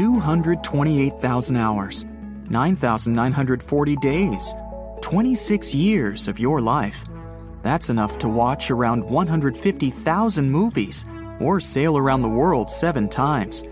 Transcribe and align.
228,000 0.00 1.56
hours, 1.56 2.06
9,940 2.48 3.96
days, 3.96 4.54
26 5.02 5.74
years 5.74 6.26
of 6.26 6.38
your 6.38 6.58
life. 6.62 7.04
That's 7.60 7.90
enough 7.90 8.18
to 8.20 8.28
watch 8.30 8.70
around 8.70 9.04
150,000 9.04 10.50
movies 10.50 11.04
or 11.38 11.60
sail 11.60 11.98
around 11.98 12.22
the 12.22 12.30
world 12.30 12.70
seven 12.70 13.10
times. 13.10 13.62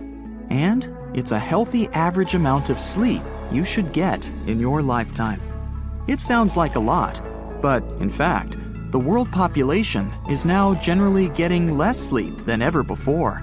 And 0.50 0.94
it's 1.14 1.32
a 1.32 1.38
healthy 1.38 1.88
average 1.94 2.34
amount 2.34 2.68
of 2.68 2.78
sleep 2.78 3.22
you 3.50 3.64
should 3.64 3.94
get 3.94 4.30
in 4.46 4.60
your 4.60 4.82
lifetime. 4.82 5.40
It 6.08 6.20
sounds 6.20 6.58
like 6.58 6.74
a 6.74 6.80
lot, 6.94 7.22
but 7.62 7.82
in 8.00 8.10
fact, 8.10 8.58
the 8.90 9.00
world 9.00 9.32
population 9.32 10.12
is 10.28 10.44
now 10.44 10.74
generally 10.74 11.30
getting 11.30 11.78
less 11.78 11.98
sleep 11.98 12.36
than 12.40 12.60
ever 12.60 12.82
before. 12.82 13.42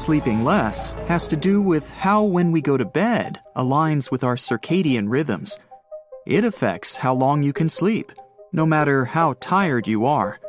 Sleeping 0.00 0.44
less 0.44 0.92
has 1.08 1.28
to 1.28 1.36
do 1.36 1.60
with 1.60 1.90
how 1.90 2.24
when 2.24 2.52
we 2.52 2.62
go 2.62 2.78
to 2.78 2.86
bed 2.86 3.38
aligns 3.54 4.10
with 4.10 4.24
our 4.24 4.34
circadian 4.34 5.10
rhythms. 5.10 5.58
It 6.26 6.42
affects 6.42 6.96
how 6.96 7.12
long 7.12 7.42
you 7.42 7.52
can 7.52 7.68
sleep, 7.68 8.10
no 8.50 8.64
matter 8.64 9.04
how 9.04 9.34
tired 9.40 9.86
you 9.86 10.06
are. 10.06 10.40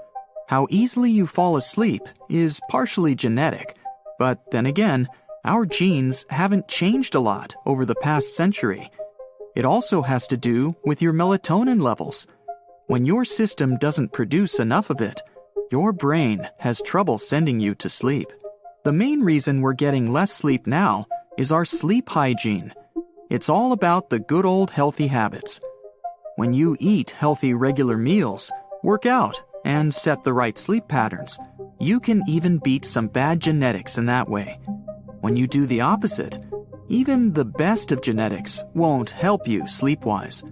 How 0.48 0.67
easily 0.70 1.11
you 1.11 1.27
fall 1.27 1.58
asleep 1.58 2.03
is 2.30 2.61
partially 2.70 3.13
genetic, 3.13 3.75
but 4.17 4.39
then 4.52 4.67
again, 4.67 5.09
our 5.44 5.66
genes 5.66 6.25
haven't 6.30 6.70
changed 6.70 7.13
a 7.13 7.20
lot 7.20 7.53
over 7.66 7.83
the 7.83 8.02
past 8.02 8.38
century. 8.38 8.89
It 9.58 9.66
also 9.66 10.02
has 10.02 10.27
to 10.27 10.38
do 10.38 10.73
with 10.86 11.02
your 11.02 11.11
melatonin 11.11 11.81
levels. 11.81 12.25
When 12.88 13.05
your 13.05 13.25
system 13.25 13.77
doesn't 13.80 14.13
produce 14.13 14.61
enough 14.61 14.89
of 14.89 15.02
it, 15.02 15.22
your 15.73 15.91
brain 15.91 16.49
has 16.59 16.81
trouble 16.81 17.20
sending 17.20 17.59
you 17.59 17.75
to 17.75 17.89
sleep. 17.89 18.31
The 18.84 18.91
main 18.91 19.21
reason 19.21 19.62
we're 19.62 19.73
getting 19.73 20.12
less 20.12 20.31
sleep 20.31 20.66
now 20.66 21.05
is 21.38 21.52
our 21.52 21.66
sleep 21.66 22.09
hygiene. 22.09 22.73
It's 23.30 23.48
all 23.48 23.73
about 23.73 24.09
the 24.09 24.17
good 24.17 24.44
old 24.44 24.72
healthy 24.72 25.05
habits. 25.05 25.61
When 26.36 26.52
you 26.55 26.75
eat 26.80 27.11
healthy 27.11 27.53
regular 27.53 27.95
meals, 27.95 28.52
work 28.81 29.05
out, 29.05 29.39
and 29.66 29.94
set 29.94 30.23
the 30.23 30.33
right 30.33 30.58
sleep 30.58 30.88
patterns, 30.88 31.38
you 31.80 32.00
can 32.00 32.23
even 32.28 32.58
beat 32.58 32.83
some 32.83 33.08
bad 33.08 33.39
genetics 33.39 34.00
in 34.00 34.08
that 34.08 34.28
way. 34.28 34.59
When 35.20 35.36
you 35.36 35.45
do 35.45 35.67
the 35.67 35.81
opposite, 35.81 36.39
even 36.89 37.33
the 37.33 37.45
best 37.45 37.92
of 37.92 38.02
genetics 38.02 38.64
won't 38.73 39.11
help 39.11 39.48
you 39.48 39.67
sleep-wise. 39.67 40.44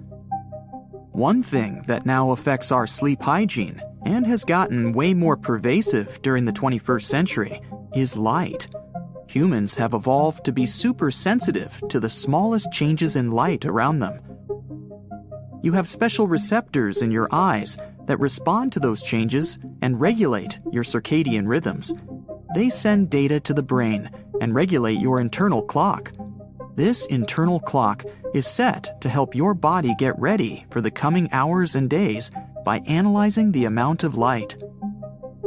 One 1.14 1.42
thing 1.42 1.84
that 1.88 2.06
now 2.06 2.30
affects 2.30 2.72
our 2.72 2.86
sleep 2.86 3.24
hygiene 3.24 3.82
and 4.06 4.28
has 4.28 4.46
gotten 4.46 4.94
way 4.94 5.16
more 5.16 5.36
pervasive 5.36 6.22
during 6.22 6.46
the 6.46 6.54
21st 6.54 7.06
century 7.06 7.62
is 7.94 8.18
light. 8.18 8.68
Humans 9.28 9.76
have 9.76 9.94
evolved 9.94 10.44
to 10.46 10.52
be 10.52 10.66
super 10.66 11.12
sensitive 11.12 11.82
to 11.90 12.00
the 12.00 12.10
smallest 12.10 12.72
changes 12.72 13.16
in 13.16 13.32
light 13.32 13.66
around 13.66 14.00
them. 14.00 14.20
You 15.62 15.74
have 15.74 15.88
special 15.88 16.28
receptors 16.28 17.02
in 17.02 17.12
your 17.12 17.28
eyes 17.32 17.78
that 18.06 18.20
respond 18.20 18.72
to 18.72 18.80
those 18.80 19.04
changes 19.04 19.60
and 19.82 20.00
regulate 20.02 20.60
your 20.72 20.84
circadian 20.84 21.48
rhythms. 21.48 21.94
They 22.56 22.70
send 22.70 23.10
data 23.10 23.40
to 23.42 23.54
the 23.54 23.62
brain 23.62 24.10
and 24.42 24.56
regulate 24.56 25.00
your 25.00 25.20
internal 25.20 25.62
clock. 25.62 26.12
This 26.76 27.06
internal 27.08 27.60
clock 27.60 28.06
is 28.34 28.48
set 28.48 29.02
to 29.02 29.10
help 29.10 29.36
your 29.36 29.54
body 29.54 29.94
get 30.00 30.18
ready 30.18 30.66
for 30.72 30.82
the 30.82 30.92
coming 30.92 31.30
hours 31.32 31.76
and 31.76 31.90
days 31.90 32.32
by 32.64 32.80
analyzing 32.88 33.52
the 33.52 33.66
amount 33.66 34.04
of 34.04 34.18
light. 34.18 34.56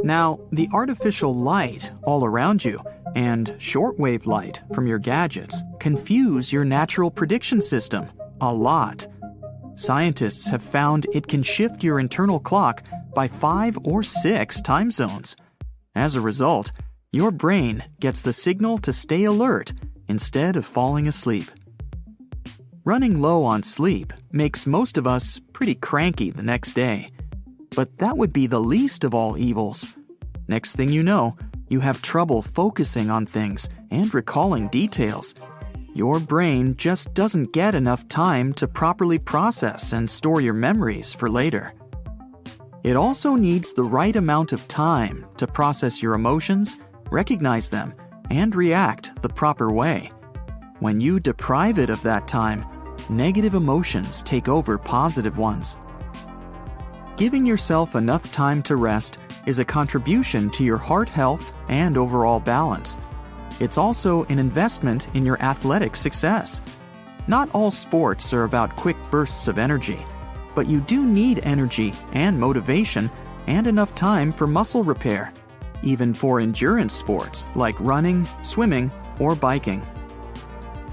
Now, 0.03 0.39
the 0.51 0.67
artificial 0.73 1.33
light 1.33 1.91
all 2.03 2.25
around 2.25 2.65
you 2.65 2.81
and 3.15 3.47
shortwave 3.57 4.25
light 4.25 4.61
from 4.73 4.85
your 4.85 4.99
gadgets 4.99 5.63
confuse 5.79 6.51
your 6.51 6.65
natural 6.65 7.09
prediction 7.09 7.61
system 7.61 8.09
a 8.41 8.53
lot. 8.53 9.07
Scientists 9.75 10.47
have 10.47 10.61
found 10.61 11.07
it 11.13 11.27
can 11.27 11.41
shift 11.41 11.83
your 11.83 11.99
internal 11.99 12.39
clock 12.39 12.83
by 13.15 13.29
five 13.29 13.77
or 13.85 14.03
six 14.03 14.59
time 14.59 14.91
zones. 14.91 15.37
As 15.95 16.15
a 16.15 16.21
result, 16.21 16.73
your 17.13 17.31
brain 17.31 17.83
gets 18.01 18.23
the 18.23 18.33
signal 18.33 18.79
to 18.79 18.91
stay 18.91 19.23
alert 19.23 19.71
instead 20.09 20.57
of 20.57 20.65
falling 20.65 21.07
asleep. 21.07 21.49
Running 22.83 23.21
low 23.21 23.45
on 23.45 23.63
sleep 23.63 24.11
makes 24.33 24.67
most 24.67 24.97
of 24.97 25.07
us 25.07 25.39
pretty 25.53 25.75
cranky 25.75 26.31
the 26.31 26.43
next 26.43 26.73
day. 26.73 27.12
But 27.75 27.97
that 27.97 28.17
would 28.17 28.33
be 28.33 28.47
the 28.47 28.59
least 28.59 29.03
of 29.03 29.13
all 29.13 29.37
evils. 29.37 29.87
Next 30.47 30.75
thing 30.75 30.89
you 30.89 31.03
know, 31.03 31.35
you 31.69 31.79
have 31.79 32.01
trouble 32.01 32.41
focusing 32.41 33.09
on 33.09 33.25
things 33.25 33.69
and 33.91 34.13
recalling 34.13 34.67
details. 34.69 35.35
Your 35.93 36.19
brain 36.19 36.75
just 36.75 37.13
doesn't 37.13 37.53
get 37.53 37.75
enough 37.75 38.07
time 38.07 38.53
to 38.55 38.67
properly 38.67 39.19
process 39.19 39.93
and 39.93 40.09
store 40.09 40.41
your 40.41 40.53
memories 40.53 41.13
for 41.13 41.29
later. 41.29 41.73
It 42.83 42.95
also 42.95 43.35
needs 43.35 43.73
the 43.73 43.83
right 43.83 44.15
amount 44.15 44.53
of 44.53 44.67
time 44.67 45.25
to 45.37 45.47
process 45.47 46.01
your 46.01 46.15
emotions 46.15 46.77
recognize 47.13 47.69
them, 47.69 47.93
and 48.31 48.55
react 48.55 49.21
the 49.21 49.29
proper 49.29 49.71
way. 49.71 50.11
When 50.79 50.99
you 50.99 51.19
deprive 51.19 51.77
it 51.77 51.89
of 51.89 52.01
that 52.01 52.27
time, 52.27 52.65
negative 53.09 53.53
emotions 53.53 54.23
take 54.23 54.47
over 54.49 54.77
positive 54.77 55.37
ones. 55.37 55.77
Giving 57.17 57.45
yourself 57.45 57.95
enough 57.95 58.31
time 58.31 58.63
to 58.63 58.75
rest 58.75 59.19
is 59.45 59.59
a 59.59 59.65
contribution 59.65 60.49
to 60.51 60.63
your 60.63 60.77
heart 60.77 61.09
health 61.09 61.53
and 61.69 61.97
overall 61.97 62.39
balance. 62.39 62.99
It's 63.59 63.77
also 63.77 64.23
an 64.25 64.39
investment 64.39 65.07
in 65.13 65.25
your 65.25 65.41
athletic 65.41 65.95
success. 65.95 66.61
Not 67.27 67.49
all 67.53 67.71
sports 67.71 68.33
are 68.33 68.43
about 68.43 68.75
quick 68.75 68.97
bursts 69.11 69.47
of 69.47 69.57
energy, 69.57 70.05
but 70.55 70.67
you 70.67 70.81
do 70.81 71.05
need 71.05 71.41
energy 71.43 71.93
and 72.13 72.39
motivation 72.39 73.09
and 73.47 73.67
enough 73.67 73.93
time 73.95 74.31
for 74.31 74.47
muscle 74.47 74.83
repair 74.83 75.31
even 75.83 76.13
for 76.13 76.39
endurance 76.39 76.93
sports 76.93 77.45
like 77.55 77.79
running, 77.79 78.27
swimming, 78.41 78.91
or 79.19 79.35
biking. 79.35 79.85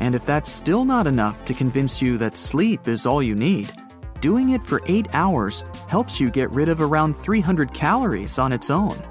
And 0.01 0.15
if 0.15 0.27
that's 0.27 0.51
still 0.51 0.85
not 0.85 1.07
enough 1.07 1.45
to 1.47 1.55
convince 1.55 2.03
you 2.03 2.19
that 2.19 2.37
sleep 2.37 2.89
is 2.89 3.07
all 3.07 3.23
you 3.23 3.35
need, 3.35 3.73
doing 4.21 4.51
it 4.51 4.63
for 4.63 4.81
8 4.87 5.09
hours 5.13 5.65
helps 5.89 6.21
you 6.21 6.31
get 6.31 6.51
rid 6.51 6.69
of 6.69 6.81
around 6.81 7.15
300 7.15 7.73
calories 7.73 8.39
on 8.39 8.53
its 8.53 8.71
own. 8.71 9.03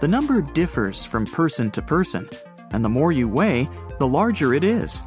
The 0.00 0.08
number 0.08 0.42
differs 0.42 1.04
from 1.04 1.26
person 1.26 1.70
to 1.72 1.82
person, 1.82 2.28
and 2.70 2.84
the 2.84 2.88
more 2.88 3.12
you 3.12 3.28
weigh, 3.28 3.68
the 3.98 4.06
larger 4.06 4.54
it 4.54 4.64
is. 4.64 5.02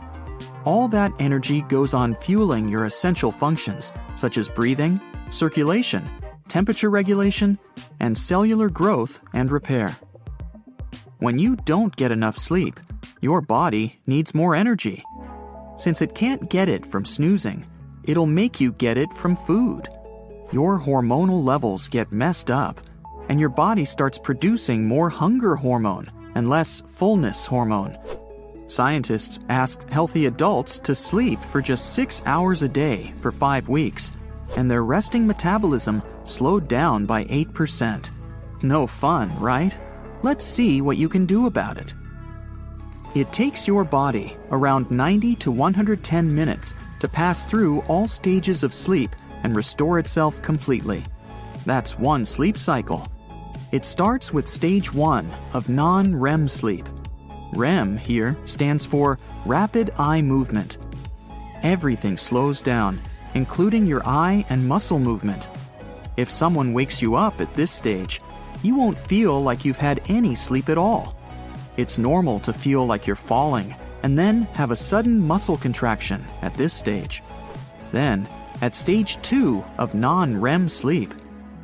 All 0.66 0.88
that 0.90 1.14
energy 1.20 1.62
goes 1.64 1.94
on 1.94 2.16
fueling 2.16 2.68
your 2.68 2.86
essential 2.86 3.32
functions, 3.32 3.92
such 4.16 4.38
as 4.38 4.50
breathing, 4.50 5.00
circulation, 5.30 6.08
temperature 6.48 6.90
regulation, 6.90 7.58
and 8.00 8.18
cellular 8.18 8.70
growth 8.70 9.20
and 9.34 9.52
repair. 9.52 9.96
When 11.20 11.38
you 11.38 11.56
don't 11.56 11.96
get 11.96 12.12
enough 12.12 12.38
sleep, 12.38 12.80
your 13.22 13.42
body 13.42 14.00
needs 14.08 14.34
more 14.34 14.56
energy. 14.56 15.04
Since 15.78 16.02
it 16.02 16.16
can't 16.16 16.50
get 16.50 16.68
it 16.68 16.86
from 16.86 17.06
snoozing, 17.06 17.66
it'll 18.04 18.26
make 18.26 18.60
you 18.60 18.72
get 18.74 18.98
it 18.98 19.12
from 19.14 19.36
food. 19.36 19.88
Your 20.52 20.80
hormonal 20.80 21.44
levels 21.44 21.88
get 21.88 22.12
messed 22.12 22.50
up, 22.50 22.82
and 23.30 23.40
your 23.40 23.50
body 23.50 23.86
starts 23.86 24.18
producing 24.18 24.88
more 24.88 25.10
hunger 25.10 25.56
hormone 25.56 26.12
and 26.36 26.50
less 26.50 26.82
fullness 26.82 27.46
hormone. 27.46 27.98
Scientists 28.68 29.40
asked 29.50 29.90
healthy 29.90 30.28
adults 30.28 30.80
to 30.80 30.94
sleep 30.94 31.40
for 31.52 31.62
just 31.62 31.94
six 31.94 32.22
hours 32.26 32.62
a 32.64 32.70
day 32.70 33.14
for 33.18 33.32
five 33.32 33.68
weeks 33.68 34.12
and 34.58 34.70
their 34.70 34.84
resting 34.84 35.26
metabolism 35.28 36.02
slowed 36.24 36.68
down 36.68 37.06
by 37.06 37.24
8%. 37.26 38.10
No 38.62 38.88
fun, 38.88 39.38
right? 39.40 39.78
Let's 40.22 40.46
see 40.46 40.82
what 40.82 40.98
you 40.98 41.08
can 41.10 41.26
do 41.26 41.46
about 41.46 41.78
it. 41.78 41.94
It 43.16 43.32
takes 43.34 43.68
your 43.68 43.84
body 43.84 44.36
around 44.52 44.92
90 44.92 45.36
to 45.38 45.52
110 45.52 46.34
minutes 46.34 46.76
to 47.00 47.08
pass 47.08 47.46
through 47.46 47.82
all 47.82 48.08
stages 48.08 48.64
of 48.64 48.74
sleep 48.74 49.16
and 49.44 49.56
restore 49.56 50.00
itself 50.00 50.42
completely. 50.42 51.04
That's 51.66 51.98
one 51.98 52.26
sleep 52.26 52.58
cycle. 52.58 53.08
It 53.72 53.86
starts 53.86 54.34
with 54.34 54.48
stage 54.48 54.94
1 54.94 55.32
of 55.54 55.70
non 55.70 56.16
REM 56.16 56.48
sleep. 56.48 56.88
REM 57.54 57.98
here 57.98 58.38
stands 58.46 58.86
for 58.86 59.20
rapid 59.46 59.94
eye 59.98 60.22
movement. 60.22 60.78
Everything 61.64 62.18
slows 62.18 62.62
down 62.62 63.02
including 63.34 63.86
your 63.86 64.06
eye 64.06 64.46
and 64.50 64.68
muscle 64.68 65.00
movement. 65.00 65.50
If 66.18 66.32
someone 66.32 66.74
wakes 66.74 67.02
you 67.02 67.16
up 67.16 67.40
at 67.40 67.54
this 67.56 67.72
stage, 67.72 68.22
you 68.64 68.76
won't 68.76 68.98
feel 68.98 69.42
like 69.42 69.64
you've 69.64 69.78
had 69.78 70.02
any 70.10 70.36
sleep 70.36 70.70
at 70.70 70.78
all. 70.78 71.16
It's 71.78 71.98
normal 71.98 72.40
to 72.42 72.54
feel 72.54 72.86
like 72.86 73.08
you're 73.08 73.16
falling 73.16 73.76
and 74.04 74.18
then 74.18 74.44
have 74.54 74.72
a 74.72 74.76
sudden 74.76 75.20
muscle 75.20 75.58
contraction 75.58 76.24
at 76.42 76.56
this 76.56 76.74
stage. 76.74 77.24
Then, 77.92 78.28
at 78.62 78.76
stage 78.76 79.22
2 79.22 79.64
of 79.78 79.96
non 79.96 80.40
REM 80.40 80.68
sleep, 80.68 81.14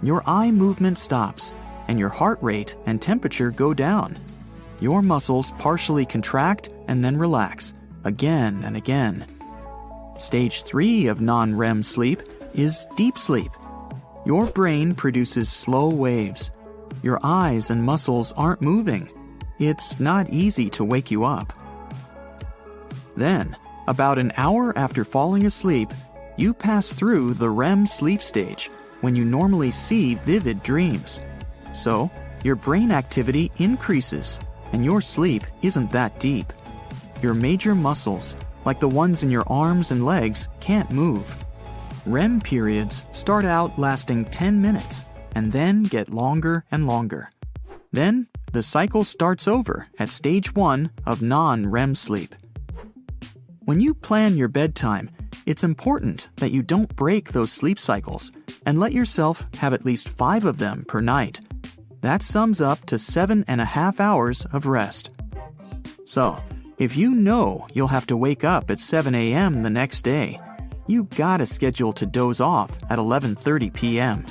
your 0.02 0.24
eye 0.26 0.52
movement 0.52 0.98
stops 0.98 1.54
and 1.88 2.00
your 2.00 2.10
heart 2.10 2.40
rate 2.42 2.76
and 2.86 3.02
temperature 3.02 3.52
go 3.52 3.74
down. 3.74 4.18
Your 4.80 5.02
muscles 5.02 5.52
partially 5.60 6.06
contract 6.06 6.70
and 6.88 7.04
then 7.04 7.18
relax, 7.18 7.74
again 8.04 8.64
and 8.64 8.76
again. 8.76 9.26
Stage 10.18 10.64
3 10.64 11.08
of 11.08 11.22
non 11.22 11.56
REM 11.56 11.84
sleep 11.84 12.22
is 12.54 12.88
deep 12.96 13.18
sleep. 13.18 13.52
Your 14.26 14.48
brain 14.48 14.96
produces 14.96 15.50
slow 15.50 15.90
waves. 15.90 16.52
Your 17.04 17.20
eyes 17.22 17.70
and 17.70 17.84
muscles 17.84 18.32
aren't 18.34 18.62
moving. 18.62 19.10
It's 19.60 20.00
not 20.00 20.30
easy 20.30 20.70
to 20.72 20.84
wake 20.84 21.12
you 21.12 21.24
up. 21.24 21.54
Then, 23.16 23.56
about 23.88 24.20
an 24.20 24.34
hour 24.38 24.78
after 24.78 25.06
falling 25.06 25.46
asleep, 25.46 25.92
you 26.38 26.54
pass 26.54 26.94
through 26.94 27.36
the 27.36 27.50
REM 27.50 27.86
sleep 27.86 28.22
stage 28.22 28.70
when 29.02 29.16
you 29.16 29.24
normally 29.24 29.72
see 29.72 30.16
vivid 30.16 30.62
dreams. 30.64 31.22
So, 31.74 32.12
your 32.44 32.56
brain 32.56 32.92
activity 32.92 33.52
increases 33.58 34.40
and 34.74 34.84
your 34.84 35.02
sleep 35.02 35.44
isn't 35.62 35.92
that 35.92 36.20
deep. 36.20 36.52
Your 37.22 37.34
major 37.34 37.76
muscles, 37.76 38.36
like 38.66 38.80
the 38.80 38.90
ones 38.90 39.24
in 39.24 39.30
your 39.30 39.46
arms 39.48 39.92
and 39.92 40.06
legs, 40.06 40.50
can't 40.60 40.92
move. 40.92 41.44
REM 42.06 42.42
periods 42.42 43.04
start 43.12 43.46
out 43.46 43.80
lasting 43.80 44.26
10 44.26 44.62
minutes 44.62 45.06
and 45.36 45.52
then 45.52 45.84
get 45.84 46.14
longer 46.14 46.66
and 46.72 46.86
longer. 46.86 47.30
Then, 47.92 48.28
the 48.52 48.64
cycle 48.64 49.04
starts 49.04 49.48
over 49.48 49.88
at 49.98 50.12
stage 50.12 50.54
1 50.54 50.92
of 51.06 51.22
non 51.22 51.68
REM 51.68 51.96
sleep. 51.96 52.36
When 53.66 53.80
you 53.80 53.96
plan 53.96 54.38
your 54.38 54.48
bedtime, 54.48 55.10
it's 55.48 55.64
important 55.64 56.30
that 56.36 56.52
you 56.52 56.62
don't 56.62 56.96
break 56.96 57.32
those 57.32 57.52
sleep 57.52 57.80
cycles 57.80 58.32
and 58.68 58.80
let 58.80 58.94
yourself 58.94 59.48
have 59.58 59.74
at 59.74 59.84
least 59.84 60.08
five 60.08 60.46
of 60.46 60.60
them 60.60 60.86
per 60.88 61.02
night. 61.02 61.42
That 62.02 62.22
sums 62.22 62.62
up 62.62 62.86
to 62.86 63.00
seven 63.00 63.44
and 63.48 63.60
a 63.60 63.66
half 63.66 64.00
hours 64.00 64.46
of 64.54 64.68
rest. 64.68 65.10
So, 66.06 66.38
if 66.78 66.96
you 66.96 67.16
know 67.16 67.66
you'll 67.74 67.88
have 67.88 68.06
to 68.08 68.18
wake 68.18 68.44
up 68.44 68.70
at 68.70 68.80
7 68.80 69.16
a.m. 69.16 69.64
the 69.64 69.72
next 69.72 70.04
day, 70.04 70.40
you 70.86 71.06
gotta 71.16 71.48
schedule 71.48 71.94
to 71.94 72.06
doze 72.06 72.40
off 72.40 72.78
at 72.92 73.00
11:30 73.00 73.74
p.m. 73.74 74.26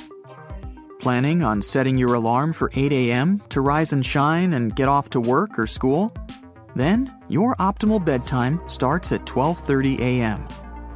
Planning 1.01 1.43
on 1.43 1.61
setting 1.61 1.97
your 1.97 2.13
alarm 2.13 2.53
for 2.53 2.71
8 2.73 2.93
a.m. 2.93 3.41
to 3.49 3.59
rise 3.59 3.91
and 3.91 4.05
shine 4.05 4.53
and 4.53 4.77
get 4.77 4.87
off 4.87 5.09
to 5.09 5.19
work 5.19 5.59
or 5.59 5.67
school? 5.67 6.13
Then 6.75 7.15
your 7.29 7.55
optimal 7.55 8.03
bedtime 8.03 8.59
starts 8.67 9.11
at 9.11 9.25
12:30 9.25 9.99
a.m. 9.99 10.47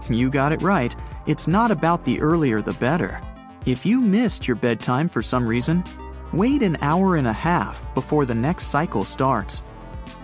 You 0.09 0.29
got 0.29 0.51
it 0.51 0.61
right. 0.61 0.95
It's 1.25 1.47
not 1.47 1.71
about 1.71 2.03
the 2.03 2.19
earlier 2.19 2.61
the 2.61 2.73
better. 2.73 3.21
If 3.65 3.85
you 3.85 4.01
missed 4.01 4.47
your 4.47 4.55
bedtime 4.55 5.09
for 5.09 5.21
some 5.21 5.47
reason, 5.47 5.83
wait 6.33 6.63
an 6.63 6.77
hour 6.81 7.15
and 7.15 7.27
a 7.27 7.33
half 7.33 7.85
before 7.93 8.25
the 8.25 8.35
next 8.35 8.65
cycle 8.65 9.05
starts. 9.05 9.63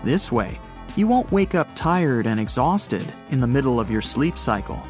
This 0.04 0.30
way, 0.30 0.58
you 0.96 1.06
won't 1.06 1.30
wake 1.32 1.54
up 1.54 1.68
tired 1.74 2.26
and 2.26 2.40
exhausted 2.40 3.06
in 3.30 3.40
the 3.40 3.46
middle 3.46 3.78
of 3.78 3.90
your 3.90 4.02
sleep 4.02 4.36
cycle. 4.36 4.82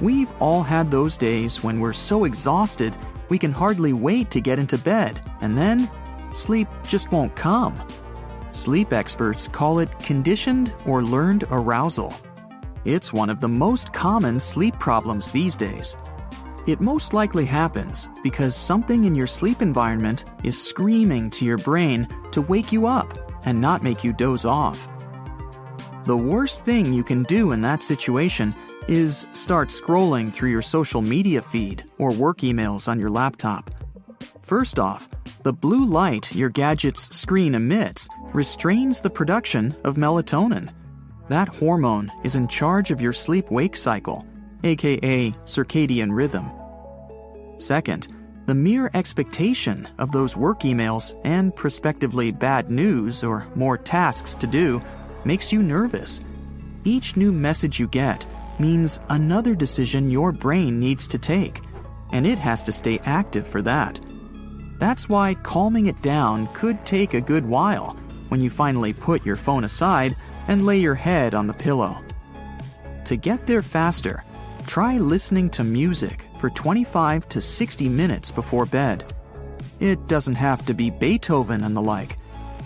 We've 0.00 0.30
all 0.38 0.62
had 0.62 0.90
those 0.90 1.18
days 1.18 1.62
when 1.62 1.80
we're 1.80 1.92
so 1.92 2.24
exhausted 2.24 2.94
we 3.28 3.38
can 3.38 3.52
hardly 3.52 3.92
wait 3.92 4.30
to 4.30 4.40
get 4.40 4.58
into 4.58 4.78
bed, 4.78 5.22
and 5.40 5.56
then 5.56 5.90
sleep 6.32 6.68
just 6.84 7.12
won't 7.12 7.34
come. 7.34 7.76
Sleep 8.58 8.92
experts 8.92 9.46
call 9.46 9.78
it 9.78 10.00
conditioned 10.00 10.74
or 10.84 11.00
learned 11.00 11.44
arousal. 11.52 12.12
It's 12.84 13.12
one 13.12 13.30
of 13.30 13.40
the 13.40 13.46
most 13.46 13.92
common 13.92 14.40
sleep 14.40 14.76
problems 14.80 15.30
these 15.30 15.54
days. 15.54 15.96
It 16.66 16.80
most 16.80 17.12
likely 17.12 17.44
happens 17.44 18.08
because 18.24 18.56
something 18.56 19.04
in 19.04 19.14
your 19.14 19.28
sleep 19.28 19.62
environment 19.62 20.24
is 20.42 20.60
screaming 20.60 21.30
to 21.30 21.44
your 21.44 21.58
brain 21.58 22.08
to 22.32 22.42
wake 22.42 22.72
you 22.72 22.88
up 22.88 23.16
and 23.44 23.60
not 23.60 23.84
make 23.84 24.02
you 24.02 24.12
doze 24.12 24.44
off. 24.44 24.88
The 26.06 26.16
worst 26.16 26.64
thing 26.64 26.92
you 26.92 27.04
can 27.04 27.22
do 27.22 27.52
in 27.52 27.60
that 27.60 27.84
situation 27.84 28.52
is 28.88 29.28
start 29.32 29.68
scrolling 29.68 30.32
through 30.32 30.50
your 30.50 30.62
social 30.62 31.00
media 31.00 31.42
feed 31.42 31.84
or 31.96 32.12
work 32.12 32.38
emails 32.38 32.88
on 32.88 32.98
your 32.98 33.10
laptop. 33.10 33.70
First 34.42 34.80
off, 34.80 35.08
the 35.44 35.52
blue 35.52 35.84
light 35.84 36.34
your 36.34 36.48
gadget's 36.48 37.14
screen 37.16 37.54
emits 37.54 38.08
restrains 38.32 39.00
the 39.00 39.10
production 39.10 39.76
of 39.84 39.96
melatonin. 39.96 40.70
That 41.28 41.48
hormone 41.48 42.10
is 42.24 42.36
in 42.36 42.48
charge 42.48 42.90
of 42.90 43.00
your 43.00 43.12
sleep 43.12 43.50
wake 43.50 43.76
cycle, 43.76 44.26
aka 44.64 45.30
circadian 45.44 46.14
rhythm. 46.14 46.50
Second, 47.58 48.08
the 48.46 48.54
mere 48.54 48.90
expectation 48.94 49.86
of 49.98 50.10
those 50.10 50.36
work 50.36 50.60
emails 50.60 51.14
and 51.24 51.54
prospectively 51.54 52.30
bad 52.30 52.70
news 52.70 53.22
or 53.22 53.46
more 53.54 53.76
tasks 53.76 54.34
to 54.36 54.46
do 54.46 54.80
makes 55.24 55.52
you 55.52 55.62
nervous. 55.62 56.20
Each 56.84 57.16
new 57.16 57.32
message 57.32 57.78
you 57.78 57.88
get 57.88 58.26
means 58.58 59.00
another 59.10 59.54
decision 59.54 60.10
your 60.10 60.32
brain 60.32 60.80
needs 60.80 61.06
to 61.08 61.18
take, 61.18 61.60
and 62.12 62.26
it 62.26 62.38
has 62.38 62.62
to 62.62 62.72
stay 62.72 62.98
active 63.04 63.46
for 63.46 63.60
that. 63.62 64.00
That's 64.78 65.08
why 65.08 65.34
calming 65.34 65.86
it 65.86 66.00
down 66.00 66.48
could 66.54 66.86
take 66.86 67.12
a 67.12 67.20
good 67.20 67.44
while 67.44 67.96
when 68.28 68.40
you 68.40 68.50
finally 68.50 68.92
put 68.92 69.24
your 69.26 69.36
phone 69.36 69.64
aside 69.64 70.16
and 70.46 70.66
lay 70.66 70.78
your 70.78 70.94
head 70.94 71.34
on 71.34 71.46
the 71.46 71.54
pillow. 71.54 72.02
To 73.04 73.16
get 73.16 73.46
there 73.46 73.62
faster, 73.62 74.24
try 74.66 74.98
listening 74.98 75.50
to 75.50 75.64
music 75.64 76.26
for 76.38 76.50
25 76.50 77.28
to 77.30 77.40
60 77.40 77.88
minutes 77.88 78.30
before 78.32 78.66
bed. 78.66 79.12
It 79.80 80.06
doesn't 80.08 80.34
have 80.34 80.66
to 80.66 80.74
be 80.74 80.90
Beethoven 80.90 81.64
and 81.64 81.76
the 81.76 81.82
like. 81.82 82.18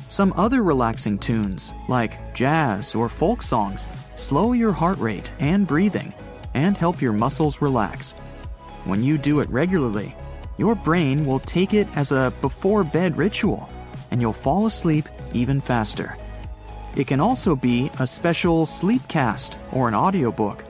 Some 0.09 0.35
other 0.37 0.63
relaxing 0.63 1.19
tunes, 1.19 1.73
like 1.89 2.35
jazz 2.35 2.95
or 2.95 3.09
folk 3.09 3.43
songs, 3.43 3.89
slow 4.17 4.53
your 4.53 4.73
heart 4.73 4.99
rate 4.99 5.33
and 5.39 5.67
breathing 5.67 6.13
and 6.55 6.77
help 6.77 7.01
your 7.01 7.13
muscles 7.13 7.63
relax. 7.63 8.13
When 8.85 9.03
you 9.03 9.17
do 9.17 9.41
it 9.41 9.49
regularly, 9.49 10.15
your 10.59 10.75
brain 10.75 11.25
will 11.25 11.39
take 11.39 11.73
it 11.73 11.89
as 11.97 12.13
a 12.13 12.33
before 12.41 12.85
bed 12.85 13.17
ritual 13.17 13.71
and 14.11 14.21
you'll 14.21 14.33
fall 14.33 14.67
asleep 14.67 15.09
even 15.35 15.61
faster. 15.61 16.17
It 16.97 17.07
can 17.07 17.21
also 17.21 17.57
be 17.57 17.91
a 17.99 18.07
special 18.07 18.67
sleep 18.67 19.07
cast 19.09 19.59
or 19.73 19.89
an 19.89 19.95
audiobook, 19.95 20.65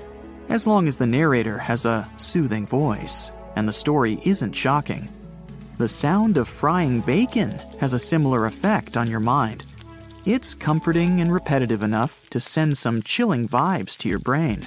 as 0.49 0.67
long 0.67 0.87
as 0.87 0.97
the 0.97 1.07
narrator 1.07 1.59
has 1.59 1.85
a 1.87 2.09
soothing 2.17 2.67
voice 2.67 3.33
and 3.57 3.69
the 3.69 3.73
story 3.73 4.21
isn't 4.25 4.53
shocking. 4.53 5.09
The 5.79 5.89
sound 5.89 6.37
of 6.37 6.49
frying 6.49 7.01
bacon 7.01 7.51
has 7.81 7.93
a 7.93 7.99
similar 7.99 8.47
effect 8.47 8.97
on 8.97 9.11
your 9.11 9.21
mind. 9.21 9.65
It's 10.25 10.55
comforting 10.55 11.21
and 11.21 11.33
repetitive 11.33 11.83
enough 11.83 12.29
to 12.31 12.39
send 12.39 12.79
some 12.79 13.03
chilling 13.03 13.49
vibes 13.49 13.97
to 13.99 14.09
your 14.09 14.21
brain. 14.21 14.67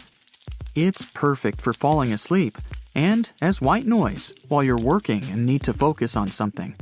It's 0.76 1.06
perfect 1.06 1.62
for 1.62 1.72
falling 1.72 2.12
asleep 2.12 2.58
and 2.94 3.32
as 3.42 3.62
white 3.62 3.86
noise 3.86 4.34
while 4.50 4.64
you're 4.64 4.78
working 4.78 5.24
and 5.26 5.46
need 5.46 5.64
to 5.64 5.74
focus 5.74 6.18
on 6.18 6.32
something. 6.32 6.76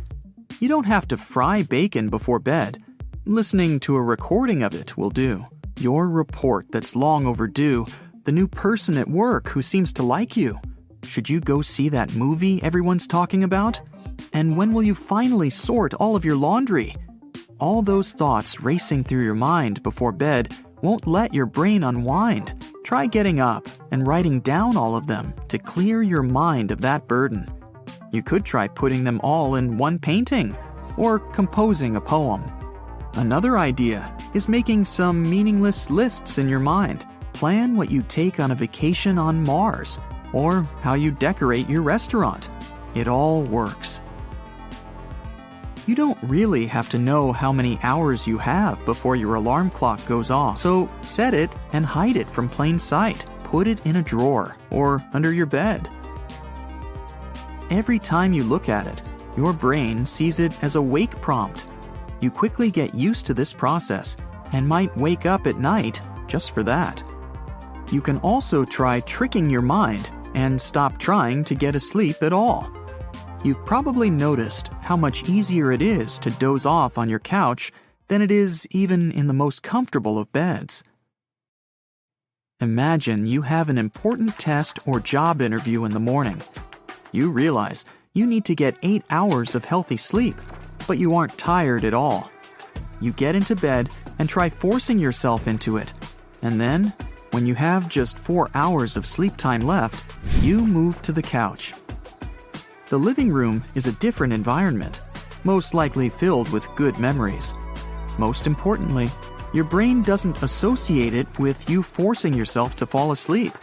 You 0.60 0.70
don't 0.70 0.86
have 0.86 1.08
to 1.10 1.18
fry 1.18 1.62
bacon 1.62 2.10
before 2.10 2.40
bed. 2.40 2.83
Listening 3.26 3.80
to 3.80 3.96
a 3.96 4.02
recording 4.02 4.64
of 4.64 4.76
it 4.76 4.98
will 4.98 5.10
do. 5.10 5.46
Your 5.80 6.10
report 6.10 6.66
that's 6.74 6.94
long 6.94 7.26
overdue, 7.26 7.88
the 8.26 8.34
new 8.34 8.50
person 8.50 8.98
at 8.98 9.10
work 9.10 9.48
who 9.48 9.62
seems 9.62 9.94
to 9.94 10.04
like 10.04 10.36
you. 10.36 10.60
Should 11.06 11.30
you 11.30 11.40
go 11.40 11.62
see 11.62 11.88
that 11.88 12.16
movie 12.16 12.62
everyone's 12.62 13.08
talking 13.08 13.46
about? 13.46 13.80
And 14.34 14.58
when 14.58 14.74
will 14.74 14.84
you 14.84 14.94
finally 14.94 15.50
sort 15.50 15.94
all 15.94 16.18
of 16.18 16.26
your 16.26 16.36
laundry? 16.36 16.98
All 17.62 17.82
those 17.82 18.12
thoughts 18.12 18.60
racing 18.60 19.06
through 19.06 19.24
your 19.24 19.36
mind 19.36 19.82
before 19.84 20.12
bed 20.12 20.54
won't 20.82 21.08
let 21.08 21.34
your 21.34 21.46
brain 21.46 21.86
unwind. 21.86 22.62
Try 22.84 23.06
getting 23.06 23.40
up 23.40 23.70
and 23.92 24.06
writing 24.06 24.42
down 24.42 24.76
all 24.76 24.98
of 24.98 25.08
them 25.08 25.34
to 25.48 25.58
clear 25.58 26.04
your 26.04 26.24
mind 26.24 26.72
of 26.72 26.82
that 26.82 27.08
burden. 27.08 27.48
You 28.12 28.22
could 28.22 28.44
try 28.44 28.68
putting 28.68 29.06
them 29.06 29.22
all 29.24 29.56
in 29.56 29.78
one 29.78 29.98
painting 29.98 30.58
or 30.98 31.20
composing 31.20 31.96
a 31.96 32.02
poem. 32.02 32.44
Another 33.16 33.60
idea 33.60 34.12
is 34.34 34.50
making 34.50 34.86
some 34.86 35.30
meaningless 35.30 35.92
lists 35.92 36.40
in 36.40 36.50
your 36.50 36.60
mind. 36.60 37.06
Plan 37.34 37.76
what 37.76 37.92
you 37.92 38.02
take 38.02 38.40
on 38.40 38.50
a 38.50 38.56
vacation 38.56 39.20
on 39.20 39.44
Mars 39.44 40.00
or 40.34 40.64
how 40.82 40.96
you 40.96 41.12
decorate 41.12 41.70
your 41.70 41.84
restaurant. 41.84 42.50
It 42.96 43.08
all 43.08 43.44
works. 43.44 44.02
You 45.86 45.94
don't 45.94 46.18
really 46.24 46.66
have 46.66 46.90
to 46.90 46.98
know 46.98 47.32
how 47.32 47.52
many 47.52 47.78
hours 47.84 48.26
you 48.26 48.40
have 48.40 48.84
before 48.86 49.16
your 49.16 49.36
alarm 49.36 49.70
clock 49.70 50.04
goes 50.08 50.32
off, 50.32 50.58
so 50.58 50.90
set 51.04 51.34
it 51.34 51.54
and 51.74 51.86
hide 51.86 52.16
it 52.16 52.30
from 52.30 52.50
plain 52.50 52.80
sight. 52.80 53.26
Put 53.44 53.68
it 53.68 53.86
in 53.86 53.98
a 53.98 54.02
drawer 54.02 54.56
or 54.72 55.06
under 55.14 55.32
your 55.32 55.46
bed. 55.46 55.88
Every 57.70 58.00
time 58.00 58.34
you 58.34 58.44
look 58.44 58.70
at 58.70 58.88
it, 58.88 59.04
your 59.38 59.54
brain 59.54 60.06
sees 60.06 60.40
it 60.40 60.52
as 60.64 60.76
a 60.76 60.82
wake 60.82 61.20
prompt. 61.22 61.68
You 62.24 62.32
quickly 62.32 62.72
get 62.72 62.96
used 62.96 63.26
to 63.26 63.34
this 63.34 63.52
process 63.52 64.16
and 64.54 64.66
might 64.66 64.96
wake 64.96 65.26
up 65.26 65.46
at 65.46 65.60
night 65.60 66.02
just 66.26 66.52
for 66.52 66.64
that. 66.64 67.04
You 67.92 68.00
can 68.00 68.18
also 68.20 68.64
try 68.64 69.02
tricking 69.02 69.50
your 69.50 69.62
mind 69.62 70.10
and 70.34 70.62
stop 70.62 70.98
trying 71.00 71.44
to 71.44 71.54
get 71.54 71.76
asleep 71.76 72.24
at 72.24 72.32
all. 72.32 72.72
You've 73.44 73.66
probably 73.66 74.10
noticed 74.10 74.72
how 74.80 74.96
much 74.96 75.28
easier 75.28 75.74
it 75.74 75.82
is 75.82 76.18
to 76.20 76.30
doze 76.30 76.66
off 76.66 76.98
on 76.98 77.10
your 77.10 77.20
couch 77.20 77.74
than 78.08 78.22
it 78.22 78.32
is 78.32 78.66
even 78.72 79.12
in 79.12 79.28
the 79.28 79.34
most 79.34 79.62
comfortable 79.62 80.18
of 80.18 80.32
beds. 80.32 80.82
Imagine 82.62 83.28
you 83.28 83.42
have 83.42 83.68
an 83.68 83.78
important 83.78 84.40
test 84.40 84.80
or 84.86 85.02
job 85.02 85.42
interview 85.42 85.84
in 85.84 85.92
the 85.92 86.00
morning. 86.00 86.42
You 87.12 87.32
realize 87.32 87.84
you 88.14 88.26
need 88.26 88.46
to 88.46 88.56
get 88.56 88.78
8 88.82 89.04
hours 89.10 89.56
of 89.56 89.66
healthy 89.66 89.98
sleep, 89.98 90.36
but 90.88 90.98
you 90.98 91.16
aren't 91.16 91.38
tired 91.38 91.84
at 91.84 91.94
all. 91.94 92.32
You 93.00 93.12
get 93.14 93.36
into 93.36 93.56
bed 93.56 93.90
and 94.20 94.30
try 94.30 94.50
forcing 94.50 95.00
yourself 95.00 95.48
into 95.48 95.78
it. 95.78 95.94
And 96.42 96.60
then, 96.60 96.94
when 97.32 97.48
you 97.48 97.56
have 97.56 97.90
just 97.90 98.20
4 98.20 98.50
hours 98.54 98.96
of 98.96 99.06
sleep 99.06 99.36
time 99.38 99.62
left, 99.62 100.06
you 100.42 100.66
move 100.66 101.02
to 101.02 101.12
the 101.12 101.22
couch. 101.22 101.74
The 102.90 102.98
living 103.00 103.32
room 103.32 103.64
is 103.76 103.88
a 103.88 103.94
different 103.94 104.34
environment, 104.34 105.02
most 105.44 105.74
likely 105.74 106.10
filled 106.10 106.50
with 106.50 106.74
good 106.76 107.00
memories. 107.00 107.54
Most 108.18 108.46
importantly, 108.46 109.10
your 109.54 109.64
brain 109.64 110.04
doesn't 110.04 110.44
associate 110.44 111.14
it 111.14 111.28
with 111.40 111.70
you 111.70 111.82
forcing 111.82 112.34
yourself 112.34 112.76
to 112.76 112.86
fall 112.86 113.12
asleep. 113.12 113.54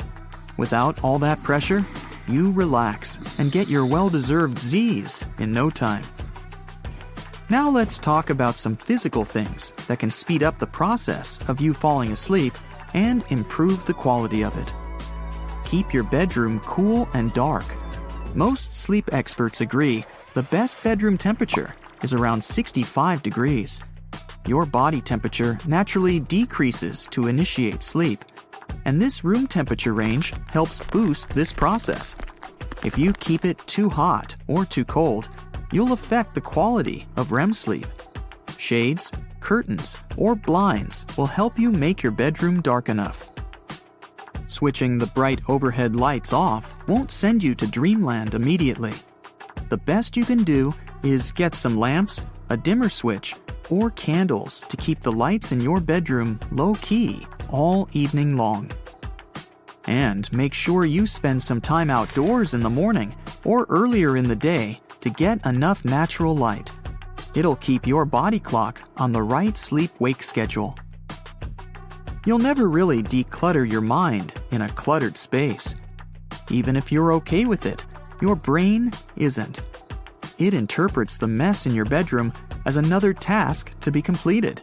Without 0.57 1.03
all 1.05 1.19
that 1.21 1.43
pressure, 1.43 1.85
you 2.29 2.53
relax 2.53 3.19
and 3.39 3.53
get 3.53 3.69
your 3.69 3.87
well 3.87 4.09
deserved 4.09 4.59
Z's 4.59 5.25
in 5.39 5.53
no 5.53 5.71
time. 5.71 6.05
Now 7.50 7.69
let's 7.69 7.99
talk 7.99 8.30
about 8.30 8.57
some 8.57 8.76
physical 8.76 9.25
things 9.25 9.73
that 9.88 9.99
can 9.99 10.09
speed 10.09 10.45
up 10.45 10.61
the 10.61 10.69
process 10.69 11.40
of 11.49 11.61
you 11.61 11.75
falling 11.75 12.12
asleep 12.12 12.54
and 12.95 13.25
improve 13.30 13.85
the 13.87 13.92
quality 13.92 14.45
of 14.45 14.57
it. 14.57 14.73
Keep 15.64 15.92
your 15.92 16.04
bedroom 16.04 16.61
cool 16.61 17.09
and 17.12 17.35
dark. 17.35 17.64
Most 18.37 18.76
sleep 18.76 19.12
experts 19.12 19.62
agree 19.62 20.04
the 20.35 20.45
best 20.45 20.80
bedroom 20.85 21.19
temperature 21.19 21.75
is 22.04 22.14
around 22.14 22.40
65 22.40 23.21
degrees. 23.21 23.80
Your 24.47 24.64
body 24.64 25.00
temperature 25.00 25.59
naturally 25.66 26.21
decreases 26.21 27.09
to 27.09 27.26
initiate 27.26 27.83
sleep, 27.83 28.25
and 28.85 29.02
this 29.02 29.25
room 29.25 29.49
temperature 29.49 29.92
range 29.92 30.35
helps 30.47 30.85
boost 30.85 31.28
this 31.30 31.52
process. 31.52 32.14
If 32.85 32.97
you 32.97 33.12
keep 33.14 33.45
it 33.45 33.59
too 33.66 33.88
hot 33.88 34.37
or 34.47 34.64
too 34.64 34.85
cold, 34.85 35.28
you'll 35.73 35.93
affect 35.93 36.35
the 36.35 36.41
quality 36.41 37.07
of 37.17 37.33
REM 37.33 37.53
sleep. 37.53 37.87
Shades, 38.59 39.12
curtains, 39.41 39.97
or 40.17 40.35
blinds 40.35 41.07
will 41.17 41.27
help 41.27 41.59
you 41.59 41.73
make 41.73 42.03
your 42.03 42.12
bedroom 42.12 42.61
dark 42.61 42.89
enough. 42.89 43.25
Switching 44.47 44.99
the 44.99 45.07
bright 45.07 45.41
overhead 45.49 45.95
lights 45.95 46.33
off 46.33 46.75
won't 46.89 47.11
send 47.11 47.43
you 47.43 47.55
to 47.55 47.67
dreamland 47.67 48.35
immediately. 48.35 48.93
The 49.69 49.77
best 49.77 50.17
you 50.17 50.25
can 50.25 50.43
do 50.43 50.75
is 51.03 51.33
get 51.33 51.55
some 51.55 51.79
lamps, 51.79 52.25
a 52.49 52.57
dimmer 52.57 52.89
switch, 52.89 53.35
or 53.71 53.91
candles 53.91 54.65
to 54.69 54.77
keep 54.77 55.00
the 55.00 55.12
lights 55.12 55.53
in 55.53 55.61
your 55.61 55.81
bedroom 55.81 56.41
low 56.50 56.75
key 56.75 57.27
all 57.49 57.89
evening 57.93 58.37
long. 58.37 58.71
And 59.87 60.31
make 60.33 60.53
sure 60.53 60.85
you 60.85 61.07
spend 61.07 61.43
some 61.43 61.61
time 61.61 61.89
outdoors 61.89 62.53
in 62.53 62.61
the 62.61 62.71
morning 62.71 63.15
or 63.45 63.67
earlier 63.71 64.17
in 64.17 64.29
the 64.29 64.37
day 64.37 64.81
to 65.00 65.11
get 65.11 65.45
enough 65.47 65.85
natural 65.85 66.37
light. 66.37 66.73
It'll 67.35 67.57
keep 67.57 67.87
your 67.87 68.04
body 68.04 68.40
clock 68.40 68.83
on 68.97 69.12
the 69.12 69.23
right 69.23 69.57
sleep 69.57 69.90
wake 69.99 70.23
schedule. 70.23 70.76
You'll 72.26 72.38
never 72.38 72.69
really 72.69 73.02
declutter 73.02 73.71
your 73.71 73.80
mind 73.80 74.35
in 74.50 74.62
a 74.62 74.69
cluttered 74.69 75.16
space. 75.16 75.75
Even 76.50 76.76
if 76.76 76.92
you're 76.92 77.12
okay 77.14 77.45
with 77.45 77.66
it, 77.66 77.85
your 78.21 78.37
brain 78.37 78.92
isn't. 79.16 79.62
It 80.38 80.52
interprets 80.54 81.16
the 81.16 81.28
mess 81.28 81.66
in 81.66 81.75
your 81.75 81.85
bedroom 81.87 82.33
as 82.66 82.76
another 82.76 83.14
task 83.14 83.73
to 83.80 83.90
be 83.90 84.02
completed. 84.02 84.61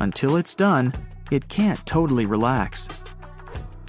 Until 0.00 0.36
it's 0.36 0.54
done, 0.54 0.92
it 1.30 1.48
can't 1.48 1.84
totally 1.86 2.26
relax. 2.26 2.88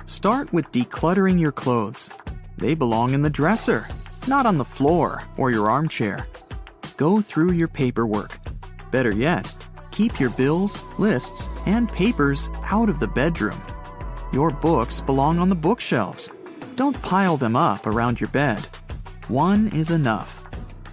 Start 0.06 0.52
with 0.52 0.72
decluttering 0.72 1.40
your 1.40 1.52
clothes. 1.52 2.10
They 2.58 2.76
belong 2.76 3.14
in 3.14 3.22
the 3.22 3.30
dresser, 3.30 3.86
not 4.28 4.46
on 4.46 4.58
the 4.58 4.66
floor 4.66 5.24
or 5.38 5.52
your 5.52 5.70
armchair. 5.70 6.28
Go 6.98 7.22
through 7.22 7.52
your 7.52 7.68
paperwork. 7.68 8.38
Better 8.92 9.12
yet, 9.12 9.54
keep 9.92 10.20
your 10.20 10.32
bills, 10.32 10.82
lists, 11.00 11.50
and 11.68 11.92
papers 11.92 12.50
out 12.64 12.90
of 12.90 13.00
the 13.00 13.08
bedroom. 13.08 13.62
Your 14.34 14.52
books 14.52 15.02
belong 15.02 15.40
on 15.40 15.50
the 15.50 15.56
bookshelves. 15.56 16.30
Don't 16.76 17.00
pile 17.02 17.38
them 17.38 17.56
up 17.56 17.86
around 17.86 18.20
your 18.20 18.30
bed. 18.30 18.60
One 19.28 19.68
is 19.70 19.92
enough. 19.92 20.42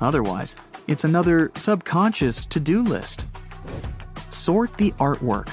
Otherwise, 0.00 0.56
it's 0.86 1.04
another 1.04 1.50
subconscious 1.54 2.46
to 2.46 2.60
do 2.60 2.82
list. 2.82 3.24
Sort 4.30 4.74
the 4.74 4.92
artwork. 4.92 5.48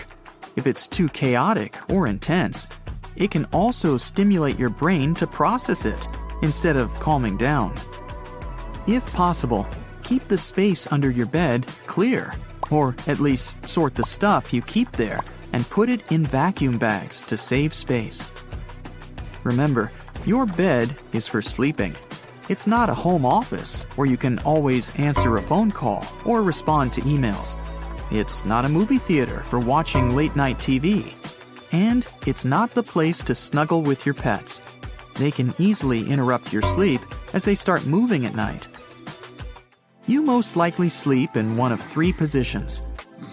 If 0.56 0.68
it's 0.68 0.88
too 0.88 1.08
chaotic 1.10 1.78
or 1.90 2.08
intense, 2.08 2.68
it 3.16 3.32
can 3.32 3.46
also 3.46 3.98
stimulate 3.98 4.60
your 4.60 4.70
brain 4.70 5.14
to 5.16 5.28
process 5.28 5.86
it 5.86 6.08
instead 6.42 6.76
of 6.76 6.94
calming 7.00 7.38
down. 7.38 7.74
If 8.88 9.06
possible, 9.14 9.68
keep 10.04 10.28
the 10.28 10.38
space 10.38 10.92
under 10.92 11.12
your 11.12 11.28
bed 11.28 11.68
clear, 11.86 12.34
or 12.72 12.96
at 13.08 13.20
least 13.20 13.68
sort 13.68 13.96
the 13.96 14.04
stuff 14.04 14.54
you 14.54 14.62
keep 14.62 14.92
there 14.94 15.22
and 15.54 15.70
put 15.70 15.90
it 15.90 16.12
in 16.12 16.24
vacuum 16.24 16.78
bags 16.78 17.22
to 17.22 17.38
save 17.38 17.74
space. 17.74 18.30
Remember, 19.44 19.92
your 20.26 20.46
bed 20.46 20.96
is 21.14 21.28
for 21.28 21.42
sleeping. 21.42 21.96
It's 22.50 22.68
not 22.68 22.90
a 22.90 22.94
home 22.94 23.26
office 23.26 23.84
where 23.96 24.08
you 24.08 24.18
can 24.18 24.40
always 24.40 24.90
answer 24.96 25.38
a 25.38 25.42
phone 25.42 25.72
call 25.72 26.06
or 26.26 26.42
respond 26.42 26.94
to 26.94 27.02
emails. 27.02 27.58
It's 28.12 28.44
not 28.44 28.66
a 28.66 28.70
movie 28.70 28.98
theater 28.98 29.42
for 29.44 29.60
watching 29.60 30.16
late 30.16 30.36
night 30.36 30.58
TV. 30.58 31.14
And 31.72 32.08
it's 32.26 32.46
not 32.46 32.74
the 32.74 32.82
place 32.82 33.22
to 33.24 33.36
snuggle 33.36 33.84
with 33.84 34.06
your 34.06 34.16
pets. 34.16 34.62
They 35.20 35.32
can 35.32 35.54
easily 35.60 36.10
interrupt 36.10 36.54
your 36.54 36.62
sleep 36.62 37.02
as 37.34 37.44
they 37.44 37.54
start 37.54 37.86
moving 37.86 38.26
at 38.26 38.36
night. 38.36 38.70
You 40.08 40.22
most 40.22 40.56
likely 40.56 40.88
sleep 40.88 41.36
in 41.36 41.58
one 41.58 41.74
of 41.74 41.82
three 41.82 42.14
positions. 42.14 42.82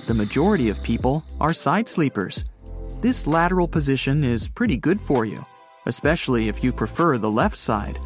The 0.09 0.15
majority 0.15 0.69
of 0.69 0.83
people 0.83 1.25
are 1.41 1.55
side 1.55 1.89
sleepers. 1.89 2.45
This 3.01 3.29
lateral 3.29 3.69
position 3.69 4.25
is 4.25 4.49
pretty 4.49 4.77
good 4.77 5.01
for 5.01 5.25
you, 5.25 5.47
especially 5.87 6.49
if 6.49 6.65
you 6.65 6.73
prefer 6.73 7.19
the 7.19 7.31
left 7.31 7.57
side. 7.57 8.01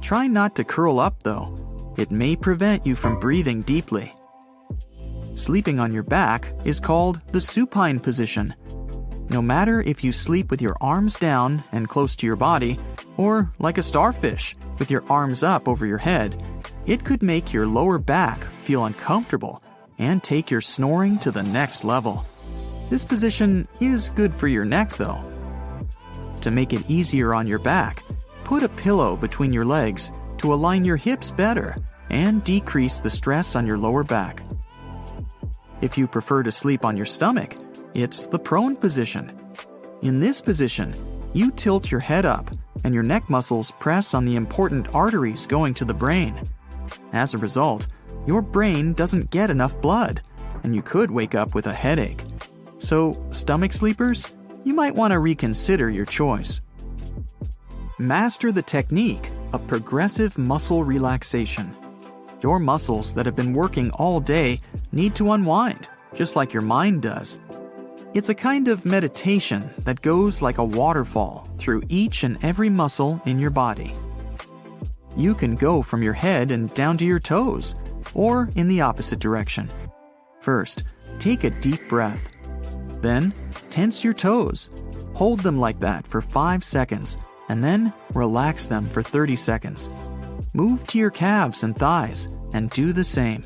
Try 0.00 0.26
not 0.26 0.56
to 0.56 0.64
curl 0.64 0.98
up 0.98 1.22
though. 1.22 1.94
It 1.98 2.10
may 2.10 2.36
prevent 2.36 2.86
you 2.86 2.94
from 2.94 3.20
breathing 3.20 3.60
deeply. 3.62 4.14
Sleeping 5.34 5.78
on 5.78 5.92
your 5.92 6.04
back 6.04 6.52
is 6.64 6.80
called 6.80 7.20
the 7.32 7.40
supine 7.40 8.00
position. 8.00 8.54
No 9.30 9.40
matter 9.40 9.82
if 9.82 10.02
you 10.02 10.10
sleep 10.10 10.50
with 10.50 10.60
your 10.60 10.76
arms 10.80 11.14
down 11.14 11.62
and 11.70 11.88
close 11.88 12.16
to 12.16 12.26
your 12.26 12.34
body, 12.34 12.78
or 13.16 13.52
like 13.58 13.78
a 13.78 13.82
starfish, 13.82 14.56
with 14.78 14.90
your 14.90 15.04
arms 15.10 15.42
up 15.42 15.68
over 15.68 15.86
your 15.86 15.98
head, 15.98 16.42
it 16.86 17.04
could 17.04 17.22
make 17.22 17.52
your 17.52 17.66
lower 17.66 17.98
back 17.98 18.44
feel 18.62 18.84
uncomfortable 18.84 19.62
and 19.98 20.22
take 20.22 20.50
your 20.50 20.60
snoring 20.60 21.18
to 21.18 21.30
the 21.30 21.42
next 21.42 21.84
level. 21.84 22.24
This 22.88 23.04
position 23.04 23.68
is 23.80 24.10
good 24.10 24.34
for 24.34 24.48
your 24.48 24.64
neck 24.64 24.96
though. 24.96 25.22
To 26.40 26.50
make 26.50 26.72
it 26.72 26.88
easier 26.88 27.34
on 27.34 27.46
your 27.46 27.58
back, 27.58 28.02
put 28.44 28.62
a 28.62 28.68
pillow 28.68 29.16
between 29.16 29.52
your 29.52 29.64
legs 29.64 30.10
to 30.38 30.54
align 30.54 30.84
your 30.84 30.96
hips 30.96 31.30
better 31.30 31.76
and 32.08 32.42
decrease 32.42 33.00
the 33.00 33.10
stress 33.10 33.54
on 33.54 33.66
your 33.66 33.78
lower 33.78 34.02
back. 34.02 34.42
If 35.80 35.96
you 35.96 36.06
prefer 36.06 36.42
to 36.42 36.52
sleep 36.52 36.84
on 36.84 36.96
your 36.96 37.06
stomach, 37.06 37.56
it's 37.94 38.26
the 38.26 38.38
prone 38.38 38.76
position. 38.76 39.38
In 40.02 40.20
this 40.20 40.40
position, 40.40 40.94
you 41.32 41.50
tilt 41.52 41.90
your 41.90 42.00
head 42.00 42.26
up 42.26 42.50
and 42.84 42.94
your 42.94 43.02
neck 43.02 43.28
muscles 43.30 43.72
press 43.72 44.14
on 44.14 44.24
the 44.24 44.36
important 44.36 44.94
arteries 44.94 45.46
going 45.46 45.74
to 45.74 45.84
the 45.84 45.94
brain. 45.94 46.48
As 47.12 47.34
a 47.34 47.38
result, 47.38 47.86
your 48.26 48.42
brain 48.42 48.92
doesn't 48.92 49.30
get 49.30 49.50
enough 49.50 49.80
blood, 49.80 50.22
and 50.62 50.74
you 50.74 50.82
could 50.82 51.10
wake 51.10 51.34
up 51.34 51.54
with 51.54 51.66
a 51.66 51.72
headache. 51.72 52.24
So, 52.78 53.22
stomach 53.30 53.72
sleepers, 53.72 54.34
you 54.64 54.74
might 54.74 54.94
want 54.94 55.12
to 55.12 55.18
reconsider 55.18 55.90
your 55.90 56.06
choice. 56.06 56.60
Master 57.98 58.52
the 58.52 58.62
technique 58.62 59.30
of 59.52 59.66
progressive 59.66 60.38
muscle 60.38 60.84
relaxation. 60.84 61.74
Your 62.42 62.58
muscles 62.58 63.14
that 63.14 63.26
have 63.26 63.36
been 63.36 63.52
working 63.52 63.90
all 63.92 64.20
day 64.20 64.60
need 64.92 65.14
to 65.16 65.32
unwind, 65.32 65.88
just 66.14 66.36
like 66.36 66.52
your 66.52 66.62
mind 66.62 67.02
does. 67.02 67.38
It's 68.12 68.28
a 68.28 68.34
kind 68.34 68.66
of 68.66 68.84
meditation 68.84 69.70
that 69.84 70.02
goes 70.02 70.42
like 70.42 70.58
a 70.58 70.64
waterfall 70.64 71.48
through 71.58 71.84
each 71.88 72.24
and 72.24 72.44
every 72.44 72.68
muscle 72.68 73.22
in 73.24 73.38
your 73.38 73.50
body. 73.50 73.94
You 75.16 75.32
can 75.32 75.54
go 75.54 75.80
from 75.80 76.02
your 76.02 76.12
head 76.12 76.50
and 76.50 76.74
down 76.74 76.98
to 76.98 77.04
your 77.04 77.20
toes, 77.20 77.76
or 78.12 78.50
in 78.56 78.66
the 78.66 78.80
opposite 78.80 79.20
direction. 79.20 79.70
First, 80.40 80.82
take 81.20 81.44
a 81.44 81.50
deep 81.50 81.88
breath. 81.88 82.28
Then, 83.00 83.32
tense 83.70 84.02
your 84.02 84.14
toes. 84.14 84.70
Hold 85.14 85.38
them 85.40 85.60
like 85.60 85.78
that 85.78 86.04
for 86.04 86.20
5 86.20 86.64
seconds, 86.64 87.16
and 87.48 87.62
then 87.62 87.92
relax 88.14 88.66
them 88.66 88.86
for 88.86 89.02
30 89.02 89.36
seconds. 89.36 89.88
Move 90.52 90.84
to 90.88 90.98
your 90.98 91.12
calves 91.12 91.62
and 91.62 91.76
thighs, 91.76 92.28
and 92.54 92.70
do 92.70 92.92
the 92.92 93.04
same. 93.04 93.44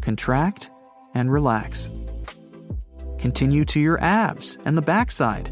Contract 0.00 0.70
and 1.14 1.30
relax. 1.30 1.90
Continue 3.20 3.64
to 3.66 3.78
your 3.78 4.00
abs 4.02 4.56
and 4.64 4.76
the 4.76 4.82
backside. 4.82 5.50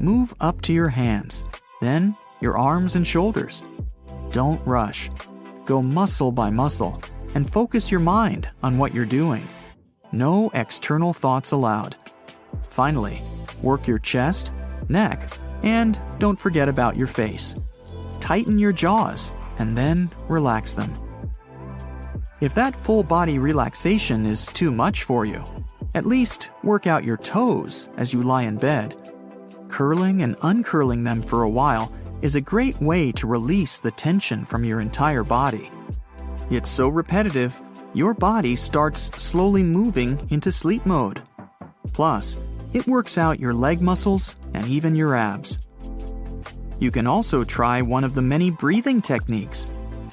move 0.00 0.34
up 0.40 0.60
to 0.62 0.72
your 0.72 0.88
hands, 0.88 1.44
then 1.80 2.14
your 2.40 2.56
arms 2.58 2.96
and 2.96 3.06
shoulders. 3.06 3.62
Don't 4.30 4.64
rush. 4.66 5.10
Go 5.64 5.82
muscle 5.82 6.32
by 6.32 6.50
muscle 6.50 7.02
and 7.34 7.52
focus 7.52 7.90
your 7.90 8.00
mind 8.00 8.48
on 8.62 8.78
what 8.78 8.94
you're 8.94 9.04
doing. 9.04 9.46
No 10.12 10.50
external 10.54 11.12
thoughts 11.12 11.52
allowed. 11.52 11.96
Finally, 12.70 13.22
work 13.62 13.86
your 13.86 13.98
chest, 13.98 14.52
neck, 14.88 15.36
and 15.62 15.98
don't 16.18 16.38
forget 16.38 16.68
about 16.68 16.96
your 16.96 17.06
face. 17.06 17.54
Tighten 18.20 18.58
your 18.58 18.72
jaws 18.72 19.32
and 19.58 19.76
then 19.76 20.10
relax 20.28 20.74
them. 20.74 20.94
If 22.40 22.54
that 22.54 22.76
full 22.76 23.02
body 23.02 23.38
relaxation 23.38 24.26
is 24.26 24.46
too 24.46 24.70
much 24.70 25.04
for 25.04 25.24
you, 25.24 25.42
at 25.96 26.04
least 26.04 26.50
work 26.62 26.86
out 26.86 27.04
your 27.04 27.16
toes 27.16 27.88
as 27.96 28.12
you 28.12 28.22
lie 28.22 28.42
in 28.42 28.58
bed. 28.58 28.94
Curling 29.68 30.20
and 30.20 30.36
uncurling 30.42 31.02
them 31.02 31.22
for 31.22 31.42
a 31.42 31.48
while 31.48 31.90
is 32.20 32.36
a 32.36 32.40
great 32.40 32.78
way 32.82 33.10
to 33.12 33.26
release 33.26 33.78
the 33.78 33.90
tension 33.90 34.44
from 34.44 34.62
your 34.62 34.80
entire 34.80 35.24
body. 35.24 35.70
It's 36.50 36.68
so 36.68 36.88
repetitive, 36.88 37.58
your 37.94 38.12
body 38.12 38.56
starts 38.56 39.10
slowly 39.20 39.62
moving 39.62 40.28
into 40.30 40.52
sleep 40.52 40.84
mode. 40.84 41.22
Plus, 41.94 42.36
it 42.74 42.86
works 42.86 43.16
out 43.16 43.40
your 43.40 43.54
leg 43.54 43.80
muscles 43.80 44.36
and 44.52 44.66
even 44.66 44.96
your 44.96 45.16
abs. 45.16 45.58
You 46.78 46.90
can 46.90 47.06
also 47.06 47.42
try 47.42 47.80
one 47.80 48.04
of 48.04 48.12
the 48.12 48.20
many 48.20 48.50
breathing 48.50 49.00
techniques. 49.00 49.66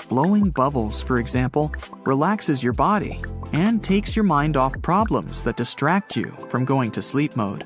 Blowing 0.08 0.50
bubbles, 0.50 1.02
for 1.02 1.20
example, 1.20 1.74
relaxes 2.06 2.64
your 2.64 2.74
body 2.74 3.20
and 3.54 3.84
takes 3.84 4.16
your 4.16 4.26
mind 4.26 4.58
off 4.58 4.74
problems 4.82 5.44
that 5.44 5.56
distract 5.56 6.18
you 6.18 6.36
from 6.50 6.66
going 6.66 6.92
to 6.92 7.02
sleep 7.02 7.36
mode. 7.36 7.66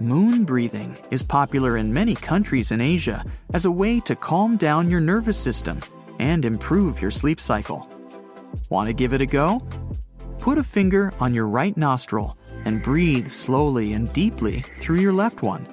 Moon 0.00 0.44
breathing 0.44 0.96
is 1.10 1.22
popular 1.22 1.76
in 1.76 1.92
many 1.92 2.14
countries 2.14 2.70
in 2.70 2.80
Asia 2.80 3.22
as 3.52 3.66
a 3.66 3.70
way 3.70 4.00
to 4.00 4.16
calm 4.16 4.56
down 4.56 4.88
your 4.88 5.00
nervous 5.00 5.36
system 5.36 5.80
and 6.18 6.44
improve 6.44 7.02
your 7.02 7.10
sleep 7.10 7.40
cycle. 7.40 7.86
Want 8.70 8.86
to 8.86 8.94
give 8.94 9.12
it 9.12 9.20
a 9.20 9.26
go? 9.26 9.60
Put 10.38 10.56
a 10.56 10.64
finger 10.64 11.12
on 11.20 11.34
your 11.34 11.46
right 11.46 11.76
nostril 11.76 12.38
and 12.64 12.82
breathe 12.82 13.28
slowly 13.28 13.92
and 13.92 14.10
deeply 14.12 14.64
through 14.78 15.00
your 15.00 15.12
left 15.12 15.42
one. 15.42 15.66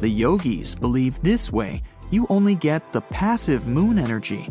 The 0.00 0.08
yogis 0.08 0.74
believe 0.74 1.20
this 1.22 1.50
way 1.50 1.82
you 2.10 2.26
only 2.30 2.54
get 2.54 2.92
the 2.92 3.00
passive 3.00 3.66
moon 3.66 3.98
energy. 3.98 4.48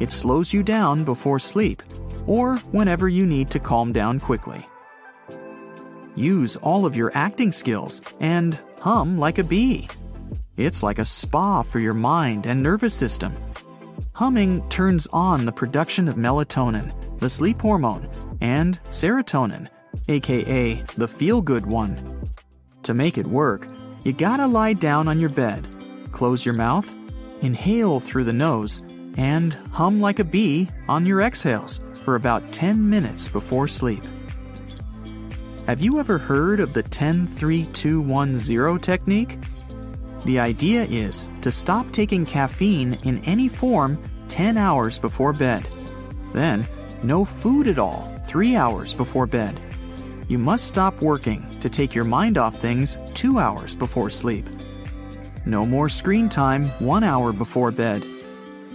It 0.00 0.10
slows 0.10 0.52
you 0.52 0.62
down 0.62 1.04
before 1.04 1.38
sleep 1.38 1.82
or 2.26 2.56
whenever 2.72 3.08
you 3.08 3.26
need 3.26 3.50
to 3.50 3.58
calm 3.58 3.92
down 3.92 4.20
quickly. 4.20 4.66
Use 6.14 6.56
all 6.56 6.84
of 6.84 6.96
your 6.96 7.10
acting 7.14 7.52
skills 7.52 8.02
and 8.20 8.58
hum 8.80 9.18
like 9.18 9.38
a 9.38 9.44
bee. 9.44 9.88
It's 10.56 10.82
like 10.82 10.98
a 10.98 11.04
spa 11.04 11.62
for 11.62 11.78
your 11.78 11.94
mind 11.94 12.46
and 12.46 12.62
nervous 12.62 12.94
system. 12.94 13.32
Humming 14.12 14.68
turns 14.68 15.06
on 15.12 15.46
the 15.46 15.52
production 15.52 16.08
of 16.08 16.16
melatonin, 16.16 16.92
the 17.18 17.30
sleep 17.30 17.60
hormone, 17.62 18.08
and 18.40 18.78
serotonin, 18.90 19.68
aka 20.08 20.74
the 20.96 21.08
feel 21.08 21.40
good 21.40 21.64
one. 21.64 22.28
To 22.82 22.94
make 22.94 23.16
it 23.16 23.26
work, 23.26 23.66
you 24.04 24.12
gotta 24.12 24.46
lie 24.46 24.74
down 24.74 25.08
on 25.08 25.18
your 25.18 25.30
bed, 25.30 25.66
close 26.12 26.44
your 26.44 26.54
mouth, 26.54 26.92
inhale 27.40 28.00
through 28.00 28.24
the 28.24 28.32
nose, 28.32 28.82
and 29.16 29.54
hum 29.72 30.00
like 30.00 30.18
a 30.18 30.24
bee 30.24 30.68
on 30.88 31.06
your 31.06 31.22
exhales 31.22 31.80
for 32.04 32.16
about 32.16 32.52
10 32.52 32.88
minutes 32.88 33.28
before 33.28 33.68
sleep. 33.68 34.04
Have 35.66 35.80
you 35.80 36.00
ever 36.00 36.18
heard 36.18 36.58
of 36.58 36.72
the 36.72 36.82
10 36.82 37.26
3 37.26 37.64
2 37.66 38.00
1 38.00 38.36
0 38.36 38.78
technique? 38.78 39.38
The 40.24 40.40
idea 40.40 40.84
is 40.84 41.28
to 41.40 41.52
stop 41.52 41.90
taking 41.92 42.26
caffeine 42.26 42.94
in 43.04 43.18
any 43.24 43.48
form 43.48 44.02
10 44.28 44.56
hours 44.56 44.98
before 44.98 45.32
bed. 45.32 45.66
Then, 46.32 46.66
no 47.02 47.24
food 47.24 47.68
at 47.68 47.78
all 47.78 48.02
3 48.26 48.56
hours 48.56 48.92
before 48.92 49.26
bed. 49.26 49.58
You 50.28 50.38
must 50.38 50.66
stop 50.66 51.00
working 51.00 51.48
to 51.60 51.68
take 51.68 51.94
your 51.94 52.04
mind 52.04 52.38
off 52.38 52.58
things 52.58 52.98
2 53.14 53.38
hours 53.38 53.76
before 53.76 54.10
sleep. 54.10 54.48
No 55.46 55.66
more 55.66 55.88
screen 55.88 56.28
time 56.28 56.68
1 56.80 57.04
hour 57.04 57.32
before 57.32 57.70
bed. 57.70 58.04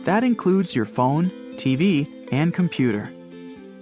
That 0.03 0.23
includes 0.23 0.73
your 0.73 0.85
phone, 0.85 1.31
TV, 1.55 2.07
and 2.31 2.53
computer. 2.53 3.09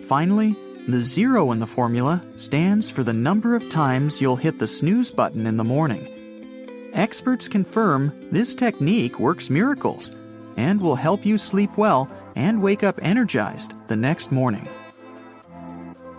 Finally, 0.07 0.55
the 0.87 1.01
zero 1.01 1.51
in 1.51 1.57
the 1.57 1.65
formula 1.65 2.23
stands 2.35 2.91
for 2.91 3.03
the 3.03 3.13
number 3.13 3.55
of 3.55 3.67
times 3.69 4.21
you'll 4.21 4.35
hit 4.35 4.59
the 4.59 4.67
snooze 4.67 5.09
button 5.09 5.47
in 5.47 5.57
the 5.57 5.63
morning. 5.63 6.91
Experts 6.93 7.47
confirm 7.47 8.13
this 8.31 8.53
technique 8.53 9.19
works 9.19 9.49
miracles 9.49 10.11
and 10.57 10.79
will 10.79 10.95
help 10.95 11.25
you 11.25 11.39
sleep 11.39 11.75
well 11.75 12.07
and 12.35 12.61
wake 12.61 12.83
up 12.83 12.99
energized 13.01 13.73
the 13.87 13.95
next 13.95 14.31
morning. 14.31 14.69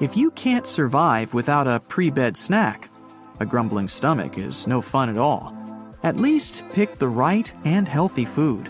If 0.01 0.16
you 0.16 0.33
can't 0.33 0.66
survive 0.66 1.33
without 1.33 1.68
a 1.68 1.79
pre 1.79 2.11
bed 2.11 2.37
snack, 2.37 2.90
a 3.38 3.46
grumbling 3.46 3.87
stomach 3.87 4.37
is 4.37 4.66
no 4.66 4.83
fun 4.83 5.11
at 5.11 5.18
all. 5.18 5.57
At 6.03 6.16
least 6.16 6.64
pick 6.72 6.99
the 6.99 7.09
right 7.09 7.53
and 7.64 7.87
healthy 7.87 8.25
food. 8.25 8.66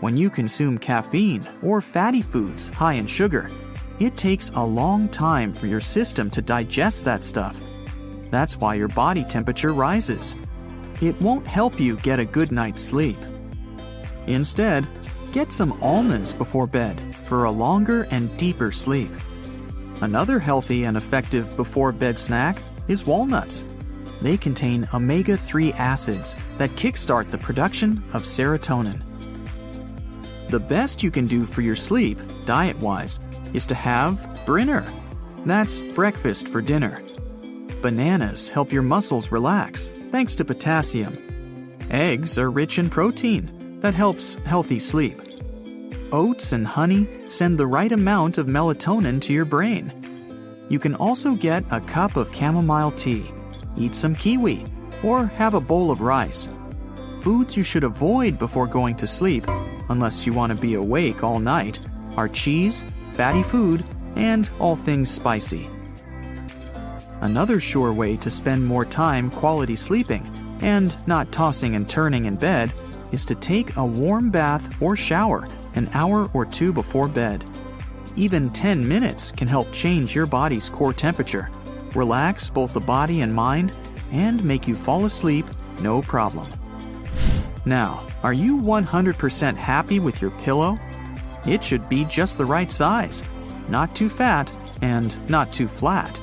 When 0.00 0.16
you 0.16 0.28
consume 0.28 0.78
caffeine 0.78 1.48
or 1.62 1.80
fatty 1.80 2.22
foods 2.22 2.68
high 2.68 2.94
in 2.94 3.06
sugar, 3.06 3.48
it 4.00 4.16
takes 4.16 4.50
a 4.54 4.64
long 4.64 5.08
time 5.10 5.52
for 5.52 5.66
your 5.66 5.80
system 5.80 6.30
to 6.30 6.40
digest 6.42 7.04
that 7.04 7.22
stuff. 7.22 7.60
That's 8.30 8.56
why 8.56 8.74
your 8.74 8.88
body 8.88 9.24
temperature 9.24 9.74
rises. 9.74 10.34
It 11.02 11.20
won't 11.20 11.46
help 11.46 11.78
you 11.78 11.96
get 11.98 12.18
a 12.18 12.24
good 12.24 12.50
night's 12.50 12.82
sleep. 12.82 13.18
Instead, 14.26 14.86
get 15.32 15.52
some 15.52 15.80
almonds 15.82 16.32
before 16.32 16.66
bed 16.66 16.98
for 17.26 17.44
a 17.44 17.50
longer 17.50 18.04
and 18.10 18.34
deeper 18.38 18.72
sleep. 18.72 19.10
Another 20.00 20.38
healthy 20.38 20.84
and 20.84 20.96
effective 20.96 21.54
before 21.56 21.92
bed 21.92 22.16
snack 22.16 22.62
is 22.88 23.06
walnuts. 23.06 23.66
They 24.22 24.36
contain 24.36 24.88
omega 24.94 25.36
3 25.36 25.74
acids 25.74 26.36
that 26.58 26.70
kickstart 26.70 27.30
the 27.30 27.38
production 27.38 28.02
of 28.14 28.22
serotonin. 28.22 29.02
The 30.48 30.60
best 30.60 31.02
you 31.02 31.10
can 31.10 31.26
do 31.26 31.46
for 31.46 31.60
your 31.60 31.76
sleep, 31.76 32.18
diet 32.44 32.78
wise, 32.78 33.20
is 33.54 33.66
to 33.66 33.74
have 33.74 34.44
Brinner. 34.46 34.84
That's 35.46 35.80
breakfast 35.94 36.48
for 36.48 36.60
dinner. 36.60 37.02
Bananas 37.82 38.48
help 38.48 38.72
your 38.72 38.82
muscles 38.82 39.32
relax 39.32 39.90
thanks 40.10 40.34
to 40.36 40.44
potassium. 40.44 41.16
Eggs 41.90 42.38
are 42.38 42.50
rich 42.50 42.78
in 42.78 42.90
protein 42.90 43.78
that 43.80 43.94
helps 43.94 44.34
healthy 44.44 44.78
sleep. 44.78 45.20
Oats 46.12 46.52
and 46.52 46.66
honey 46.66 47.08
send 47.28 47.58
the 47.58 47.66
right 47.66 47.92
amount 47.92 48.38
of 48.38 48.46
melatonin 48.46 49.20
to 49.22 49.32
your 49.32 49.44
brain. 49.44 49.92
You 50.68 50.78
can 50.78 50.94
also 50.96 51.34
get 51.34 51.64
a 51.70 51.80
cup 51.80 52.16
of 52.16 52.34
chamomile 52.34 52.92
tea, 52.92 53.30
eat 53.76 53.94
some 53.94 54.14
kiwi, 54.14 54.66
or 55.02 55.26
have 55.26 55.54
a 55.54 55.60
bowl 55.60 55.90
of 55.90 56.00
rice. 56.00 56.48
Foods 57.20 57.56
you 57.56 57.62
should 57.62 57.84
avoid 57.84 58.38
before 58.38 58.66
going 58.66 58.96
to 58.96 59.06
sleep, 59.06 59.44
unless 59.88 60.26
you 60.26 60.32
want 60.32 60.50
to 60.50 60.58
be 60.58 60.74
awake 60.74 61.22
all 61.24 61.38
night, 61.38 61.80
are 62.16 62.28
cheese, 62.28 62.84
fatty 63.14 63.42
food, 63.42 63.84
and 64.16 64.50
all 64.58 64.76
things 64.76 65.10
spicy. 65.10 65.68
Another 67.20 67.60
sure 67.60 67.92
way 67.92 68.16
to 68.18 68.30
spend 68.30 68.64
more 68.64 68.84
time 68.84 69.30
quality 69.30 69.76
sleeping 69.76 70.26
and 70.62 70.96
not 71.06 71.32
tossing 71.32 71.74
and 71.76 71.88
turning 71.88 72.24
in 72.24 72.36
bed 72.36 72.72
is 73.12 73.24
to 73.26 73.34
take 73.34 73.76
a 73.76 73.84
warm 73.84 74.30
bath 74.30 74.80
or 74.80 74.96
shower 74.96 75.46
an 75.74 75.88
hour 75.92 76.28
or 76.34 76.44
two 76.44 76.72
before 76.72 77.08
bed. 77.08 77.44
Even 78.16 78.50
10 78.50 78.86
minutes 78.86 79.32
can 79.32 79.48
help 79.48 79.72
change 79.72 80.14
your 80.14 80.26
body's 80.26 80.68
core 80.68 80.92
temperature, 80.92 81.50
relax 81.94 82.50
both 82.50 82.72
the 82.72 82.80
body 82.80 83.20
and 83.20 83.34
mind, 83.34 83.72
and 84.12 84.42
make 84.42 84.66
you 84.66 84.74
fall 84.74 85.04
asleep 85.04 85.46
no 85.80 86.02
problem. 86.02 86.52
Now, 87.64 88.06
are 88.22 88.32
you 88.32 88.58
100% 88.58 89.56
happy 89.56 90.00
with 90.00 90.20
your 90.20 90.32
pillow? 90.32 90.78
It 91.46 91.62
should 91.62 91.88
be 91.88 92.04
just 92.04 92.38
the 92.38 92.44
right 92.44 92.70
size, 92.70 93.22
not 93.68 93.94
too 93.94 94.08
fat 94.08 94.52
and 94.82 95.16
not 95.28 95.52
too 95.52 95.68
flat. 95.68 96.18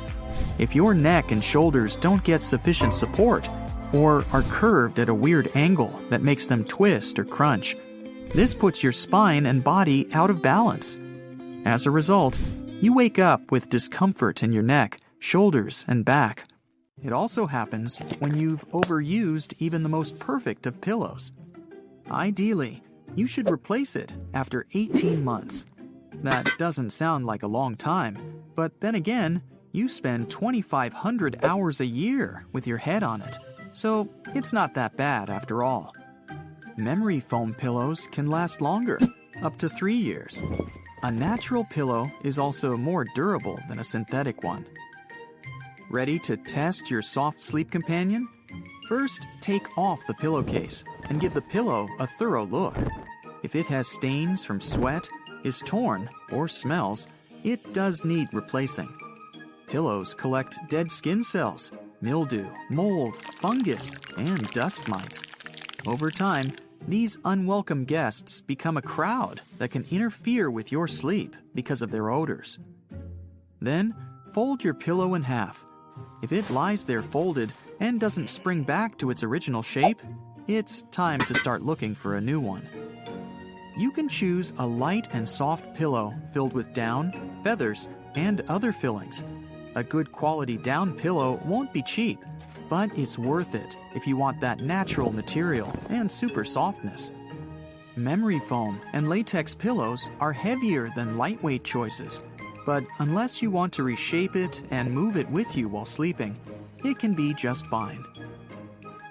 If 0.59 0.75
your 0.75 0.93
neck 0.93 1.31
and 1.31 1.43
shoulders 1.43 1.95
don't 1.95 2.23
get 2.23 2.43
sufficient 2.43 2.93
support, 2.93 3.49
or 3.93 4.25
are 4.31 4.43
curved 4.43 4.99
at 4.99 5.09
a 5.09 5.13
weird 5.13 5.51
angle 5.55 5.99
that 6.09 6.21
makes 6.21 6.47
them 6.47 6.65
twist 6.65 7.17
or 7.19 7.25
crunch, 7.25 7.75
this 8.33 8.53
puts 8.53 8.83
your 8.83 8.91
spine 8.91 9.45
and 9.45 9.63
body 9.63 10.11
out 10.13 10.29
of 10.29 10.41
balance. 10.41 10.99
As 11.65 11.85
a 11.85 11.91
result, 11.91 12.39
you 12.81 12.93
wake 12.93 13.19
up 13.19 13.51
with 13.51 13.69
discomfort 13.69 14.43
in 14.43 14.51
your 14.51 14.63
neck, 14.63 14.99
shoulders, 15.19 15.85
and 15.87 16.03
back. 16.05 16.45
It 17.03 17.13
also 17.13 17.45
happens 17.45 17.99
when 18.19 18.37
you've 18.37 18.67
overused 18.69 19.53
even 19.59 19.83
the 19.83 19.89
most 19.89 20.19
perfect 20.19 20.65
of 20.65 20.81
pillows. 20.81 21.31
Ideally, 22.09 22.83
you 23.15 23.27
should 23.27 23.49
replace 23.49 23.95
it 23.95 24.13
after 24.33 24.65
18 24.73 25.23
months. 25.23 25.65
That 26.23 26.49
doesn't 26.57 26.91
sound 26.91 27.25
like 27.25 27.43
a 27.43 27.47
long 27.47 27.75
time, 27.75 28.17
but 28.55 28.79
then 28.81 28.95
again, 28.95 29.41
you 29.71 29.87
spend 29.87 30.29
2,500 30.29 31.43
hours 31.43 31.79
a 31.81 31.85
year 31.85 32.45
with 32.53 32.65
your 32.65 32.77
head 32.77 33.03
on 33.03 33.21
it. 33.21 33.37
so 33.73 34.09
it's 34.33 34.53
not 34.53 34.73
that 34.73 34.97
bad 34.97 35.29
after 35.29 35.63
all. 35.63 35.93
Memory 36.77 37.19
foam 37.19 37.53
pillows 37.53 38.07
can 38.11 38.27
last 38.27 38.59
longer, 38.61 38.99
up 39.43 39.57
to 39.57 39.69
three 39.69 39.95
years. 39.95 40.41
A 41.03 41.11
natural 41.11 41.63
pillow 41.63 42.11
is 42.23 42.39
also 42.39 42.75
more 42.75 43.05
durable 43.13 43.59
than 43.69 43.79
a 43.79 43.83
synthetic 43.83 44.43
one. 44.43 44.65
Ready 45.91 46.17
to 46.19 46.37
test 46.37 46.89
your 46.89 47.03
soft 47.03 47.39
sleep 47.41 47.69
companion? 47.69 48.27
First, 48.87 49.27
take 49.41 49.77
off 49.77 50.07
the 50.07 50.13
pillowcase 50.13 50.85
and 51.09 51.19
give 51.19 51.33
the 51.33 51.41
pillow 51.41 51.89
a 51.99 52.07
thorough 52.07 52.45
look. 52.45 52.77
If 53.43 53.53
it 53.53 53.65
has 53.65 53.85
stains 53.89 54.45
from 54.45 54.61
sweat, 54.61 55.09
is 55.43 55.61
torn, 55.65 56.09
or 56.31 56.47
smells, 56.47 57.05
it 57.43 57.73
does 57.73 58.05
need 58.05 58.29
replacing. 58.33 58.87
Pillows 59.67 60.13
collect 60.13 60.57
dead 60.69 60.89
skin 60.89 61.21
cells, 61.21 61.73
mildew, 61.99 62.47
mold, 62.69 63.17
fungus, 63.41 63.91
and 64.17 64.47
dust 64.51 64.87
mites. 64.87 65.21
Over 65.85 66.09
time, 66.09 66.53
these 66.87 67.17
unwelcome 67.25 67.83
guests 67.83 68.39
become 68.39 68.77
a 68.77 68.81
crowd 68.81 69.41
that 69.57 69.71
can 69.71 69.85
interfere 69.91 70.49
with 70.49 70.71
your 70.71 70.87
sleep 70.87 71.35
because 71.53 71.81
of 71.81 71.91
their 71.91 72.09
odors. 72.09 72.57
Then, 73.59 73.93
fold 74.33 74.63
your 74.63 74.73
pillow 74.73 75.13
in 75.13 75.23
half. 75.23 75.65
If 76.21 76.31
it 76.31 76.49
lies 76.49 76.85
there 76.85 77.01
folded 77.01 77.51
and 77.79 77.99
doesn't 77.99 78.29
spring 78.29 78.63
back 78.63 78.97
to 78.97 79.09
its 79.09 79.23
original 79.23 79.61
shape, 79.61 80.01
it's 80.47 80.83
time 80.91 81.19
to 81.21 81.33
start 81.33 81.61
looking 81.61 81.93
for 81.93 82.15
a 82.15 82.21
new 82.21 82.39
one. 82.39 82.67
You 83.77 83.91
can 83.91 84.09
choose 84.09 84.53
a 84.57 84.65
light 84.65 85.07
and 85.11 85.27
soft 85.27 85.75
pillow 85.75 86.13
filled 86.33 86.53
with 86.53 86.73
down, 86.73 87.39
feathers, 87.43 87.87
and 88.15 88.41
other 88.47 88.71
fillings. 88.71 89.23
A 89.75 89.83
good 89.83 90.11
quality 90.11 90.57
down 90.57 90.93
pillow 90.93 91.39
won't 91.45 91.71
be 91.71 91.83
cheap, 91.83 92.19
but 92.69 92.89
it's 92.97 93.19
worth 93.19 93.53
it 93.53 93.77
if 93.93 94.07
you 94.07 94.17
want 94.17 94.41
that 94.41 94.59
natural 94.59 95.11
material 95.11 95.71
and 95.89 96.11
super 96.11 96.43
softness. 96.43 97.11
Memory 97.95 98.39
foam 98.39 98.81
and 98.93 99.09
latex 99.09 99.53
pillows 99.53 100.09
are 100.19 100.33
heavier 100.33 100.89
than 100.95 101.17
lightweight 101.17 101.63
choices, 101.63 102.21
but 102.65 102.83
unless 102.99 103.41
you 103.41 103.51
want 103.51 103.73
to 103.73 103.83
reshape 103.83 104.35
it 104.35 104.61
and 104.71 104.91
move 104.91 105.17
it 105.17 105.29
with 105.29 105.55
you 105.55 105.67
while 105.67 105.85
sleeping, 105.85 106.35
it 106.87 106.99
can 106.99 107.13
be 107.13 107.33
just 107.33 107.67
fine. 107.67 108.05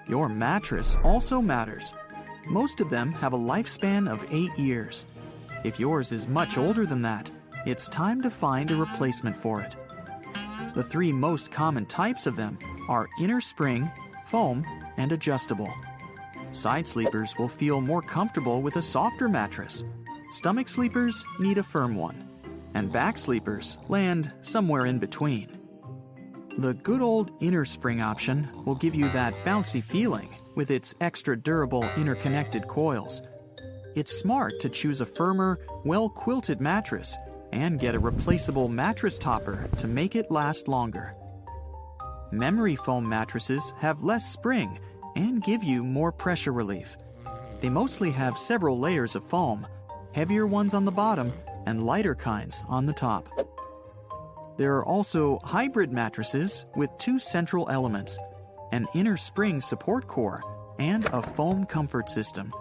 Your 0.07 0.29
mattress 0.29 0.97
also 1.03 1.41
matters. 1.41 1.93
Most 2.47 2.81
of 2.81 2.89
them 2.89 3.11
have 3.11 3.33
a 3.33 3.37
lifespan 3.37 4.09
of 4.09 4.25
8 4.29 4.57
years. 4.57 5.05
If 5.63 5.79
yours 5.79 6.11
is 6.11 6.27
much 6.27 6.57
older 6.57 6.85
than 6.85 7.01
that, 7.01 7.29
it's 7.65 7.87
time 7.87 8.21
to 8.21 8.29
find 8.29 8.71
a 8.71 8.77
replacement 8.77 9.35
for 9.35 9.61
it. 9.61 9.75
The 10.73 10.83
three 10.83 11.11
most 11.11 11.51
common 11.51 11.85
types 11.85 12.25
of 12.27 12.35
them 12.35 12.57
are 12.87 13.09
inner 13.19 13.41
spring, 13.41 13.91
foam, 14.27 14.63
and 14.97 15.11
adjustable. 15.11 15.73
Side 16.51 16.87
sleepers 16.87 17.35
will 17.37 17.49
feel 17.49 17.81
more 17.81 18.01
comfortable 18.01 18.61
with 18.61 18.77
a 18.77 18.81
softer 18.81 19.27
mattress. 19.27 19.83
Stomach 20.31 20.69
sleepers 20.69 21.25
need 21.39 21.57
a 21.57 21.63
firm 21.63 21.95
one. 21.95 22.29
And 22.73 22.91
back 22.91 23.17
sleepers 23.17 23.77
land 23.89 24.31
somewhere 24.41 24.85
in 24.85 24.99
between. 24.99 25.56
The 26.57 26.73
good 26.73 27.01
old 27.01 27.31
inner 27.39 27.65
spring 27.65 28.01
option 28.01 28.47
will 28.65 28.73
give 28.73 28.95
you 28.95 29.07
that 29.09 29.35
bouncy 29.45 29.83
feeling 29.83 30.35
with 30.55 30.71
its 30.71 30.95
extra 30.99 31.37
durable 31.37 31.87
interconnected 31.95 32.67
coils. 32.67 33.21
It's 33.93 34.11
smart 34.11 34.59
to 34.61 34.69
choose 34.69 34.99
a 34.99 35.05
firmer, 35.05 35.59
well 35.85 36.09
quilted 36.09 36.59
mattress 36.59 37.15
and 37.53 37.79
get 37.79 37.93
a 37.93 37.99
replaceable 37.99 38.69
mattress 38.69 39.19
topper 39.19 39.69
to 39.77 39.87
make 39.87 40.15
it 40.15 40.31
last 40.31 40.67
longer. 40.67 41.13
Memory 42.31 42.75
foam 42.75 43.07
mattresses 43.07 43.71
have 43.77 44.03
less 44.03 44.27
spring 44.27 44.79
and 45.15 45.43
give 45.43 45.63
you 45.63 45.83
more 45.83 46.11
pressure 46.11 46.53
relief. 46.53 46.97
They 47.61 47.69
mostly 47.69 48.09
have 48.11 48.35
several 48.35 48.79
layers 48.79 49.15
of 49.15 49.23
foam, 49.23 49.67
heavier 50.11 50.47
ones 50.47 50.73
on 50.73 50.85
the 50.85 50.91
bottom 50.91 51.31
and 51.67 51.85
lighter 51.85 52.15
kinds 52.15 52.63
on 52.67 52.87
the 52.87 52.93
top. 52.93 53.29
There 54.57 54.75
are 54.75 54.85
also 54.85 55.39
hybrid 55.43 55.91
mattresses 55.91 56.65
with 56.75 56.89
two 56.97 57.19
central 57.19 57.69
elements 57.69 58.17
an 58.73 58.85
inner 58.93 59.15
spring 59.15 59.61
support 59.61 60.07
core, 60.07 60.41
and 60.79 61.05
a 61.13 61.21
foam 61.21 61.65
comfort 61.65 62.09
system. 62.09 62.51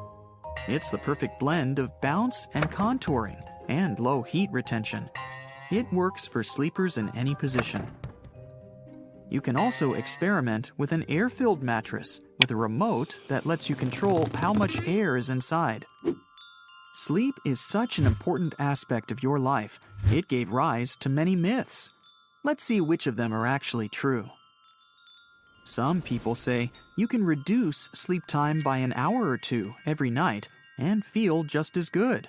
It's 0.69 0.91
the 0.91 0.99
perfect 0.99 1.41
blend 1.41 1.79
of 1.79 2.01
bounce 2.01 2.49
and 2.55 2.71
contouring 2.71 3.43
and 3.69 3.99
low 3.99 4.23
heat 4.23 4.51
retention. 4.53 5.11
It 5.71 5.93
works 5.93 6.27
for 6.27 6.43
sleepers 6.43 6.99
in 6.99 7.11
any 7.17 7.35
position. 7.35 7.87
You 9.29 9.41
can 9.41 9.57
also 9.57 9.95
experiment 9.95 10.71
with 10.79 10.93
an 10.93 11.05
air 11.09 11.29
filled 11.29 11.63
mattress 11.63 12.21
with 12.41 12.51
a 12.53 12.57
remote 12.57 13.19
that 13.29 13.47
lets 13.47 13.69
you 13.69 13.75
control 13.75 14.29
how 14.35 14.53
much 14.53 14.87
air 14.87 15.17
is 15.17 15.31
inside. 15.31 15.85
Sleep 16.95 17.35
is 17.45 17.61
such 17.61 17.99
an 17.99 18.07
important 18.07 18.55
aspect 18.59 19.11
of 19.11 19.23
your 19.23 19.39
life, 19.39 19.81
it 20.11 20.29
gave 20.29 20.51
rise 20.51 20.97
to 20.97 21.09
many 21.09 21.37
myths. 21.37 21.91
Let's 22.45 22.63
see 22.63 22.81
which 22.81 23.07
of 23.07 23.17
them 23.17 23.33
are 23.33 23.47
actually 23.47 23.89
true. 23.89 24.31
Some 25.65 26.01
people 26.01 26.35
say 26.35 26.71
you 26.97 27.09
can 27.09 27.25
reduce 27.25 27.91
sleep 27.93 28.25
time 28.27 28.63
by 28.63 28.77
an 28.79 28.93
hour 28.93 29.29
or 29.29 29.37
two 29.37 29.75
every 29.85 30.11
night 30.11 30.49
and 30.79 31.05
feel 31.05 31.43
just 31.43 31.77
as 31.77 31.89
good. 31.89 32.29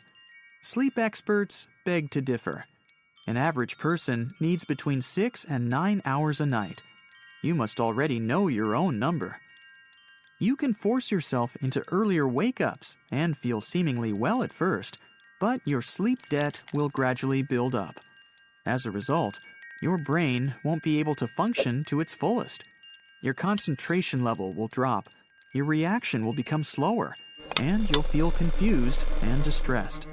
Sleep 0.63 0.97
experts 0.97 1.67
beg 1.85 2.09
to 2.11 2.21
differ. 2.21 2.65
An 3.27 3.37
average 3.37 3.77
person 3.77 4.29
needs 4.39 4.65
between 4.65 5.01
6 5.01 5.45
and 5.45 5.69
9 5.69 6.01
hours 6.05 6.41
a 6.41 6.45
night. 6.45 6.81
You 7.43 7.53
must 7.53 7.79
already 7.79 8.19
know 8.19 8.47
your 8.47 8.75
own 8.75 8.97
number. 8.97 9.39
You 10.39 10.55
can 10.55 10.73
force 10.73 11.11
yourself 11.11 11.55
into 11.61 11.83
earlier 11.91 12.27
wake 12.27 12.61
ups 12.61 12.97
and 13.11 13.37
feel 13.37 13.61
seemingly 13.61 14.13
well 14.13 14.43
at 14.43 14.51
first, 14.51 14.97
but 15.39 15.59
your 15.65 15.81
sleep 15.81 16.19
debt 16.29 16.61
will 16.73 16.89
gradually 16.89 17.41
build 17.41 17.75
up. 17.75 17.95
As 18.65 18.85
a 18.85 18.91
result, 18.91 19.39
your 19.81 19.97
brain 19.97 20.55
won't 20.63 20.83
be 20.83 20.99
able 20.99 21.15
to 21.15 21.27
function 21.27 21.83
to 21.85 21.99
its 21.99 22.13
fullest. 22.13 22.63
Your 23.21 23.33
concentration 23.33 24.23
level 24.23 24.53
will 24.53 24.67
drop, 24.67 25.07
your 25.53 25.65
reaction 25.65 26.25
will 26.25 26.33
become 26.33 26.63
slower, 26.63 27.15
and 27.59 27.89
you'll 27.89 28.03
feel 28.03 28.31
confused 28.31 29.05
and 29.21 29.43
distressed. 29.43 30.07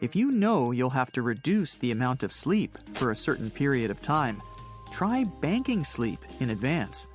If 0.00 0.16
you 0.16 0.30
know 0.32 0.72
you'll 0.72 0.90
have 0.90 1.12
to 1.12 1.22
reduce 1.22 1.76
the 1.76 1.92
amount 1.92 2.22
of 2.22 2.32
sleep 2.32 2.76
for 2.94 3.10
a 3.10 3.16
certain 3.16 3.50
period 3.50 3.90
of 3.90 4.02
time, 4.02 4.42
try 4.90 5.24
banking 5.40 5.84
sleep 5.84 6.18
in 6.40 6.50
advance. 6.50 7.06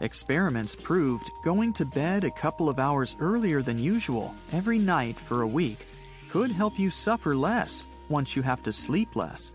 Experiments 0.00 0.74
proved 0.74 1.30
going 1.44 1.72
to 1.74 1.84
bed 1.84 2.24
a 2.24 2.30
couple 2.30 2.68
of 2.68 2.78
hours 2.78 3.16
earlier 3.20 3.62
than 3.62 3.78
usual 3.78 4.34
every 4.52 4.78
night 4.78 5.16
for 5.16 5.42
a 5.42 5.46
week 5.46 5.78
could 6.34 6.50
help 6.50 6.80
you 6.80 6.90
suffer 6.90 7.32
less 7.36 7.86
once 8.08 8.34
you 8.34 8.42
have 8.42 8.60
to 8.60 8.72
sleep 8.72 9.14
less. 9.14 9.52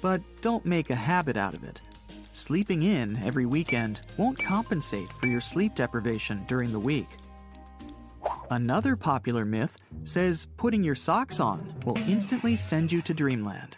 But 0.00 0.22
don't 0.40 0.64
make 0.64 0.90
a 0.90 0.94
habit 0.94 1.36
out 1.36 1.52
of 1.52 1.64
it. 1.64 1.80
Sleeping 2.30 2.84
in 2.84 3.20
every 3.24 3.44
weekend 3.44 4.02
won't 4.16 4.38
compensate 4.38 5.08
for 5.14 5.26
your 5.26 5.40
sleep 5.40 5.74
deprivation 5.74 6.44
during 6.46 6.70
the 6.70 6.78
week. 6.78 7.08
Another 8.52 8.94
popular 8.94 9.44
myth 9.44 9.76
says 10.04 10.46
putting 10.56 10.84
your 10.84 10.94
socks 10.94 11.40
on 11.40 11.74
will 11.84 11.98
instantly 12.06 12.54
send 12.54 12.92
you 12.92 13.02
to 13.02 13.12
dreamland. 13.12 13.76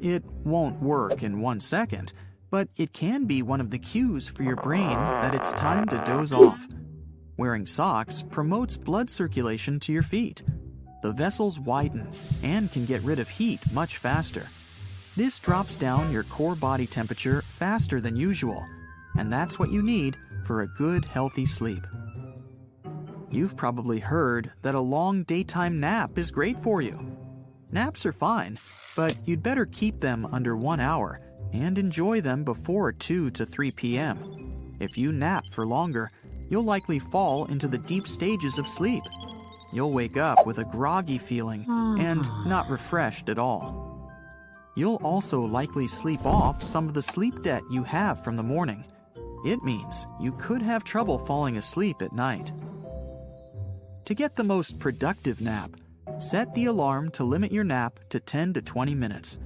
It 0.00 0.24
won't 0.44 0.80
work 0.80 1.22
in 1.22 1.42
one 1.42 1.60
second, 1.60 2.14
but 2.48 2.68
it 2.78 2.94
can 2.94 3.26
be 3.26 3.42
one 3.42 3.60
of 3.60 3.68
the 3.68 3.78
cues 3.78 4.28
for 4.28 4.44
your 4.44 4.56
brain 4.56 4.96
that 4.96 5.34
it's 5.34 5.52
time 5.52 5.86
to 5.88 6.02
doze 6.06 6.32
off. 6.32 6.66
Wearing 7.36 7.66
socks 7.66 8.22
promotes 8.22 8.78
blood 8.78 9.10
circulation 9.10 9.78
to 9.80 9.92
your 9.92 10.02
feet. 10.02 10.42
The 11.02 11.12
vessels 11.12 11.58
widen 11.58 12.08
and 12.42 12.70
can 12.72 12.84
get 12.86 13.02
rid 13.02 13.18
of 13.18 13.28
heat 13.28 13.60
much 13.72 13.98
faster. 13.98 14.46
This 15.16 15.38
drops 15.38 15.74
down 15.74 16.12
your 16.12 16.22
core 16.22 16.54
body 16.54 16.86
temperature 16.86 17.42
faster 17.42 18.00
than 18.00 18.16
usual, 18.16 18.64
and 19.18 19.30
that's 19.30 19.58
what 19.58 19.72
you 19.72 19.82
need 19.82 20.16
for 20.46 20.62
a 20.62 20.68
good, 20.68 21.04
healthy 21.04 21.44
sleep. 21.44 21.86
You've 23.30 23.56
probably 23.56 23.98
heard 23.98 24.52
that 24.62 24.74
a 24.74 24.80
long 24.80 25.24
daytime 25.24 25.80
nap 25.80 26.18
is 26.18 26.30
great 26.30 26.58
for 26.58 26.80
you. 26.80 26.98
Naps 27.72 28.06
are 28.06 28.12
fine, 28.12 28.58
but 28.94 29.16
you'd 29.24 29.42
better 29.42 29.66
keep 29.66 30.00
them 30.00 30.26
under 30.26 30.56
one 30.56 30.80
hour 30.80 31.20
and 31.52 31.78
enjoy 31.78 32.20
them 32.20 32.44
before 32.44 32.92
2 32.92 33.30
to 33.30 33.44
3 33.44 33.70
p.m. 33.72 34.76
If 34.80 34.96
you 34.96 35.12
nap 35.12 35.44
for 35.50 35.66
longer, 35.66 36.10
you'll 36.48 36.64
likely 36.64 36.98
fall 36.98 37.46
into 37.46 37.68
the 37.68 37.78
deep 37.78 38.06
stages 38.06 38.58
of 38.58 38.68
sleep. 38.68 39.02
You'll 39.72 39.92
wake 39.92 40.16
up 40.16 40.46
with 40.46 40.58
a 40.58 40.64
groggy 40.64 41.18
feeling 41.18 41.64
and 41.98 42.26
hmm. 42.26 42.48
not 42.48 42.68
refreshed 42.68 43.28
at 43.28 43.38
all. 43.38 44.10
You'll 44.74 45.00
also 45.02 45.40
likely 45.40 45.86
sleep 45.86 46.24
off 46.24 46.62
some 46.62 46.86
of 46.86 46.94
the 46.94 47.02
sleep 47.02 47.42
debt 47.42 47.62
you 47.70 47.82
have 47.82 48.22
from 48.22 48.36
the 48.36 48.42
morning. 48.42 48.84
It 49.44 49.62
means 49.62 50.06
you 50.20 50.32
could 50.32 50.62
have 50.62 50.84
trouble 50.84 51.18
falling 51.18 51.56
asleep 51.56 52.00
at 52.00 52.12
night. 52.12 52.52
To 54.06 54.14
get 54.14 54.36
the 54.36 54.44
most 54.44 54.78
productive 54.78 55.40
nap, 55.40 55.70
set 56.18 56.54
the 56.54 56.66
alarm 56.66 57.10
to 57.12 57.24
limit 57.24 57.52
your 57.52 57.64
nap 57.64 58.00
to 58.10 58.20
10 58.20 58.54
to 58.54 58.62
20 58.62 58.94
minutes. 58.94 59.38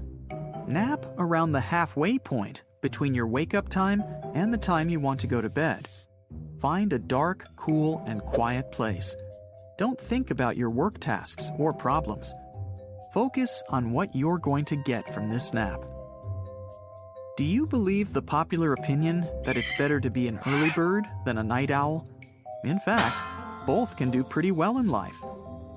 Nap 0.66 1.06
around 1.18 1.52
the 1.52 1.60
halfway 1.60 2.18
point 2.18 2.64
between 2.80 3.14
your 3.14 3.26
wake 3.26 3.54
up 3.54 3.68
time 3.68 4.02
and 4.34 4.52
the 4.52 4.58
time 4.58 4.88
you 4.88 5.00
want 5.00 5.20
to 5.20 5.26
go 5.26 5.40
to 5.40 5.50
bed. 5.50 5.88
find 6.60 6.92
a 6.92 6.98
dark, 6.98 7.46
cool, 7.56 8.02
and 8.06 8.22
quiet 8.22 8.72
place. 8.72 9.14
Don't 9.78 10.00
think 10.00 10.30
about 10.30 10.56
your 10.56 10.70
work 10.70 10.98
tasks 11.00 11.50
or 11.58 11.74
problems. 11.74 12.34
Focus 13.12 13.62
on 13.68 13.92
what 13.92 14.14
you're 14.14 14.38
going 14.38 14.64
to 14.66 14.76
get 14.76 15.12
from 15.12 15.28
this 15.28 15.52
nap. 15.52 15.84
Do 17.36 17.44
you 17.44 17.66
believe 17.66 18.12
the 18.12 18.22
popular 18.22 18.72
opinion 18.72 19.28
that 19.44 19.58
it's 19.58 19.76
better 19.76 20.00
to 20.00 20.08
be 20.08 20.28
an 20.28 20.40
early 20.46 20.70
bird 20.70 21.04
than 21.26 21.36
a 21.36 21.44
night 21.44 21.70
owl? 21.70 22.08
In 22.64 22.78
fact, 22.78 23.22
both 23.66 23.98
can 23.98 24.10
do 24.10 24.24
pretty 24.24 24.50
well 24.50 24.78
in 24.78 24.88
life. 24.88 25.16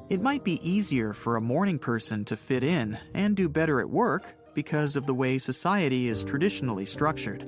It 0.10 0.22
might 0.22 0.46
be 0.46 0.66
easier 0.68 1.12
for 1.12 1.36
a 1.36 1.42
morning 1.42 1.78
person 1.78 2.24
to 2.26 2.38
fit 2.38 2.64
in 2.64 2.98
and 3.14 3.36
do 3.36 3.50
better 3.50 3.82
at 3.82 3.90
work 3.90 4.34
because 4.56 4.96
of 4.96 5.06
the 5.06 5.14
way 5.14 5.38
society 5.38 6.08
is 6.08 6.24
traditionally 6.24 6.86
structured. 6.86 7.46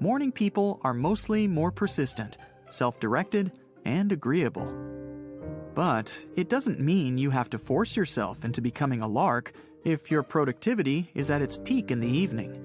Morning 0.00 0.32
people 0.32 0.80
are 0.82 0.92
mostly 0.92 1.46
more 1.46 1.70
persistent, 1.70 2.38
self 2.70 2.98
directed, 2.98 3.52
and 3.84 4.10
agreeable. 4.10 4.95
But 5.76 6.24
it 6.36 6.48
doesn't 6.48 6.80
mean 6.80 7.18
you 7.18 7.28
have 7.28 7.50
to 7.50 7.58
force 7.58 7.98
yourself 7.98 8.46
into 8.46 8.62
becoming 8.62 9.02
a 9.02 9.06
lark 9.06 9.52
if 9.84 10.10
your 10.10 10.22
productivity 10.22 11.10
is 11.14 11.30
at 11.30 11.42
its 11.42 11.58
peak 11.58 11.90
in 11.90 12.00
the 12.00 12.08
evening. 12.08 12.62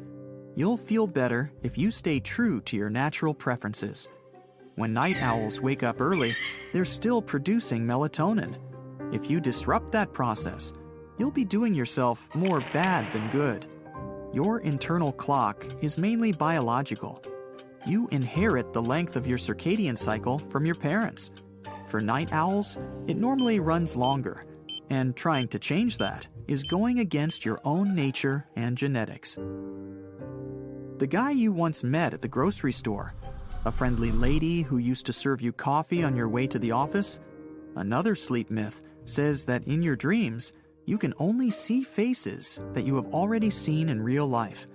You'll 0.56 0.78
feel 0.78 1.08
better 1.08 1.52
if 1.62 1.78
you 1.78 1.92
stay 1.92 2.22
true 2.22 2.62
to 2.62 2.78
your 2.78 2.90
natural 2.90 3.34
preferences. 3.34 4.08
When 4.76 4.94
night 4.94 5.22
owls 5.22 5.60
wake 5.60 5.84
up 5.84 6.00
early, 6.00 6.34
they're 6.72 6.86
still 6.86 7.22
producing 7.22 7.86
melatonin. 7.86 8.56
If 9.14 9.30
you 9.30 9.42
disrupt 9.42 9.92
that 9.92 10.14
process, 10.14 10.72
you'll 11.20 11.32
be 11.32 11.44
doing 11.44 11.76
yourself 11.76 12.30
more 12.34 12.62
bad 12.72 13.12
than 13.12 13.30
good. 13.30 13.66
Your 14.32 14.62
internal 14.62 15.12
clock 15.12 15.66
is 15.82 15.98
mainly 15.98 16.32
biological. 16.32 17.22
You 17.86 18.08
inherit 18.12 18.72
the 18.72 18.82
length 18.82 19.18
of 19.18 19.28
your 19.28 19.38
circadian 19.38 19.98
cycle 19.98 20.40
from 20.50 20.66
your 20.66 20.76
parents. 20.76 21.32
For 21.92 22.00
night 22.00 22.32
owls, 22.32 22.78
it 23.06 23.18
normally 23.18 23.60
runs 23.60 23.98
longer, 23.98 24.46
and 24.90 25.16
trying 25.16 25.50
to 25.50 25.60
change 25.60 25.98
that 25.98 26.28
is 26.48 26.64
going 26.64 27.00
against 27.00 27.46
your 27.46 27.60
own 27.66 27.94
nature 27.94 28.48
and 28.56 28.78
genetics. 28.78 29.36
The 30.98 31.08
guy 31.08 31.32
you 31.32 31.52
once 31.52 31.84
met 31.84 32.14
at 32.14 32.22
the 32.22 32.28
grocery 32.28 32.72
store, 32.72 33.14
a 33.66 33.72
friendly 33.72 34.12
lady 34.12 34.62
who 34.62 34.78
used 34.78 35.06
to 35.06 35.14
serve 35.14 35.42
you 35.42 35.52
coffee 35.52 36.04
on 36.04 36.16
your 36.16 36.30
way 36.30 36.48
to 36.48 36.58
the 36.58 36.72
office, 36.72 37.20
Another 37.76 38.16
sleep 38.16 38.50
myth 38.50 38.82
says 39.06 39.46
that 39.46 39.66
in 39.66 39.82
your 39.82 39.96
dreams, 39.96 40.54
you 40.86 40.98
can 40.98 41.14
only 41.20 41.52
see 41.52 41.84
faces 41.84 42.60
that 42.74 42.86
you 42.86 42.96
have 42.96 43.14
already 43.14 43.50
seen 43.50 43.90
in 43.90 44.02
real 44.02 44.28
life. 44.28 44.68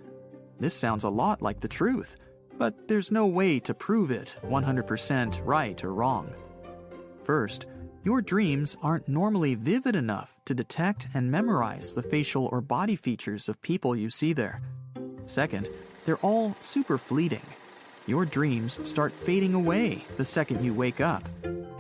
This 0.59 0.75
sounds 0.75 1.05
a 1.05 1.11
lot 1.11 1.43
like 1.43 1.61
the 1.61 1.69
truth, 1.69 2.17
but 2.59 2.89
there's 2.89 3.11
no 3.11 3.27
way 3.27 3.59
to 3.61 3.75
prove 3.75 4.11
it 4.11 4.37
100% 4.45 5.41
right 5.45 5.83
or 5.85 5.93
wrong. 5.93 6.33
First, 7.27 7.67
your 8.05 8.23
dreams 8.23 8.77
aren't 8.85 9.09
normally 9.09 9.57
vivid 9.57 9.97
enough 9.97 10.37
to 10.45 10.55
detect 10.55 11.09
and 11.13 11.29
memorize 11.29 11.93
the 11.93 12.05
facial 12.05 12.47
or 12.53 12.61
body 12.61 12.95
features 12.95 13.49
of 13.49 13.61
people 13.63 13.97
you 13.97 14.11
see 14.11 14.33
there. 14.33 14.61
Second, 15.27 15.69
they're 16.05 16.19
all 16.19 16.55
super 16.61 16.99
fleeting. 16.99 17.43
Your 18.07 18.27
dreams 18.27 18.79
start 18.89 19.13
fading 19.13 19.55
away 19.55 20.05
the 20.17 20.25
second 20.25 20.65
you 20.65 20.73
wake 20.73 21.01
up 21.01 21.29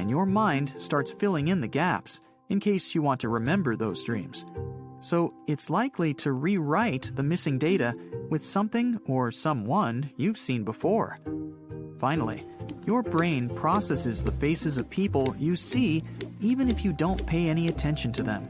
and 0.00 0.10
your 0.10 0.26
mind 0.26 0.74
starts 0.78 1.12
filling 1.12 1.46
in 1.46 1.60
the 1.60 1.68
gaps 1.68 2.20
in 2.48 2.58
case 2.58 2.92
you 2.92 3.00
want 3.00 3.20
to 3.20 3.28
remember 3.28 3.76
those 3.76 4.02
dreams. 4.02 4.44
So 4.98 5.32
it's 5.46 5.70
likely 5.70 6.12
to 6.14 6.32
rewrite 6.32 7.12
the 7.14 7.22
missing 7.22 7.56
data 7.56 7.94
with 8.30 8.42
something 8.42 8.98
or 9.06 9.30
someone 9.30 10.10
you've 10.16 10.38
seen 10.38 10.64
before. 10.64 11.20
Finally, 11.98 12.44
your 12.86 13.02
brain 13.02 13.48
processes 13.48 14.22
the 14.22 14.32
faces 14.32 14.76
of 14.76 14.88
people 14.90 15.34
you 15.38 15.56
see 15.56 16.02
even 16.40 16.68
if 16.68 16.84
you 16.84 16.92
don't 16.92 17.26
pay 17.26 17.48
any 17.48 17.68
attention 17.68 18.12
to 18.12 18.22
them. 18.22 18.48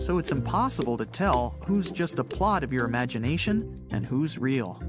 So 0.00 0.18
it's 0.18 0.32
impossible 0.32 0.96
to 0.96 1.06
tell 1.06 1.56
who's 1.64 1.90
just 1.90 2.18
a 2.18 2.24
plot 2.24 2.62
of 2.64 2.72
your 2.72 2.84
imagination 2.84 3.86
and 3.90 4.04
who's 4.04 4.38
real. 4.38 4.82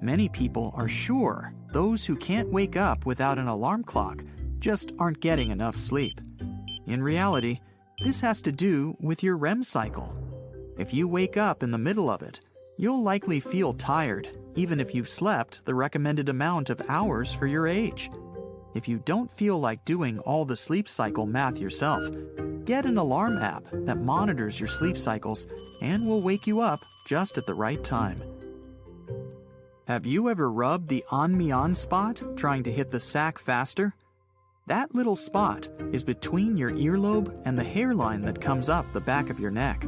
Many 0.00 0.28
people 0.28 0.72
are 0.76 0.88
sure 0.88 1.52
those 1.72 2.06
who 2.06 2.16
can't 2.16 2.50
wake 2.50 2.76
up 2.76 3.06
without 3.06 3.38
an 3.38 3.46
alarm 3.46 3.84
clock 3.84 4.24
just 4.58 4.92
aren't 4.98 5.20
getting 5.20 5.50
enough 5.50 5.76
sleep. 5.76 6.20
In 6.86 7.02
reality, 7.02 7.60
this 8.02 8.20
has 8.22 8.42
to 8.42 8.52
do 8.52 8.96
with 9.00 9.22
your 9.22 9.36
REM 9.36 9.62
cycle. 9.62 10.12
If 10.78 10.94
you 10.94 11.06
wake 11.06 11.36
up 11.36 11.62
in 11.62 11.70
the 11.70 11.78
middle 11.78 12.08
of 12.08 12.22
it, 12.22 12.40
you'll 12.78 13.02
likely 13.02 13.40
feel 13.40 13.74
tired, 13.74 14.28
even 14.60 14.78
if 14.78 14.94
you've 14.94 15.08
slept 15.08 15.64
the 15.64 15.74
recommended 15.74 16.28
amount 16.28 16.68
of 16.68 16.82
hours 16.86 17.32
for 17.32 17.46
your 17.46 17.66
age. 17.66 18.10
If 18.74 18.86
you 18.88 18.98
don't 19.06 19.30
feel 19.30 19.58
like 19.58 19.86
doing 19.86 20.18
all 20.18 20.44
the 20.44 20.54
sleep 20.54 20.86
cycle 20.86 21.24
math 21.24 21.58
yourself, 21.58 22.04
get 22.66 22.84
an 22.84 22.98
alarm 22.98 23.38
app 23.38 23.64
that 23.72 24.02
monitors 24.02 24.60
your 24.60 24.68
sleep 24.68 24.98
cycles 24.98 25.46
and 25.80 26.06
will 26.06 26.22
wake 26.22 26.46
you 26.46 26.60
up 26.60 26.78
just 27.06 27.38
at 27.38 27.46
the 27.46 27.54
right 27.54 27.82
time. 27.82 28.20
Have 29.88 30.04
you 30.04 30.28
ever 30.28 30.52
rubbed 30.52 30.88
the 30.88 31.02
Anmian 31.10 31.74
spot 31.74 32.22
trying 32.36 32.62
to 32.64 32.70
hit 32.70 32.90
the 32.90 33.00
sack 33.00 33.38
faster? 33.38 33.94
That 34.66 34.94
little 34.94 35.16
spot 35.16 35.70
is 35.90 36.04
between 36.04 36.58
your 36.58 36.72
earlobe 36.72 37.34
and 37.46 37.58
the 37.58 37.64
hairline 37.64 38.20
that 38.26 38.42
comes 38.42 38.68
up 38.68 38.92
the 38.92 39.00
back 39.00 39.30
of 39.30 39.40
your 39.40 39.50
neck. 39.50 39.86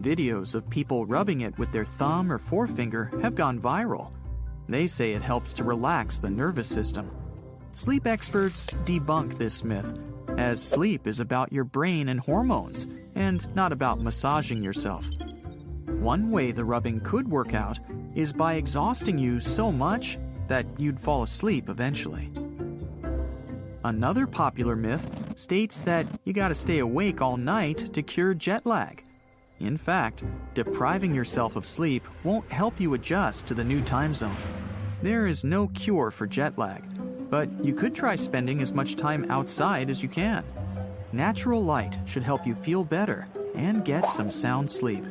Videos 0.00 0.54
of 0.54 0.70
people 0.70 1.04
rubbing 1.04 1.42
it 1.42 1.58
with 1.58 1.70
their 1.72 1.84
thumb 1.84 2.32
or 2.32 2.38
forefinger 2.38 3.12
have 3.20 3.34
gone 3.34 3.60
viral. 3.60 4.10
They 4.66 4.86
say 4.86 5.12
it 5.12 5.20
helps 5.20 5.52
to 5.54 5.64
relax 5.64 6.16
the 6.16 6.30
nervous 6.30 6.68
system. 6.68 7.10
Sleep 7.72 8.06
experts 8.06 8.72
debunk 8.86 9.36
this 9.36 9.62
myth, 9.62 9.98
as 10.38 10.62
sleep 10.62 11.06
is 11.06 11.20
about 11.20 11.52
your 11.52 11.64
brain 11.64 12.08
and 12.08 12.18
hormones, 12.18 12.86
and 13.14 13.54
not 13.54 13.72
about 13.72 14.00
massaging 14.00 14.62
yourself. 14.62 15.06
One 15.86 16.30
way 16.30 16.50
the 16.50 16.64
rubbing 16.64 17.00
could 17.00 17.28
work 17.28 17.52
out 17.52 17.78
is 18.14 18.32
by 18.32 18.54
exhausting 18.54 19.18
you 19.18 19.38
so 19.38 19.70
much 19.70 20.18
that 20.48 20.64
you'd 20.78 20.98
fall 20.98 21.24
asleep 21.24 21.68
eventually. 21.68 22.32
Another 23.84 24.26
popular 24.26 24.76
myth 24.76 25.10
states 25.36 25.80
that 25.80 26.06
you 26.24 26.32
gotta 26.32 26.54
stay 26.54 26.78
awake 26.78 27.20
all 27.20 27.36
night 27.36 27.92
to 27.92 28.02
cure 28.02 28.32
jet 28.32 28.64
lag. 28.64 29.04
In 29.60 29.76
fact, 29.76 30.24
depriving 30.54 31.14
yourself 31.14 31.54
of 31.54 31.66
sleep 31.66 32.06
won't 32.24 32.50
help 32.50 32.80
you 32.80 32.94
adjust 32.94 33.46
to 33.46 33.54
the 33.54 33.64
new 33.64 33.80
time 33.80 34.14
zone. 34.14 34.36
There 35.02 35.26
is 35.26 35.44
no 35.44 35.68
cure 35.68 36.10
for 36.10 36.26
jet 36.26 36.58
lag, 36.58 36.82
but 37.30 37.48
you 37.64 37.74
could 37.74 37.94
try 37.94 38.16
spending 38.16 38.60
as 38.60 38.74
much 38.74 38.96
time 38.96 39.30
outside 39.30 39.90
as 39.90 40.02
you 40.02 40.08
can. 40.08 40.44
Natural 41.12 41.62
light 41.62 41.98
should 42.06 42.22
help 42.22 42.46
you 42.46 42.54
feel 42.54 42.84
better 42.84 43.28
and 43.54 43.84
get 43.84 44.08
some 44.10 44.30
sound 44.30 44.70
sleep 44.70 45.04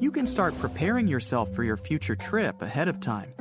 you 0.00 0.12
can 0.12 0.26
start 0.26 0.56
preparing 0.58 1.08
yourself 1.08 1.52
for 1.52 1.64
your 1.64 1.76
future 1.76 2.14
trip 2.14 2.62
ahead 2.62 2.86
of 2.86 3.00
time. 3.00 3.32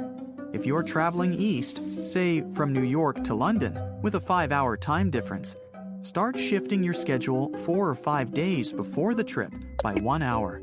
If 0.54 0.66
you're 0.66 0.82
traveling 0.82 1.34
east, 1.34 1.80
say 2.08 2.42
from 2.52 2.74
New 2.74 2.82
York 2.82 3.24
to 3.26 3.36
London, 3.36 3.78
with 4.02 4.16
a 4.16 4.20
five 4.20 4.52
hour 4.52 4.76
time 4.76 5.12
difference, 5.12 5.56
start 6.02 6.38
shifting 6.38 6.84
your 6.84 6.94
schedule 6.94 7.56
four 7.60 7.90
or 7.90 7.96
five 7.96 8.34
days 8.34 8.72
before 8.74 9.14
the 9.14 9.24
trip 9.24 9.54
by 9.84 9.94
one 9.96 10.22
hour. 10.22 10.62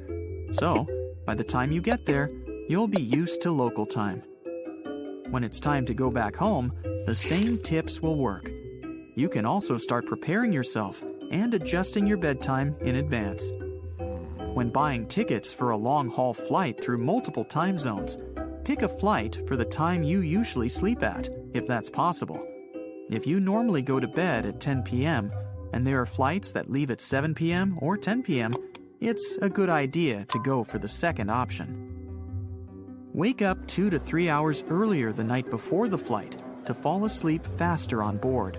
So, 0.52 0.86
by 1.26 1.34
the 1.34 1.44
time 1.44 1.72
you 1.72 1.80
get 1.80 2.06
there, 2.06 2.30
you'll 2.68 2.88
be 2.88 3.02
used 3.02 3.42
to 3.42 3.50
local 3.50 3.86
time. 3.86 4.22
When 5.30 5.44
it's 5.44 5.60
time 5.60 5.86
to 5.86 5.94
go 5.94 6.10
back 6.10 6.36
home, 6.36 6.72
the 7.06 7.14
same 7.14 7.58
tips 7.62 8.00
will 8.00 8.16
work. 8.16 8.50
You 9.14 9.28
can 9.28 9.44
also 9.44 9.76
start 9.76 10.06
preparing 10.06 10.52
yourself 10.52 11.02
and 11.30 11.54
adjusting 11.54 12.06
your 12.06 12.18
bedtime 12.18 12.76
in 12.82 12.96
advance 12.96 13.50
when 14.54 14.70
buying 14.70 15.06
tickets 15.06 15.52
for 15.52 15.70
a 15.70 15.76
long 15.76 16.08
haul 16.08 16.32
flight 16.32 16.82
through 16.82 16.98
multiple 16.98 17.44
time 17.44 17.76
zones. 17.76 18.16
Pick 18.64 18.82
a 18.82 18.88
flight 18.88 19.40
for 19.46 19.56
the 19.56 19.64
time 19.64 20.02
you 20.02 20.20
usually 20.20 20.68
sleep 20.68 21.02
at, 21.02 21.28
if 21.52 21.66
that's 21.66 21.90
possible. 21.90 22.40
If 23.10 23.26
you 23.26 23.38
normally 23.38 23.82
go 23.82 24.00
to 24.00 24.08
bed 24.08 24.46
at 24.46 24.60
10 24.60 24.82
p.m., 24.82 25.30
and 25.72 25.86
there 25.86 26.00
are 26.00 26.06
flights 26.06 26.52
that 26.52 26.70
leave 26.70 26.90
at 26.90 27.00
7 27.00 27.34
p.m. 27.34 27.78
or 27.82 27.96
10 27.98 28.22
p.m., 28.22 28.54
it's 29.00 29.36
a 29.42 29.50
good 29.50 29.68
idea 29.68 30.24
to 30.26 30.38
go 30.42 30.64
for 30.64 30.78
the 30.78 30.88
second 30.88 31.30
option. 31.30 31.90
Wake 33.12 33.42
up 33.42 33.66
two 33.66 33.90
to 33.90 33.98
three 33.98 34.30
hours 34.30 34.64
earlier 34.68 35.12
the 35.12 35.22
night 35.22 35.50
before 35.50 35.88
the 35.88 35.98
flight 35.98 36.36
to 36.64 36.72
fall 36.72 37.04
asleep 37.04 37.46
faster 37.46 38.02
on 38.02 38.16
board. 38.16 38.58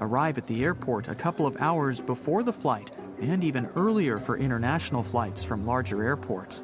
Arrive 0.00 0.36
at 0.36 0.46
the 0.46 0.62
airport 0.62 1.08
a 1.08 1.14
couple 1.14 1.46
of 1.46 1.56
hours 1.60 2.02
before 2.02 2.42
the 2.42 2.52
flight 2.52 2.90
and 3.22 3.42
even 3.42 3.68
earlier 3.76 4.18
for 4.18 4.36
international 4.36 5.02
flights 5.02 5.42
from 5.42 5.64
larger 5.64 6.04
airports. 6.04 6.62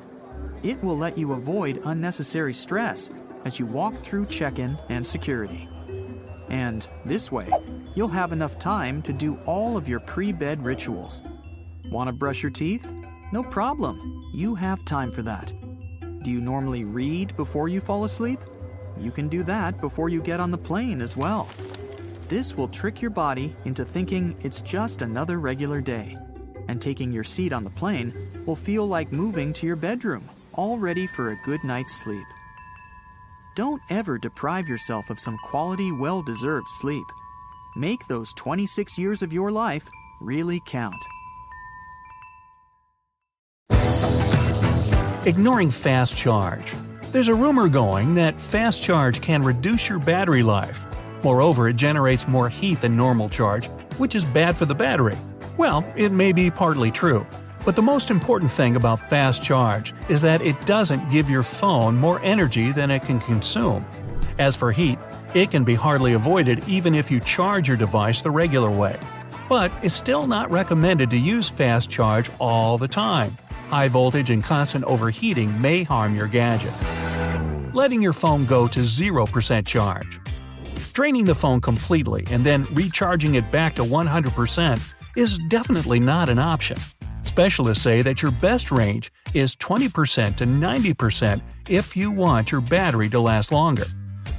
It 0.63 0.83
will 0.85 0.99
let 0.99 1.17
you 1.17 1.33
avoid 1.33 1.81
unnecessary 1.85 2.53
stress 2.53 3.11
as 3.45 3.59
you 3.59 3.65
walk 3.65 3.97
through 3.97 4.27
check 4.27 4.59
in 4.59 4.79
and 4.91 5.07
security. 5.07 5.69
And 6.49 6.89
this 7.05 7.33
way, 7.33 7.51
you'll 7.95 8.09
have 8.09 8.33
enough 8.33 8.59
time 8.59 9.03
to 9.03 9.13
do 9.13 9.39
all 9.47 9.77
of 9.77 9.89
your 9.89 10.01
pre 10.01 10.33
bed 10.33 10.65
rituals. 10.65 11.23
Want 11.91 12.09
to 12.09 12.13
brush 12.13 12.43
your 12.43 12.51
teeth? 12.51 12.93
No 13.33 13.43
problem. 13.43 14.31
You 14.35 14.55
have 14.55 14.85
time 14.85 15.13
for 15.13 15.23
that. 15.23 15.53
Do 16.23 16.31
you 16.31 16.41
normally 16.41 16.85
read 16.85 17.37
before 17.37 17.69
you 17.69 17.81
fall 17.81 18.05
asleep? 18.05 18.41
you 18.99 19.11
can 19.11 19.29
do 19.29 19.43
that 19.43 19.81
before 19.81 20.09
you 20.09 20.21
get 20.21 20.41
on 20.41 20.51
the 20.51 20.59
plane 20.59 21.01
as 21.01 21.17
well. 21.17 21.49
This 22.29 22.57
will 22.57 22.69
trick 22.69 23.01
your 23.01 23.11
body 23.11 23.55
into 23.65 23.85
thinking 23.85 24.37
it's 24.43 24.61
just 24.61 25.03
another 25.03 25.39
regular 25.39 25.81
day, 25.81 26.17
and 26.69 26.81
taking 26.81 27.13
your 27.13 27.25
seat 27.25 27.53
on 27.53 27.63
the 27.63 27.71
plane 27.71 28.43
will 28.47 28.57
feel 28.57 28.87
like 28.87 29.13
moving 29.13 29.53
to 29.55 29.67
your 29.67 29.77
bedroom, 29.77 30.29
all 30.55 30.79
ready 30.79 31.07
for 31.07 31.31
a 31.31 31.41
good 31.45 31.63
night's 31.63 31.95
sleep. 31.95 32.27
Don't 33.57 33.81
ever 33.89 34.19
deprive 34.19 34.69
yourself 34.69 35.09
of 35.09 35.19
some 35.19 35.39
quality, 35.39 35.91
well 35.91 36.21
deserved 36.21 36.69
sleep. 36.69 37.07
Make 37.75 38.07
those 38.07 38.35
26 38.35 38.99
years 38.99 39.23
of 39.23 39.33
your 39.33 39.51
life 39.51 39.89
really 40.21 40.61
count. 40.67 41.03
Ignoring 45.25 45.71
fast 45.71 46.19
charge. 46.19 46.75
There's 47.13 47.29
a 47.29 47.35
rumor 47.35 47.71
going 47.71 48.17
that 48.17 48.39
fast 48.39 48.83
charge 48.83 49.23
can 49.23 49.43
reduce 49.43 49.89
your 49.89 50.01
battery 50.01 50.43
life. 50.43 50.85
Moreover, 51.25 51.71
it 51.71 51.77
generates 51.77 52.29
more 52.29 52.51
heat 52.51 52.83
than 52.83 52.95
normal 52.95 53.31
charge, 53.31 53.69
which 53.97 54.15
is 54.15 54.27
bad 54.27 54.59
for 54.59 54.67
the 54.67 54.75
battery. 54.75 55.17
Well, 55.57 55.83
it 55.97 56.13
may 56.13 56.33
be 56.33 56.51
partly 56.51 56.91
true. 56.91 57.27
But 57.67 57.75
the 57.75 57.83
most 57.83 58.13
important 58.13 58.53
thing 58.53 58.77
about 58.77 59.11
fast 59.11 59.43
charge 59.43 59.93
is 60.09 60.21
that 60.21 60.41
it 60.41 60.55
doesn't 60.67 61.11
give 61.11 61.29
your 61.29 61.43
phone 61.43 61.97
more 61.97 62.21
energy 62.23 62.71
than 62.71 62.93
it 62.93 63.03
can 63.03 63.19
consume. 63.19 63.85
As 64.39 64.55
for 64.55 64.71
heat, 64.71 65.01
it 65.35 65.51
can 65.51 65.65
be 65.65 65.75
hardly 65.75 66.13
avoided 66.13 66.67
even 66.69 66.95
if 66.95 67.11
you 67.11 67.19
charge 67.19 67.67
your 67.67 67.77
device 67.77 68.21
the 68.21 68.31
regular 68.31 68.71
way. 68.71 69.01
But 69.49 69.77
it's 69.83 69.97
still 69.97 70.29
not 70.29 70.49
recommended 70.49 71.11
to 71.11 71.17
use 71.17 71.49
fast 71.49 71.91
charge 71.91 72.31
all 72.39 72.79
the 72.79 72.87
time. 72.87 73.37
High 73.69 73.89
voltage 73.89 74.31
and 74.31 74.45
constant 74.45 74.85
overheating 74.85 75.61
may 75.61 75.83
harm 75.83 76.15
your 76.15 76.29
gadget. 76.29 76.73
Letting 77.75 78.01
your 78.01 78.13
phone 78.13 78.47
go 78.47 78.69
to 78.69 78.81
0% 78.81 79.67
charge. 79.67 80.21
Draining 80.93 81.25
the 81.25 81.35
phone 81.35 81.61
completely 81.61 82.29
and 82.31 82.47
then 82.47 82.63
recharging 82.75 83.35
it 83.35 83.51
back 83.51 83.75
to 83.75 83.83
100% 83.83 84.95
is 85.17 85.39
definitely 85.49 85.99
not 85.99 86.29
an 86.29 86.39
option. 86.39 86.79
Specialists 87.37 87.85
say 87.85 88.01
that 88.01 88.23
your 88.23 88.31
best 88.31 88.71
range 88.71 89.13
is 89.35 89.55
20% 89.57 90.37
to 90.37 90.47
90% 90.47 91.43
if 91.69 91.95
you 91.95 92.11
want 92.11 92.51
your 92.51 92.63
battery 92.63 93.11
to 93.11 93.21
last 93.21 93.53
longer. 93.53 93.85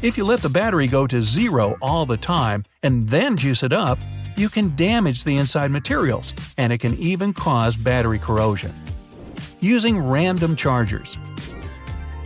If 0.02 0.18
you 0.18 0.24
let 0.24 0.42
the 0.42 0.50
battery 0.50 0.88
go 0.88 1.06
to 1.06 1.22
zero 1.22 1.78
all 1.80 2.08
the 2.08 2.18
time 2.18 2.66
and 2.82 3.08
then 3.08 3.38
juice 3.38 3.62
it 3.62 3.72
up, 3.72 4.00
you 4.36 4.50
can 4.50 4.76
damage 4.76 5.24
the 5.24 5.38
inside 5.38 5.70
materials, 5.70 6.34
and 6.58 6.74
it 6.74 6.80
can 6.80 6.98
even 6.98 7.34
cause 7.34 7.78
battery 7.78 8.18
corrosion. 8.18 8.74
Using 9.60 10.00
random 10.00 10.56
chargers. 10.56 11.20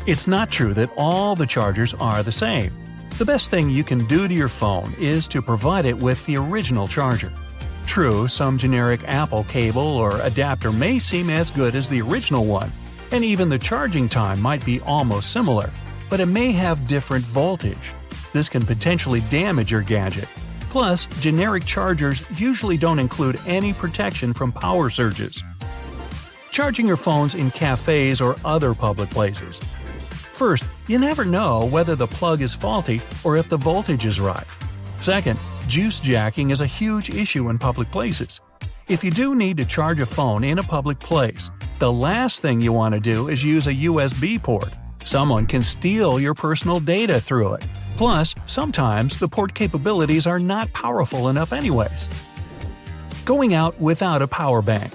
It's 0.08 0.26
not 0.26 0.52
true 0.52 0.74
that 0.76 0.94
all 0.96 1.36
the 1.36 1.46
chargers 1.46 1.94
are 1.96 2.24
the 2.24 2.32
same. 2.32 2.72
The 3.18 3.26
best 3.26 3.50
thing 3.50 3.70
you 3.70 3.84
can 3.84 4.08
do 4.08 4.26
to 4.26 4.34
your 4.34 4.48
phone 4.48 4.94
is 4.98 5.28
to 5.28 5.42
provide 5.42 5.86
it 5.86 5.98
with 5.98 6.26
the 6.26 6.38
original 6.38 6.88
charger. 6.88 7.34
True, 7.86 8.28
some 8.28 8.58
generic 8.58 9.02
Apple 9.06 9.44
cable 9.44 9.82
or 9.82 10.20
adapter 10.22 10.72
may 10.72 11.00
seem 11.00 11.30
as 11.30 11.52
good 11.52 11.76
as 11.76 11.90
the 11.90 12.02
original 12.02 12.46
one, 12.46 12.72
and 13.12 13.24
even 13.24 13.50
the 13.50 13.60
charging 13.60 14.08
time 14.08 14.42
might 14.42 14.64
be 14.66 14.80
almost 14.82 15.32
similar, 15.32 15.70
but 16.10 16.20
it 16.20 16.28
may 16.28 16.52
have 16.52 16.88
different 16.88 17.26
voltage. 17.26 17.94
This 18.34 18.48
can 18.48 18.66
potentially 18.66 19.22
damage 19.30 19.72
your 19.72 19.82
gadget. 19.82 20.28
Plus, 20.70 21.06
generic 21.20 21.66
chargers 21.66 22.24
usually 22.40 22.78
don't 22.78 23.00
include 23.00 23.40
any 23.46 23.74
protection 23.74 24.34
from 24.34 24.54
power 24.54 24.90
surges. 24.90 25.44
Charging 26.50 26.88
your 26.88 26.98
phones 26.98 27.36
in 27.36 27.52
cafes 27.52 28.22
or 28.22 28.38
other 28.46 28.74
public 28.74 29.10
places. 29.10 29.60
First, 30.10 30.64
you 30.88 30.98
never 30.98 31.26
know 31.26 31.66
whether 31.66 31.96
the 31.96 32.08
plug 32.08 32.42
is 32.42 32.56
faulty 32.56 33.02
or 33.24 33.36
if 33.36 33.50
the 33.50 33.58
voltage 33.58 34.06
is 34.06 34.20
right. 34.20 34.46
Second, 35.02 35.38
juice 35.72 36.02
jacking 36.02 36.50
is 36.50 36.60
a 36.60 36.66
huge 36.66 37.10
issue 37.12 37.48
in 37.48 37.58
public 37.58 37.90
places. 37.92 38.42
If 38.90 39.06
you 39.06 39.10
do 39.10 39.36
need 39.36 39.56
to 39.56 39.64
charge 39.64 40.02
a 40.02 40.06
phone 40.06 40.44
in 40.44 40.60
a 40.60 40.64
public 40.64 41.00
place, 41.00 41.50
the 41.80 41.90
last 41.90 42.42
thing 42.42 42.60
you 42.60 42.74
want 42.74 42.94
to 42.94 43.00
do 43.00 43.30
is 43.30 43.42
use 43.42 43.68
a 43.68 43.74
USB 43.74 44.44
port. 44.44 44.78
Someone 45.06 45.48
can 45.48 45.64
steal 45.64 46.20
your 46.20 46.34
personal 46.34 46.82
data 46.82 47.22
through 47.22 47.54
it. 47.54 47.64
Plus, 47.96 48.36
sometimes 48.48 49.18
the 49.18 49.30
port 49.30 49.54
capabilities 49.54 50.28
are 50.28 50.40
not 50.40 50.74
powerful 50.74 51.30
enough, 51.30 51.54
anyways. 51.54 52.06
Going 53.24 53.54
out 53.54 53.80
without 53.80 54.22
a 54.22 54.28
power 54.28 54.62
bank. 54.62 54.92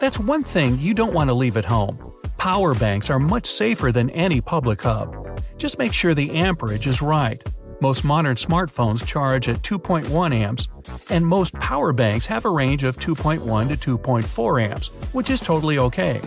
That's 0.00 0.18
one 0.18 0.42
thing 0.42 0.78
you 0.78 0.94
don't 0.94 1.12
want 1.12 1.28
to 1.28 1.34
leave 1.34 1.58
at 1.58 1.66
home. 1.66 1.98
Power 2.38 2.74
banks 2.74 3.10
are 3.10 3.18
much 3.18 3.44
safer 3.44 3.92
than 3.92 4.08
any 4.08 4.40
public 4.40 4.80
hub. 4.80 5.14
Just 5.58 5.78
make 5.78 5.92
sure 5.92 6.14
the 6.14 6.30
amperage 6.30 6.86
is 6.86 7.02
right. 7.02 7.42
Most 7.80 8.02
modern 8.04 8.34
smartphones 8.34 9.06
charge 9.06 9.48
at 9.48 9.62
2.1 9.62 10.34
amps, 10.34 10.68
and 11.10 11.24
most 11.24 11.54
power 11.54 11.92
banks 11.92 12.26
have 12.26 12.44
a 12.44 12.50
range 12.50 12.82
of 12.82 12.98
2.1 12.98 13.78
to 13.80 13.98
2.4 13.98 14.70
amps, 14.70 14.88
which 15.12 15.30
is 15.30 15.38
totally 15.38 15.78
okay. 15.78 16.20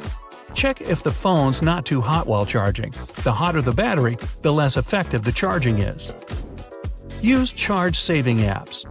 Check 0.54 0.80
if 0.82 1.04
the 1.04 1.12
phone's 1.12 1.62
not 1.62 1.86
too 1.86 2.00
hot 2.00 2.26
while 2.26 2.46
charging. 2.46 2.92
The 3.24 3.34
hotter 3.34 3.62
the 3.62 3.74
battery, 3.74 4.18
the 4.42 4.54
less 4.54 4.78
effective 4.78 5.24
the 5.24 5.32
charging 5.34 5.80
is. 5.80 6.14
Use 7.22 7.52
charge 7.52 7.98
saving 7.98 8.38
apps. 8.38 8.86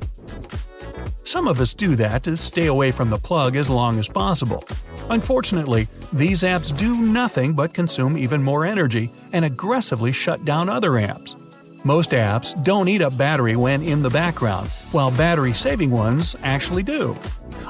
Some 1.27 1.49
of 1.49 1.61
us 1.61 1.73
do 1.73 1.97
that 1.97 2.25
to 2.25 2.37
stay 2.37 2.67
away 2.67 2.91
from 2.91 3.09
the 3.09 3.19
plug 3.19 3.57
as 3.57 3.71
long 3.71 3.99
as 3.99 4.09
possible. 4.09 4.65
Unfortunately, 5.09 5.89
these 6.13 6.43
apps 6.43 6.77
do 6.77 6.95
nothing 6.95 7.55
but 7.55 7.73
consume 7.73 8.19
even 8.19 8.43
more 8.43 8.67
energy 8.67 9.11
and 9.33 9.47
aggressively 9.47 10.13
shut 10.13 10.45
down 10.45 10.69
other 10.69 10.91
apps. 10.93 11.40
Most 11.83 12.11
apps 12.11 12.63
don't 12.63 12.89
eat 12.89 13.01
up 13.01 13.17
battery 13.17 13.57
when 13.57 13.83
in 13.83 14.03
the 14.03 14.11
background, 14.11 14.69
while 14.93 15.11
battery 15.11 15.55
saving 15.55 15.91
ones 15.91 16.37
actually 16.43 16.83
do. 16.83 17.17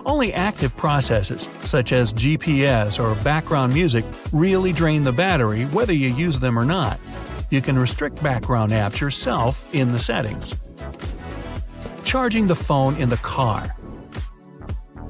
Only 0.04 0.34
active 0.34 0.76
processes, 0.76 1.48
such 1.62 1.92
as 1.92 2.12
GPS 2.12 2.98
or 2.98 3.14
background 3.22 3.72
music, 3.72 4.04
really 4.32 4.72
drain 4.72 5.04
the 5.04 5.12
battery 5.12 5.62
whether 5.66 5.92
you 5.92 6.08
use 6.08 6.40
them 6.40 6.58
or 6.58 6.64
not. 6.64 6.98
You 7.50 7.60
can 7.60 7.78
restrict 7.78 8.20
background 8.20 8.72
apps 8.72 9.00
yourself 9.00 9.72
in 9.72 9.92
the 9.92 9.98
settings. 10.00 10.58
Charging 12.02 12.48
the 12.48 12.56
phone 12.56 12.96
in 12.96 13.10
the 13.10 13.16
car. 13.18 13.76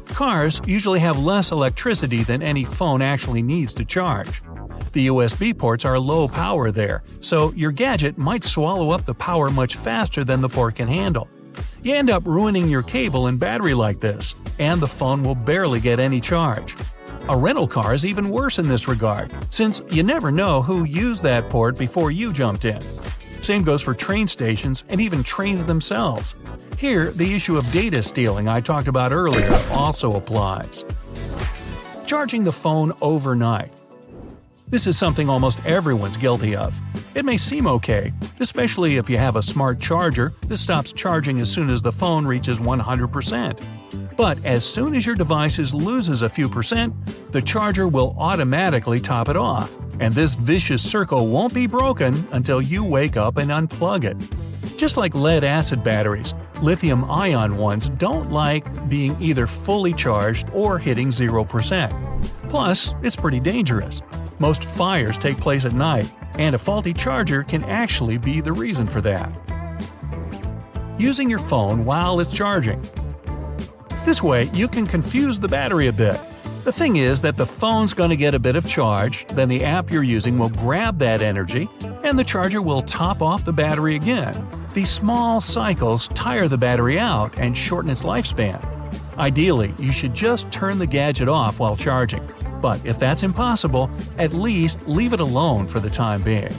Cars 0.09 0.61
usually 0.67 1.01
have 1.01 1.19
less 1.19 1.53
electricity 1.53 2.23
than 2.23 2.43
any 2.43 2.65
phone 2.65 3.01
actually 3.01 3.41
needs 3.41 3.73
to 3.75 3.87
charge. 3.87 4.43
The 4.93 5.07
USB 5.07 5.57
ports 5.57 5.85
are 5.85 5.99
low 5.99 6.27
power 6.27 6.73
there, 6.73 7.03
so 7.21 7.53
your 7.53 7.71
gadget 7.71 8.19
might 8.19 8.43
swallow 8.43 8.91
up 8.91 9.05
the 9.05 9.15
power 9.15 9.49
much 9.49 9.77
faster 9.77 10.25
than 10.25 10.41
the 10.41 10.49
port 10.49 10.75
can 10.77 10.89
handle. 10.89 11.29
You 11.83 11.95
end 11.95 12.11
up 12.11 12.27
ruining 12.27 12.69
your 12.69 12.83
cable 12.83 13.29
and 13.29 13.39
battery 13.39 13.75
like 13.75 14.01
this, 14.01 14.35
and 14.59 14.81
the 14.81 14.89
phone 14.89 15.23
will 15.23 15.37
barely 15.37 15.81
get 15.81 16.01
any 16.01 16.21
charge. 16.21 16.77
A 17.29 17.37
rental 17.37 17.69
car 17.69 17.95
is 17.95 18.05
even 18.05 18.31
worse 18.31 18.59
in 18.59 18.69
this 18.69 18.89
regard, 18.89 19.33
since 19.53 19.81
you 19.91 20.03
never 20.03 20.33
know 20.33 20.61
who 20.61 20.85
used 20.85 21.23
that 21.23 21.49
port 21.49 21.79
before 21.79 22.11
you 22.11 22.33
jumped 22.33 22.65
in. 22.65 22.81
Same 22.81 23.63
goes 23.63 23.83
for 23.83 23.95
train 23.95 24.27
stations 24.27 24.85
and 24.89 25.01
even 25.01 25.23
trains 25.23 25.65
themselves. 25.65 26.35
Here, 26.77 27.13
the 27.13 27.35
issue 27.35 27.57
of 27.57 27.71
data 27.73 28.03
stealing 28.03 28.49
I 28.49 28.61
talked 28.61 28.89
about 28.89 29.13
earlier 29.13 29.51
also 29.73 30.17
applies. 30.17 30.85
Charging 32.07 32.43
the 32.43 32.53
phone 32.53 32.93
overnight. 33.01 33.71
This 34.71 34.87
is 34.87 34.97
something 34.97 35.29
almost 35.29 35.59
everyone's 35.67 36.17
guilty 36.17 36.55
of. 36.55 36.81
It 37.17 37.25
may 37.25 37.37
seem 37.37 37.67
okay, 37.67 38.13
especially 38.39 38.99
if 38.99 39.11
you 39.11 39.19
have 39.19 39.35
a 39.35 39.43
smart 39.43 39.81
charger 39.81 40.33
that 40.47 40.59
stops 40.59 40.93
charging 40.93 41.41
as 41.41 41.51
soon 41.51 41.71
as 41.71 41.83
the 41.83 41.91
phone 41.91 42.25
reaches 42.25 42.61
100%. 42.61 44.17
But 44.17 44.45
as 44.45 44.65
soon 44.65 44.95
as 44.95 45.05
your 45.05 45.17
device 45.17 45.59
loses 45.75 46.23
a 46.23 46.29
few 46.29 46.49
percent, 46.49 46.95
the 47.33 47.43
charger 47.43 47.89
will 47.89 48.15
automatically 48.17 49.01
top 49.01 49.29
it 49.29 49.37
off, 49.37 49.77
and 49.99 50.15
this 50.15 50.37
vicious 50.37 50.89
circle 50.89 51.27
won't 51.27 51.53
be 51.53 51.67
broken 51.67 52.29
until 52.31 52.63
you 52.63 52.85
wake 52.85 53.17
up 53.17 53.39
and 53.39 53.51
unplug 53.51 54.05
it. 54.05 54.17
Just 54.79 54.97
like 54.97 55.17
lead 55.17 55.43
acid 55.43 55.83
batteries, 55.83 56.33
lithium 56.63 57.11
ion 57.11 57.57
ones 57.57 57.89
don't 57.89 58.31
like 58.31 58.89
being 58.89 59.21
either 59.21 59.49
fully 59.49 59.93
charged 59.93 60.49
or 60.53 60.79
hitting 60.79 61.09
0%. 61.09 62.49
Plus, 62.49 62.95
it's 63.03 63.17
pretty 63.17 63.41
dangerous. 63.41 64.01
Most 64.41 64.65
fires 64.65 65.19
take 65.19 65.37
place 65.37 65.67
at 65.67 65.75
night, 65.75 66.11
and 66.39 66.55
a 66.55 66.59
faulty 66.59 66.95
charger 66.95 67.43
can 67.43 67.63
actually 67.65 68.17
be 68.17 68.41
the 68.41 68.55
reason 68.55 68.87
for 68.87 69.03
that. 69.03 69.31
Using 70.99 71.29
your 71.29 71.39
phone 71.39 71.85
while 71.85 72.21
it's 72.21 72.33
charging. 72.33 72.83
This 74.07 74.23
way, 74.23 74.45
you 74.55 74.67
can 74.67 74.87
confuse 74.87 75.39
the 75.39 75.47
battery 75.47 75.89
a 75.89 75.93
bit. 75.93 76.19
The 76.65 76.73
thing 76.73 76.97
is 76.97 77.21
that 77.21 77.37
the 77.37 77.45
phone's 77.45 77.93
going 77.93 78.09
to 78.09 78.17
get 78.17 78.35
a 78.35 78.39
bit 78.39 78.57
of 78.57 78.67
charge, 78.67 79.27
then 79.27 79.51
the 79.51 79.63
app 79.63 79.91
you're 79.91 80.03
using 80.03 80.39
will 80.39 80.49
grab 80.49 80.99
that 81.01 81.21
energy, 81.21 81.69
and 82.03 82.19
the 82.19 82.25
charger 82.25 82.63
will 82.63 82.81
top 82.83 83.21
off 83.21 83.45
the 83.45 83.53
battery 83.53 83.95
again. 83.95 84.49
These 84.73 84.89
small 84.89 85.43
cycles 85.43 86.09
tire 86.09 86.49
the 86.49 86.57
battery 86.57 86.99
out 86.99 87.39
and 87.39 87.55
shorten 87.55 87.91
its 87.91 88.05
lifespan. 88.05 88.67
Ideally, 89.19 89.75
you 89.79 89.93
should 89.93 90.15
just 90.15 90.51
turn 90.51 90.79
the 90.79 90.87
gadget 90.87 91.29
off 91.29 91.61
while 91.61 91.77
charging. 91.77 92.27
But 92.61 92.85
if 92.85 92.99
that's 92.99 93.23
impossible, 93.23 93.91
at 94.19 94.35
least 94.35 94.87
leave 94.87 95.13
it 95.13 95.21
alone 95.21 95.67
for 95.67 95.81
the 95.81 95.91
time 95.91 96.23
being. 96.23 96.55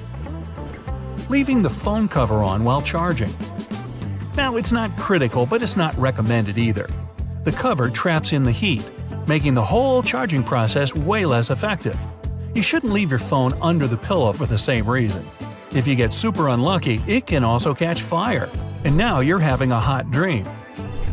leaving 1.29 1.61
the 1.61 1.69
phone 1.69 2.09
cover 2.09 2.43
on 2.43 2.63
while 2.65 2.81
charging. 2.81 3.33
Now, 4.35 4.57
it's 4.57 4.73
not 4.73 4.95
critical, 4.97 5.45
but 5.45 5.63
it's 5.63 5.77
not 5.77 5.97
recommended 5.97 6.57
either. 6.57 6.89
The 7.45 7.53
cover 7.53 7.89
traps 7.89 8.33
in 8.33 8.43
the 8.43 8.51
heat, 8.51 8.83
making 9.27 9.53
the 9.53 9.63
whole 9.63 10.03
charging 10.03 10.43
process 10.43 10.93
way 10.93 11.25
less 11.25 11.49
effective. 11.49 11.97
You 12.53 12.61
shouldn't 12.61 12.91
leave 12.91 13.09
your 13.09 13.19
phone 13.19 13.53
under 13.61 13.87
the 13.87 13.97
pillow 13.97 14.33
for 14.33 14.45
the 14.45 14.57
same 14.57 14.89
reason. 14.89 15.25
If 15.73 15.87
you 15.87 15.95
get 15.95 16.13
super 16.13 16.49
unlucky, 16.49 17.01
it 17.07 17.27
can 17.27 17.45
also 17.45 17.73
catch 17.73 18.01
fire, 18.01 18.49
and 18.83 18.97
now 18.97 19.21
you're 19.21 19.39
having 19.39 19.71
a 19.71 19.79
hot 19.79 20.11
dream. 20.11 20.45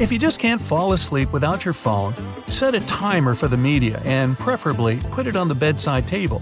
If 0.01 0.13
you 0.13 0.19
just 0.21 0.39
can't 0.39 0.61
fall 0.61 0.93
asleep 0.93 1.33
without 1.33 1.65
your 1.65 1.75
phone, 1.75 2.15
set 2.47 2.77
a 2.77 2.81
timer 2.87 3.35
for 3.35 3.49
the 3.49 3.57
media 3.57 4.01
and 4.05 4.39
preferably 4.39 4.99
put 5.11 5.27
it 5.27 5.35
on 5.35 5.49
the 5.49 5.57
bedside 5.57 6.07
table. 6.07 6.41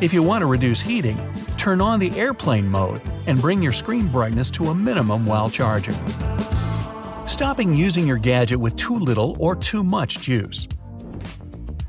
If 0.00 0.12
you 0.12 0.20
want 0.20 0.42
to 0.42 0.46
reduce 0.46 0.80
heating, 0.80 1.16
turn 1.56 1.80
on 1.80 2.00
the 2.00 2.10
airplane 2.18 2.68
mode 2.68 3.00
and 3.26 3.40
bring 3.40 3.62
your 3.62 3.72
screen 3.72 4.08
brightness 4.08 4.50
to 4.50 4.70
a 4.70 4.74
minimum 4.74 5.26
while 5.26 5.48
charging. 5.48 5.94
Stopping 7.24 7.72
using 7.72 8.04
your 8.04 8.18
gadget 8.18 8.58
with 8.58 8.74
too 8.74 8.98
little 8.98 9.36
or 9.38 9.54
too 9.54 9.84
much 9.84 10.18
juice. 10.18 10.66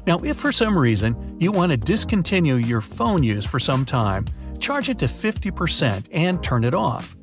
Now, 0.05 0.19
if 0.19 0.37
for 0.37 0.51
some 0.51 0.77
reason 0.77 1.37
you 1.39 1.51
want 1.51 1.71
to 1.71 1.77
discontinue 1.77 2.57
your 2.57 2.81
phone 2.81 3.23
use 3.23 3.47
for 3.47 3.57
some 3.57 3.83
time, 3.83 4.25
charge 4.59 4.89
it 4.89 4.99
to 4.99 5.05
50% 5.05 6.05
and 6.11 6.43
turn 6.43 6.63
it 6.63 6.75
off. 6.75 7.15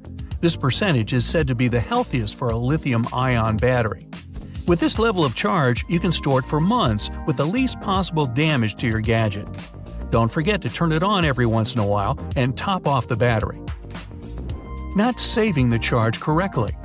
This 0.46 0.54
percentage 0.54 1.12
is 1.12 1.26
said 1.26 1.48
to 1.48 1.56
be 1.56 1.66
the 1.66 1.80
healthiest 1.80 2.36
for 2.36 2.50
a 2.50 2.56
lithium 2.56 3.04
ion 3.12 3.56
battery. 3.56 4.06
With 4.68 4.78
this 4.78 4.96
level 4.96 5.24
of 5.24 5.34
charge, 5.34 5.84
you 5.88 5.98
can 5.98 6.12
store 6.12 6.38
it 6.38 6.44
for 6.44 6.60
months 6.60 7.10
with 7.26 7.36
the 7.36 7.44
least 7.44 7.80
possible 7.80 8.26
damage 8.26 8.76
to 8.76 8.86
your 8.86 9.00
gadget. 9.00 9.48
Don't 10.12 10.30
forget 10.30 10.62
to 10.62 10.68
turn 10.68 10.92
it 10.92 11.02
on 11.02 11.24
every 11.24 11.46
once 11.46 11.74
in 11.74 11.80
a 11.80 11.86
while 11.86 12.16
and 12.36 12.56
top 12.56 12.86
off 12.86 13.08
the 13.08 13.16
battery. 13.16 13.60
Not 14.94 15.18
saving 15.18 15.68
the 15.68 15.80
charge 15.80 16.20
correctly. 16.20 16.76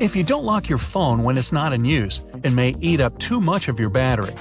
If 0.00 0.16
you 0.16 0.24
don't 0.24 0.42
lock 0.42 0.68
your 0.68 0.78
phone 0.78 1.22
when 1.22 1.38
it's 1.38 1.52
not 1.52 1.72
in 1.72 1.84
use, 1.84 2.26
it 2.42 2.50
may 2.50 2.74
eat 2.80 2.98
up 2.98 3.16
too 3.20 3.40
much 3.40 3.68
of 3.68 3.78
your 3.78 3.90
battery. 3.90 4.34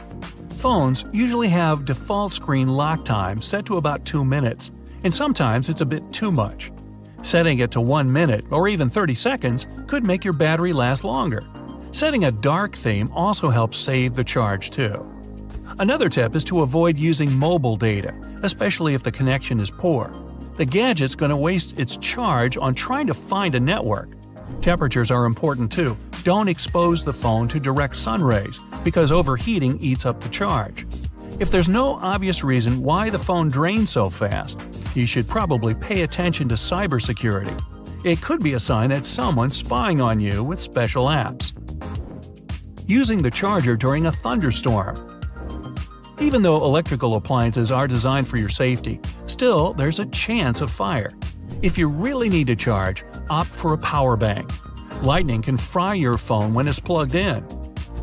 Phones 0.54 1.06
usually 1.14 1.50
have 1.50 1.86
default 1.86 2.34
screen 2.34 2.68
lock 2.68 3.06
time 3.06 3.44
set 3.44 3.64
to 3.68 3.78
about 3.78 4.06
2 4.06 4.26
minutes, 4.26 4.72
and 5.04 5.14
sometimes 5.14 5.70
it's 5.70 5.82
a 5.82 5.86
bit 5.86 6.12
too 6.12 6.32
much. 6.32 6.72
Setting 7.24 7.60
it 7.60 7.72
to 7.72 7.82
1 7.82 8.12
minute 8.12 8.46
or 8.52 8.68
even 8.68 8.90
30 8.90 9.16
seconds 9.16 9.68
could 9.88 10.04
make 10.04 10.24
your 10.24 10.34
battery 10.34 10.74
last 10.74 11.04
longer. 11.04 11.44
Setting 11.92 12.26
a 12.26 12.32
dark 12.32 12.76
theme 12.76 13.12
also 13.14 13.50
helps 13.50 13.78
save 13.78 14.16
the 14.16 14.24
charge 14.24 14.70
too. 14.70 15.08
Another 15.80 16.10
tip 16.10 16.36
is 16.36 16.44
to 16.46 16.62
avoid 16.62 16.98
using 16.98 17.34
mobile 17.34 17.78
data, 17.78 18.14
especially 18.44 18.94
if 18.94 19.04
the 19.04 19.12
connection 19.12 19.60
is 19.60 19.70
poor. 19.70 20.12
The 20.56 20.66
gadget's 20.66 21.16
going 21.16 21.30
to 21.30 21.38
waste 21.38 21.80
its 21.80 21.98
charge 21.98 22.58
on 22.58 22.76
trying 22.76 23.08
to 23.08 23.14
find 23.14 23.56
a 23.56 23.60
network. 23.60 24.10
Temperatures 24.62 25.12
are 25.12 25.26
important 25.26 25.72
too. 25.72 25.98
Don't 26.24 26.48
expose 26.48 27.04
the 27.04 27.14
phone 27.14 27.48
to 27.50 27.60
direct 27.60 27.96
sun 27.96 28.22
rays 28.22 28.60
because 28.84 29.12
overheating 29.12 29.80
eats 29.80 30.06
up 30.06 30.22
the 30.22 30.30
charge. 30.30 30.86
If 31.42 31.50
there's 31.50 31.68
no 31.68 31.96
obvious 32.04 32.44
reason 32.44 32.84
why 32.84 33.10
the 33.10 33.18
phone 33.18 33.48
drains 33.48 33.90
so 33.90 34.12
fast, 34.12 34.64
you 34.96 35.08
should 35.08 35.28
probably 35.28 35.74
pay 35.74 36.04
attention 36.04 36.48
to 36.50 36.54
cybersecurity. 36.54 37.60
It 38.06 38.22
could 38.22 38.44
be 38.44 38.54
a 38.54 38.60
sign 38.60 38.90
that 38.92 39.08
someone's 39.08 39.58
spying 39.58 40.02
on 40.02 40.20
you 40.20 40.44
with 40.44 40.62
special 40.62 41.06
apps. 41.08 41.52
Using 42.88 43.24
the 43.24 43.32
charger 43.32 43.76
during 43.76 44.06
a 44.06 44.12
thunderstorm. 44.12 44.96
Even 46.20 46.44
though 46.44 46.58
electrical 46.58 47.16
appliances 47.16 47.72
are 47.72 47.88
designed 47.88 48.28
for 48.28 48.38
your 48.38 48.48
safety, 48.48 49.00
still 49.26 49.74
there's 49.74 49.98
a 49.98 50.06
chance 50.06 50.62
of 50.62 50.70
fire. 50.70 51.12
If 51.64 51.76
you 51.76 51.88
really 51.88 52.30
need 52.30 52.46
to 52.48 52.56
charge, 52.56 53.04
opt 53.32 53.50
for 53.50 53.74
a 53.74 53.80
power 53.80 54.16
bank. 54.16 54.48
Lightning 55.02 55.42
can 55.42 55.58
fry 55.58 55.96
your 55.96 56.20
phone 56.20 56.54
when 56.54 56.68
it's 56.68 56.80
plugged 56.80 57.16
in. 57.16 57.44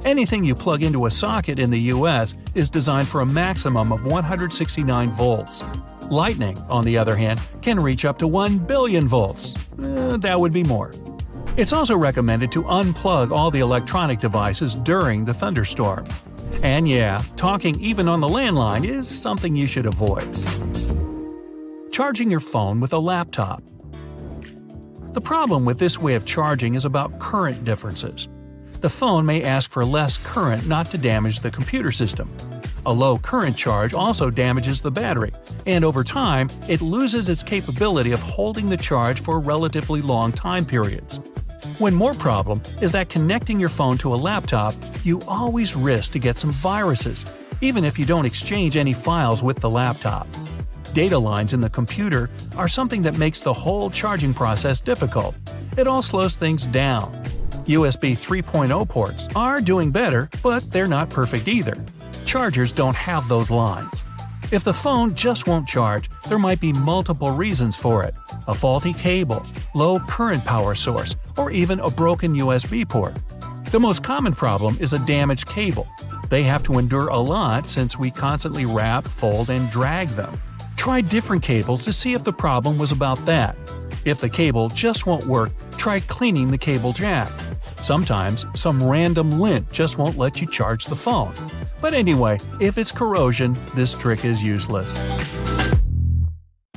Anything 0.05 0.45
you 0.45 0.55
plug 0.55 0.83
into 0.83 1.07
a 1.07 1.11
socket 1.11 1.59
in 1.59 1.71
the 1.71 1.81
US 1.93 2.35
is 2.55 2.71
designed 2.71 3.09
for 3.09 3.21
a 3.21 3.27
maximum 3.27 3.93
of 3.93 4.07
169 4.07 5.11
volts. 5.11 5.65
Lightning, 6.09 6.57
on 6.71 6.85
the 6.85 6.97
other 6.97 7.17
hand, 7.17 7.41
can 7.63 7.81
reach 7.81 8.05
up 8.05 8.19
to 8.19 8.29
1 8.29 8.59
billion 8.59 9.09
volts. 9.09 9.55
Eh, 9.83 10.17
that 10.19 10.39
would 10.39 10.53
be 10.53 10.63
more. 10.63 10.93
It's 11.57 11.73
also 11.73 11.97
recommended 11.97 12.53
to 12.53 12.63
unplug 12.63 13.33
all 13.33 13.51
the 13.51 13.59
electronic 13.59 14.21
devices 14.21 14.75
during 14.75 15.25
the 15.25 15.35
thunderstorm. 15.35 16.07
And 16.63 16.89
yeah, 16.89 17.23
talking 17.37 17.79
even 17.81 18.09
on 18.09 18.21
the 18.21 18.29
landline 18.29 18.89
is 18.89 19.09
something 19.09 19.57
you 19.57 19.67
should 19.67 19.87
avoid. 19.87 20.33
Charging 21.91 22.31
your 22.31 22.41
phone 22.41 22.79
with 22.79 22.93
a 22.93 22.99
laptop. 22.99 23.63
The 25.13 25.21
problem 25.21 25.65
with 25.65 25.81
this 25.81 25.99
way 25.99 26.15
of 26.15 26.25
charging 26.25 26.77
is 26.77 26.85
about 26.85 27.19
current 27.19 27.65
differences. 27.65 28.29
The 28.81 28.89
phone 28.89 29.27
may 29.27 29.43
ask 29.43 29.73
for 29.73 29.85
less 29.85 30.19
current 30.19 30.69
not 30.69 30.89
to 30.93 30.99
damage 30.99 31.41
the 31.41 31.51
computer 31.51 31.91
system. 31.91 32.31
A 32.87 32.93
low 32.93 33.19
current 33.19 33.57
charge 33.57 33.93
also 33.93 34.31
damages 34.31 34.81
the 34.81 34.91
battery, 34.91 35.33
and 35.67 35.85
over 35.85 36.05
time, 36.05 36.49
it 36.69 36.81
loses 36.81 37.29
its 37.29 37.43
capability 37.43 38.13
of 38.13 38.23
holding 38.23 38.69
the 38.71 38.77
charge 38.77 39.21
for 39.21 39.41
relatively 39.41 40.01
long 40.01 40.31
time 40.31 40.65
periods. 40.65 41.19
One 41.79 41.95
more 41.95 42.15
problem 42.15 42.63
is 42.81 42.93
that 42.93 43.09
connecting 43.09 43.59
your 43.59 43.69
phone 43.69 43.99
to 43.99 44.15
a 44.15 44.17
laptop, 44.17 44.75
you 45.03 45.21
always 45.27 45.75
risk 45.75 46.13
to 46.13 46.21
get 46.21 46.39
some 46.39 46.51
viruses, 46.51 47.25
even 47.61 47.85
if 47.85 47.99
you 47.99 48.07
don't 48.07 48.27
exchange 48.27 48.77
any 48.77 48.93
files 48.93 49.43
with 49.43 49.59
the 49.59 49.69
laptop. 49.69 50.29
Data 50.93 51.19
lines 51.19 51.53
in 51.53 51.61
the 51.61 51.71
computer 51.71 52.31
are 52.57 52.69
something 52.69 53.03
that 53.03 53.19
makes 53.19 53.41
the 53.41 53.53
whole 53.53 53.91
charging 53.91 54.33
process 54.33 54.81
difficult. 54.81 55.35
It 55.77 55.89
all 55.89 56.03
slows 56.03 56.37
things 56.37 56.65
down. 56.67 57.13
USB 57.69 58.13
3.0 58.13 58.89
ports 58.89 59.29
are 59.37 59.61
doing 59.61 59.91
better, 59.91 60.31
but 60.43 60.63
they're 60.73 60.89
not 60.89 61.11
perfect 61.11 61.49
either. 61.49 61.77
Chargers 62.25 62.73
don't 62.73 62.97
have 62.97 63.29
those 63.29 63.51
lines. 63.51 64.05
If 64.51 64.65
the 64.65 64.73
phone 64.73 65.15
just 65.15 65.47
won't 65.47 65.69
charge, 65.69 66.09
there 66.31 66.39
might 66.39 66.61
be 66.61 66.73
multiple 66.73 67.31
reasons 67.31 67.77
for 67.77 68.05
it 68.05 68.15
a 68.47 68.55
faulty 68.55 68.95
cable, 68.95 69.45
low 69.75 70.01
current 70.01 70.43
power 70.47 70.75
source, 70.75 71.15
or 71.37 71.51
even 71.51 71.79
a 71.81 71.91
broken 71.91 72.35
USB 72.35 72.89
port. 72.89 73.15
The 73.71 73.81
most 73.81 74.03
common 74.03 74.33
problem 74.33 74.79
is 74.81 74.95
a 74.95 74.99
damaged 75.01 75.47
cable. 75.47 75.87
They 76.31 76.45
have 76.45 76.63
to 76.63 76.79
endure 76.79 77.09
a 77.09 77.19
lot 77.19 77.69
since 77.69 77.99
we 77.99 78.11
constantly 78.11 78.65
wrap, 78.65 79.05
fold, 79.05 79.51
and 79.51 79.71
drag 79.71 80.09
them. 80.09 80.41
Try 80.77 81.03
different 81.03 81.43
cables 81.43 81.85
to 81.85 81.93
see 81.93 82.15
if 82.15 82.25
the 82.25 82.33
problem 82.33 82.79
was 82.79 82.93
about 82.93 83.19
that. 83.27 83.57
If 84.05 84.21
the 84.21 84.29
cable 84.29 84.69
just 84.69 85.07
won't 85.07 85.27
work, 85.27 85.51
try 85.73 86.01
cleaning 86.01 86.49
the 86.49 86.59
cable 86.59 86.93
jack. 86.93 87.29
Sometimes, 87.83 88.47
some 88.55 88.83
random 88.83 89.31
lint 89.31 89.71
just 89.71 89.99
won't 89.99 90.19
let 90.19 90.41
you 90.41 90.47
charge 90.47 90.87
the 90.87 90.97
phone. 90.97 91.33
But 91.81 91.95
anyway, 91.95 92.39
if 92.61 92.79
it's 92.79 92.93
corrosion, 92.93 93.57
this 93.75 93.95
trick 93.95 94.25
is 94.25 94.43
useless. 94.43 94.97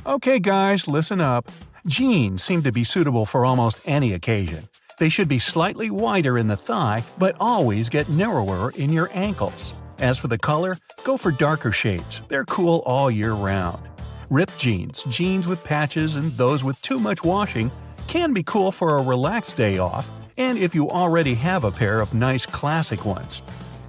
Okay, 0.06 0.38
guys, 0.38 0.88
listen 0.88 1.20
up. 1.20 1.50
Jeans 1.86 2.42
seem 2.42 2.62
to 2.62 2.72
be 2.72 2.84
suitable 2.84 3.26
for 3.26 3.44
almost 3.44 3.80
any 3.86 4.12
occasion. 4.12 4.68
They 4.98 5.08
should 5.08 5.28
be 5.28 5.38
slightly 5.38 5.90
wider 5.90 6.38
in 6.38 6.48
the 6.48 6.56
thigh, 6.56 7.04
but 7.18 7.36
always 7.40 7.88
get 7.88 8.08
narrower 8.08 8.70
in 8.70 8.92
your 8.92 9.10
ankles. 9.12 9.74
As 9.98 10.18
for 10.18 10.28
the 10.28 10.38
color, 10.38 10.76
go 11.04 11.16
for 11.16 11.30
darker 11.32 11.72
shades. 11.72 12.22
They're 12.28 12.44
cool 12.44 12.82
all 12.86 13.10
year 13.10 13.32
round. 13.32 13.88
Ripped 14.32 14.58
jeans, 14.58 15.04
jeans 15.10 15.46
with 15.46 15.62
patches, 15.62 16.14
and 16.14 16.32
those 16.38 16.64
with 16.64 16.80
too 16.80 16.98
much 16.98 17.22
washing 17.22 17.70
can 18.06 18.32
be 18.32 18.42
cool 18.42 18.72
for 18.72 18.96
a 18.96 19.02
relaxed 19.02 19.58
day 19.58 19.76
off, 19.76 20.10
and 20.38 20.56
if 20.56 20.74
you 20.74 20.88
already 20.88 21.34
have 21.34 21.64
a 21.64 21.70
pair 21.70 22.00
of 22.00 22.14
nice 22.14 22.46
classic 22.46 23.04
ones. 23.04 23.42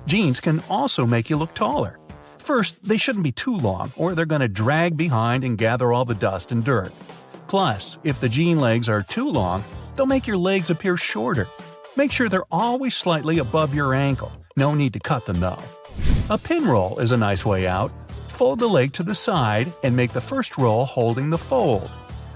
Jeans 0.05 0.41
can 0.41 0.61
also 0.69 1.05
make 1.05 1.29
you 1.29 1.37
look 1.37 1.53
taller. 1.53 1.97
First, 2.39 2.83
they 2.83 2.97
shouldn't 2.97 3.23
be 3.23 3.31
too 3.31 3.55
long, 3.55 3.93
or 3.95 4.15
they're 4.15 4.25
going 4.25 4.41
to 4.41 4.49
drag 4.49 4.97
behind 4.97 5.45
and 5.45 5.57
gather 5.57 5.93
all 5.93 6.03
the 6.03 6.13
dust 6.13 6.51
and 6.51 6.61
dirt. 6.61 6.91
Plus, 7.47 7.97
if 8.03 8.19
the 8.19 8.27
jean 8.27 8.59
legs 8.59 8.89
are 8.89 9.01
too 9.01 9.29
long, 9.29 9.63
they'll 9.95 10.05
make 10.05 10.27
your 10.27 10.35
legs 10.35 10.69
appear 10.69 10.97
shorter. 10.97 11.47
Make 11.95 12.11
sure 12.11 12.27
they're 12.27 12.43
always 12.51 12.97
slightly 12.97 13.37
above 13.37 13.73
your 13.73 13.93
ankle. 13.93 14.33
No 14.57 14.75
need 14.75 14.91
to 14.91 14.99
cut 14.99 15.25
them 15.25 15.39
though. 15.39 15.63
A 16.29 16.37
pin 16.37 16.67
roll 16.67 16.99
is 16.99 17.13
a 17.13 17.17
nice 17.17 17.45
way 17.45 17.65
out. 17.65 17.93
Fold 18.43 18.59
the 18.59 18.67
leg 18.67 18.91
to 18.91 19.03
the 19.03 19.15
side 19.15 19.71
and 19.83 19.95
make 19.95 20.11
the 20.11 20.19
first 20.19 20.57
roll 20.57 20.83
holding 20.83 21.29
the 21.29 21.37
fold. 21.37 21.89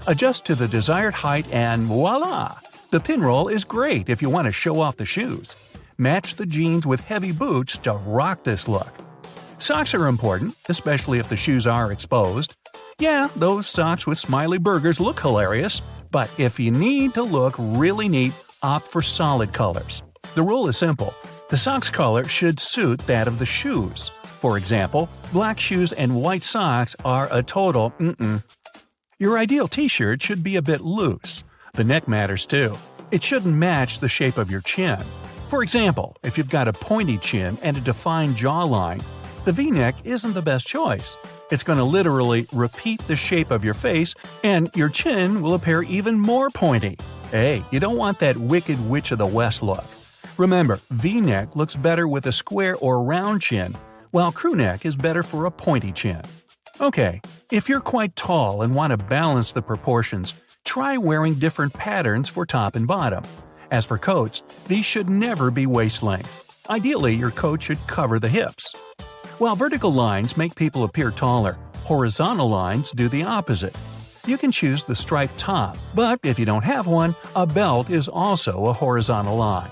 Adjust 0.06 0.46
to 0.46 0.54
the 0.54 0.66
desired 0.66 1.12
height 1.12 1.46
and 1.52 1.82
voila! 1.82 2.56
The 2.90 2.98
pin 2.98 3.20
roll 3.20 3.48
is 3.48 3.62
great 3.62 4.08
if 4.08 4.22
you 4.22 4.30
want 4.30 4.46
to 4.46 4.52
show 4.52 4.80
off 4.80 4.96
the 4.96 5.04
shoes. 5.04 5.54
Match 5.98 6.36
the 6.36 6.46
jeans 6.46 6.86
with 6.86 7.00
heavy 7.00 7.30
boots 7.30 7.76
to 7.84 7.92
rock 7.92 8.42
this 8.42 8.66
look. 8.68 8.88
Socks 9.58 9.92
are 9.92 10.06
important, 10.06 10.56
especially 10.70 11.18
if 11.18 11.28
the 11.28 11.36
shoes 11.36 11.66
are 11.66 11.92
exposed. 11.92 12.56
Yeah, 12.98 13.28
those 13.36 13.66
socks 13.66 14.06
with 14.06 14.16
smiley 14.16 14.56
burgers 14.56 15.00
look 15.00 15.20
hilarious, 15.20 15.82
but 16.10 16.30
if 16.38 16.58
you 16.58 16.70
need 16.70 17.12
to 17.14 17.22
look 17.22 17.54
really 17.58 18.08
neat, 18.08 18.32
opt 18.62 18.88
for 18.88 19.02
solid 19.02 19.52
colors. 19.52 20.02
The 20.34 20.42
rule 20.42 20.68
is 20.68 20.78
simple 20.78 21.12
the 21.50 21.58
sock's 21.58 21.90
color 21.90 22.24
should 22.24 22.58
suit 22.60 23.00
that 23.06 23.28
of 23.28 23.38
the 23.38 23.46
shoes. 23.46 24.10
For 24.38 24.56
example, 24.56 25.08
black 25.32 25.58
shoes 25.58 25.92
and 25.92 26.14
white 26.14 26.44
socks 26.44 26.94
are 27.04 27.28
a 27.30 27.42
total 27.42 27.90
mm-mm. 27.98 28.42
Your 29.18 29.36
ideal 29.36 29.66
t 29.66 29.88
shirt 29.88 30.22
should 30.22 30.44
be 30.44 30.54
a 30.54 30.62
bit 30.62 30.80
loose. 30.80 31.42
The 31.74 31.82
neck 31.82 32.06
matters 32.06 32.46
too. 32.46 32.76
It 33.10 33.20
shouldn't 33.20 33.52
match 33.52 33.98
the 33.98 34.08
shape 34.08 34.38
of 34.38 34.48
your 34.48 34.60
chin. 34.60 35.02
For 35.48 35.64
example, 35.64 36.14
if 36.22 36.38
you've 36.38 36.50
got 36.50 36.68
a 36.68 36.72
pointy 36.72 37.18
chin 37.18 37.58
and 37.62 37.76
a 37.76 37.80
defined 37.80 38.36
jawline, 38.36 39.02
the 39.44 39.50
v 39.50 39.72
neck 39.72 39.96
isn't 40.04 40.34
the 40.34 40.42
best 40.42 40.68
choice. 40.68 41.16
It's 41.50 41.64
going 41.64 41.78
to 41.78 41.84
literally 41.84 42.46
repeat 42.52 43.00
the 43.08 43.16
shape 43.16 43.50
of 43.50 43.64
your 43.64 43.74
face, 43.74 44.14
and 44.44 44.70
your 44.76 44.88
chin 44.88 45.42
will 45.42 45.54
appear 45.54 45.82
even 45.82 46.20
more 46.20 46.50
pointy. 46.50 46.96
Hey, 47.32 47.64
you 47.72 47.80
don't 47.80 47.96
want 47.96 48.20
that 48.20 48.36
wicked 48.36 48.78
witch 48.88 49.10
of 49.10 49.18
the 49.18 49.26
West 49.26 49.64
look. 49.64 49.84
Remember, 50.36 50.78
v 50.90 51.20
neck 51.20 51.56
looks 51.56 51.74
better 51.74 52.06
with 52.06 52.26
a 52.26 52.32
square 52.32 52.76
or 52.76 53.02
round 53.02 53.42
chin, 53.42 53.74
while 54.10 54.32
crew 54.32 54.54
neck 54.54 54.86
is 54.86 54.96
better 54.96 55.22
for 55.22 55.46
a 55.46 55.50
pointy 55.50 55.92
chin. 55.92 56.22
Okay, 56.80 57.20
if 57.50 57.68
you're 57.68 57.80
quite 57.80 58.14
tall 58.14 58.62
and 58.62 58.74
want 58.74 58.92
to 58.92 58.96
balance 58.96 59.52
the 59.52 59.62
proportions, 59.62 60.34
try 60.64 60.96
wearing 60.96 61.34
different 61.34 61.72
patterns 61.74 62.28
for 62.28 62.46
top 62.46 62.76
and 62.76 62.86
bottom. 62.86 63.24
As 63.70 63.84
for 63.84 63.98
coats, 63.98 64.42
these 64.66 64.84
should 64.84 65.10
never 65.10 65.50
be 65.50 65.66
waist 65.66 66.02
length. 66.02 66.44
Ideally, 66.70 67.14
your 67.14 67.30
coat 67.30 67.62
should 67.62 67.84
cover 67.86 68.18
the 68.18 68.28
hips. 68.28 68.74
While 69.38 69.56
vertical 69.56 69.92
lines 69.92 70.36
make 70.36 70.54
people 70.54 70.84
appear 70.84 71.10
taller, 71.10 71.58
horizontal 71.84 72.48
lines 72.48 72.92
do 72.92 73.08
the 73.08 73.24
opposite. 73.24 73.76
You 74.26 74.36
can 74.36 74.52
choose 74.52 74.84
the 74.84 74.96
striped 74.96 75.38
top, 75.38 75.76
but 75.94 76.20
if 76.22 76.38
you 76.38 76.44
don't 76.44 76.64
have 76.64 76.86
one, 76.86 77.14
a 77.34 77.46
belt 77.46 77.88
is 77.88 78.08
also 78.08 78.66
a 78.66 78.72
horizontal 78.72 79.36
line. 79.36 79.70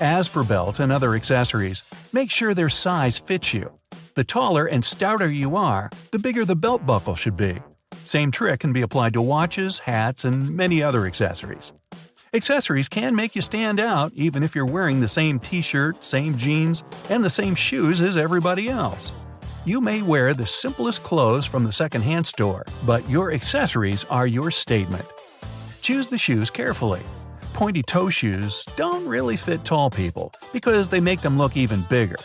As 0.00 0.28
for 0.28 0.44
belts 0.44 0.78
and 0.78 0.92
other 0.92 1.14
accessories, 1.14 1.82
make 2.12 2.30
sure 2.30 2.52
their 2.52 2.68
size 2.68 3.16
fits 3.16 3.54
you. 3.54 3.72
The 4.14 4.24
taller 4.24 4.66
and 4.66 4.84
stouter 4.84 5.30
you 5.30 5.56
are, 5.56 5.88
the 6.10 6.18
bigger 6.18 6.44
the 6.44 6.54
belt 6.54 6.84
buckle 6.84 7.14
should 7.14 7.36
be. 7.36 7.56
Same 8.04 8.30
trick 8.30 8.60
can 8.60 8.74
be 8.74 8.82
applied 8.82 9.14
to 9.14 9.22
watches, 9.22 9.78
hats, 9.78 10.26
and 10.26 10.50
many 10.54 10.82
other 10.82 11.06
accessories. 11.06 11.72
Accessories 12.34 12.90
can 12.90 13.14
make 13.14 13.34
you 13.34 13.40
stand 13.40 13.80
out 13.80 14.12
even 14.12 14.42
if 14.42 14.54
you're 14.54 14.66
wearing 14.66 15.00
the 15.00 15.08
same 15.08 15.38
t 15.38 15.62
shirt, 15.62 16.04
same 16.04 16.36
jeans, 16.36 16.84
and 17.08 17.24
the 17.24 17.30
same 17.30 17.54
shoes 17.54 18.02
as 18.02 18.18
everybody 18.18 18.68
else. 18.68 19.12
You 19.64 19.80
may 19.80 20.02
wear 20.02 20.34
the 20.34 20.46
simplest 20.46 21.04
clothes 21.04 21.46
from 21.46 21.64
the 21.64 21.72
secondhand 21.72 22.26
store, 22.26 22.66
but 22.84 23.08
your 23.08 23.32
accessories 23.32 24.04
are 24.04 24.26
your 24.26 24.50
statement. 24.50 25.06
Choose 25.80 26.08
the 26.08 26.18
shoes 26.18 26.50
carefully. 26.50 27.00
Pointy 27.56 27.82
toe 27.82 28.10
shoes 28.10 28.66
don't 28.76 29.08
really 29.08 29.34
fit 29.34 29.64
tall 29.64 29.88
people 29.88 30.30
because 30.52 30.88
they 30.88 31.00
make 31.00 31.22
them 31.22 31.38
look 31.38 31.56
even 31.56 31.86
bigger. 31.88 32.16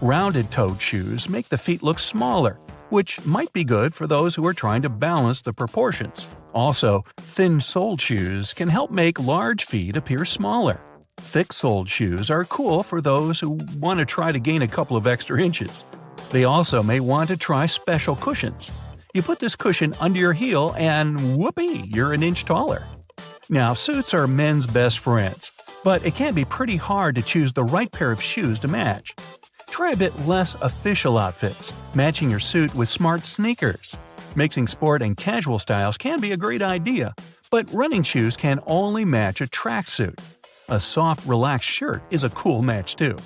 Rounded 0.00 0.50
toed 0.50 0.80
shoes 0.80 1.28
make 1.28 1.48
the 1.48 1.56
feet 1.56 1.84
look 1.84 2.00
smaller, 2.00 2.58
which 2.88 3.24
might 3.24 3.52
be 3.52 3.62
good 3.62 3.94
for 3.94 4.08
those 4.08 4.34
who 4.34 4.44
are 4.44 4.52
trying 4.52 4.82
to 4.82 4.88
balance 4.88 5.40
the 5.40 5.52
proportions. 5.52 6.26
Also, 6.52 7.04
thin 7.18 7.60
soled 7.60 8.00
shoes 8.00 8.52
can 8.52 8.68
help 8.68 8.90
make 8.90 9.20
large 9.20 9.66
feet 9.66 9.94
appear 9.94 10.24
smaller. 10.24 10.80
Thick 11.18 11.52
soled 11.52 11.88
shoes 11.88 12.28
are 12.28 12.44
cool 12.46 12.82
for 12.82 13.00
those 13.00 13.38
who 13.38 13.60
want 13.76 14.00
to 14.00 14.04
try 14.04 14.32
to 14.32 14.40
gain 14.40 14.62
a 14.62 14.66
couple 14.66 14.96
of 14.96 15.06
extra 15.06 15.40
inches. 15.40 15.84
They 16.30 16.42
also 16.42 16.82
may 16.82 16.98
want 16.98 17.28
to 17.28 17.36
try 17.36 17.66
special 17.66 18.16
cushions. 18.16 18.72
You 19.14 19.22
put 19.22 19.38
this 19.38 19.54
cushion 19.54 19.94
under 20.00 20.18
your 20.18 20.32
heel 20.32 20.74
and 20.76 21.38
whoopee, 21.38 21.84
you're 21.86 22.14
an 22.14 22.24
inch 22.24 22.44
taller. 22.44 22.84
Now, 23.52 23.74
suits 23.74 24.14
are 24.14 24.26
men's 24.26 24.66
best 24.66 24.98
friends, 25.00 25.52
but 25.84 26.06
it 26.06 26.14
can 26.14 26.32
be 26.32 26.46
pretty 26.46 26.76
hard 26.76 27.16
to 27.16 27.22
choose 27.22 27.52
the 27.52 27.62
right 27.62 27.92
pair 27.92 28.10
of 28.10 28.22
shoes 28.22 28.58
to 28.60 28.66
match. 28.66 29.14
Try 29.68 29.90
a 29.92 29.96
bit 29.96 30.18
less 30.20 30.54
official 30.62 31.18
outfits, 31.18 31.70
matching 31.94 32.30
your 32.30 32.40
suit 32.40 32.74
with 32.74 32.88
smart 32.88 33.26
sneakers. 33.26 33.94
Mixing 34.36 34.66
sport 34.66 35.02
and 35.02 35.18
casual 35.18 35.58
styles 35.58 35.98
can 35.98 36.18
be 36.18 36.32
a 36.32 36.36
great 36.38 36.62
idea, 36.62 37.14
but 37.50 37.70
running 37.74 38.02
shoes 38.02 38.38
can 38.38 38.58
only 38.66 39.04
match 39.04 39.42
a 39.42 39.46
tracksuit. 39.46 40.18
A 40.70 40.80
soft, 40.80 41.26
relaxed 41.26 41.68
shirt 41.68 42.02
is 42.08 42.24
a 42.24 42.30
cool 42.30 42.62
match 42.62 42.96
too. 42.96 43.18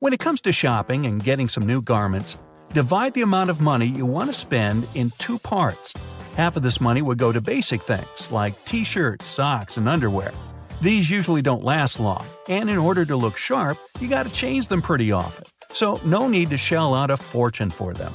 When 0.00 0.12
it 0.12 0.18
comes 0.18 0.40
to 0.40 0.52
shopping 0.52 1.06
and 1.06 1.22
getting 1.22 1.48
some 1.48 1.64
new 1.64 1.80
garments, 1.80 2.36
divide 2.74 3.14
the 3.14 3.22
amount 3.22 3.50
of 3.50 3.60
money 3.60 3.86
you 3.86 4.04
want 4.04 4.28
to 4.28 4.32
spend 4.32 4.86
in 4.96 5.12
two 5.18 5.38
parts. 5.38 5.94
Half 6.36 6.56
of 6.56 6.64
this 6.64 6.80
money 6.80 7.02
would 7.02 7.18
go 7.18 7.30
to 7.30 7.40
basic 7.40 7.80
things 7.80 8.32
like 8.32 8.62
t 8.64 8.82
shirts, 8.82 9.28
socks, 9.28 9.76
and 9.76 9.88
underwear. 9.88 10.32
These 10.82 11.08
usually 11.08 11.40
don't 11.40 11.62
last 11.62 12.00
long, 12.00 12.26
and 12.48 12.68
in 12.68 12.76
order 12.76 13.04
to 13.04 13.14
look 13.14 13.36
sharp, 13.36 13.78
you 14.00 14.08
gotta 14.08 14.28
change 14.30 14.66
them 14.66 14.82
pretty 14.82 15.12
often, 15.12 15.44
so 15.70 16.00
no 16.04 16.26
need 16.26 16.50
to 16.50 16.58
shell 16.58 16.94
out 16.94 17.12
a 17.12 17.16
fortune 17.16 17.70
for 17.70 17.94
them. 17.94 18.12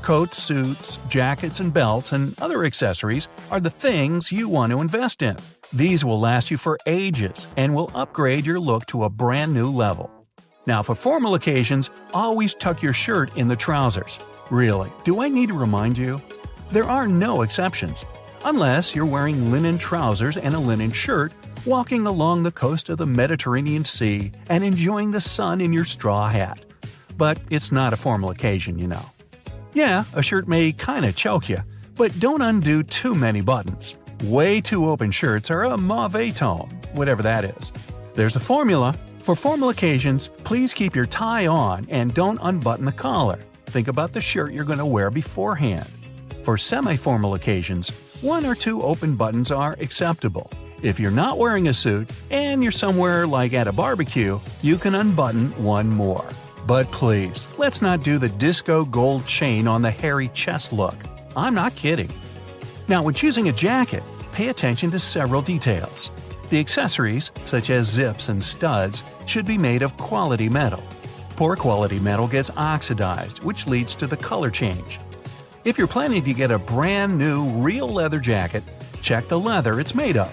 Coats, 0.00 0.42
suits, 0.42 0.98
jackets, 1.10 1.60
and 1.60 1.72
belts, 1.72 2.12
and 2.12 2.34
other 2.40 2.64
accessories 2.64 3.28
are 3.50 3.60
the 3.60 3.70
things 3.70 4.32
you 4.32 4.48
want 4.48 4.72
to 4.72 4.80
invest 4.80 5.20
in. 5.20 5.36
These 5.74 6.02
will 6.02 6.18
last 6.18 6.50
you 6.50 6.56
for 6.56 6.78
ages 6.86 7.46
and 7.58 7.74
will 7.74 7.90
upgrade 7.94 8.46
your 8.46 8.58
look 8.58 8.86
to 8.86 9.04
a 9.04 9.10
brand 9.10 9.52
new 9.52 9.70
level. 9.70 10.10
Now, 10.66 10.82
for 10.82 10.94
formal 10.94 11.34
occasions, 11.34 11.90
always 12.14 12.54
tuck 12.54 12.82
your 12.82 12.92
shirt 12.92 13.36
in 13.36 13.48
the 13.48 13.56
trousers. 13.56 14.18
Really, 14.50 14.90
do 15.04 15.20
I 15.20 15.28
need 15.28 15.48
to 15.48 15.58
remind 15.58 15.98
you? 15.98 16.20
There 16.70 16.88
are 16.88 17.08
no 17.08 17.42
exceptions. 17.42 18.04
Unless 18.44 18.94
you're 18.94 19.06
wearing 19.06 19.50
linen 19.50 19.78
trousers 19.78 20.36
and 20.36 20.54
a 20.54 20.58
linen 20.58 20.92
shirt, 20.92 21.32
walking 21.64 22.06
along 22.06 22.42
the 22.42 22.50
coast 22.50 22.88
of 22.88 22.98
the 22.98 23.06
Mediterranean 23.06 23.84
Sea 23.84 24.32
and 24.48 24.64
enjoying 24.64 25.10
the 25.10 25.20
sun 25.20 25.60
in 25.60 25.72
your 25.72 25.84
straw 25.84 26.28
hat. 26.28 26.64
But 27.16 27.38
it's 27.50 27.72
not 27.72 27.92
a 27.92 27.96
formal 27.96 28.30
occasion, 28.30 28.78
you 28.78 28.86
know. 28.86 29.04
Yeah, 29.74 30.04
a 30.12 30.22
shirt 30.22 30.48
may 30.48 30.72
kinda 30.72 31.12
choke 31.12 31.48
you, 31.48 31.58
but 31.96 32.18
don't 32.18 32.42
undo 32.42 32.82
too 32.82 33.14
many 33.14 33.40
buttons. 33.40 33.96
Way 34.24 34.60
too 34.60 34.88
open 34.88 35.10
shirts 35.10 35.50
are 35.50 35.64
a 35.64 35.76
mauve 35.76 36.34
tone, 36.34 36.68
whatever 36.92 37.22
that 37.22 37.44
is. 37.44 37.72
There's 38.14 38.36
a 38.36 38.40
formula. 38.40 38.94
For 39.22 39.36
formal 39.36 39.68
occasions, 39.68 40.26
please 40.26 40.74
keep 40.74 40.96
your 40.96 41.06
tie 41.06 41.46
on 41.46 41.86
and 41.88 42.12
don't 42.12 42.40
unbutton 42.42 42.86
the 42.86 42.90
collar. 42.90 43.38
Think 43.66 43.86
about 43.86 44.10
the 44.10 44.20
shirt 44.20 44.52
you're 44.52 44.64
going 44.64 44.80
to 44.80 44.84
wear 44.84 45.12
beforehand. 45.12 45.88
For 46.42 46.58
semi 46.58 46.96
formal 46.96 47.34
occasions, 47.34 47.90
one 48.20 48.44
or 48.44 48.56
two 48.56 48.82
open 48.82 49.14
buttons 49.14 49.52
are 49.52 49.76
acceptable. 49.78 50.50
If 50.82 50.98
you're 50.98 51.12
not 51.12 51.38
wearing 51.38 51.68
a 51.68 51.72
suit 51.72 52.10
and 52.32 52.64
you're 52.64 52.72
somewhere 52.72 53.24
like 53.28 53.52
at 53.52 53.68
a 53.68 53.72
barbecue, 53.72 54.40
you 54.60 54.76
can 54.76 54.96
unbutton 54.96 55.50
one 55.62 55.88
more. 55.88 56.26
But 56.66 56.90
please, 56.90 57.46
let's 57.58 57.80
not 57.80 58.02
do 58.02 58.18
the 58.18 58.28
disco 58.28 58.84
gold 58.84 59.24
chain 59.24 59.68
on 59.68 59.82
the 59.82 59.90
hairy 59.92 60.30
chest 60.34 60.72
look. 60.72 60.96
I'm 61.36 61.54
not 61.54 61.76
kidding. 61.76 62.10
Now, 62.88 63.04
when 63.04 63.14
choosing 63.14 63.48
a 63.48 63.52
jacket, 63.52 64.02
pay 64.32 64.48
attention 64.48 64.90
to 64.90 64.98
several 64.98 65.42
details. 65.42 66.10
The 66.52 66.60
accessories, 66.60 67.30
such 67.46 67.70
as 67.70 67.88
zips 67.88 68.28
and 68.28 68.44
studs, 68.44 69.02
should 69.24 69.46
be 69.46 69.56
made 69.56 69.80
of 69.80 69.96
quality 69.96 70.50
metal. 70.50 70.82
Poor 71.34 71.56
quality 71.56 71.98
metal 71.98 72.28
gets 72.28 72.50
oxidized, 72.50 73.42
which 73.42 73.66
leads 73.66 73.94
to 73.94 74.06
the 74.06 74.18
color 74.18 74.50
change. 74.50 75.00
If 75.64 75.78
you're 75.78 75.86
planning 75.86 76.22
to 76.24 76.34
get 76.34 76.50
a 76.50 76.58
brand 76.58 77.16
new, 77.16 77.48
real 77.52 77.88
leather 77.88 78.18
jacket, 78.18 78.64
check 79.00 79.28
the 79.28 79.40
leather 79.40 79.80
it's 79.80 79.94
made 79.94 80.18
of. 80.18 80.30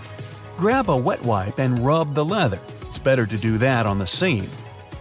Grab 0.57 0.89
a 0.89 0.97
wet 0.97 1.23
wipe 1.23 1.57
and 1.57 1.85
rub 1.85 2.15
the 2.15 2.25
leather. 2.25 2.59
It's 2.81 2.99
better 2.99 3.25
to 3.25 3.37
do 3.37 3.57
that 3.59 3.85
on 3.85 3.99
the 3.99 4.05
seam. 4.05 4.49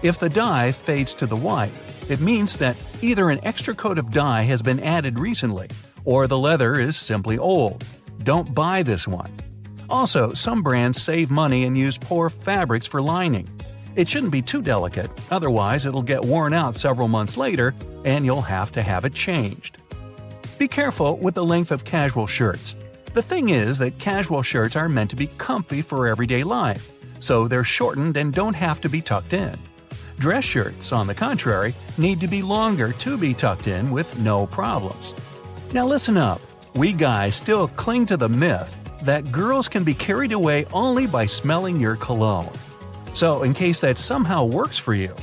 If 0.05 0.21
the 0.21 0.29
dye 0.29 0.71
fades 0.71 1.15
to 1.15 1.27
the 1.27 1.35
white, 1.35 1.75
it 2.09 2.21
means 2.21 2.59
that 2.59 2.77
either 3.03 3.29
an 3.29 3.41
extra 3.43 3.75
coat 3.75 3.99
of 3.99 4.13
dye 4.13 4.43
has 4.45 4.63
been 4.63 4.79
added 4.79 5.19
recently, 5.19 5.69
or 6.05 6.29
the 6.29 6.39
leather 6.39 6.79
is 6.79 6.97
simply 6.97 7.39
old. 7.39 7.83
Don't 8.23 8.55
buy 8.55 8.85
this 8.85 9.09
one. 9.09 9.33
Also, 9.91 10.33
some 10.35 10.63
brands 10.63 11.01
save 11.01 11.31
money 11.31 11.65
and 11.65 11.77
use 11.77 11.97
poor 11.97 12.29
fabrics 12.29 12.87
for 12.87 13.01
lining. 13.01 13.49
It 13.97 14.09
shouldn't 14.09 14.33
be 14.33 14.43
too 14.43 14.63
delicate, 14.63 15.11
otherwise, 15.31 15.87
it'll 15.87 16.03
get 16.03 16.25
worn 16.25 16.53
out 16.53 16.77
several 16.77 17.09
months 17.09 17.37
later 17.37 17.75
and 18.05 18.25
you'll 18.25 18.43
have 18.43 18.71
to 18.73 18.83
have 18.83 19.05
it 19.05 19.15
changed. 19.15 19.79
Be 20.59 20.69
careful 20.69 21.17
with 21.17 21.35
the 21.35 21.45
length 21.45 21.73
of 21.73 21.85
casual 21.85 22.27
shirts. 22.27 22.77
The 23.15 23.23
thing 23.23 23.49
is 23.49 23.79
that 23.79 23.99
casual 23.99 24.43
shirts 24.43 24.77
are 24.77 24.89
meant 24.89 25.11
to 25.11 25.17
be 25.17 25.27
comfy 25.27 25.83
for 25.83 26.07
everyday 26.07 26.45
life, 26.45 26.93
so 27.21 27.49
they're 27.49 27.65
shortened 27.65 28.17
and 28.17 28.33
don't 28.33 28.55
have 28.55 28.81
to 28.83 28.89
be 28.89 29.01
tucked 29.01 29.33
in. 29.33 29.59
Dress 30.19 30.45
shirts, 30.45 30.93
on 30.93 31.07
the 31.07 31.15
contrary, 31.15 31.75
need 31.97 32.21
to 32.21 32.29
be 32.29 32.43
longer 32.43 32.93
to 32.93 33.17
be 33.17 33.33
tucked 33.33 33.69
in 33.69 33.91
with 33.91 34.19
no 34.19 34.47
problems. 34.47 35.15
Now 35.73 35.87
listen 35.87 36.17
up. 36.17 36.41
We 36.75 36.93
guys 36.93 37.35
still 37.35 37.69
cling 37.69 38.07
to 38.07 38.17
the 38.17 38.29
myth 38.29 38.77
that 39.03 39.31
girls 39.33 39.69
can 39.69 39.85
be 39.85 39.95
carried 39.95 40.33
away 40.33 40.67
only 40.73 41.07
by 41.07 41.27
smelling 41.27 41.81
your 41.81 41.97
cologne. 41.97 42.53
So, 43.15 43.43
in 43.43 43.55
case 43.55 43.81
that 43.81 43.99
somehow 43.99 44.45
works 44.45 44.79
for 44.79 44.95
you, 44.95 45.15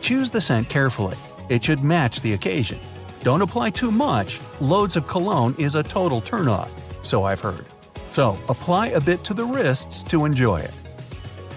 choose 0.00 0.30
the 0.30 0.40
scent 0.40 0.68
carefully. 0.68 1.16
It 1.48 1.64
should 1.64 1.84
match 1.84 2.20
the 2.20 2.32
occasion. 2.32 2.78
Don't 3.22 3.42
apply 3.42 3.70
too 3.70 3.90
much, 3.90 4.40
loads 4.60 4.96
of 4.96 5.06
cologne 5.06 5.54
is 5.58 5.74
a 5.74 5.82
total 5.82 6.20
turnoff 6.20 6.70
so 7.06 7.24
I've 7.24 7.40
heard. 7.40 7.64
So, 8.12 8.38
apply 8.48 8.88
a 8.88 9.00
bit 9.00 9.24
to 9.24 9.34
the 9.34 9.44
wrists 9.44 10.02
to 10.04 10.24
enjoy 10.24 10.58
it. 10.58 10.72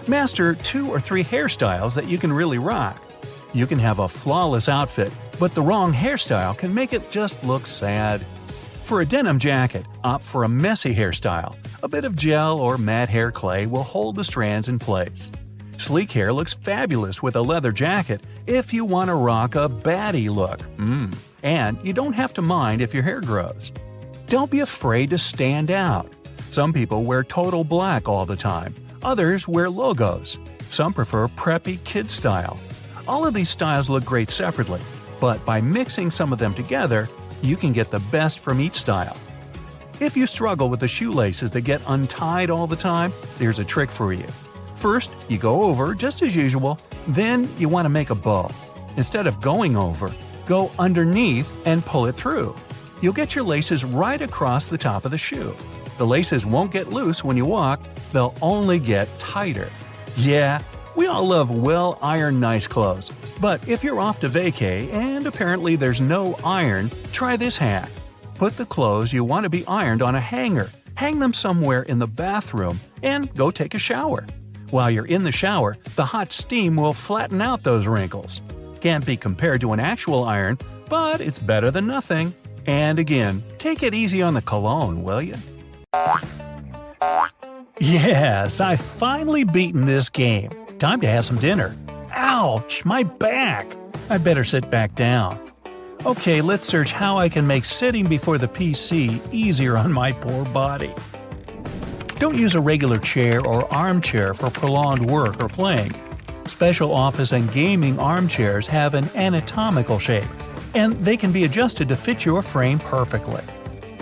Master 0.08 0.56
two 0.56 0.90
or 0.90 1.00
three 1.00 1.24
hairstyles 1.24 1.96
that 1.96 2.08
you 2.08 2.18
can 2.18 2.32
really 2.32 2.58
rock. 2.58 3.02
You 3.54 3.68
can 3.68 3.80
have 3.80 4.00
a 4.00 4.08
flawless 4.08 4.70
outfit, 4.70 5.12
but 5.40 5.54
the 5.54 5.62
wrong 5.62 5.94
hairstyle 5.94 6.58
can 6.58 6.74
make 6.74 6.94
it 6.94 7.12
just 7.12 7.44
look 7.44 7.68
sad. 7.68 8.22
For 8.88 9.02
a 9.02 9.06
denim 9.06 9.38
jacket, 9.38 9.86
opt 10.06 10.24
for 10.24 10.46
a 10.46 10.48
messy 10.48 10.96
hairstyle. 10.96 11.58
A 11.84 11.90
bit 11.90 12.06
of 12.06 12.16
gel 12.16 12.58
or 12.58 12.78
matte 12.78 13.10
hair 13.10 13.34
clay 13.34 13.66
will 13.66 13.84
hold 13.84 14.16
the 14.16 14.24
strands 14.24 14.70
in 14.70 14.80
place. 14.80 15.30
Sleek 15.76 16.10
hair 16.10 16.32
looks 16.32 16.54
fabulous 16.54 17.22
with 17.22 17.36
a 17.36 17.42
leather 17.42 17.74
jacket 17.74 18.22
if 18.46 18.74
you 18.74 18.86
want 18.86 19.10
to 19.10 19.16
rock 19.16 19.56
a 19.56 19.68
baddie 19.68 20.34
look. 20.34 20.62
Mm. 20.78 21.14
And 21.44 21.78
you 21.84 21.92
don't 21.92 22.14
have 22.14 22.34
to 22.36 22.42
mind 22.42 22.82
if 22.82 22.94
your 22.94 23.04
hair 23.04 23.20
grows. 23.20 23.74
Don't 24.28 24.50
be 24.50 24.62
afraid 24.62 25.10
to 25.10 25.18
stand 25.18 25.70
out. 25.70 26.10
Some 26.52 26.72
people 26.72 27.04
wear 27.04 27.26
total 27.26 27.66
black 27.66 28.08
all 28.08 28.26
the 28.26 28.38
time, 28.38 28.74
others 29.04 29.50
wear 29.50 29.70
logos. 29.70 30.40
Some 30.70 30.94
prefer 30.94 31.28
preppy 31.28 31.84
kid 31.84 32.10
style. 32.10 32.58
All 33.06 33.28
of 33.28 33.34
these 33.34 33.50
styles 33.50 33.90
look 33.90 34.06
great 34.06 34.30
separately, 34.30 34.80
but 35.20 35.46
by 35.46 35.60
mixing 35.60 36.10
some 36.10 36.32
of 36.32 36.40
them 36.40 36.54
together, 36.54 37.10
you 37.42 37.56
can 37.56 37.74
get 37.74 37.92
the 37.92 38.00
best 38.12 38.40
from 38.40 38.60
each 38.60 38.74
style. 38.74 39.18
If 40.00 40.16
you 40.16 40.28
struggle 40.28 40.70
with 40.70 40.80
the 40.80 40.88
shoelaces 40.88 41.52
that 41.52 41.62
get 41.62 41.82
untied 41.88 42.50
all 42.50 42.68
the 42.68 42.76
time, 42.76 43.12
there's 43.40 43.60
a 43.60 43.66
trick 43.66 43.90
for 43.90 44.14
you. 44.14 44.28
First, 44.76 45.12
you 45.28 45.38
go 45.40 45.64
over 45.64 45.96
just 45.96 46.22
as 46.22 46.36
usual, 46.36 46.80
then 47.08 47.50
you 47.58 47.68
want 47.68 47.86
to 47.86 47.90
make 47.90 48.12
a 48.12 48.16
bow. 48.16 48.52
Instead 48.96 49.26
of 49.26 49.42
going 49.42 49.76
over, 49.76 50.14
go 50.46 50.72
underneath 50.78 51.52
and 51.66 51.84
pull 51.84 52.06
it 52.06 52.16
through. 52.16 52.56
You'll 53.02 53.14
get 53.14 53.36
your 53.36 53.44
laces 53.44 53.84
right 53.84 54.22
across 54.22 54.68
the 54.68 54.78
top 54.78 55.06
of 55.06 55.12
the 55.12 55.18
shoe. 55.18 55.56
The 55.98 56.06
laces 56.06 56.46
won't 56.46 56.72
get 56.72 56.90
loose 56.90 57.24
when 57.24 57.38
you 57.38 57.46
walk, 57.46 57.82
they'll 58.14 58.36
only 58.42 58.78
get 58.78 59.08
tighter. 59.18 59.70
Yeah, 60.16 60.62
we 60.96 61.08
all 61.08 61.26
love 61.28 61.50
well 61.50 61.98
ironed 62.02 62.40
nice 62.40 62.68
clothes, 62.68 63.10
but 63.40 63.68
if 63.68 63.84
you're 63.84 64.00
off 64.00 64.20
to 64.22 64.30
vacay 64.30 64.92
and 64.92 65.28
apparently 65.28 65.76
there's 65.76 66.02
no 66.02 66.36
iron, 66.44 66.92
try 67.12 67.38
this 67.38 67.58
hack. 67.58 67.90
Put 68.36 68.58
the 68.58 68.66
clothes 68.66 69.14
you 69.14 69.24
want 69.24 69.44
to 69.44 69.50
be 69.50 69.66
ironed 69.66 70.02
on 70.02 70.16
a 70.16 70.22
hanger, 70.22 70.70
hang 70.96 71.20
them 71.20 71.34
somewhere 71.34 71.84
in 71.84 72.00
the 72.00 72.08
bathroom, 72.08 72.80
and 73.04 73.34
go 73.36 73.52
take 73.52 73.74
a 73.74 73.80
shower. 73.80 74.26
While 74.70 74.92
you're 74.92 75.06
in 75.06 75.24
the 75.24 75.32
shower, 75.32 75.78
the 75.96 76.06
hot 76.06 76.32
steam 76.32 76.76
will 76.76 76.94
flatten 76.94 77.42
out 77.42 77.64
those 77.64 77.88
wrinkles. 77.88 78.42
Can't 78.82 79.06
be 79.06 79.18
compared 79.18 79.62
to 79.62 79.74
an 79.74 79.80
actual 79.80 80.24
iron, 80.24 80.58
but 80.90 81.22
it's 81.22 81.40
better 81.40 81.72
than 81.72 81.88
nothing. 81.88 82.34
And 82.66 83.00
again, 83.00 83.44
take 83.58 83.82
it 83.82 83.94
easy 83.94 84.22
on 84.22 84.34
the 84.34 84.42
cologne, 84.42 85.04
will 85.04 85.22
you? 85.22 85.36
Yes, 87.80 88.60
I've 88.60 88.82
finally 88.82 89.44
beaten 89.44 89.86
this 89.86 90.10
game. 90.10 90.52
Time 90.80 91.00
to 91.02 91.08
have 91.08 91.26
some 91.26 91.38
dinner. 91.38 91.76
Ouch, 92.12 92.86
my 92.86 93.04
back! 93.04 93.76
I 94.10 94.18
better 94.18 94.44
sit 94.44 94.70
back 94.70 94.96
down. 94.96 95.40
Okay, 96.06 96.42
let's 96.42 96.66
search 96.66 96.92
how 96.92 97.18
I 97.18 97.28
can 97.28 97.46
make 97.46 97.66
sitting 97.66 98.08
before 98.08 98.38
the 98.38 98.48
PC 98.48 99.22
easier 99.34 99.76
on 99.78 99.92
my 99.92 100.12
poor 100.12 100.46
body. 100.46 100.94
Don't 102.20 102.38
use 102.38 102.56
a 102.56 102.62
regular 102.62 102.98
chair 102.98 103.46
or 103.46 103.72
armchair 103.74 104.34
for 104.34 104.50
prolonged 104.50 105.06
work 105.10 105.42
or 105.44 105.50
playing. 105.50 105.92
Special 106.46 106.94
office 106.94 107.34
and 107.34 107.52
gaming 107.52 108.00
armchairs 108.00 108.68
have 108.68 108.94
an 108.94 109.10
anatomical 109.16 110.00
shape, 110.00 110.30
and 110.74 110.94
they 110.94 111.18
can 111.18 111.32
be 111.32 111.44
adjusted 111.44 111.90
to 111.90 111.96
fit 111.96 112.26
your 112.26 112.42
frame 112.42 112.80
perfectly. 112.80 113.44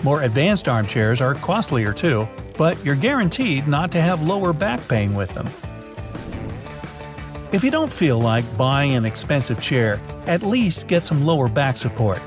More 0.04 0.22
advanced 0.22 0.68
armchairs 0.68 1.22
are 1.22 1.34
costlier 1.36 1.92
too, 1.92 2.28
but 2.58 2.84
you're 2.86 2.96
guaranteed 2.96 3.68
not 3.68 3.92
to 3.94 4.02
have 4.02 4.22
lower 4.22 4.54
back 4.54 4.88
pain 4.88 5.16
with 5.16 5.34
them. 5.34 5.48
If 7.56 7.64
you 7.64 7.72
don't 7.72 7.92
feel 7.92 8.20
like 8.20 8.58
buying 8.58 8.96
an 8.96 9.06
expensive 9.06 9.62
chair, 9.62 9.98
at 10.28 10.44
least 10.44 10.90
get 10.90 11.06
some 11.06 11.26
lower 11.26 11.48
back 11.48 11.78
support. 11.78 12.22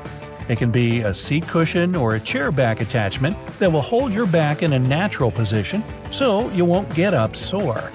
It 0.48 0.56
can 0.56 0.70
be 0.70 1.00
a 1.00 1.12
seat 1.12 1.46
cushion 1.46 1.94
or 1.94 2.14
a 2.14 2.20
chair 2.20 2.50
back 2.50 2.80
attachment 2.80 3.36
that 3.58 3.70
will 3.70 3.82
hold 3.82 4.14
your 4.14 4.26
back 4.26 4.62
in 4.62 4.72
a 4.72 4.78
natural 4.78 5.30
position 5.30 5.84
so 6.10 6.48
you 6.52 6.64
won't 6.64 6.88
get 6.94 7.12
up 7.12 7.36
sore. 7.36 7.92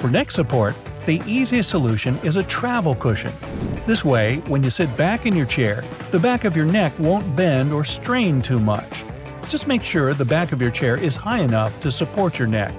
For 0.00 0.10
neck 0.10 0.32
support, 0.32 0.74
the 1.04 1.22
easiest 1.26 1.70
solution 1.70 2.16
is 2.24 2.34
a 2.34 2.42
travel 2.42 2.96
cushion. 2.96 3.32
This 3.86 4.04
way, 4.04 4.38
when 4.48 4.64
you 4.64 4.70
sit 4.70 4.94
back 4.96 5.26
in 5.26 5.36
your 5.36 5.46
chair, 5.46 5.84
the 6.10 6.18
back 6.18 6.44
of 6.44 6.56
your 6.56 6.66
neck 6.66 6.92
won't 6.98 7.36
bend 7.36 7.72
or 7.72 7.84
strain 7.84 8.42
too 8.42 8.58
much. 8.58 9.04
Just 9.48 9.68
make 9.68 9.84
sure 9.84 10.12
the 10.12 10.24
back 10.24 10.50
of 10.50 10.60
your 10.60 10.72
chair 10.72 10.96
is 10.96 11.14
high 11.14 11.38
enough 11.38 11.80
to 11.82 11.90
support 11.92 12.36
your 12.36 12.48
neck. 12.48 12.74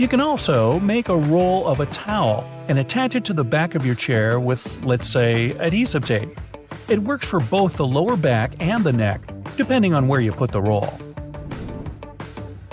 You 0.00 0.08
can 0.08 0.22
also 0.22 0.80
make 0.80 1.10
a 1.10 1.16
roll 1.16 1.68
of 1.68 1.80
a 1.80 1.84
towel 1.84 2.50
and 2.68 2.78
attach 2.78 3.16
it 3.16 3.24
to 3.26 3.34
the 3.34 3.44
back 3.44 3.74
of 3.74 3.84
your 3.84 3.94
chair 3.94 4.40
with, 4.40 4.82
let's 4.82 5.06
say, 5.06 5.50
adhesive 5.58 6.06
tape. 6.06 6.40
It 6.88 6.98
works 7.00 7.28
for 7.28 7.38
both 7.38 7.76
the 7.76 7.86
lower 7.86 8.16
back 8.16 8.54
and 8.60 8.82
the 8.82 8.94
neck, 8.94 9.20
depending 9.58 9.92
on 9.92 10.08
where 10.08 10.22
you 10.22 10.32
put 10.32 10.52
the 10.52 10.62
roll. 10.62 10.88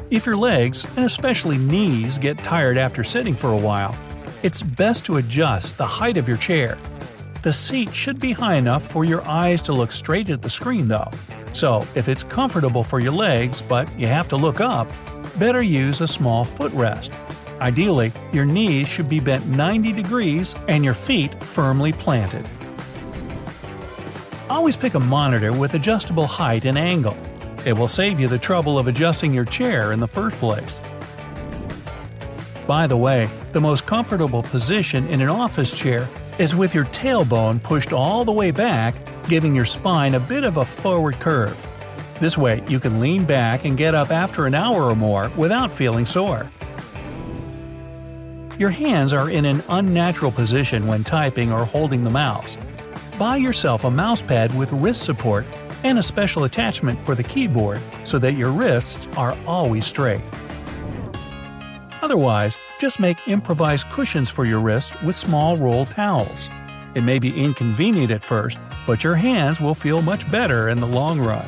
If 0.10 0.26
your 0.26 0.38
legs, 0.38 0.86
and 0.96 1.04
especially 1.04 1.58
knees, 1.58 2.18
get 2.18 2.38
tired 2.38 2.78
after 2.78 3.04
sitting 3.04 3.36
for 3.36 3.52
a 3.52 3.58
while, 3.58 3.94
it's 4.42 4.62
best 4.62 5.04
to 5.08 5.18
adjust 5.18 5.78
the 5.78 5.86
height 5.86 6.16
of 6.16 6.30
your 6.30 6.38
chair. 6.38 6.78
The 7.44 7.52
seat 7.52 7.94
should 7.94 8.22
be 8.22 8.32
high 8.32 8.56
enough 8.56 8.90
for 8.90 9.04
your 9.04 9.22
eyes 9.28 9.62
to 9.64 9.74
look 9.74 9.92
straight 9.92 10.30
at 10.30 10.42
the 10.42 10.50
screen, 10.50 10.88
though. 10.88 11.12
So, 11.52 11.86
if 11.94 12.08
it's 12.08 12.24
comfortable 12.24 12.86
for 12.86 13.02
your 13.02 13.12
legs 13.12 13.62
but 13.62 13.92
you 14.00 14.08
have 14.08 14.30
to 14.30 14.38
look 14.38 14.62
up, 14.62 14.90
better 15.40 15.62
use 15.62 16.02
a 16.02 16.08
small 16.08 16.46
footrest. 16.46 17.12
Ideally, 17.60 18.12
your 18.32 18.46
knees 18.46 18.88
should 18.88 19.10
be 19.10 19.20
bent 19.20 19.48
90 19.48 19.94
degrees 19.94 20.56
and 20.68 20.84
your 20.84 20.94
feet 20.94 21.44
firmly 21.44 21.92
planted. 21.92 22.48
Always 24.50 24.78
pick 24.78 24.94
a 24.94 25.00
monitor 25.00 25.52
with 25.52 25.74
adjustable 25.74 26.28
height 26.28 26.66
and 26.66 26.78
angle. 26.78 27.18
It 27.66 27.74
will 27.74 27.88
save 27.88 28.20
you 28.20 28.28
the 28.28 28.38
trouble 28.38 28.80
of 28.80 28.88
adjusting 28.88 29.34
your 29.34 29.46
chair 29.46 29.92
in 29.92 30.00
the 30.00 30.08
first 30.08 30.38
place. 30.38 30.80
By 32.66 32.88
the 32.88 32.98
way, 32.98 33.30
the 33.54 33.62
most 33.62 33.86
comfortable 33.86 34.44
position 34.44 35.08
in 35.08 35.22
an 35.22 35.30
office 35.30 35.78
chair 35.78 36.08
is 36.38 36.56
with 36.56 36.76
your 36.76 36.86
tailbone 36.86 37.62
pushed 37.64 37.92
all 37.92 38.24
the 38.24 38.32
way 38.32 38.52
back, 38.52 38.96
giving 39.28 39.56
your 39.56 39.66
spine 39.66 40.16
a 40.16 40.20
bit 40.20 40.44
of 40.44 40.58
a 40.58 40.66
forward 40.66 41.20
curve. 41.20 41.77
This 42.20 42.38
way, 42.38 42.64
you 42.68 42.80
can 42.80 43.00
lean 43.00 43.26
back 43.26 43.66
and 43.66 43.78
get 43.78 43.94
up 43.94 44.10
after 44.10 44.48
an 44.48 44.56
hour 44.56 44.84
or 44.84 44.96
more 44.96 45.30
without 45.38 45.72
feeling 45.72 46.06
sore. 46.06 46.50
Your 48.58 48.72
hands 48.72 49.14
are 49.14 49.30
in 49.30 49.46
an 49.46 49.64
unnatural 49.70 50.32
position 50.32 50.88
when 50.88 51.04
typing 51.04 51.52
or 51.52 51.64
holding 51.64 52.04
the 52.04 52.10
mouse. 52.10 52.58
Buy 53.20 53.38
yourself 53.38 53.84
a 53.84 53.92
mouse 53.92 54.22
pad 54.22 54.56
with 54.58 54.72
wrist 54.72 55.04
support 55.04 55.46
and 55.84 56.00
a 56.00 56.04
special 56.04 56.44
attachment 56.44 57.00
for 57.02 57.14
the 57.14 57.24
keyboard 57.24 57.80
so 58.04 58.18
that 58.18 58.34
your 58.34 58.52
wrists 58.52 59.08
are 59.16 59.38
always 59.46 59.86
straight. 59.86 60.22
Otherwise, 62.02 62.58
just 62.80 63.00
make 63.00 63.28
improvised 63.28 63.90
cushions 63.90 64.30
for 64.30 64.44
your 64.44 64.60
wrists 64.60 65.00
with 65.04 65.16
small 65.16 65.56
roll 65.58 65.86
towels. 65.86 66.50
It 66.96 67.02
may 67.02 67.20
be 67.20 67.44
inconvenient 67.44 68.12
at 68.12 68.24
first, 68.24 68.58
but 68.88 69.04
your 69.04 69.16
hands 69.16 69.60
will 69.60 69.76
feel 69.76 70.02
much 70.02 70.30
better 70.32 70.70
in 70.70 70.80
the 70.80 70.88
long 70.88 71.20
run. 71.20 71.46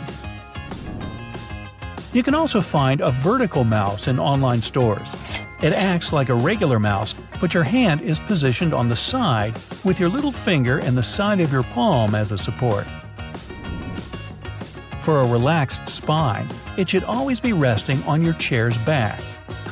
You 2.12 2.24
can 2.24 2.34
also 2.34 2.60
find 2.60 3.02
a 3.02 3.12
vertical 3.12 3.64
mouse 3.64 4.08
in 4.08 4.18
online 4.18 4.64
stores. 4.64 5.16
It 5.62 5.74
acts 5.74 6.12
like 6.12 6.30
a 6.30 6.34
regular 6.34 6.80
mouse, 6.80 7.14
but 7.40 7.54
your 7.54 7.64
hand 7.64 8.02
is 8.02 8.18
positioned 8.18 8.74
on 8.74 8.90
the 8.90 8.96
side 8.96 9.60
with 9.84 10.00
your 10.00 10.10
little 10.10 10.32
finger 10.32 10.80
and 10.80 10.98
the 10.98 11.04
side 11.04 11.40
of 11.40 11.52
your 11.52 11.62
palm 11.62 12.16
as 12.16 12.32
a 12.32 12.38
support. 12.38 12.88
For 15.02 15.22
a 15.22 15.28
relaxed 15.28 15.88
spine, 15.88 16.50
it 16.78 16.90
should 16.90 17.04
always 17.04 17.40
be 17.40 17.54
resting 17.54 18.02
on 18.04 18.24
your 18.24 18.34
chair's 18.34 18.78
back. 18.80 19.22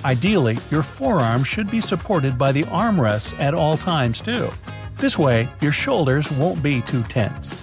Ideally, 0.05 0.59
your 0.69 0.83
forearm 0.83 1.43
should 1.43 1.71
be 1.71 1.81
supported 1.81 2.37
by 2.37 2.51
the 2.51 2.65
armrests 2.65 3.37
at 3.39 3.55
all 3.55 3.77
times 3.77 4.21
too. 4.21 4.51
This 4.97 5.17
way, 5.17 5.49
your 5.59 5.71
shoulders 5.71 6.31
won't 6.31 6.61
be 6.61 6.81
too 6.81 7.01
tense. 7.03 7.55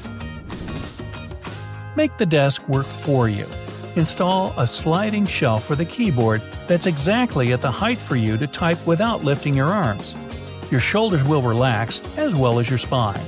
Make 1.95 2.17
the 2.17 2.27
desk 2.27 2.69
work 2.69 2.87
for 2.87 3.29
you 3.29 3.47
install 3.97 4.53
a 4.59 4.67
sliding 4.67 5.27
shelf 5.27 5.65
for 5.65 5.77
the 5.77 5.85
keyboard 5.85 6.43
that's 6.67 6.87
exactly 6.87 7.53
at 7.53 7.61
the 7.61 7.71
height 7.71 7.99
for 7.99 8.17
you 8.17 8.37
to 8.37 8.47
type 8.47 8.85
without 8.87 9.25
lifting 9.25 9.55
your 9.55 9.69
arms. 9.69 10.15
Your 10.71 10.81
shoulders 10.81 11.25
will 11.25 11.43
relax 11.43 12.01
as 12.17 12.35
well 12.35 12.59
as 12.59 12.69
your 12.69 12.79
spine. 12.79 13.21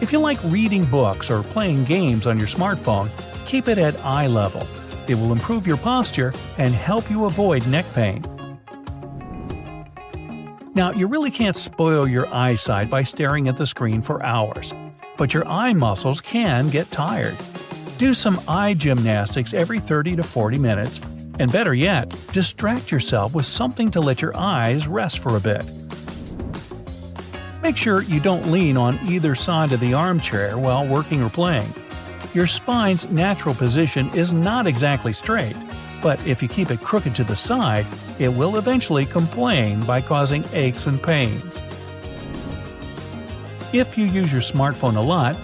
If 0.00 0.12
you 0.12 0.18
like 0.18 0.38
reading 0.44 0.84
books 0.84 1.30
or 1.30 1.42
playing 1.42 1.84
games 1.84 2.26
on 2.26 2.38
your 2.38 2.48
smartphone, 2.48 3.08
keep 3.46 3.68
it 3.68 3.78
at 3.78 3.98
eye 4.04 4.26
level. 4.26 4.66
It 5.08 5.14
will 5.14 5.32
improve 5.32 5.66
your 5.66 5.76
posture 5.76 6.32
and 6.58 6.74
help 6.74 7.10
you 7.10 7.26
avoid 7.26 7.66
neck 7.68 7.86
pain. 7.94 8.24
Now, 10.74 10.90
you 10.92 11.06
really 11.06 11.30
can't 11.30 11.56
spoil 11.56 12.08
your 12.08 12.26
eyesight 12.34 12.88
by 12.88 13.02
staring 13.02 13.46
at 13.46 13.58
the 13.58 13.66
screen 13.66 14.00
for 14.00 14.22
hours, 14.22 14.74
but 15.18 15.34
your 15.34 15.46
eye 15.46 15.74
muscles 15.74 16.20
can 16.20 16.70
get 16.70 16.90
tired. 16.90 17.36
Do 18.02 18.14
some 18.14 18.40
eye 18.48 18.74
gymnastics 18.74 19.54
every 19.54 19.78
30 19.78 20.16
to 20.16 20.24
40 20.24 20.58
minutes, 20.58 21.00
and 21.38 21.52
better 21.52 21.72
yet, 21.72 22.10
distract 22.32 22.90
yourself 22.90 23.32
with 23.32 23.46
something 23.46 23.92
to 23.92 24.00
let 24.00 24.20
your 24.20 24.36
eyes 24.36 24.88
rest 24.88 25.20
for 25.20 25.36
a 25.36 25.40
bit. 25.40 25.64
Make 27.62 27.76
sure 27.76 28.02
you 28.02 28.18
don't 28.18 28.50
lean 28.50 28.76
on 28.76 28.98
either 29.08 29.36
side 29.36 29.70
of 29.70 29.78
the 29.78 29.94
armchair 29.94 30.58
while 30.58 30.84
working 30.84 31.22
or 31.22 31.30
playing. 31.30 31.72
Your 32.34 32.48
spine's 32.48 33.08
natural 33.08 33.54
position 33.54 34.10
is 34.14 34.34
not 34.34 34.66
exactly 34.66 35.12
straight, 35.12 35.54
but 36.02 36.26
if 36.26 36.42
you 36.42 36.48
keep 36.48 36.72
it 36.72 36.80
crooked 36.80 37.14
to 37.14 37.22
the 37.22 37.36
side, 37.36 37.86
it 38.18 38.30
will 38.30 38.56
eventually 38.56 39.06
complain 39.06 39.78
by 39.84 40.00
causing 40.00 40.44
aches 40.54 40.88
and 40.88 41.00
pains. 41.00 41.62
If 43.72 43.96
you 43.96 44.06
use 44.06 44.32
your 44.32 44.42
smartphone 44.42 44.96
a 44.96 45.00
lot, 45.00 45.36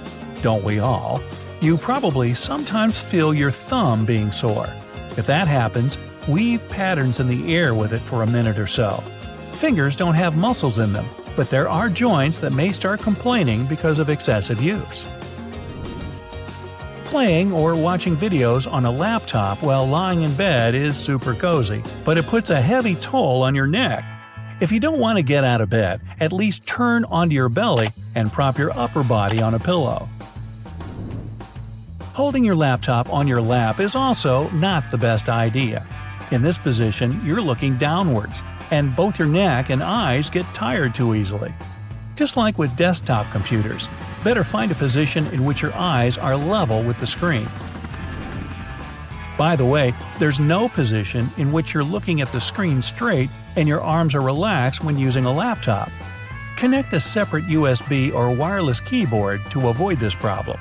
don't 0.42 0.64
we 0.64 0.80
all? 0.80 1.22
You 1.60 1.76
probably 1.76 2.34
sometimes 2.34 2.96
feel 3.00 3.34
your 3.34 3.50
thumb 3.50 4.04
being 4.04 4.30
sore. 4.30 4.72
If 5.16 5.26
that 5.26 5.48
happens, 5.48 5.98
weave 6.28 6.68
patterns 6.68 7.18
in 7.18 7.26
the 7.26 7.52
air 7.52 7.74
with 7.74 7.92
it 7.92 7.98
for 7.98 8.22
a 8.22 8.30
minute 8.30 8.58
or 8.58 8.68
so. 8.68 9.02
Fingers 9.54 9.96
don't 9.96 10.14
have 10.14 10.36
muscles 10.36 10.78
in 10.78 10.92
them, 10.92 11.08
but 11.34 11.50
there 11.50 11.68
are 11.68 11.88
joints 11.88 12.38
that 12.38 12.52
may 12.52 12.70
start 12.70 13.00
complaining 13.00 13.66
because 13.66 13.98
of 13.98 14.08
excessive 14.08 14.62
use. 14.62 15.08
Playing 17.06 17.52
or 17.52 17.74
watching 17.74 18.16
videos 18.16 18.72
on 18.72 18.84
a 18.84 18.90
laptop 18.92 19.60
while 19.60 19.84
lying 19.84 20.22
in 20.22 20.36
bed 20.36 20.76
is 20.76 20.96
super 20.96 21.34
cozy, 21.34 21.82
but 22.04 22.16
it 22.16 22.26
puts 22.26 22.50
a 22.50 22.60
heavy 22.60 22.94
toll 22.94 23.42
on 23.42 23.56
your 23.56 23.66
neck. 23.66 24.04
If 24.60 24.70
you 24.70 24.78
don't 24.78 25.00
want 25.00 25.16
to 25.16 25.22
get 25.22 25.42
out 25.42 25.60
of 25.60 25.70
bed, 25.70 26.02
at 26.20 26.32
least 26.32 26.68
turn 26.68 27.04
onto 27.06 27.34
your 27.34 27.48
belly 27.48 27.88
and 28.14 28.32
prop 28.32 28.58
your 28.58 28.70
upper 28.78 29.02
body 29.02 29.42
on 29.42 29.54
a 29.54 29.58
pillow. 29.58 30.08
Holding 32.18 32.42
your 32.44 32.56
laptop 32.56 33.12
on 33.12 33.28
your 33.28 33.40
lap 33.40 33.78
is 33.78 33.94
also 33.94 34.50
not 34.50 34.90
the 34.90 34.98
best 34.98 35.28
idea. 35.28 35.86
In 36.32 36.42
this 36.42 36.58
position, 36.58 37.24
you're 37.24 37.40
looking 37.40 37.76
downwards, 37.76 38.42
and 38.72 38.96
both 38.96 39.20
your 39.20 39.28
neck 39.28 39.70
and 39.70 39.80
eyes 39.84 40.28
get 40.28 40.44
tired 40.46 40.96
too 40.96 41.14
easily. 41.14 41.54
Just 42.16 42.36
like 42.36 42.58
with 42.58 42.74
desktop 42.74 43.30
computers, 43.30 43.88
better 44.24 44.42
find 44.42 44.72
a 44.72 44.74
position 44.74 45.28
in 45.28 45.44
which 45.44 45.62
your 45.62 45.72
eyes 45.76 46.18
are 46.18 46.36
level 46.36 46.82
with 46.82 46.98
the 46.98 47.06
screen. 47.06 47.46
By 49.38 49.54
the 49.54 49.66
way, 49.66 49.94
there's 50.18 50.40
no 50.40 50.68
position 50.68 51.28
in 51.36 51.52
which 51.52 51.72
you're 51.72 51.84
looking 51.84 52.20
at 52.20 52.32
the 52.32 52.40
screen 52.40 52.82
straight 52.82 53.30
and 53.54 53.68
your 53.68 53.80
arms 53.80 54.16
are 54.16 54.22
relaxed 54.22 54.82
when 54.82 54.98
using 54.98 55.24
a 55.24 55.32
laptop. 55.32 55.88
Connect 56.56 56.92
a 56.94 56.98
separate 56.98 57.44
USB 57.44 58.12
or 58.12 58.34
wireless 58.34 58.80
keyboard 58.80 59.40
to 59.52 59.68
avoid 59.68 60.00
this 60.00 60.16
problem. 60.16 60.58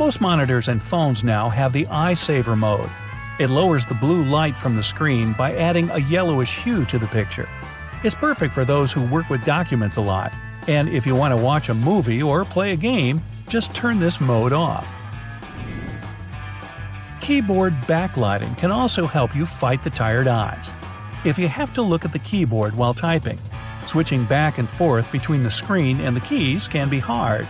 Most 0.00 0.22
monitors 0.22 0.68
and 0.68 0.82
phones 0.82 1.22
now 1.22 1.50
have 1.50 1.74
the 1.74 1.86
Eye 1.88 2.14
Saver 2.14 2.56
mode. 2.56 2.88
It 3.38 3.50
lowers 3.50 3.84
the 3.84 3.92
blue 3.92 4.24
light 4.24 4.56
from 4.56 4.74
the 4.74 4.82
screen 4.82 5.34
by 5.34 5.54
adding 5.54 5.90
a 5.90 5.98
yellowish 5.98 6.62
hue 6.62 6.86
to 6.86 6.98
the 6.98 7.06
picture. 7.08 7.46
It's 8.02 8.14
perfect 8.14 8.54
for 8.54 8.64
those 8.64 8.90
who 8.90 9.06
work 9.08 9.28
with 9.28 9.44
documents 9.44 9.98
a 9.98 10.00
lot, 10.00 10.32
and 10.66 10.88
if 10.88 11.06
you 11.06 11.14
want 11.14 11.36
to 11.36 11.44
watch 11.44 11.68
a 11.68 11.74
movie 11.74 12.22
or 12.22 12.46
play 12.46 12.72
a 12.72 12.76
game, 12.76 13.22
just 13.46 13.74
turn 13.74 14.00
this 14.00 14.22
mode 14.22 14.54
off. 14.54 14.90
Keyboard 17.20 17.74
backlighting 17.82 18.56
can 18.56 18.70
also 18.70 19.04
help 19.04 19.36
you 19.36 19.44
fight 19.44 19.84
the 19.84 19.90
tired 19.90 20.28
eyes. 20.28 20.70
If 21.26 21.38
you 21.38 21.46
have 21.48 21.74
to 21.74 21.82
look 21.82 22.06
at 22.06 22.14
the 22.14 22.20
keyboard 22.20 22.74
while 22.74 22.94
typing, 22.94 23.38
switching 23.84 24.24
back 24.24 24.56
and 24.56 24.66
forth 24.66 25.12
between 25.12 25.42
the 25.42 25.50
screen 25.50 26.00
and 26.00 26.16
the 26.16 26.20
keys 26.20 26.68
can 26.68 26.88
be 26.88 27.00
hard. 27.00 27.46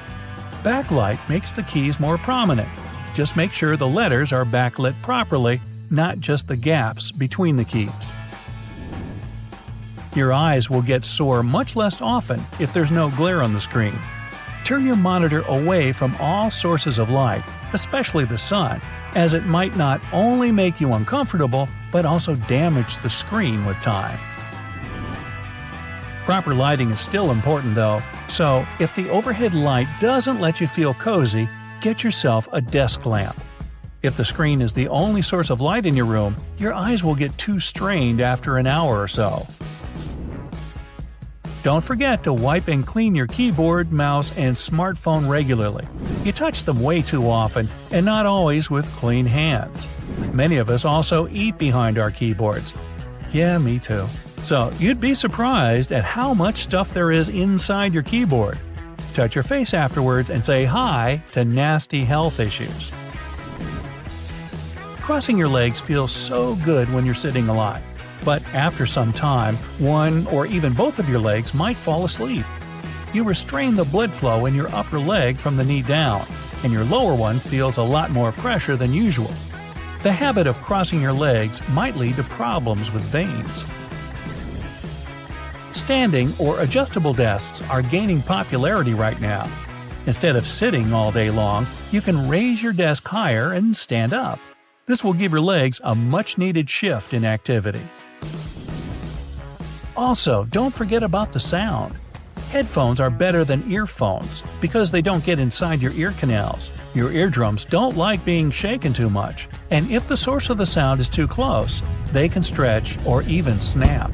Backlight 0.63 1.27
makes 1.27 1.55
the 1.55 1.63
keys 1.63 1.99
more 1.99 2.19
prominent. 2.19 2.69
Just 3.15 3.35
make 3.35 3.51
sure 3.51 3.77
the 3.77 3.87
letters 3.87 4.31
are 4.31 4.45
backlit 4.45 5.01
properly, 5.03 5.59
not 5.91 6.21
just 6.21 6.49
the 6.49 6.57
gaps 6.57 7.11
between 7.11 7.57
the 7.57 7.65
keys. 7.65 8.15
Your 10.15 10.35
eyes 10.35 10.69
will 10.69 10.83
get 10.83 11.07
sore 11.07 11.43
much 11.43 11.77
less 11.77 12.03
often 12.03 12.43
if 12.59 12.75
there's 12.75 12.91
no 12.91 13.09
glare 13.11 13.41
on 13.41 13.55
the 13.55 13.61
screen. 13.61 13.99
Turn 14.63 14.85
your 14.85 14.97
monitor 14.97 15.41
away 15.49 15.93
from 15.93 16.15
all 16.21 16.51
sources 16.51 16.99
of 16.99 17.09
light, 17.09 17.43
especially 17.73 18.27
the 18.27 18.37
sun, 18.37 18.83
as 19.15 19.33
it 19.33 19.47
might 19.47 19.77
not 19.79 20.03
only 20.13 20.53
make 20.53 20.79
you 20.79 20.93
uncomfortable, 20.93 21.71
but 21.91 22.05
also 22.05 22.35
damage 22.35 22.99
the 22.99 23.09
screen 23.09 23.65
with 23.65 23.81
time. 23.81 24.19
Proper 26.27 26.55
lighting 26.55 26.91
is 26.91 27.01
still 27.01 27.31
important 27.31 27.75
though, 27.75 28.03
so 28.31 28.67
if 28.79 28.95
the 28.95 29.09
overhead 29.11 29.55
light 29.55 29.89
doesn't 30.01 30.41
let 30.41 30.61
you 30.61 30.67
feel 30.67 30.95
cozy, 30.95 31.49
get 31.81 32.05
yourself 32.05 32.49
a 32.53 32.61
desk 32.61 33.05
lamp. 33.05 33.41
If 34.03 34.17
the 34.17 34.25
screen 34.25 34.63
is 34.63 34.73
the 34.73 34.89
only 34.89 35.21
source 35.21 35.51
of 35.51 35.61
light 35.61 35.85
in 35.85 35.95
your 35.95 36.07
room, 36.07 36.37
your 36.57 36.73
eyes 36.73 37.05
will 37.05 37.15
get 37.15 37.37
too 37.37 37.59
strained 37.59 38.21
after 38.21 38.57
an 38.57 38.67
hour 38.67 39.01
or 39.01 39.09
so. 39.09 39.47
Don't 41.63 41.85
forget 41.85 42.23
to 42.25 42.33
wipe 42.33 42.69
and 42.69 42.87
clean 42.87 43.15
your 43.15 43.27
keyboard, 43.27 43.93
mouse, 43.93 44.35
and 44.39 44.57
smartphone 44.57 45.29
regularly. 45.29 45.87
You 46.25 46.33
touch 46.33 46.65
them 46.65 46.81
way 46.81 47.03
too 47.03 47.29
often, 47.29 47.69
and 47.91 48.07
not 48.07 48.25
always 48.25 48.71
with 48.71 48.91
clean 48.93 49.27
hands. 49.27 49.87
Many 50.33 50.57
of 50.57 50.71
us 50.71 50.87
also 50.87 51.29
eat 51.29 51.59
behind 51.59 51.99
our 51.99 52.11
keyboards. 52.11 52.73
Yeah, 53.31 53.59
me 53.59 53.79
too. 53.79 54.07
So, 54.45 54.73
you'd 54.79 55.01
be 55.01 55.15
surprised 55.15 55.93
at 55.93 56.05
how 56.05 56.35
much 56.35 56.59
stuff 56.59 56.93
there 56.93 57.13
is 57.13 57.29
inside 57.29 57.93
your 57.95 58.03
keyboard. 58.03 58.59
Touch 59.13 59.35
your 59.35 59.45
face 59.45 59.75
afterwards 59.75 60.31
and 60.31 60.45
say 60.45 60.65
hi 60.65 61.23
to 61.33 61.45
nasty 61.45 62.05
health 62.05 62.41
issues. 62.41 62.91
Crossing 65.01 65.37
your 65.37 65.49
legs 65.49 65.81
feels 65.81 66.13
so 66.13 66.55
good 66.57 66.93
when 66.93 67.05
you're 67.05 67.15
sitting 67.15 67.49
a 67.49 67.55
lot. 67.55 67.83
But 68.25 68.43
after 68.55 68.87
some 68.87 69.13
time, 69.13 69.57
one 69.79 70.27
or 70.29 70.47
even 70.47 70.73
both 70.73 70.99
of 70.99 71.09
your 71.09 71.19
legs 71.19 71.55
might 71.55 71.77
fall 71.77 72.05
asleep. 72.05 72.45
You 73.13 73.25
restrain 73.25 73.75
the 73.75 73.85
blood 73.85 74.11
flow 74.11 74.47
in 74.47 74.55
your 74.55 74.73
upper 74.75 75.01
leg 75.01 75.37
from 75.37 75.57
the 75.57 75.65
knee 75.65 75.83
down, 75.83 76.27
and 76.63 76.73
your 76.73 76.85
lower 76.85 77.15
one 77.15 77.41
feels 77.41 77.77
a 77.77 77.83
lot 77.83 78.11
more 78.11 78.31
pressure 78.33 78.77
than 78.77 78.93
usual. 78.93 79.33
The 80.03 80.13
habit 80.13 80.47
of 80.47 80.57
crossing 80.59 81.01
your 81.01 81.13
legs 81.13 81.61
might 81.71 81.97
lead 81.97 82.17
to 82.17 82.23
problems 82.23 82.93
with 82.93 83.03
veins. 83.03 83.65
Standing 85.81 86.35
or 86.39 86.61
adjustable 86.61 87.15
desks 87.15 87.63
are 87.71 87.81
gaining 87.81 88.21
popularity 88.21 88.93
right 88.93 89.19
now. 89.19 89.49
Instead 90.05 90.37
of 90.37 90.47
sitting 90.47 90.93
all 90.93 91.11
day 91.11 91.31
long, 91.31 91.67
you 91.91 92.03
can 92.03 92.29
raise 92.29 92.63
your 92.63 92.75
desk 92.75 93.09
higher 93.09 93.55
and 93.55 93.75
stand 93.75 94.13
up. 94.13 94.39
This 94.85 95.03
will 95.03 95.15
give 95.15 95.33
your 95.33 95.41
legs 95.41 95.81
a 95.83 95.95
much 95.95 96.37
needed 96.37 96.69
shift 96.69 97.15
in 97.15 97.25
activity. 97.25 97.83
Also, 99.97 100.45
don't 100.45 100.75
forget 100.75 101.03
about 101.03 101.33
the 101.33 101.41
sound. 101.41 101.95
Headphones 102.51 103.01
are 103.01 103.11
better 103.11 103.43
than 103.43 103.73
earphones 103.73 104.43
because 104.61 104.91
they 104.91 105.01
don't 105.01 105.25
get 105.25 105.39
inside 105.39 105.81
your 105.81 105.93
ear 105.93 106.13
canals. 106.13 106.73
Your 106.95 107.11
eardrums 107.11 107.65
don't 107.65 107.97
like 107.97 108.23
being 108.27 108.51
shaken 108.51 108.93
too 108.93 109.09
much, 109.09 109.49
and 109.71 109.91
if 109.91 110.07
the 110.07 110.17
source 110.17 110.51
of 110.51 110.59
the 110.59 110.67
sound 110.67 111.01
is 111.01 111.09
too 111.09 111.27
close, 111.27 111.83
they 112.13 112.29
can 112.29 112.43
stretch 112.43 112.99
or 113.07 113.23
even 113.23 113.63
snap. 113.63 114.13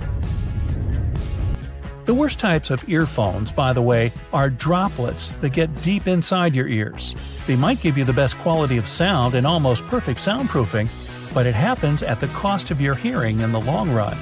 The 2.06 2.14
worst 2.14 2.38
types 2.38 2.70
of 2.70 2.88
earphones, 2.88 3.50
by 3.50 3.72
the 3.72 3.82
way, 3.82 4.12
are 4.32 4.48
droplets 4.48 5.32
that 5.34 5.52
get 5.52 5.82
deep 5.82 6.06
inside 6.06 6.54
your 6.54 6.68
ears. 6.68 7.16
They 7.48 7.56
might 7.56 7.80
give 7.80 7.98
you 7.98 8.04
the 8.04 8.12
best 8.12 8.38
quality 8.38 8.76
of 8.76 8.86
sound 8.86 9.34
and 9.34 9.44
almost 9.44 9.84
perfect 9.86 10.20
soundproofing, 10.20 10.88
but 11.34 11.46
it 11.46 11.54
happens 11.56 12.04
at 12.04 12.20
the 12.20 12.28
cost 12.28 12.70
of 12.70 12.80
your 12.80 12.94
hearing 12.94 13.40
in 13.40 13.50
the 13.50 13.60
long 13.60 13.90
run. 13.90 14.16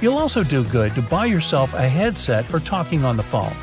You'll 0.00 0.18
also 0.18 0.42
do 0.42 0.64
good 0.64 0.92
to 0.96 1.02
buy 1.02 1.26
yourself 1.26 1.72
a 1.72 1.88
headset 1.88 2.44
for 2.44 2.58
talking 2.58 3.04
on 3.04 3.16
the 3.16 3.22
phone. 3.22 3.54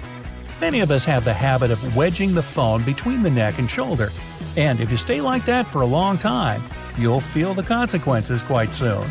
Many 0.62 0.80
of 0.80 0.92
us 0.92 1.04
have 1.04 1.26
the 1.26 1.34
habit 1.34 1.72
of 1.72 1.94
wedging 1.94 2.34
the 2.34 2.42
phone 2.42 2.86
between 2.86 3.22
the 3.22 3.32
neck 3.32 3.60
and 3.60 3.70
shoulder, 3.70 4.14
and 4.56 4.80
if 4.80 4.90
you 4.90 4.96
stay 4.96 5.20
like 5.20 5.44
that 5.44 5.68
for 5.68 5.82
a 5.82 5.86
long 5.86 6.18
time, 6.18 6.64
you'll 6.98 7.20
feel 7.20 7.54
the 7.54 7.64
consequences 7.64 8.42
quite 8.42 8.72
soon. 8.72 9.06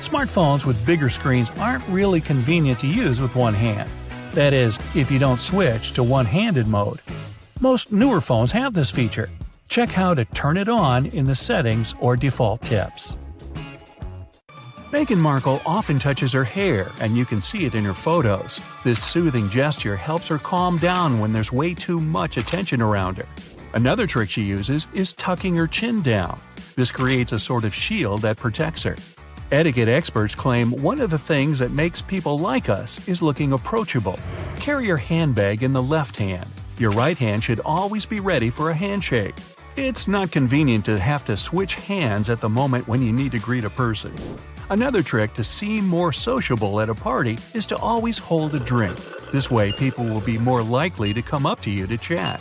Smartphones 0.00 0.64
with 0.64 0.84
bigger 0.86 1.08
screens 1.08 1.50
aren't 1.58 1.86
really 1.88 2.20
convenient 2.20 2.80
to 2.80 2.86
use 2.86 3.20
with 3.20 3.36
one 3.36 3.54
hand. 3.54 3.88
That 4.34 4.52
is, 4.52 4.78
if 4.94 5.10
you 5.10 5.18
don't 5.18 5.40
switch 5.40 5.92
to 5.92 6.02
one 6.02 6.26
handed 6.26 6.66
mode. 6.66 7.00
Most 7.60 7.92
newer 7.92 8.20
phones 8.20 8.52
have 8.52 8.74
this 8.74 8.90
feature, 8.90 9.28
Check 9.68 9.90
how 9.90 10.14
to 10.14 10.24
turn 10.24 10.56
it 10.56 10.68
on 10.68 11.06
in 11.06 11.26
the 11.26 11.34
settings 11.34 11.94
or 12.00 12.16
default 12.16 12.62
tips. 12.62 13.18
Meghan 14.90 15.18
Markle 15.18 15.60
often 15.66 15.98
touches 15.98 16.32
her 16.32 16.44
hair, 16.44 16.90
and 17.00 17.16
you 17.18 17.26
can 17.26 17.42
see 17.42 17.66
it 17.66 17.74
in 17.74 17.84
her 17.84 17.92
photos. 17.92 18.58
This 18.82 19.04
soothing 19.04 19.50
gesture 19.50 19.96
helps 19.96 20.28
her 20.28 20.38
calm 20.38 20.78
down 20.78 21.20
when 21.20 21.34
there's 21.34 21.52
way 21.52 21.74
too 21.74 22.00
much 22.00 22.38
attention 22.38 22.80
around 22.80 23.18
her. 23.18 23.26
Another 23.74 24.06
trick 24.06 24.30
she 24.30 24.42
uses 24.42 24.88
is 24.94 25.12
tucking 25.12 25.54
her 25.54 25.66
chin 25.66 26.00
down. 26.00 26.40
This 26.74 26.90
creates 26.90 27.32
a 27.32 27.38
sort 27.38 27.64
of 27.64 27.74
shield 27.74 28.22
that 28.22 28.38
protects 28.38 28.82
her. 28.84 28.96
Etiquette 29.50 29.88
experts 29.88 30.34
claim 30.34 30.70
one 30.72 31.00
of 31.00 31.08
the 31.08 31.18
things 31.18 31.60
that 31.60 31.70
makes 31.70 32.02
people 32.02 32.38
like 32.38 32.68
us 32.68 33.00
is 33.08 33.22
looking 33.22 33.54
approachable. 33.54 34.18
Carry 34.60 34.84
your 34.84 34.98
handbag 34.98 35.62
in 35.62 35.72
the 35.72 35.82
left 35.82 36.16
hand. 36.16 36.44
Your 36.76 36.90
right 36.90 37.16
hand 37.16 37.42
should 37.42 37.60
always 37.60 38.04
be 38.04 38.20
ready 38.20 38.50
for 38.50 38.68
a 38.68 38.74
handshake. 38.74 39.34
It's 39.74 40.06
not 40.06 40.30
convenient 40.30 40.84
to 40.84 40.98
have 40.98 41.24
to 41.24 41.36
switch 41.38 41.76
hands 41.76 42.28
at 42.28 42.42
the 42.42 42.48
moment 42.50 42.86
when 42.88 43.00
you 43.00 43.10
need 43.10 43.32
to 43.32 43.38
greet 43.38 43.64
a 43.64 43.70
person. 43.70 44.14
Another 44.68 45.02
trick 45.02 45.32
to 45.34 45.44
seem 45.44 45.88
more 45.88 46.12
sociable 46.12 46.78
at 46.82 46.90
a 46.90 46.94
party 46.94 47.38
is 47.54 47.64
to 47.68 47.76
always 47.78 48.18
hold 48.18 48.54
a 48.54 48.60
drink. 48.60 48.98
This 49.32 49.50
way, 49.50 49.72
people 49.72 50.04
will 50.04 50.20
be 50.20 50.36
more 50.36 50.62
likely 50.62 51.14
to 51.14 51.22
come 51.22 51.46
up 51.46 51.62
to 51.62 51.70
you 51.70 51.86
to 51.86 51.96
chat. 51.96 52.40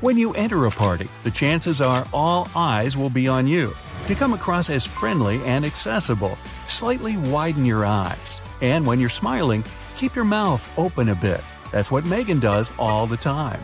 When 0.00 0.16
you 0.16 0.32
enter 0.32 0.64
a 0.64 0.70
party, 0.70 1.08
the 1.22 1.30
chances 1.30 1.82
are 1.82 2.08
all 2.14 2.48
eyes 2.56 2.96
will 2.96 3.10
be 3.10 3.28
on 3.28 3.46
you. 3.46 3.74
To 4.06 4.14
come 4.14 4.34
across 4.34 4.70
as 4.70 4.86
friendly 4.86 5.42
and 5.42 5.64
accessible, 5.64 6.38
slightly 6.68 7.16
widen 7.16 7.64
your 7.64 7.84
eyes. 7.84 8.40
And 8.62 8.86
when 8.86 9.00
you're 9.00 9.08
smiling, 9.08 9.64
keep 9.96 10.14
your 10.14 10.24
mouth 10.24 10.70
open 10.78 11.08
a 11.08 11.14
bit. 11.16 11.40
That's 11.72 11.90
what 11.90 12.04
Meghan 12.04 12.40
does 12.40 12.70
all 12.78 13.08
the 13.08 13.16
time. 13.16 13.60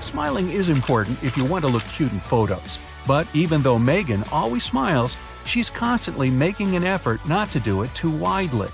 Smiling 0.00 0.50
is 0.50 0.70
important 0.70 1.22
if 1.22 1.36
you 1.36 1.44
want 1.44 1.64
to 1.64 1.70
look 1.70 1.84
cute 1.84 2.10
in 2.10 2.18
photos. 2.18 2.80
But 3.06 3.28
even 3.32 3.62
though 3.62 3.78
Meghan 3.78 4.26
always 4.32 4.64
smiles, 4.64 5.16
she's 5.44 5.70
constantly 5.70 6.30
making 6.30 6.74
an 6.74 6.82
effort 6.82 7.24
not 7.28 7.52
to 7.52 7.60
do 7.60 7.82
it 7.82 7.94
too 7.94 8.10
widely. 8.10 8.70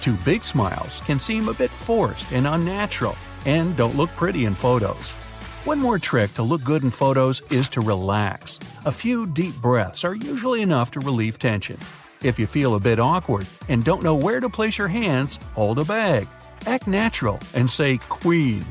Too 0.00 0.14
big 0.24 0.44
smiles 0.44 1.00
can 1.00 1.18
seem 1.18 1.48
a 1.48 1.54
bit 1.54 1.70
forced 1.70 2.30
and 2.30 2.46
unnatural, 2.46 3.16
and 3.46 3.76
don't 3.76 3.96
look 3.96 4.10
pretty 4.10 4.44
in 4.44 4.54
photos. 4.54 5.16
One 5.64 5.78
more 5.78 6.00
trick 6.00 6.34
to 6.34 6.42
look 6.42 6.64
good 6.64 6.82
in 6.82 6.90
photos 6.90 7.40
is 7.52 7.68
to 7.68 7.80
relax. 7.80 8.58
A 8.84 8.90
few 8.90 9.28
deep 9.28 9.54
breaths 9.62 10.04
are 10.04 10.16
usually 10.16 10.60
enough 10.60 10.90
to 10.90 10.98
relieve 10.98 11.38
tension. 11.38 11.78
If 12.20 12.36
you 12.40 12.48
feel 12.48 12.74
a 12.74 12.80
bit 12.80 12.98
awkward 12.98 13.46
and 13.68 13.84
don't 13.84 14.02
know 14.02 14.16
where 14.16 14.40
to 14.40 14.48
place 14.48 14.76
your 14.76 14.88
hands, 14.88 15.38
hold 15.54 15.78
a 15.78 15.84
bag. 15.84 16.26
Act 16.66 16.88
natural 16.88 17.38
and 17.54 17.70
say 17.70 17.98
Queen. 18.08 18.64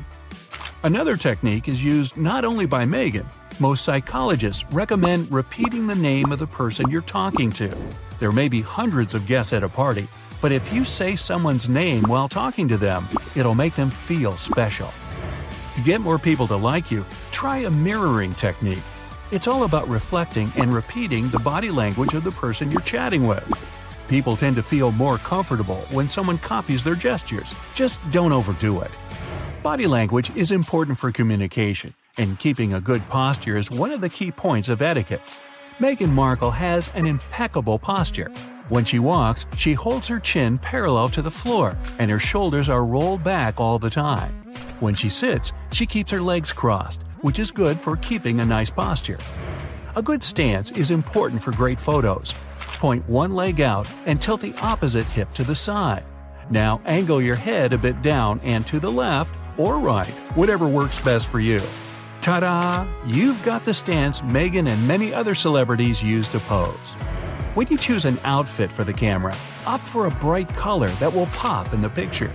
Another 0.82 1.16
technique 1.16 1.66
is 1.66 1.82
used 1.82 2.18
not 2.18 2.44
only 2.44 2.66
by 2.66 2.84
Meghan, 2.84 3.24
most 3.58 3.84
psychologists 3.84 4.66
recommend 4.70 5.32
repeating 5.32 5.86
the 5.86 5.94
name 5.94 6.30
of 6.30 6.40
the 6.40 6.46
person 6.46 6.90
you're 6.90 7.00
talking 7.00 7.50
to. 7.52 7.74
There 8.20 8.32
may 8.32 8.48
be 8.50 8.60
hundreds 8.60 9.14
of 9.14 9.26
guests 9.26 9.54
at 9.54 9.64
a 9.64 9.68
party, 9.68 10.08
but 10.42 10.52
if 10.52 10.70
you 10.74 10.84
say 10.84 11.16
someone's 11.16 11.70
name 11.70 12.02
while 12.02 12.28
talking 12.28 12.68
to 12.68 12.76
them, 12.76 13.06
it'll 13.34 13.54
make 13.54 13.76
them 13.76 13.88
feel 13.88 14.36
special. 14.36 14.92
To 15.76 15.82
get 15.82 16.00
more 16.00 16.18
people 16.18 16.46
to 16.48 16.56
like 16.56 16.90
you, 16.90 17.04
try 17.30 17.58
a 17.58 17.70
mirroring 17.70 18.34
technique. 18.34 18.82
It's 19.30 19.48
all 19.48 19.64
about 19.64 19.88
reflecting 19.88 20.52
and 20.56 20.74
repeating 20.74 21.30
the 21.30 21.38
body 21.38 21.70
language 21.70 22.12
of 22.12 22.24
the 22.24 22.30
person 22.30 22.70
you're 22.70 22.82
chatting 22.82 23.26
with. 23.26 23.50
People 24.08 24.36
tend 24.36 24.56
to 24.56 24.62
feel 24.62 24.92
more 24.92 25.16
comfortable 25.16 25.80
when 25.90 26.08
someone 26.08 26.36
copies 26.36 26.84
their 26.84 26.94
gestures. 26.94 27.54
Just 27.74 27.98
don't 28.10 28.32
overdo 28.32 28.82
it. 28.82 28.90
Body 29.62 29.86
language 29.86 30.34
is 30.36 30.52
important 30.52 30.98
for 30.98 31.10
communication, 31.10 31.94
and 32.18 32.38
keeping 32.38 32.74
a 32.74 32.80
good 32.80 33.08
posture 33.08 33.56
is 33.56 33.70
one 33.70 33.92
of 33.92 34.02
the 34.02 34.10
key 34.10 34.30
points 34.30 34.68
of 34.68 34.82
etiquette. 34.82 35.22
Meghan 35.78 36.10
Markle 36.10 36.50
has 36.50 36.90
an 36.94 37.06
impeccable 37.06 37.78
posture. 37.78 38.30
When 38.68 38.84
she 38.84 38.98
walks, 38.98 39.46
she 39.56 39.72
holds 39.74 40.08
her 40.08 40.20
chin 40.20 40.58
parallel 40.58 41.08
to 41.10 41.22
the 41.22 41.30
floor, 41.30 41.76
and 41.98 42.10
her 42.10 42.18
shoulders 42.18 42.68
are 42.68 42.84
rolled 42.84 43.22
back 43.22 43.60
all 43.60 43.78
the 43.78 43.90
time. 43.90 44.32
When 44.80 44.94
she 44.94 45.08
sits, 45.08 45.52
she 45.72 45.86
keeps 45.86 46.10
her 46.10 46.20
legs 46.20 46.52
crossed, 46.52 47.02
which 47.20 47.38
is 47.38 47.50
good 47.50 47.78
for 47.78 47.96
keeping 47.96 48.40
a 48.40 48.46
nice 48.46 48.70
posture. 48.70 49.18
A 49.96 50.02
good 50.02 50.22
stance 50.22 50.70
is 50.70 50.90
important 50.90 51.42
for 51.42 51.52
great 51.52 51.80
photos. 51.80 52.34
Point 52.58 53.08
one 53.08 53.34
leg 53.34 53.60
out 53.60 53.86
and 54.06 54.20
tilt 54.20 54.40
the 54.40 54.54
opposite 54.62 55.06
hip 55.06 55.30
to 55.32 55.44
the 55.44 55.54
side. 55.54 56.04
Now 56.50 56.80
angle 56.84 57.20
your 57.20 57.36
head 57.36 57.72
a 57.72 57.78
bit 57.78 58.00
down 58.02 58.40
and 58.42 58.66
to 58.66 58.80
the 58.80 58.90
left 58.90 59.34
or 59.58 59.78
right, 59.78 60.10
whatever 60.34 60.66
works 60.66 61.00
best 61.02 61.28
for 61.28 61.40
you. 61.40 61.60
Ta 62.22 62.40
da! 62.40 62.86
You've 63.06 63.42
got 63.42 63.64
the 63.64 63.74
stance 63.74 64.20
Meghan 64.22 64.68
and 64.68 64.88
many 64.88 65.12
other 65.12 65.34
celebrities 65.34 66.02
use 66.02 66.28
to 66.28 66.40
pose. 66.40 66.96
When 67.54 67.66
you 67.68 67.76
choose 67.76 68.06
an 68.06 68.18
outfit 68.24 68.72
for 68.72 68.82
the 68.82 68.94
camera, 68.94 69.36
opt 69.66 69.84
for 69.84 70.06
a 70.06 70.10
bright 70.10 70.48
color 70.56 70.88
that 70.88 71.12
will 71.12 71.26
pop 71.26 71.74
in 71.74 71.82
the 71.82 71.90
picture. 71.90 72.32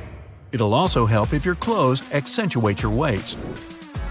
It'll 0.51 0.75
also 0.75 1.07
help 1.07 1.33
if 1.33 1.43
your 1.43 1.55
clothes 1.55 2.03
accentuate 2.11 2.83
your 2.83 2.91
waist. 2.91 3.39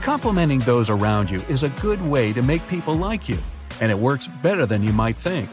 Complimenting 0.02 0.58
those 0.60 0.90
around 0.90 1.30
you 1.30 1.40
is 1.48 1.62
a 1.62 1.68
good 1.80 2.02
way 2.02 2.32
to 2.32 2.42
make 2.42 2.66
people 2.66 2.96
like 2.96 3.28
you, 3.28 3.38
and 3.80 3.92
it 3.92 3.98
works 3.98 4.26
better 4.26 4.66
than 4.66 4.82
you 4.82 4.92
might 4.92 5.14
think. 5.14 5.48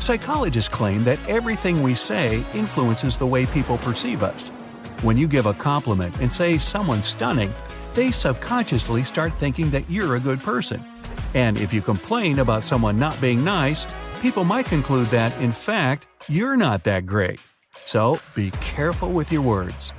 Psychologists 0.00 0.68
claim 0.68 1.04
that 1.04 1.20
everything 1.28 1.80
we 1.80 1.94
say 1.94 2.44
influences 2.52 3.16
the 3.16 3.26
way 3.26 3.46
people 3.46 3.78
perceive 3.78 4.24
us. 4.24 4.48
When 5.02 5.16
you 5.16 5.28
give 5.28 5.46
a 5.46 5.54
compliment 5.54 6.16
and 6.20 6.32
say 6.32 6.58
someone's 6.58 7.06
stunning, 7.06 7.54
they 7.94 8.10
subconsciously 8.10 9.04
start 9.04 9.32
thinking 9.34 9.70
that 9.70 9.88
you're 9.88 10.16
a 10.16 10.20
good 10.20 10.40
person. 10.40 10.82
And 11.34 11.56
if 11.56 11.72
you 11.72 11.82
complain 11.82 12.40
about 12.40 12.64
someone 12.64 12.98
not 12.98 13.20
being 13.20 13.44
nice, 13.44 13.86
people 14.20 14.44
might 14.44 14.66
conclude 14.66 15.08
that, 15.08 15.38
in 15.40 15.52
fact, 15.52 16.06
you're 16.28 16.56
not 16.56 16.84
that 16.84 17.06
great. 17.06 17.40
So 17.76 18.20
be 18.34 18.50
careful 18.52 19.12
with 19.12 19.32
your 19.32 19.42
words. 19.42 19.92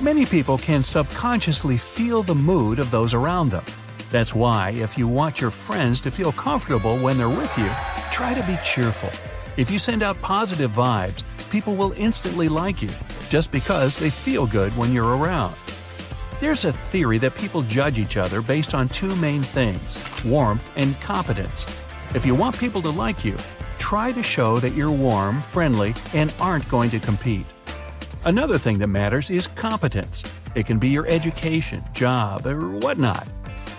Many 0.00 0.26
people 0.26 0.58
can 0.58 0.82
subconsciously 0.82 1.76
feel 1.76 2.22
the 2.22 2.34
mood 2.34 2.78
of 2.78 2.90
those 2.90 3.14
around 3.14 3.50
them. 3.50 3.64
That's 4.10 4.34
why, 4.34 4.70
if 4.70 4.98
you 4.98 5.08
want 5.08 5.40
your 5.40 5.50
friends 5.50 6.00
to 6.02 6.10
feel 6.10 6.32
comfortable 6.32 6.98
when 6.98 7.16
they're 7.16 7.28
with 7.28 7.56
you, 7.58 7.70
try 8.12 8.34
to 8.34 8.42
be 8.46 8.58
cheerful. 8.62 9.10
If 9.56 9.70
you 9.70 9.78
send 9.78 10.02
out 10.02 10.20
positive 10.20 10.70
vibes, 10.70 11.22
people 11.50 11.74
will 11.74 11.92
instantly 11.92 12.48
like 12.48 12.82
you, 12.82 12.90
just 13.28 13.50
because 13.50 13.96
they 13.96 14.10
feel 14.10 14.46
good 14.46 14.76
when 14.76 14.92
you're 14.92 15.16
around. 15.16 15.54
There's 16.40 16.64
a 16.64 16.72
theory 16.72 17.18
that 17.18 17.36
people 17.36 17.62
judge 17.62 17.98
each 17.98 18.16
other 18.16 18.42
based 18.42 18.74
on 18.74 18.88
two 18.88 19.14
main 19.16 19.42
things 19.42 19.96
warmth 20.24 20.70
and 20.76 21.00
competence. 21.00 21.66
If 22.14 22.24
you 22.24 22.36
want 22.36 22.56
people 22.56 22.80
to 22.82 22.90
like 22.90 23.24
you, 23.24 23.36
try 23.76 24.12
to 24.12 24.22
show 24.22 24.60
that 24.60 24.74
you're 24.74 24.88
warm, 24.88 25.42
friendly, 25.42 25.94
and 26.14 26.32
aren't 26.38 26.68
going 26.68 26.90
to 26.90 27.00
compete. 27.00 27.44
Another 28.24 28.56
thing 28.56 28.78
that 28.78 28.86
matters 28.86 29.30
is 29.30 29.48
competence. 29.48 30.22
It 30.54 30.64
can 30.64 30.78
be 30.78 30.88
your 30.90 31.08
education, 31.08 31.82
job, 31.92 32.46
or 32.46 32.70
whatnot. 32.70 33.28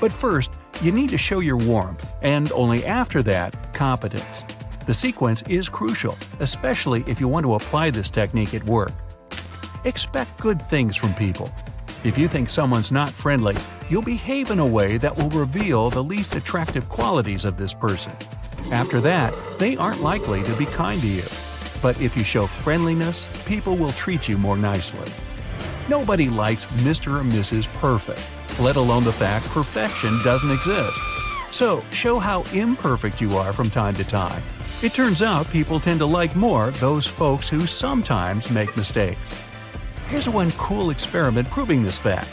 But 0.01 0.11
first, 0.11 0.51
you 0.81 0.91
need 0.91 1.11
to 1.11 1.17
show 1.17 1.39
your 1.39 1.55
warmth, 1.55 2.13
and 2.21 2.51
only 2.51 2.85
after 2.85 3.23
that, 3.23 3.73
competence. 3.73 4.43
The 4.85 4.93
sequence 4.93 5.41
is 5.43 5.69
crucial, 5.69 6.17
especially 6.41 7.05
if 7.07 7.21
you 7.21 7.29
want 7.29 7.45
to 7.45 7.55
apply 7.55 7.91
this 7.91 8.09
technique 8.09 8.53
at 8.53 8.65
work. 8.65 8.91
Expect 9.85 10.41
good 10.41 10.61
things 10.61 10.97
from 10.97 11.13
people. 11.13 11.49
If 12.05 12.19
you 12.19 12.27
think 12.27 12.51
someone's 12.51 12.91
not 12.91 13.11
friendly, 13.11 13.55
you'll 13.89 14.03
behave 14.03 14.51
in 14.51 14.59
a 14.59 14.65
way 14.65 14.97
that 14.97 15.17
will 15.17 15.31
reveal 15.31 15.89
the 15.89 16.03
least 16.03 16.35
attractive 16.35 16.87
qualities 16.87 17.45
of 17.45 17.57
this 17.57 17.73
person. 17.73 18.11
After 18.71 19.01
that, 19.01 19.33
they 19.57 19.75
aren't 19.75 20.03
likely 20.03 20.43
to 20.43 20.55
be 20.55 20.67
kind 20.67 21.01
to 21.01 21.07
you. 21.07 21.23
But 21.81 21.99
if 21.99 22.15
you 22.15 22.23
show 22.23 22.45
friendliness, 22.45 23.25
people 23.47 23.75
will 23.75 23.91
treat 23.91 24.29
you 24.29 24.37
more 24.37 24.55
nicely. 24.55 25.11
Nobody 25.89 26.29
likes 26.29 26.67
Mr. 26.83 27.19
or 27.19 27.23
Mrs. 27.23 27.69
Perfect, 27.79 28.21
let 28.59 28.75
alone 28.75 29.03
the 29.03 29.11
fact 29.11 29.47
perfection 29.47 30.21
doesn't 30.23 30.51
exist. 30.51 31.01
So, 31.49 31.83
show 31.91 32.19
how 32.19 32.43
imperfect 32.53 33.19
you 33.19 33.35
are 33.35 33.51
from 33.51 33.71
time 33.71 33.95
to 33.95 34.03
time. 34.03 34.43
It 34.83 34.93
turns 34.93 35.23
out 35.23 35.49
people 35.49 35.79
tend 35.79 36.01
to 36.01 36.05
like 36.05 36.35
more 36.35 36.69
those 36.69 37.07
folks 37.07 37.49
who 37.49 37.65
sometimes 37.65 38.51
make 38.51 38.77
mistakes. 38.77 39.44
Here's 40.07 40.29
one 40.29 40.51
cool 40.51 40.91
experiment 40.91 41.49
proving 41.49 41.83
this 41.83 41.97
fact. 41.97 42.31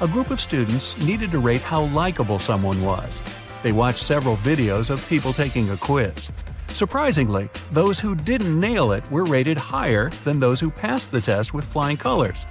A 0.00 0.08
group 0.08 0.30
of 0.32 0.40
students 0.40 0.98
needed 0.98 1.30
to 1.30 1.38
rate 1.38 1.60
how 1.60 1.84
likable 1.84 2.40
someone 2.40 2.82
was. 2.82 3.20
They 3.62 3.70
watched 3.70 4.00
several 4.00 4.34
videos 4.38 4.90
of 4.90 5.08
people 5.08 5.32
taking 5.32 5.70
a 5.70 5.76
quiz. 5.76 6.32
Surprisingly, 6.70 7.48
those 7.70 8.00
who 8.00 8.16
didn't 8.16 8.58
nail 8.58 8.90
it 8.90 9.08
were 9.12 9.24
rated 9.26 9.56
higher 9.56 10.10
than 10.24 10.40
those 10.40 10.58
who 10.58 10.70
passed 10.70 11.12
the 11.12 11.20
test 11.20 11.54
with 11.54 11.64
flying 11.64 11.96
colors. 11.96 12.46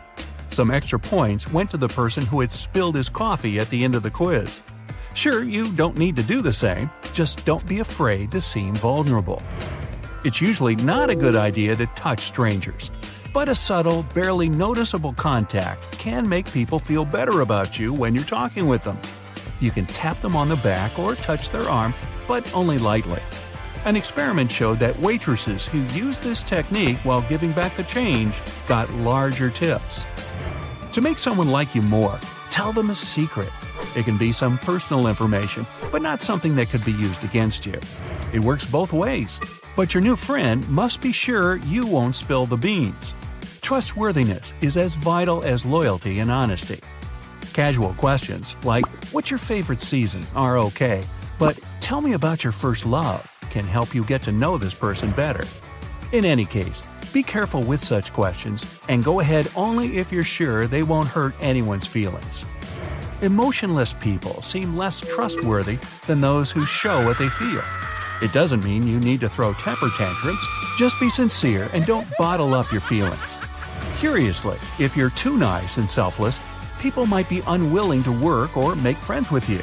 Some 0.49 0.71
extra 0.71 0.97
points 0.97 1.51
went 1.51 1.69
to 1.71 1.77
the 1.77 1.89
person 1.89 2.25
who 2.25 2.39
had 2.39 2.49
spilled 2.49 2.95
his 2.95 3.09
coffee 3.09 3.59
at 3.59 3.69
the 3.69 3.83
end 3.83 3.95
of 3.95 4.03
the 4.03 4.11
quiz. 4.11 4.61
Sure, 5.13 5.43
you 5.43 5.73
don't 5.73 5.97
need 5.97 6.15
to 6.15 6.23
do 6.23 6.41
the 6.41 6.53
same, 6.53 6.89
just 7.11 7.45
don't 7.45 7.67
be 7.67 7.79
afraid 7.79 8.31
to 8.31 8.39
seem 8.39 8.75
vulnerable. 8.75 9.41
It's 10.23 10.39
usually 10.39 10.77
not 10.77 11.09
a 11.09 11.15
good 11.15 11.35
idea 11.35 11.75
to 11.75 11.85
touch 11.87 12.21
strangers, 12.21 12.91
but 13.33 13.49
a 13.49 13.55
subtle, 13.55 14.03
barely 14.13 14.47
noticeable 14.47 15.13
contact 15.13 15.91
can 15.93 16.29
make 16.29 16.51
people 16.51 16.77
feel 16.77 17.03
better 17.03 17.41
about 17.41 17.79
you 17.79 17.91
when 17.91 18.13
you're 18.13 18.23
talking 18.23 18.67
with 18.67 18.83
them. 18.83 18.97
You 19.59 19.71
can 19.71 19.85
tap 19.87 20.21
them 20.21 20.35
on 20.35 20.49
the 20.49 20.55
back 20.57 20.99
or 20.99 21.15
touch 21.15 21.49
their 21.49 21.67
arm, 21.67 21.93
but 22.27 22.53
only 22.53 22.77
lightly. 22.77 23.21
An 23.85 23.95
experiment 23.95 24.51
showed 24.51 24.79
that 24.79 24.99
waitresses 24.99 25.65
who 25.65 25.81
used 25.97 26.23
this 26.23 26.43
technique 26.43 26.97
while 26.97 27.21
giving 27.23 27.51
back 27.51 27.75
the 27.75 27.83
change 27.83 28.39
got 28.67 28.89
larger 28.93 29.49
tips. 29.49 30.05
To 30.91 31.01
make 31.01 31.17
someone 31.17 31.49
like 31.49 31.73
you 31.73 31.81
more, 31.81 32.19
tell 32.49 32.71
them 32.71 32.91
a 32.91 32.95
secret. 32.95 33.49
It 33.95 34.05
can 34.05 34.17
be 34.17 34.31
some 34.31 34.57
personal 34.59 35.07
information, 35.07 35.65
but 35.91 36.01
not 36.01 36.21
something 36.21 36.55
that 36.55 36.69
could 36.69 36.85
be 36.85 36.93
used 36.93 37.23
against 37.23 37.65
you. 37.65 37.79
It 38.31 38.39
works 38.39 38.65
both 38.65 38.93
ways, 38.93 39.39
but 39.75 39.93
your 39.93 40.01
new 40.01 40.15
friend 40.15 40.67
must 40.69 41.01
be 41.01 41.11
sure 41.11 41.57
you 41.57 41.85
won't 41.85 42.15
spill 42.15 42.45
the 42.45 42.57
beans. 42.57 43.15
Trustworthiness 43.61 44.53
is 44.61 44.77
as 44.77 44.95
vital 44.95 45.43
as 45.43 45.65
loyalty 45.65 46.19
and 46.19 46.31
honesty. 46.31 46.79
Casual 47.53 47.93
questions 47.93 48.55
like, 48.63 48.85
What's 49.11 49.31
your 49.31 49.37
favorite 49.37 49.81
season? 49.81 50.25
are 50.35 50.57
okay, 50.57 51.03
but 51.39 51.59
tell 51.79 52.01
me 52.01 52.13
about 52.13 52.43
your 52.43 52.53
first 52.53 52.85
love 52.85 53.27
can 53.49 53.65
help 53.65 53.93
you 53.93 54.03
get 54.03 54.21
to 54.23 54.31
know 54.31 54.57
this 54.57 54.73
person 54.73 55.11
better. 55.11 55.45
In 56.11 56.25
any 56.25 56.45
case, 56.45 56.83
be 57.13 57.23
careful 57.23 57.63
with 57.63 57.83
such 57.83 58.11
questions 58.11 58.65
and 58.89 59.03
go 59.03 59.19
ahead 59.19 59.49
only 59.55 59.97
if 59.97 60.11
you're 60.11 60.23
sure 60.23 60.65
they 60.65 60.83
won't 60.83 61.07
hurt 61.07 61.35
anyone's 61.39 61.87
feelings. 61.87 62.45
Emotionless 63.21 63.93
people 63.93 64.41
seem 64.41 64.75
less 64.75 65.01
trustworthy 65.01 65.77
than 66.07 66.19
those 66.19 66.51
who 66.51 66.65
show 66.65 67.05
what 67.05 67.17
they 67.17 67.29
feel. 67.29 67.63
It 68.23 68.31
doesn't 68.31 68.63
mean 68.63 68.87
you 68.87 69.01
need 69.01 69.19
to 69.19 69.27
throw 69.27 69.51
temper 69.51 69.89
tantrums, 69.89 70.47
just 70.77 70.97
be 70.97 71.09
sincere 71.09 71.69
and 71.73 71.85
don't 71.85 72.07
bottle 72.17 72.53
up 72.53 72.71
your 72.71 72.79
feelings. 72.79 73.37
Curiously, 73.97 74.57
if 74.79 74.95
you're 74.95 75.09
too 75.09 75.35
nice 75.35 75.75
and 75.75 75.91
selfless, 75.91 76.39
people 76.79 77.05
might 77.05 77.27
be 77.27 77.41
unwilling 77.47 78.01
to 78.03 78.13
work 78.13 78.55
or 78.55 78.77
make 78.77 78.95
friends 78.95 79.29
with 79.29 79.49
you. 79.49 79.59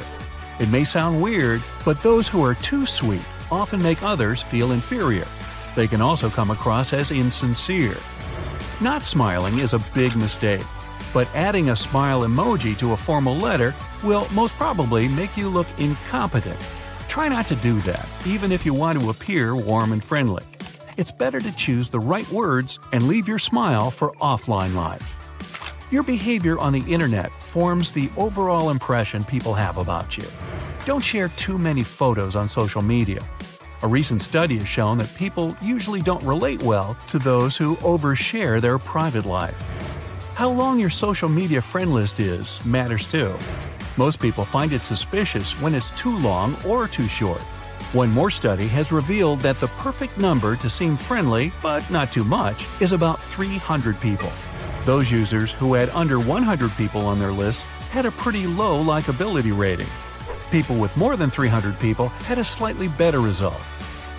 It 0.59 0.69
may 0.69 0.83
sound 0.83 1.23
weird, 1.23 1.63
but 1.83 2.03
those 2.03 2.27
who 2.27 2.43
are 2.43 2.53
too 2.53 2.85
sweet 2.85 3.23
often 3.51 3.81
make 3.81 4.03
others 4.03 4.43
feel 4.43 4.73
inferior. 4.73 5.25
They 5.75 5.87
can 5.87 5.99
also 5.99 6.29
come 6.29 6.51
across 6.51 6.93
as 6.93 7.09
insincere. 7.09 7.97
Not 8.79 9.01
smiling 9.01 9.57
is 9.57 9.73
a 9.73 9.83
big 9.95 10.15
mistake, 10.15 10.67
but 11.15 11.27
adding 11.33 11.71
a 11.71 11.75
smile 11.75 12.21
emoji 12.21 12.77
to 12.77 12.91
a 12.91 12.97
formal 12.97 13.37
letter 13.37 13.73
will 14.03 14.27
most 14.35 14.55
probably 14.57 15.07
make 15.07 15.35
you 15.35 15.49
look 15.49 15.67
incompetent. 15.79 16.59
Try 17.11 17.27
not 17.27 17.49
to 17.49 17.57
do 17.57 17.77
that, 17.81 18.07
even 18.25 18.53
if 18.53 18.65
you 18.65 18.73
want 18.73 18.97
to 18.97 19.09
appear 19.09 19.53
warm 19.53 19.91
and 19.91 20.01
friendly. 20.01 20.45
It's 20.95 21.11
better 21.11 21.41
to 21.41 21.51
choose 21.57 21.89
the 21.89 21.99
right 21.99 22.29
words 22.31 22.79
and 22.93 23.05
leave 23.05 23.27
your 23.27 23.37
smile 23.37 23.91
for 23.91 24.13
offline 24.21 24.75
life. 24.75 25.19
Your 25.91 26.03
behavior 26.03 26.57
on 26.57 26.71
the 26.71 26.89
internet 26.89 27.29
forms 27.41 27.91
the 27.91 28.09
overall 28.15 28.69
impression 28.69 29.25
people 29.25 29.53
have 29.53 29.77
about 29.77 30.17
you. 30.17 30.23
Don't 30.85 31.03
share 31.03 31.27
too 31.27 31.57
many 31.57 31.83
photos 31.83 32.37
on 32.37 32.47
social 32.47 32.81
media. 32.81 33.27
A 33.83 33.89
recent 33.89 34.21
study 34.21 34.59
has 34.59 34.69
shown 34.69 34.97
that 34.99 35.13
people 35.15 35.53
usually 35.61 36.01
don't 36.01 36.23
relate 36.23 36.63
well 36.63 36.95
to 37.09 37.19
those 37.19 37.57
who 37.57 37.75
overshare 37.83 38.61
their 38.61 38.79
private 38.79 39.25
life. 39.25 39.61
How 40.35 40.49
long 40.49 40.79
your 40.79 40.89
social 40.89 41.27
media 41.27 41.59
friend 41.59 41.93
list 41.93 42.21
is 42.21 42.63
matters 42.63 43.05
too. 43.05 43.35
Most 44.01 44.19
people 44.19 44.45
find 44.45 44.73
it 44.73 44.81
suspicious 44.83 45.53
when 45.61 45.75
it's 45.75 45.91
too 45.91 46.17
long 46.17 46.57
or 46.65 46.87
too 46.87 47.07
short. 47.07 47.43
One 47.93 48.09
more 48.09 48.31
study 48.31 48.67
has 48.69 48.91
revealed 48.91 49.41
that 49.41 49.59
the 49.59 49.67
perfect 49.67 50.17
number 50.17 50.55
to 50.55 50.71
seem 50.71 50.97
friendly, 50.97 51.51
but 51.61 51.87
not 51.91 52.11
too 52.11 52.23
much, 52.23 52.65
is 52.79 52.93
about 52.93 53.21
300 53.21 54.01
people. 54.01 54.31
Those 54.85 55.11
users 55.11 55.51
who 55.51 55.75
had 55.75 55.89
under 55.91 56.19
100 56.19 56.71
people 56.77 57.01
on 57.01 57.19
their 57.19 57.31
list 57.31 57.61
had 57.91 58.07
a 58.07 58.11
pretty 58.23 58.47
low 58.47 58.83
likability 58.83 59.55
rating. 59.55 59.91
People 60.49 60.77
with 60.77 60.97
more 60.97 61.15
than 61.15 61.29
300 61.29 61.77
people 61.77 62.07
had 62.25 62.39
a 62.39 62.43
slightly 62.43 62.87
better 62.87 63.19
result. 63.19 63.61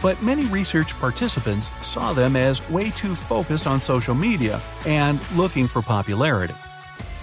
But 0.00 0.22
many 0.22 0.44
research 0.44 0.94
participants 1.00 1.70
saw 1.84 2.12
them 2.12 2.36
as 2.36 2.62
way 2.70 2.90
too 2.90 3.16
focused 3.16 3.66
on 3.66 3.80
social 3.80 4.14
media 4.14 4.60
and 4.86 5.18
looking 5.32 5.66
for 5.66 5.82
popularity. 5.82 6.54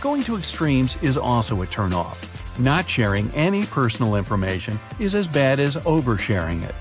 Going 0.02 0.24
to 0.24 0.36
extremes 0.36 1.02
is 1.02 1.16
also 1.16 1.62
a 1.62 1.66
turnoff. 1.66 2.39
Not 2.60 2.90
sharing 2.90 3.32
any 3.32 3.66
personal 3.66 4.16
information 4.16 4.82
is 5.00 5.16
as 5.16 5.28
bad 5.28 5.62
as 5.62 5.78
oversharing 5.78 6.62
it. 6.68 6.76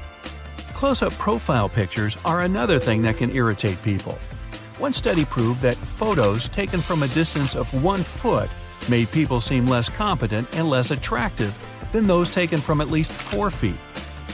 Close 0.74 1.02
up 1.02 1.12
profile 1.12 1.68
pictures 1.68 2.16
are 2.24 2.42
another 2.42 2.80
thing 2.80 3.02
that 3.02 3.16
can 3.16 3.30
irritate 3.30 3.80
people. 3.84 4.18
One 4.78 4.92
study 4.92 5.24
proved 5.24 5.62
that 5.62 5.76
photos 5.76 6.48
taken 6.48 6.80
from 6.80 7.04
a 7.04 7.08
distance 7.08 7.54
of 7.54 7.72
one 7.80 8.02
foot 8.02 8.50
made 8.90 9.12
people 9.12 9.40
seem 9.40 9.68
less 9.68 9.88
competent 9.88 10.48
and 10.52 10.68
less 10.68 10.90
attractive 10.90 11.56
than 11.92 12.08
those 12.08 12.30
taken 12.30 12.58
from 12.58 12.80
at 12.80 12.90
least 12.90 13.12
4 13.12 13.48
feet. 13.48 13.78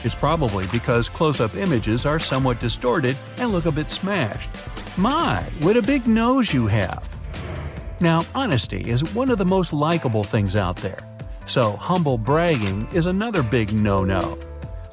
It's 0.03 0.15
probably 0.15 0.65
because 0.71 1.09
close 1.09 1.39
up 1.39 1.53
images 1.53 2.07
are 2.07 2.17
somewhat 2.17 2.59
distorted 2.59 3.15
and 3.37 3.51
look 3.51 3.67
a 3.67 3.71
bit 3.71 3.91
smashed. 3.91 4.49
My, 4.97 5.43
what 5.59 5.77
a 5.77 5.81
big 5.83 6.07
nose 6.07 6.51
you 6.51 6.65
have! 6.65 7.07
Now, 7.99 8.25
honesty 8.33 8.89
is 8.89 9.13
one 9.13 9.29
of 9.29 9.37
the 9.37 9.45
most 9.45 9.73
likable 9.73 10.23
things 10.23 10.55
out 10.55 10.77
there. 10.77 11.14
So, 11.45 11.73
humble 11.73 12.17
bragging 12.17 12.87
is 12.91 13.05
another 13.05 13.43
big 13.43 13.71
no 13.71 14.03
no. 14.03 14.37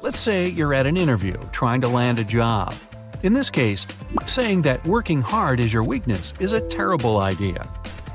Let's 0.01 0.19
say 0.19 0.47
you're 0.49 0.73
at 0.73 0.85
an 0.85 0.97
interview 0.97 1.37
trying 1.51 1.81
to 1.81 1.87
land 1.87 2.19
a 2.19 2.23
job. 2.23 2.75
In 3.23 3.33
this 3.33 3.49
case, 3.49 3.87
saying 4.25 4.61
that 4.63 4.85
working 4.85 5.21
hard 5.21 5.59
is 5.59 5.73
your 5.73 5.83
weakness 5.83 6.33
is 6.39 6.53
a 6.53 6.61
terrible 6.61 7.17
idea. 7.17 7.67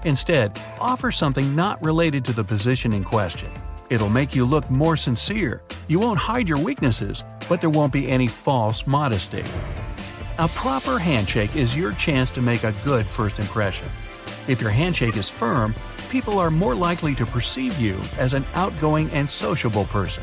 Instead, 0.05 0.61
offer 0.81 1.11
something 1.11 1.57
not 1.57 1.83
related 1.83 2.25
to 2.27 2.33
the 2.33 2.45
position 2.45 2.93
in 2.93 3.03
question. 3.03 3.51
It'll 3.91 4.11
make 4.11 4.37
you 4.37 4.45
look 4.45 4.71
more 4.71 4.97
sincere. 4.97 5.63
You 5.89 5.99
won't 5.99 6.19
hide 6.19 6.49
your 6.49 6.59
weaknesses, 6.59 7.25
but 7.49 7.61
there 7.61 7.71
won't 7.71 7.93
be 7.93 8.09
any 8.09 8.29
false 8.29 8.87
modesty. 8.87 9.45
A 10.39 10.47
proper 10.49 10.99
handshake 10.99 11.57
is 11.57 11.77
your 11.77 11.93
chance 11.95 12.31
to 12.33 12.43
make 12.43 12.63
a 12.63 12.75
good 12.85 13.07
first 13.07 13.39
impression. 13.41 13.89
If 14.47 14.61
your 14.61 14.71
handshake 14.71 15.17
is 15.17 15.29
firm, 15.29 15.75
people 16.09 16.39
are 16.39 16.51
more 16.51 16.75
likely 16.75 17.15
to 17.15 17.27
perceive 17.27 17.79
you 17.79 18.01
as 18.19 18.35
an 18.35 18.45
outgoing 18.55 19.11
and 19.11 19.29
sociable 19.29 19.85
person. 19.87 20.23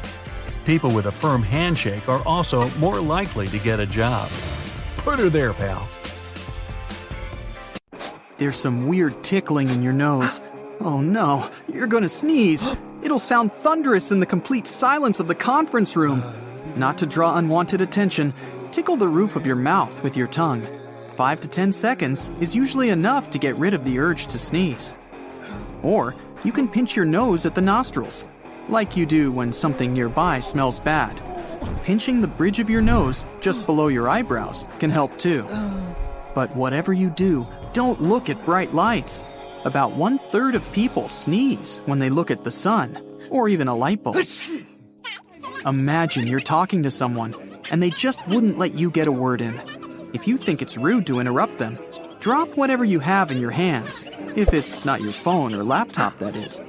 People 0.66 0.92
with 0.92 1.06
a 1.06 1.12
firm 1.12 1.44
handshake 1.44 2.10
are 2.10 2.26
also 2.26 2.70
more 2.78 3.00
likely 3.00 3.48
to 3.48 3.60
get 3.60 3.80
a 3.80 3.86
job. 3.86 4.30
Put 4.98 5.20
her 5.20 5.30
there, 5.30 5.54
pal. 5.54 5.88
There's 8.38 8.58
some 8.58 8.88
weird 8.88 9.24
tickling 9.24 9.70
in 9.70 9.82
your 9.82 9.94
nose. 9.94 10.42
Oh 10.82 11.00
no, 11.00 11.50
you're 11.72 11.88
gonna 11.88 12.10
sneeze. 12.10 12.68
It'll 13.02 13.20
sound 13.20 13.52
thunderous 13.52 14.12
in 14.12 14.20
the 14.20 14.26
complete 14.26 14.68
silence 14.68 15.20
of 15.20 15.28
the 15.28 15.36
conference 15.36 15.96
room. 15.96 16.24
Not 16.76 16.98
to 16.98 17.06
draw 17.06 17.38
unwanted 17.38 17.80
attention, 17.80 18.34
tickle 18.72 18.98
the 18.98 19.08
roof 19.08 19.36
of 19.36 19.46
your 19.46 19.56
mouth 19.56 20.04
with 20.04 20.18
your 20.18 20.28
tongue. 20.28 20.68
5 21.16 21.40
to 21.42 21.48
10 21.48 21.72
seconds 21.72 22.30
is 22.42 22.56
usually 22.56 22.90
enough 22.90 23.30
to 23.30 23.40
get 23.40 23.56
rid 23.56 23.74
of 23.74 23.86
the 23.86 24.00
urge 24.00 24.28
to 24.28 24.38
sneeze. 24.38 24.94
Or 25.86 26.16
you 26.44 26.52
can 26.52 26.68
pinch 26.68 26.96
your 26.96 27.06
nose 27.06 27.46
at 27.46 27.54
the 27.54 27.62
nostrils, 27.62 28.26
like 28.70 28.98
you 28.98 29.06
do 29.06 29.32
when 29.32 29.54
something 29.54 29.94
nearby 29.94 30.40
smells 30.40 30.80
bad. 30.80 31.22
Pinching 31.84 32.22
the 32.22 32.28
bridge 32.28 32.60
of 32.60 32.72
your 32.72 32.82
nose 32.82 33.28
just 33.40 33.68
below 33.68 33.88
your 33.88 34.10
eyebrows 34.10 34.66
can 34.80 34.90
help 34.90 35.16
too. 35.20 35.46
But 36.34 36.56
whatever 36.56 36.92
you 36.92 37.12
do, 37.12 37.46
don't 37.74 38.02
look 38.02 38.30
at 38.32 38.44
bright 38.46 38.74
lights. 38.74 39.64
About 39.64 39.92
one 39.92 40.18
third 40.18 40.56
of 40.56 40.72
people 40.74 41.08
sneeze 41.08 41.82
when 41.86 42.00
they 42.00 42.10
look 42.10 42.32
at 42.32 42.44
the 42.44 42.52
sun, 42.52 42.98
or 43.30 43.48
even 43.48 43.68
a 43.68 43.76
light 43.76 44.02
bulb. 44.02 44.18
Imagine 45.68 46.26
you're 46.26 46.40
talking 46.40 46.82
to 46.84 46.92
someone 46.92 47.36
and 47.70 47.82
they 47.82 47.92
just 47.92 48.28
wouldn't 48.28 48.58
let 48.58 48.74
you 48.74 48.90
get 48.90 49.08
a 49.08 49.12
word 49.12 49.40
in. 49.42 49.60
If 50.14 50.28
you 50.28 50.38
think 50.38 50.62
it's 50.62 50.78
rude 50.78 51.06
to 51.08 51.20
interrupt 51.20 51.60
them, 51.60 51.78
drop 52.26 52.58
whatever 52.58 52.84
you 52.84 53.00
have 53.00 53.30
in 53.30 53.40
your 53.40 53.52
hands, 53.52 54.04
if 54.36 54.52
it's 54.52 54.84
not 54.84 55.00
your 55.00 55.12
phone 55.12 55.54
or 55.54 55.64
laptop, 55.64 56.18
that 56.18 56.36
is. 56.36 56.60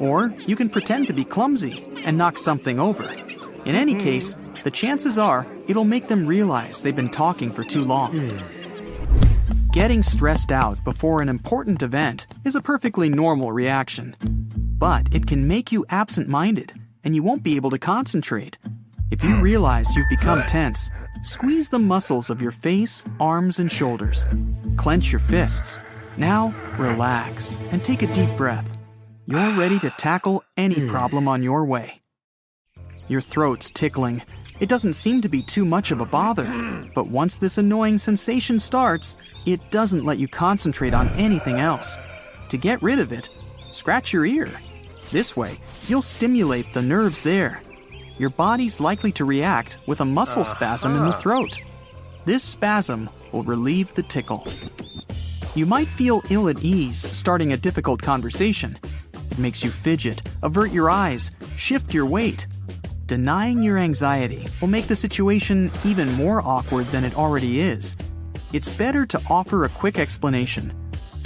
Or 0.00 0.32
you 0.46 0.56
can 0.56 0.70
pretend 0.70 1.06
to 1.06 1.12
be 1.12 1.22
clumsy 1.22 1.84
and 2.02 2.16
knock 2.16 2.38
something 2.38 2.80
over. 2.80 3.06
In 3.66 3.74
any 3.74 3.92
hmm. 3.92 4.00
case, 4.00 4.34
the 4.64 4.70
chances 4.70 5.18
are 5.18 5.46
it'll 5.68 5.84
make 5.84 6.08
them 6.08 6.26
realize 6.26 6.80
they've 6.80 6.96
been 6.96 7.10
talking 7.10 7.52
for 7.52 7.62
too 7.62 7.84
long. 7.84 8.16
Hmm. 8.16 9.68
Getting 9.72 10.02
stressed 10.02 10.50
out 10.50 10.82
before 10.82 11.20
an 11.20 11.28
important 11.28 11.82
event 11.82 12.26
is 12.46 12.54
a 12.54 12.62
perfectly 12.62 13.10
normal 13.10 13.52
reaction. 13.52 14.16
But 14.78 15.14
it 15.14 15.26
can 15.26 15.46
make 15.46 15.72
you 15.72 15.84
absent 15.90 16.26
minded, 16.30 16.72
and 17.04 17.14
you 17.14 17.22
won't 17.22 17.42
be 17.42 17.56
able 17.56 17.68
to 17.72 17.78
concentrate. 17.78 18.56
If 19.12 19.22
you 19.22 19.36
realize 19.42 19.94
you've 19.94 20.08
become 20.08 20.40
tense, 20.44 20.90
squeeze 21.22 21.68
the 21.68 21.78
muscles 21.78 22.30
of 22.30 22.40
your 22.40 22.50
face, 22.50 23.04
arms, 23.20 23.58
and 23.58 23.70
shoulders. 23.70 24.24
Clench 24.78 25.12
your 25.12 25.18
fists. 25.18 25.78
Now, 26.16 26.54
relax 26.78 27.60
and 27.70 27.84
take 27.84 28.00
a 28.00 28.12
deep 28.14 28.34
breath. 28.38 28.78
You're 29.26 29.54
ready 29.54 29.78
to 29.80 29.90
tackle 29.90 30.42
any 30.56 30.80
hmm. 30.80 30.86
problem 30.88 31.28
on 31.28 31.42
your 31.42 31.66
way. 31.66 32.00
Your 33.08 33.20
throat's 33.20 33.70
tickling. 33.70 34.22
It 34.60 34.70
doesn't 34.70 34.94
seem 34.94 35.20
to 35.20 35.28
be 35.28 35.42
too 35.42 35.66
much 35.66 35.90
of 35.90 36.00
a 36.00 36.06
bother, 36.06 36.48
but 36.94 37.08
once 37.08 37.36
this 37.36 37.58
annoying 37.58 37.98
sensation 37.98 38.58
starts, 38.58 39.18
it 39.44 39.60
doesn't 39.70 40.06
let 40.06 40.20
you 40.20 40.26
concentrate 40.26 40.94
on 40.94 41.08
anything 41.18 41.56
else. 41.56 41.98
To 42.48 42.56
get 42.56 42.82
rid 42.82 42.98
of 42.98 43.12
it, 43.12 43.28
scratch 43.72 44.14
your 44.14 44.24
ear. 44.24 44.50
This 45.10 45.36
way, 45.36 45.58
you'll 45.86 46.00
stimulate 46.00 46.72
the 46.72 46.80
nerves 46.80 47.22
there. 47.22 47.60
Your 48.18 48.30
body's 48.30 48.80
likely 48.80 49.12
to 49.12 49.24
react 49.24 49.78
with 49.86 50.00
a 50.00 50.04
muscle 50.04 50.42
ah, 50.42 50.44
spasm 50.44 50.94
in 50.96 51.04
the 51.04 51.14
ah. 51.14 51.18
throat. 51.18 51.58
This 52.24 52.44
spasm 52.44 53.08
will 53.32 53.42
relieve 53.42 53.94
the 53.94 54.02
tickle. 54.02 54.46
You 55.54 55.66
might 55.66 55.88
feel 55.88 56.22
ill 56.30 56.48
at 56.48 56.62
ease 56.62 56.98
starting 57.16 57.52
a 57.52 57.56
difficult 57.56 58.00
conversation. 58.00 58.78
It 59.30 59.38
makes 59.38 59.64
you 59.64 59.70
fidget, 59.70 60.22
avert 60.42 60.72
your 60.72 60.90
eyes, 60.90 61.30
shift 61.56 61.92
your 61.92 62.06
weight. 62.06 62.46
Denying 63.06 63.62
your 63.62 63.78
anxiety 63.78 64.46
will 64.60 64.68
make 64.68 64.86
the 64.86 64.96
situation 64.96 65.70
even 65.84 66.12
more 66.12 66.40
awkward 66.42 66.86
than 66.86 67.04
it 67.04 67.16
already 67.16 67.60
is. 67.60 67.96
It's 68.52 68.68
better 68.68 69.06
to 69.06 69.20
offer 69.28 69.64
a 69.64 69.68
quick 69.70 69.98
explanation. 69.98 70.72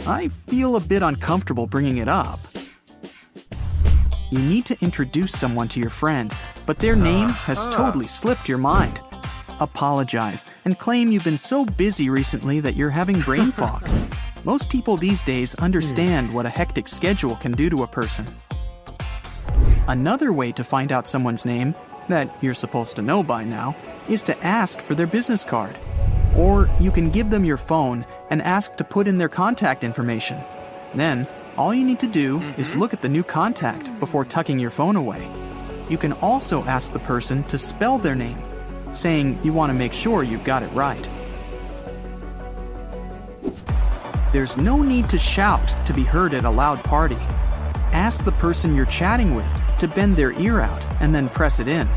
I 0.06 0.28
feel 0.28 0.76
a 0.76 0.80
bit 0.80 1.02
uncomfortable 1.02 1.66
bringing 1.66 1.98
it 1.98 2.08
up. 2.08 2.40
You 4.30 4.38
need 4.38 4.66
to 4.66 4.76
introduce 4.80 5.32
someone 5.32 5.68
to 5.68 5.80
your 5.80 5.90
friend, 5.90 6.34
but 6.66 6.78
their 6.78 6.96
name 6.96 7.28
uh-huh. 7.28 7.54
has 7.54 7.66
totally 7.74 8.06
slipped 8.06 8.48
your 8.48 8.58
mind. 8.58 9.00
apologize 9.58 10.44
and 10.66 10.78
claim 10.78 11.10
you've 11.10 11.24
been 11.24 11.38
so 11.38 11.64
busy 11.64 12.10
recently 12.10 12.60
that 12.60 12.76
you're 12.76 12.90
having 12.90 13.20
brain 13.20 13.50
fog. 13.60 13.88
Most 14.44 14.68
people 14.68 14.96
these 14.96 15.22
days 15.22 15.54
understand 15.56 16.28
hmm. 16.28 16.34
what 16.34 16.46
a 16.46 16.50
hectic 16.50 16.86
schedule 16.86 17.36
can 17.36 17.52
do 17.52 17.70
to 17.70 17.82
a 17.82 17.86
person. 17.86 18.26
Another 19.88 20.32
way 20.32 20.52
to 20.52 20.64
find 20.64 20.92
out 20.92 21.06
someone's 21.06 21.46
name, 21.46 21.74
that 22.08 22.36
you're 22.42 22.54
supposed 22.54 22.96
to 22.96 23.02
know 23.02 23.22
by 23.22 23.44
now, 23.44 23.74
is 24.08 24.22
to 24.24 24.38
ask 24.44 24.80
for 24.80 24.94
their 24.94 25.06
business 25.06 25.44
card. 25.44 25.76
Or 26.36 26.68
you 26.78 26.90
can 26.90 27.10
give 27.10 27.30
them 27.30 27.44
your 27.44 27.56
phone 27.56 28.04
and 28.30 28.42
ask 28.42 28.76
to 28.76 28.84
put 28.84 29.08
in 29.08 29.18
their 29.18 29.28
contact 29.28 29.84
information. 29.84 30.38
Then, 30.94 31.26
all 31.56 31.72
you 31.72 31.84
need 31.84 32.00
to 32.00 32.06
do 32.06 32.40
is 32.58 32.70
mm-hmm. 32.70 32.80
look 32.80 32.92
at 32.92 33.02
the 33.02 33.08
new 33.08 33.22
contact 33.22 33.98
before 33.98 34.24
tucking 34.24 34.58
your 34.58 34.70
phone 34.70 34.96
away. 34.96 35.26
You 35.88 35.98
can 35.98 36.12
also 36.14 36.64
ask 36.64 36.92
the 36.92 36.98
person 36.98 37.44
to 37.44 37.58
spell 37.58 37.98
their 37.98 38.14
name, 38.14 38.42
saying 38.92 39.38
you 39.44 39.52
want 39.52 39.70
to 39.70 39.74
make 39.74 39.92
sure 39.92 40.22
you've 40.22 40.44
got 40.44 40.62
it 40.62 40.68
right. 40.68 41.08
There's 44.32 44.56
no 44.56 44.82
need 44.82 45.08
to 45.10 45.18
shout 45.18 45.74
to 45.86 45.94
be 45.94 46.02
heard 46.02 46.34
at 46.34 46.44
a 46.44 46.50
loud 46.50 46.82
party. 46.82 47.16
Ask 47.92 48.24
the 48.24 48.32
person 48.32 48.74
you're 48.74 48.84
chatting 48.86 49.34
with 49.34 49.54
to 49.78 49.88
bend 49.88 50.16
their 50.16 50.32
ear 50.32 50.60
out 50.60 50.86
and 51.00 51.14
then 51.14 51.28
press 51.28 51.60
it 51.60 51.68
in. 51.68 51.88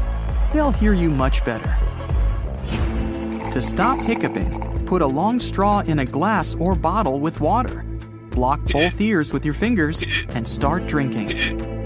They'll 0.53 0.71
hear 0.71 0.93
you 0.93 1.09
much 1.09 1.43
better. 1.43 1.75
To 3.51 3.61
stop 3.61 3.99
hiccuping, 3.99 4.85
put 4.85 5.01
a 5.01 5.07
long 5.07 5.39
straw 5.39 5.79
in 5.79 5.99
a 5.99 6.05
glass 6.05 6.55
or 6.55 6.75
bottle 6.75 7.19
with 7.19 7.41
water. 7.41 7.83
Block 8.29 8.61
both 8.71 9.01
ears 9.01 9.33
with 9.33 9.43
your 9.43 9.55
fingers 9.55 10.05
and 10.29 10.47
start 10.47 10.85
drinking. 10.85 11.78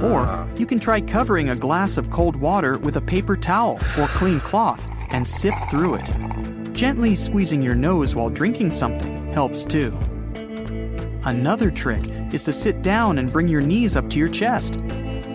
Or 0.00 0.20
uh-huh. 0.20 0.46
you 0.56 0.66
can 0.66 0.78
try 0.78 1.00
covering 1.00 1.50
a 1.50 1.56
glass 1.56 1.98
of 1.98 2.10
cold 2.10 2.36
water 2.36 2.78
with 2.78 2.96
a 2.96 3.00
paper 3.00 3.36
towel 3.36 3.78
or 3.98 4.06
clean 4.08 4.40
cloth 4.40 4.88
and 5.10 5.26
sip 5.26 5.54
through 5.70 5.94
it. 5.94 6.74
Gently 6.74 7.14
squeezing 7.14 7.62
your 7.62 7.74
nose 7.74 8.14
while 8.14 8.30
drinking 8.30 8.72
something 8.72 9.32
helps 9.32 9.64
too. 9.64 9.96
Another 11.24 11.70
trick 11.70 12.02
is 12.32 12.44
to 12.44 12.52
sit 12.52 12.82
down 12.82 13.18
and 13.18 13.32
bring 13.32 13.48
your 13.48 13.60
knees 13.60 13.96
up 13.96 14.10
to 14.10 14.18
your 14.18 14.28
chest. 14.28 14.80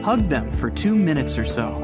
Hug 0.03 0.29
them 0.29 0.51
for 0.51 0.69
two 0.69 0.95
minutes 0.95 1.37
or 1.37 1.45
so. 1.45 1.77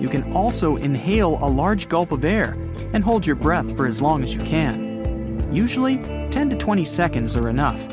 You 0.00 0.08
can 0.08 0.32
also 0.32 0.76
inhale 0.76 1.38
a 1.40 1.48
large 1.48 1.88
gulp 1.88 2.12
of 2.12 2.24
air 2.24 2.52
and 2.92 3.04
hold 3.04 3.24
your 3.24 3.36
breath 3.36 3.76
for 3.76 3.86
as 3.86 4.02
long 4.02 4.22
as 4.22 4.34
you 4.34 4.42
can. 4.42 5.48
Usually, 5.52 5.98
10 6.30 6.50
to 6.50 6.56
20 6.56 6.84
seconds 6.84 7.36
are 7.36 7.48
enough. 7.48 7.88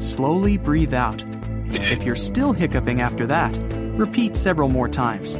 Slowly 0.00 0.56
breathe 0.56 0.94
out. 0.94 1.24
If 1.72 2.02
you're 2.02 2.16
still 2.16 2.52
hiccuping 2.52 3.00
after 3.00 3.26
that, 3.26 3.56
repeat 3.96 4.36
several 4.36 4.68
more 4.68 4.88
times. 4.88 5.36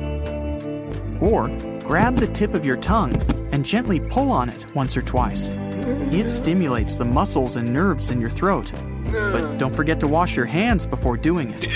Or 1.21 1.49
grab 1.85 2.17
the 2.17 2.29
tip 2.33 2.55
of 2.55 2.65
your 2.65 2.77
tongue 2.77 3.21
and 3.53 3.65
gently 3.65 4.01
pull 4.01 4.31
on 4.31 4.49
it 4.49 4.67
once 4.75 4.97
or 4.97 5.03
twice. 5.03 5.51
It 5.53 6.29
stimulates 6.29 6.97
the 6.97 7.05
muscles 7.05 7.57
and 7.57 7.73
nerves 7.73 8.11
in 8.11 8.21
your 8.21 8.31
throat. 8.31 8.73
But 9.11 9.59
don't 9.59 9.75
forget 9.75 9.99
to 10.01 10.07
wash 10.07 10.37
your 10.37 10.47
hands 10.47 10.87
before 10.87 11.17
doing 11.17 11.51
it. 11.51 11.67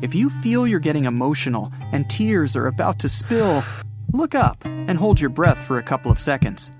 If 0.00 0.14
you 0.14 0.30
feel 0.30 0.66
you're 0.66 0.78
getting 0.78 1.04
emotional 1.04 1.70
and 1.92 2.08
tears 2.08 2.56
are 2.56 2.68
about 2.68 2.98
to 3.00 3.08
spill, 3.08 3.62
look 4.12 4.34
up 4.34 4.64
and 4.64 4.96
hold 4.96 5.20
your 5.20 5.28
breath 5.28 5.58
for 5.58 5.76
a 5.76 5.82
couple 5.82 6.10
of 6.10 6.18
seconds. 6.18 6.72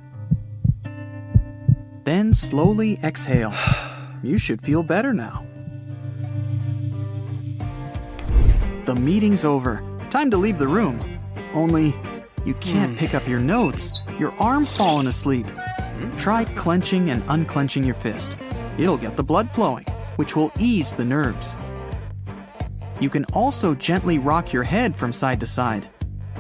Then 2.09 2.33
slowly 2.33 2.99
exhale. 3.05 3.53
You 4.23 4.39
should 4.39 4.63
feel 4.63 4.83
better 4.83 5.13
now. 5.13 5.45
The 8.87 8.95
meeting's 8.95 9.45
over. 9.45 9.85
Time 10.09 10.31
to 10.31 10.39
leave 10.39 10.57
the 10.57 10.69
room. 10.69 11.21
Only, 11.53 11.95
you 12.47 12.55
can't 12.55 12.93
hmm. 12.93 12.97
pick 12.97 13.13
up 13.15 13.29
your 13.29 13.41
notes. 13.41 13.93
Your 14.19 14.33
arm's 14.41 14.73
fallen 14.73 15.07
asleep. 15.07 15.47
Try 16.17 16.47
clenching 16.47 17.11
and 17.11 17.23
unclenching 17.29 17.85
your 17.85 17.95
fist. 17.95 18.39
It'll 18.79 18.97
get 18.97 19.17
the 19.17 19.23
blood 19.23 19.51
flowing, 19.51 19.85
which 20.17 20.35
will 20.35 20.51
ease 20.59 20.95
the 20.95 21.05
nerves. 21.05 21.59
You 23.01 23.11
can 23.11 23.27
also 23.35 23.75
gently 23.75 24.19
rock 24.19 24.51
your 24.51 24.63
head 24.63 24.97
from 24.97 25.13
side 25.13 25.41
to 25.41 25.47
side. 25.47 25.85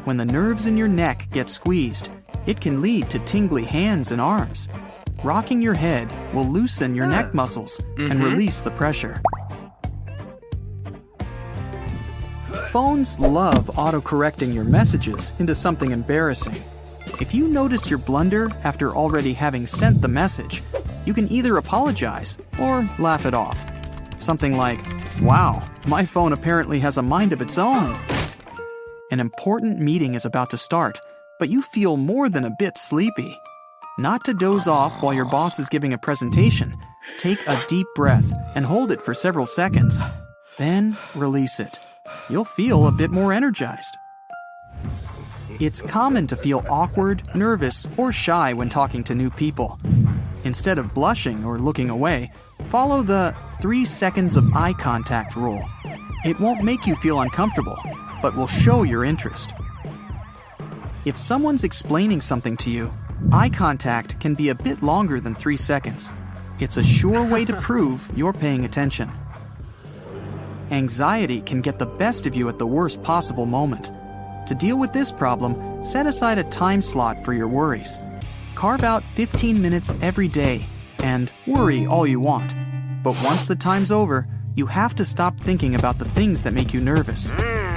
When 0.04 0.16
the 0.16 0.24
nerves 0.24 0.64
in 0.64 0.78
your 0.78 0.88
neck 0.88 1.28
get 1.30 1.50
squeezed, 1.50 2.08
it 2.46 2.58
can 2.58 2.80
lead 2.80 3.10
to 3.10 3.18
tingly 3.18 3.64
hands 3.64 4.12
and 4.12 4.20
arms. 4.22 4.66
Rocking 5.24 5.60
your 5.60 5.74
head 5.74 6.08
will 6.32 6.46
loosen 6.46 6.94
your 6.94 7.08
neck 7.08 7.26
ah. 7.30 7.34
muscles 7.34 7.80
and 7.96 8.12
mm-hmm. 8.12 8.22
release 8.22 8.60
the 8.60 8.70
pressure. 8.70 9.20
Phones 12.70 13.18
love 13.18 13.66
autocorrecting 13.74 14.54
your 14.54 14.62
messages 14.62 15.32
into 15.40 15.56
something 15.56 15.90
embarrassing. 15.90 16.54
If 17.20 17.34
you 17.34 17.48
notice 17.48 17.90
your 17.90 17.98
blunder 17.98 18.48
after 18.62 18.94
already 18.94 19.32
having 19.32 19.66
sent 19.66 20.02
the 20.02 20.08
message, 20.08 20.62
you 21.04 21.14
can 21.14 21.30
either 21.32 21.56
apologize 21.56 22.38
or 22.60 22.88
laugh 23.00 23.26
it 23.26 23.34
off. 23.34 23.64
Something 24.18 24.56
like, 24.56 24.78
Wow, 25.20 25.66
my 25.88 26.04
phone 26.04 26.32
apparently 26.32 26.78
has 26.78 26.96
a 26.96 27.02
mind 27.02 27.32
of 27.32 27.42
its 27.42 27.58
own. 27.58 27.98
An 29.10 29.18
important 29.18 29.80
meeting 29.80 30.14
is 30.14 30.24
about 30.24 30.50
to 30.50 30.56
start, 30.56 31.00
but 31.40 31.48
you 31.48 31.60
feel 31.60 31.96
more 31.96 32.28
than 32.28 32.44
a 32.44 32.54
bit 32.56 32.78
sleepy. 32.78 33.36
Not 33.98 34.24
to 34.26 34.34
doze 34.34 34.68
off 34.68 35.02
while 35.02 35.12
your 35.12 35.24
boss 35.24 35.58
is 35.58 35.68
giving 35.68 35.92
a 35.92 35.98
presentation, 35.98 36.76
take 37.18 37.44
a 37.48 37.60
deep 37.66 37.88
breath 37.96 38.32
and 38.54 38.64
hold 38.64 38.92
it 38.92 39.00
for 39.00 39.12
several 39.12 39.44
seconds. 39.44 40.00
Then 40.56 40.96
release 41.16 41.58
it. 41.58 41.80
You'll 42.30 42.44
feel 42.44 42.86
a 42.86 42.92
bit 42.92 43.10
more 43.10 43.32
energized. 43.32 43.96
It's 45.58 45.82
common 45.82 46.28
to 46.28 46.36
feel 46.36 46.64
awkward, 46.70 47.28
nervous, 47.34 47.88
or 47.96 48.12
shy 48.12 48.52
when 48.52 48.68
talking 48.68 49.02
to 49.02 49.16
new 49.16 49.30
people. 49.30 49.80
Instead 50.44 50.78
of 50.78 50.94
blushing 50.94 51.44
or 51.44 51.58
looking 51.58 51.90
away, 51.90 52.30
follow 52.66 53.02
the 53.02 53.34
three 53.60 53.84
seconds 53.84 54.36
of 54.36 54.52
eye 54.54 54.74
contact 54.74 55.34
rule. 55.34 55.68
It 56.24 56.38
won't 56.38 56.62
make 56.62 56.86
you 56.86 56.94
feel 56.94 57.18
uncomfortable, 57.18 57.76
but 58.22 58.36
will 58.36 58.46
show 58.46 58.84
your 58.84 59.04
interest. 59.04 59.54
If 61.04 61.18
someone's 61.18 61.64
explaining 61.64 62.20
something 62.20 62.56
to 62.58 62.70
you, 62.70 62.92
eye 63.32 63.50
contact 63.50 64.20
can 64.20 64.34
be 64.34 64.48
a 64.48 64.54
bit 64.54 64.82
longer 64.82 65.20
than 65.20 65.34
three 65.34 65.56
seconds. 65.56 66.12
It's 66.60 66.76
a 66.76 66.84
sure 66.84 67.24
way 67.24 67.44
to 67.44 67.60
prove 67.60 68.10
you're 68.16 68.32
paying 68.32 68.64
attention. 68.64 69.10
Anxiety 70.70 71.40
can 71.40 71.60
get 71.60 71.78
the 71.78 71.86
best 71.86 72.26
of 72.26 72.34
you 72.34 72.48
at 72.48 72.58
the 72.58 72.66
worst 72.66 73.02
possible 73.02 73.46
moment. 73.46 73.90
To 74.46 74.54
deal 74.54 74.78
with 74.78 74.92
this 74.92 75.12
problem, 75.12 75.84
set 75.84 76.06
aside 76.06 76.38
a 76.38 76.44
time 76.44 76.82
slot 76.82 77.24
for 77.24 77.32
your 77.32 77.48
worries. 77.48 77.98
Carve 78.54 78.82
out 78.82 79.04
15 79.04 79.60
minutes 79.60 79.92
every 80.00 80.28
day 80.28 80.66
and 81.02 81.30
worry 81.46 81.86
all 81.86 82.06
you 82.06 82.20
want. 82.20 82.54
But 83.02 83.22
once 83.22 83.46
the 83.46 83.56
time's 83.56 83.92
over, 83.92 84.26
you 84.56 84.66
have 84.66 84.94
to 84.96 85.04
stop 85.04 85.38
thinking 85.38 85.74
about 85.74 85.98
the 85.98 86.08
things 86.08 86.42
that 86.42 86.52
make 86.52 86.74
you 86.74 86.80
nervous. 86.80 87.30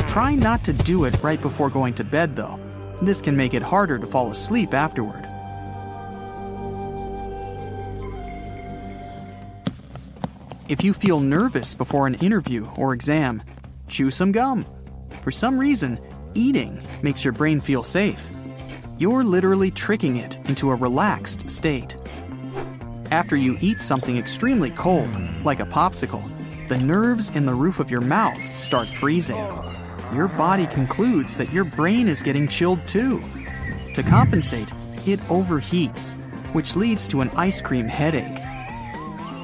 Try 0.07 0.35
not 0.35 0.63
to 0.63 0.73
do 0.73 1.03
it 1.05 1.21
right 1.21 1.39
before 1.39 1.69
going 1.69 1.93
to 1.95 2.03
bed, 2.03 2.35
though. 2.35 2.59
This 3.01 3.21
can 3.21 3.37
make 3.37 3.53
it 3.53 3.61
harder 3.61 3.99
to 3.99 4.07
fall 4.07 4.31
asleep 4.31 4.73
afterward. 4.73 5.27
If 10.71 10.85
you 10.85 10.93
feel 10.93 11.19
nervous 11.19 11.75
before 11.75 12.07
an 12.07 12.15
interview 12.15 12.65
or 12.77 12.93
exam, 12.93 13.43
chew 13.89 14.09
some 14.09 14.31
gum. 14.31 14.65
For 15.21 15.29
some 15.29 15.57
reason, 15.57 15.99
eating 16.33 16.81
makes 17.03 17.25
your 17.25 17.33
brain 17.33 17.59
feel 17.59 17.83
safe. 17.83 18.25
You're 18.97 19.25
literally 19.25 19.69
tricking 19.69 20.15
it 20.15 20.37
into 20.45 20.69
a 20.69 20.75
relaxed 20.75 21.49
state. 21.49 21.97
After 23.11 23.35
you 23.35 23.57
eat 23.59 23.81
something 23.81 24.15
extremely 24.15 24.69
cold, 24.69 25.13
like 25.43 25.59
a 25.59 25.65
popsicle, 25.65 26.23
the 26.69 26.77
nerves 26.77 27.31
in 27.31 27.45
the 27.45 27.53
roof 27.53 27.81
of 27.81 27.91
your 27.91 27.99
mouth 27.99 28.41
start 28.55 28.87
freezing. 28.87 29.45
Your 30.15 30.29
body 30.29 30.67
concludes 30.67 31.35
that 31.35 31.51
your 31.51 31.65
brain 31.65 32.07
is 32.07 32.23
getting 32.23 32.47
chilled 32.47 32.87
too. 32.87 33.21
To 33.93 34.03
compensate, 34.03 34.71
it 35.05 35.19
overheats, 35.27 36.13
which 36.53 36.77
leads 36.77 37.09
to 37.09 37.19
an 37.19 37.29
ice 37.31 37.59
cream 37.59 37.87
headache. 37.87 38.40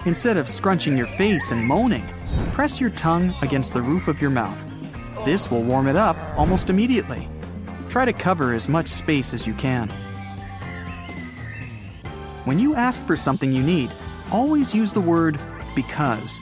Instead 0.07 0.37
of 0.37 0.47
scrunching 0.47 0.95
your 0.95 1.05
face 1.05 1.51
and 1.51 1.61
moaning, 1.61 2.07
press 2.53 2.79
your 2.79 2.89
tongue 2.91 3.33
against 3.41 3.73
the 3.73 3.81
roof 3.81 4.07
of 4.07 4.21
your 4.21 4.29
mouth. 4.29 4.65
This 5.25 5.51
will 5.51 5.63
warm 5.63 5.85
it 5.85 5.97
up 5.97 6.15
almost 6.37 6.69
immediately. 6.69 7.27
Try 7.89 8.05
to 8.05 8.13
cover 8.13 8.53
as 8.53 8.69
much 8.69 8.87
space 8.87 9.33
as 9.33 9.45
you 9.45 9.53
can. 9.53 9.89
When 12.45 12.57
you 12.57 12.73
ask 12.73 13.05
for 13.05 13.17
something 13.17 13.51
you 13.51 13.61
need, 13.61 13.91
always 14.31 14.73
use 14.73 14.93
the 14.93 15.01
word 15.01 15.37
because. 15.75 16.41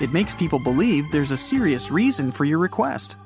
It 0.00 0.12
makes 0.12 0.34
people 0.34 0.58
believe 0.58 1.12
there's 1.12 1.30
a 1.30 1.36
serious 1.36 1.92
reason 1.92 2.32
for 2.32 2.44
your 2.44 2.58
request. 2.58 3.16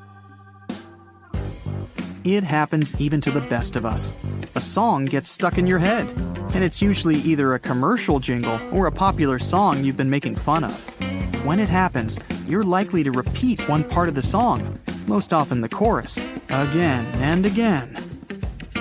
It 2.24 2.44
happens 2.44 3.00
even 3.00 3.22
to 3.22 3.30
the 3.30 3.40
best 3.40 3.74
of 3.74 3.86
us. 3.86 4.12
A 4.54 4.60
song 4.60 5.06
gets 5.06 5.30
stuck 5.30 5.56
in 5.56 5.66
your 5.66 5.78
head, 5.78 6.06
and 6.54 6.64
it's 6.64 6.82
usually 6.82 7.16
either 7.16 7.54
a 7.54 7.58
commercial 7.58 8.20
jingle 8.20 8.58
or 8.72 8.86
a 8.86 8.92
popular 8.92 9.38
song 9.38 9.84
you've 9.84 9.96
been 9.96 10.10
making 10.10 10.36
fun 10.36 10.64
of. 10.64 11.44
When 11.44 11.60
it 11.60 11.68
happens, 11.68 12.18
you're 12.46 12.64
likely 12.64 13.02
to 13.04 13.10
repeat 13.10 13.68
one 13.68 13.84
part 13.84 14.08
of 14.08 14.14
the 14.14 14.22
song, 14.22 14.78
most 15.06 15.32
often 15.32 15.60
the 15.60 15.68
chorus, 15.68 16.18
again 16.48 17.06
and 17.16 17.46
again. 17.46 17.96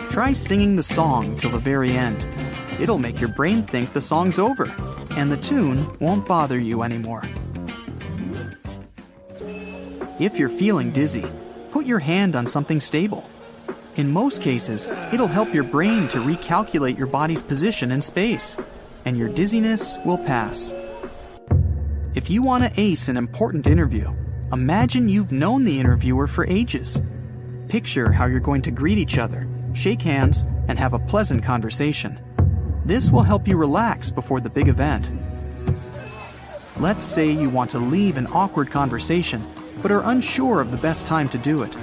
Try 0.09 0.33
singing 0.33 0.75
the 0.75 0.83
song 0.83 1.35
till 1.37 1.51
the 1.51 1.59
very 1.59 1.91
end. 1.91 2.25
It'll 2.79 2.97
make 2.97 3.19
your 3.19 3.29
brain 3.29 3.63
think 3.63 3.93
the 3.93 4.01
song's 4.01 4.39
over, 4.39 4.73
and 5.11 5.31
the 5.31 5.37
tune 5.37 5.87
won't 5.99 6.27
bother 6.27 6.59
you 6.59 6.83
anymore. 6.83 7.23
If 10.19 10.39
you're 10.39 10.49
feeling 10.49 10.91
dizzy, 10.91 11.25
put 11.71 11.85
your 11.85 11.99
hand 11.99 12.35
on 12.35 12.47
something 12.47 12.79
stable. 12.79 13.29
In 13.97 14.11
most 14.11 14.43
cases, 14.43 14.87
it'll 15.11 15.27
help 15.27 15.51
your 15.55 15.63
brain 15.63 16.07
to 16.09 16.19
recalculate 16.19 16.99
your 16.99 17.07
body's 17.07 17.41
position 17.41 17.91
in 17.91 17.99
space, 17.99 18.55
and 19.05 19.17
your 19.17 19.27
dizziness 19.27 19.97
will 20.05 20.19
pass. 20.19 20.71
If 22.13 22.29
you 22.29 22.43
want 22.43 22.63
to 22.63 22.79
ace 22.79 23.09
an 23.09 23.17
important 23.17 23.65
interview, 23.65 24.13
imagine 24.53 25.09
you've 25.09 25.31
known 25.31 25.63
the 25.63 25.79
interviewer 25.79 26.27
for 26.27 26.45
ages. 26.45 27.01
Picture 27.69 28.11
how 28.11 28.27
you're 28.27 28.39
going 28.39 28.61
to 28.63 28.71
greet 28.71 28.99
each 28.99 29.17
other, 29.17 29.47
shake 29.73 30.03
hands, 30.03 30.45
and 30.67 30.77
have 30.77 30.93
a 30.93 30.99
pleasant 30.99 31.41
conversation. 31.43 32.19
This 32.85 33.09
will 33.09 33.23
help 33.23 33.47
you 33.47 33.57
relax 33.57 34.11
before 34.11 34.41
the 34.41 34.49
big 34.49 34.67
event. 34.67 35.11
Let's 36.77 37.03
say 37.03 37.31
you 37.31 37.49
want 37.49 37.71
to 37.71 37.79
leave 37.79 38.17
an 38.17 38.27
awkward 38.27 38.69
conversation, 38.69 39.41
but 39.81 39.91
are 39.91 40.03
unsure 40.03 40.61
of 40.61 40.71
the 40.71 40.77
best 40.77 41.07
time 41.07 41.29
to 41.29 41.39
do 41.39 41.63
it. 41.63 41.75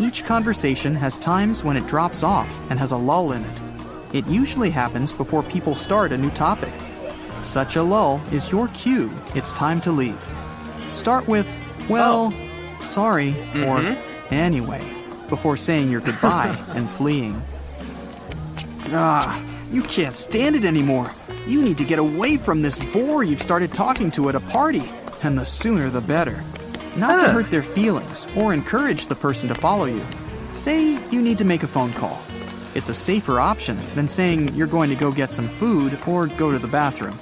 Each 0.00 0.24
conversation 0.24 0.94
has 0.94 1.18
times 1.18 1.62
when 1.62 1.76
it 1.76 1.86
drops 1.86 2.22
off 2.22 2.48
and 2.70 2.78
has 2.78 2.92
a 2.92 2.96
lull 2.96 3.32
in 3.32 3.44
it. 3.44 3.62
It 4.14 4.26
usually 4.26 4.70
happens 4.70 5.12
before 5.12 5.42
people 5.42 5.74
start 5.74 6.10
a 6.10 6.16
new 6.16 6.30
topic. 6.30 6.72
Such 7.42 7.76
a 7.76 7.82
lull 7.82 8.18
is 8.32 8.50
your 8.50 8.68
cue, 8.68 9.12
it's 9.34 9.52
time 9.52 9.78
to 9.82 9.92
leave. 9.92 10.18
Start 10.94 11.28
with, 11.28 11.46
well, 11.90 12.32
sorry, 12.80 13.36
or 13.56 13.94
anyway, 14.30 14.82
before 15.28 15.58
saying 15.58 15.90
your 15.90 16.00
goodbye 16.00 16.58
and 16.68 16.88
fleeing. 16.88 17.42
Ah, 18.92 19.44
you 19.70 19.82
can't 19.82 20.16
stand 20.16 20.56
it 20.56 20.64
anymore. 20.64 21.10
You 21.46 21.62
need 21.62 21.76
to 21.76 21.84
get 21.84 21.98
away 21.98 22.38
from 22.38 22.62
this 22.62 22.78
bore 22.78 23.22
you've 23.22 23.42
started 23.42 23.74
talking 23.74 24.10
to 24.12 24.30
at 24.30 24.34
a 24.34 24.40
party, 24.40 24.90
and 25.22 25.38
the 25.38 25.44
sooner 25.44 25.90
the 25.90 26.00
better. 26.00 26.42
Not 26.96 27.20
to 27.20 27.30
hurt 27.30 27.50
their 27.50 27.62
feelings 27.62 28.26
or 28.36 28.52
encourage 28.52 29.06
the 29.06 29.14
person 29.14 29.48
to 29.48 29.54
follow 29.54 29.84
you. 29.84 30.04
Say 30.52 30.98
you 31.10 31.22
need 31.22 31.38
to 31.38 31.44
make 31.44 31.62
a 31.62 31.68
phone 31.68 31.92
call. 31.92 32.20
It's 32.74 32.88
a 32.88 32.94
safer 32.94 33.40
option 33.40 33.78
than 33.94 34.08
saying 34.08 34.54
you're 34.54 34.66
going 34.66 34.90
to 34.90 34.96
go 34.96 35.12
get 35.12 35.30
some 35.30 35.48
food 35.48 35.98
or 36.06 36.26
go 36.26 36.50
to 36.50 36.58
the 36.58 36.68
bathroom. 36.68 37.18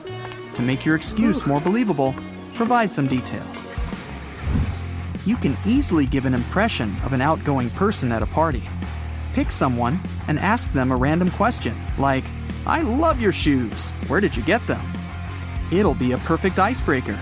To 0.55 0.63
make 0.63 0.85
your 0.85 0.97
excuse 0.97 1.47
more 1.47 1.61
believable, 1.61 2.15
provide 2.55 2.93
some 2.93 3.07
details. 3.07 3.69
You 5.27 5.37
can 5.37 5.57
easily 5.67 6.07
give 6.07 6.25
an 6.25 6.35
impression 6.35 6.97
of 7.05 7.13
an 7.13 7.21
outgoing 7.21 7.71
person 7.71 8.11
at 8.13 8.23
a 8.23 8.27
party. 8.27 8.63
Pick 9.35 9.51
someone 9.51 10.01
and 10.27 10.39
ask 10.39 10.73
them 10.73 10.91
a 10.91 10.97
random 10.97 11.31
question, 11.31 11.77
like, 11.99 12.25
I 12.67 12.81
love 12.81 13.21
your 13.21 13.33
shoes. 13.33 13.91
Where 14.09 14.21
did 14.21 14.37
you 14.37 14.43
get 14.43 14.67
them? 14.67 14.81
It'll 15.71 15.95
be 15.95 16.13
a 16.13 16.19
perfect 16.19 16.59
icebreaker. 16.59 17.19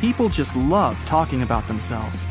People 0.00 0.28
just 0.28 0.54
love 0.54 0.96
talking 1.04 1.42
about 1.42 1.66
themselves. 1.66 2.24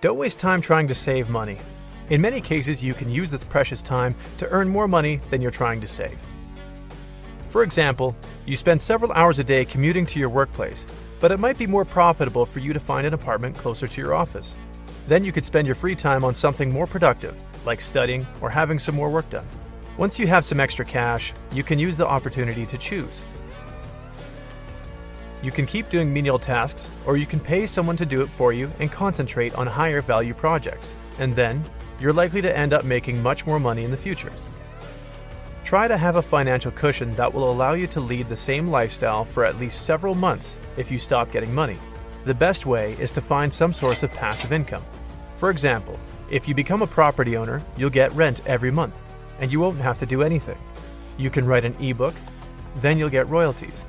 Don't 0.00 0.16
waste 0.16 0.38
time 0.38 0.62
trying 0.62 0.88
to 0.88 0.94
save 0.94 1.28
money. 1.28 1.58
In 2.08 2.22
many 2.22 2.40
cases, 2.40 2.82
you 2.82 2.94
can 2.94 3.10
use 3.10 3.30
this 3.30 3.44
precious 3.44 3.82
time 3.82 4.14
to 4.38 4.48
earn 4.48 4.70
more 4.70 4.88
money 4.88 5.20
than 5.28 5.42
you're 5.42 5.50
trying 5.50 5.82
to 5.82 5.86
save. 5.86 6.18
For 7.50 7.64
example, 7.64 8.16
you 8.46 8.56
spend 8.56 8.80
several 8.80 9.12
hours 9.12 9.38
a 9.38 9.44
day 9.44 9.66
commuting 9.66 10.06
to 10.06 10.18
your 10.18 10.30
workplace, 10.30 10.86
but 11.20 11.30
it 11.30 11.38
might 11.38 11.58
be 11.58 11.66
more 11.66 11.84
profitable 11.84 12.46
for 12.46 12.60
you 12.60 12.72
to 12.72 12.80
find 12.80 13.06
an 13.06 13.12
apartment 13.12 13.58
closer 13.58 13.86
to 13.86 14.00
your 14.00 14.14
office. 14.14 14.54
Then 15.06 15.22
you 15.22 15.32
could 15.32 15.44
spend 15.44 15.66
your 15.66 15.74
free 15.74 15.94
time 15.94 16.24
on 16.24 16.34
something 16.34 16.72
more 16.72 16.86
productive, 16.86 17.38
like 17.66 17.82
studying 17.82 18.26
or 18.40 18.48
having 18.48 18.78
some 18.78 18.94
more 18.94 19.10
work 19.10 19.28
done. 19.28 19.46
Once 20.00 20.18
you 20.18 20.26
have 20.26 20.46
some 20.46 20.60
extra 20.60 20.82
cash, 20.82 21.34
you 21.52 21.62
can 21.62 21.78
use 21.78 21.94
the 21.94 22.08
opportunity 22.08 22.64
to 22.64 22.78
choose. 22.78 23.22
You 25.42 25.52
can 25.52 25.66
keep 25.66 25.90
doing 25.90 26.10
menial 26.10 26.38
tasks, 26.38 26.88
or 27.04 27.18
you 27.18 27.26
can 27.26 27.38
pay 27.38 27.66
someone 27.66 27.98
to 27.98 28.06
do 28.06 28.22
it 28.22 28.30
for 28.30 28.54
you 28.54 28.72
and 28.78 28.90
concentrate 28.90 29.54
on 29.56 29.66
higher 29.66 30.00
value 30.00 30.32
projects. 30.32 30.94
And 31.18 31.36
then, 31.36 31.62
you're 32.00 32.14
likely 32.14 32.40
to 32.40 32.56
end 32.56 32.72
up 32.72 32.86
making 32.86 33.22
much 33.22 33.44
more 33.44 33.60
money 33.60 33.84
in 33.84 33.90
the 33.90 33.96
future. 33.98 34.32
Try 35.64 35.86
to 35.86 35.98
have 35.98 36.16
a 36.16 36.22
financial 36.22 36.72
cushion 36.72 37.12
that 37.16 37.34
will 37.34 37.52
allow 37.52 37.74
you 37.74 37.86
to 37.88 38.00
lead 38.00 38.30
the 38.30 38.36
same 38.36 38.68
lifestyle 38.68 39.26
for 39.26 39.44
at 39.44 39.58
least 39.58 39.84
several 39.84 40.14
months 40.14 40.56
if 40.78 40.90
you 40.90 40.98
stop 40.98 41.30
getting 41.30 41.54
money. 41.54 41.76
The 42.24 42.32
best 42.32 42.64
way 42.64 42.92
is 42.98 43.12
to 43.12 43.20
find 43.20 43.52
some 43.52 43.74
source 43.74 44.02
of 44.02 44.10
passive 44.14 44.52
income. 44.52 44.82
For 45.36 45.50
example, 45.50 46.00
if 46.30 46.48
you 46.48 46.54
become 46.54 46.80
a 46.80 46.86
property 46.86 47.36
owner, 47.36 47.62
you'll 47.76 47.90
get 47.90 48.14
rent 48.14 48.40
every 48.46 48.70
month, 48.70 48.98
and 49.40 49.50
you 49.50 49.58
won't 49.58 49.78
have 49.78 49.98
to 49.98 50.06
do 50.06 50.22
anything. 50.22 50.58
You 51.18 51.30
can 51.30 51.46
write 51.46 51.64
an 51.64 51.74
ebook, 51.80 52.14
then 52.76 52.98
you'll 52.98 53.10
get 53.10 53.28
royalties. 53.28 53.84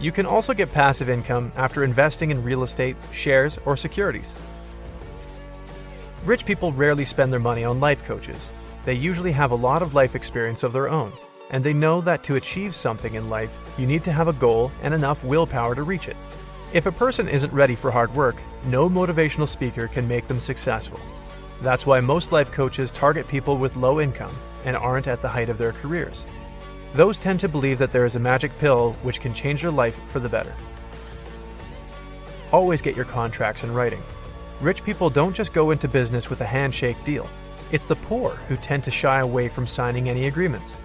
You 0.00 0.10
can 0.10 0.26
also 0.26 0.54
get 0.54 0.72
passive 0.72 1.10
income 1.10 1.52
after 1.56 1.84
investing 1.84 2.30
in 2.30 2.42
real 2.42 2.62
estate, 2.62 2.96
shares, 3.12 3.58
or 3.66 3.76
securities. 3.76 4.34
Rich 6.24 6.46
people 6.46 6.72
rarely 6.72 7.04
spend 7.04 7.32
their 7.32 7.40
money 7.40 7.64
on 7.64 7.80
life 7.80 8.04
coaches. 8.04 8.48
They 8.84 8.94
usually 8.94 9.32
have 9.32 9.50
a 9.50 9.56
lot 9.56 9.82
of 9.82 9.94
life 9.94 10.16
experience 10.16 10.62
of 10.62 10.72
their 10.72 10.88
own, 10.88 11.12
and 11.50 11.62
they 11.62 11.72
know 11.72 12.00
that 12.00 12.24
to 12.24 12.36
achieve 12.36 12.74
something 12.74 13.14
in 13.14 13.30
life, 13.30 13.72
you 13.78 13.86
need 13.86 14.02
to 14.04 14.12
have 14.12 14.28
a 14.28 14.32
goal 14.32 14.72
and 14.82 14.94
enough 14.94 15.24
willpower 15.24 15.74
to 15.74 15.82
reach 15.82 16.08
it. 16.08 16.16
If 16.72 16.86
a 16.86 16.92
person 16.92 17.28
isn't 17.28 17.52
ready 17.52 17.74
for 17.74 17.90
hard 17.90 18.12
work, 18.14 18.36
no 18.64 18.88
motivational 18.88 19.48
speaker 19.48 19.86
can 19.86 20.08
make 20.08 20.26
them 20.26 20.40
successful. 20.40 20.98
That's 21.60 21.86
why 21.86 22.00
most 22.00 22.32
life 22.32 22.50
coaches 22.50 22.90
target 22.90 23.28
people 23.28 23.56
with 23.56 23.76
low 23.76 24.00
income 24.00 24.34
and 24.64 24.76
aren't 24.76 25.08
at 25.08 25.22
the 25.22 25.28
height 25.28 25.48
of 25.48 25.58
their 25.58 25.72
careers. 25.72 26.26
Those 26.94 27.18
tend 27.18 27.40
to 27.40 27.48
believe 27.48 27.78
that 27.78 27.92
there 27.92 28.04
is 28.04 28.16
a 28.16 28.20
magic 28.20 28.56
pill 28.58 28.92
which 29.02 29.20
can 29.20 29.32
change 29.32 29.62
their 29.62 29.70
life 29.70 29.98
for 30.10 30.20
the 30.20 30.28
better. 30.28 30.54
Always 32.52 32.82
get 32.82 32.96
your 32.96 33.06
contracts 33.06 33.64
in 33.64 33.72
writing. 33.72 34.02
Rich 34.60 34.84
people 34.84 35.08
don't 35.08 35.34
just 35.34 35.52
go 35.52 35.70
into 35.70 35.88
business 35.88 36.28
with 36.28 36.40
a 36.42 36.46
handshake 36.46 37.02
deal. 37.04 37.28
It's 37.72 37.86
the 37.86 37.96
poor 37.96 38.30
who 38.48 38.56
tend 38.56 38.84
to 38.84 38.90
shy 38.90 39.20
away 39.20 39.48
from 39.48 39.66
signing 39.66 40.10
any 40.10 40.26
agreements. 40.26 40.76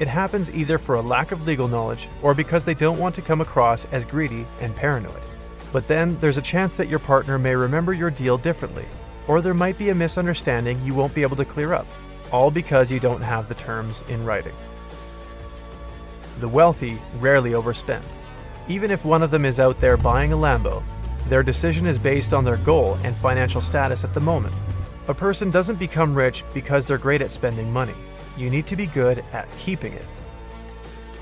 It 0.00 0.08
happens 0.08 0.50
either 0.50 0.76
for 0.76 0.96
a 0.96 1.00
lack 1.00 1.32
of 1.32 1.46
legal 1.46 1.68
knowledge 1.68 2.08
or 2.20 2.34
because 2.34 2.64
they 2.64 2.74
don't 2.74 2.98
want 2.98 3.14
to 3.14 3.22
come 3.22 3.40
across 3.40 3.86
as 3.86 4.04
greedy 4.04 4.44
and 4.60 4.76
paranoid. 4.76 5.22
But 5.72 5.88
then 5.88 6.18
there's 6.20 6.36
a 6.36 6.42
chance 6.42 6.76
that 6.76 6.88
your 6.88 6.98
partner 6.98 7.38
may 7.38 7.56
remember 7.56 7.92
your 7.92 8.10
deal 8.10 8.36
differently, 8.36 8.86
or 9.26 9.40
there 9.40 9.54
might 9.54 9.78
be 9.78 9.88
a 9.88 9.94
misunderstanding 9.94 10.84
you 10.84 10.94
won't 10.94 11.14
be 11.14 11.22
able 11.22 11.36
to 11.36 11.44
clear 11.44 11.72
up, 11.72 11.86
all 12.34 12.50
because 12.50 12.90
you 12.90 12.98
don't 12.98 13.20
have 13.20 13.48
the 13.48 13.54
terms 13.54 14.02
in 14.08 14.24
writing. 14.24 14.56
The 16.40 16.48
wealthy 16.48 16.98
rarely 17.20 17.52
overspend. 17.52 18.02
Even 18.66 18.90
if 18.90 19.04
one 19.04 19.22
of 19.22 19.30
them 19.30 19.44
is 19.44 19.60
out 19.60 19.78
there 19.78 19.96
buying 19.96 20.32
a 20.32 20.36
Lambo, 20.36 20.82
their 21.28 21.44
decision 21.44 21.86
is 21.86 21.96
based 21.96 22.34
on 22.34 22.44
their 22.44 22.56
goal 22.56 22.98
and 23.04 23.14
financial 23.14 23.60
status 23.60 24.02
at 24.02 24.14
the 24.14 24.20
moment. 24.20 24.52
A 25.06 25.14
person 25.14 25.52
doesn't 25.52 25.78
become 25.78 26.12
rich 26.12 26.42
because 26.52 26.88
they're 26.88 26.98
great 26.98 27.22
at 27.22 27.30
spending 27.30 27.72
money. 27.72 27.94
You 28.36 28.50
need 28.50 28.66
to 28.66 28.74
be 28.74 28.86
good 28.86 29.24
at 29.32 29.48
keeping 29.56 29.92
it. 29.92 30.06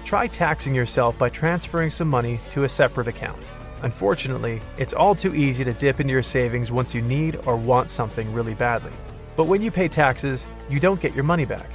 Try 0.07 0.29
taxing 0.29 0.75
yourself 0.75 1.19
by 1.19 1.29
transferring 1.29 1.91
some 1.91 2.09
money 2.09 2.41
to 2.53 2.65
a 2.65 2.71
separate 2.71 3.09
account. 3.09 3.43
Unfortunately, 3.83 4.63
it's 4.79 4.95
all 4.95 5.15
too 5.15 5.35
easy 5.35 5.63
to 5.63 5.75
dip 5.75 6.01
into 6.01 6.15
your 6.15 6.23
savings 6.23 6.73
once 6.73 6.95
you 6.95 7.03
need 7.03 7.39
or 7.45 7.55
want 7.55 7.91
something 7.91 8.33
really 8.33 8.55
badly. 8.55 8.93
But 9.37 9.47
when 9.47 9.63
you 9.63 9.71
pay 9.71 9.89
taxes, 9.89 10.47
you 10.69 10.79
don't 10.81 11.01
get 11.01 11.15
your 11.15 11.25
money 11.25 11.45
back. 11.45 11.71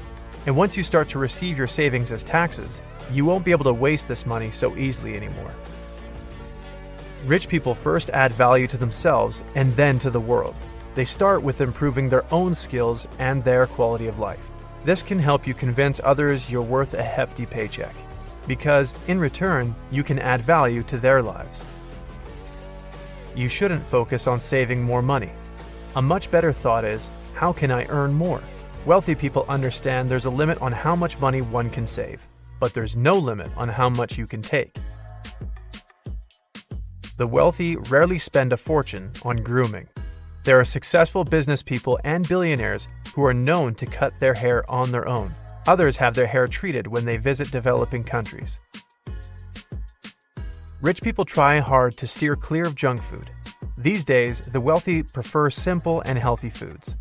And 0.46 0.56
once 0.56 0.78
you 0.78 0.84
start 0.84 1.10
to 1.10 1.20
receive 1.20 1.58
your 1.58 1.68
savings 1.68 2.12
as 2.12 2.24
taxes, 2.24 2.82
you 3.12 3.26
won't 3.26 3.46
be 3.46 3.52
able 3.52 3.66
to 3.66 3.74
waste 3.74 4.08
this 4.08 4.26
money 4.26 4.52
so 4.52 4.78
easily 4.78 5.16
anymore. 5.16 5.54
Rich 7.26 7.50
people 7.50 7.74
first 7.74 8.10
add 8.12 8.32
value 8.34 8.68
to 8.68 8.78
themselves 8.78 9.42
and 9.56 9.76
then 9.76 10.00
to 10.00 10.10
the 10.10 10.20
world. 10.20 10.56
They 10.96 11.06
start 11.06 11.42
with 11.42 11.62
improving 11.62 12.10
their 12.10 12.26
own 12.34 12.56
skills 12.56 13.08
and 13.20 13.44
their 13.44 13.68
quality 13.68 14.08
of 14.08 14.20
life. 14.20 14.50
This 14.84 15.04
can 15.04 15.20
help 15.20 15.46
you 15.46 15.54
convince 15.54 16.00
others 16.04 16.50
you're 16.50 16.62
worth 16.62 16.94
a 16.94 17.04
hefty 17.04 17.46
paycheck, 17.46 17.96
because 18.48 18.94
in 19.08 19.20
return, 19.20 19.76
you 19.92 20.04
can 20.04 20.20
add 20.20 20.42
value 20.42 20.84
to 20.84 20.98
their 20.98 21.22
lives. 21.22 21.64
You 23.36 23.50
shouldn't 23.50 23.86
focus 23.86 24.28
on 24.28 24.40
saving 24.40 24.82
more 24.82 25.02
money. 25.02 25.32
A 25.96 26.02
much 26.02 26.32
better 26.32 26.54
thought 26.54 26.86
is 26.86 27.10
how 27.38 27.54
can 27.54 27.70
I 27.70 27.86
earn 27.90 28.14
more? 28.14 28.42
Wealthy 28.84 29.14
people 29.14 29.46
understand 29.48 30.10
there's 30.10 30.26
a 30.26 30.30
limit 30.32 30.60
on 30.60 30.72
how 30.72 30.96
much 30.96 31.20
money 31.20 31.44
one 31.44 31.70
can 31.70 31.86
save, 31.86 32.20
but 32.60 32.74
there's 32.74 32.96
no 32.96 33.16
limit 33.16 33.50
on 33.56 33.70
how 33.70 33.90
much 33.90 34.18
you 34.18 34.26
can 34.26 34.42
take. 34.42 34.76
The 37.18 37.28
wealthy 37.28 37.76
rarely 37.76 38.18
spend 38.18 38.54
a 38.54 38.58
fortune 38.58 39.12
on 39.22 39.44
grooming. 39.44 39.88
There 40.46 40.60
are 40.60 40.66
successful 40.66 41.24
business 41.24 41.62
people 41.62 42.00
and 42.04 42.28
billionaires 42.28 42.88
who 43.14 43.24
are 43.24 43.36
known 43.36 43.76
to 43.76 43.86
cut 43.86 44.18
their 44.18 44.34
hair 44.34 44.68
on 44.70 44.92
their 44.92 45.08
own. 45.08 45.32
Others 45.68 45.98
have 45.98 46.16
their 46.16 46.26
hair 46.26 46.48
treated 46.48 46.88
when 46.88 47.06
they 47.06 47.18
visit 47.18 47.52
developing 47.52 48.04
countries. 48.04 48.58
Rich 50.82 51.04
people 51.04 51.26
try 51.26 51.60
hard 51.60 51.98
to 51.98 52.08
steer 52.08 52.36
clear 52.36 52.66
of 52.66 52.74
junk 52.74 53.04
food. 53.04 53.30
These 53.78 54.06
days, 54.06 54.42
the 54.42 54.62
wealthy 54.62 55.04
prefer 55.04 55.52
simple 55.52 56.02
and 56.02 56.18
healthy 56.18 56.50
foods. 56.50 56.96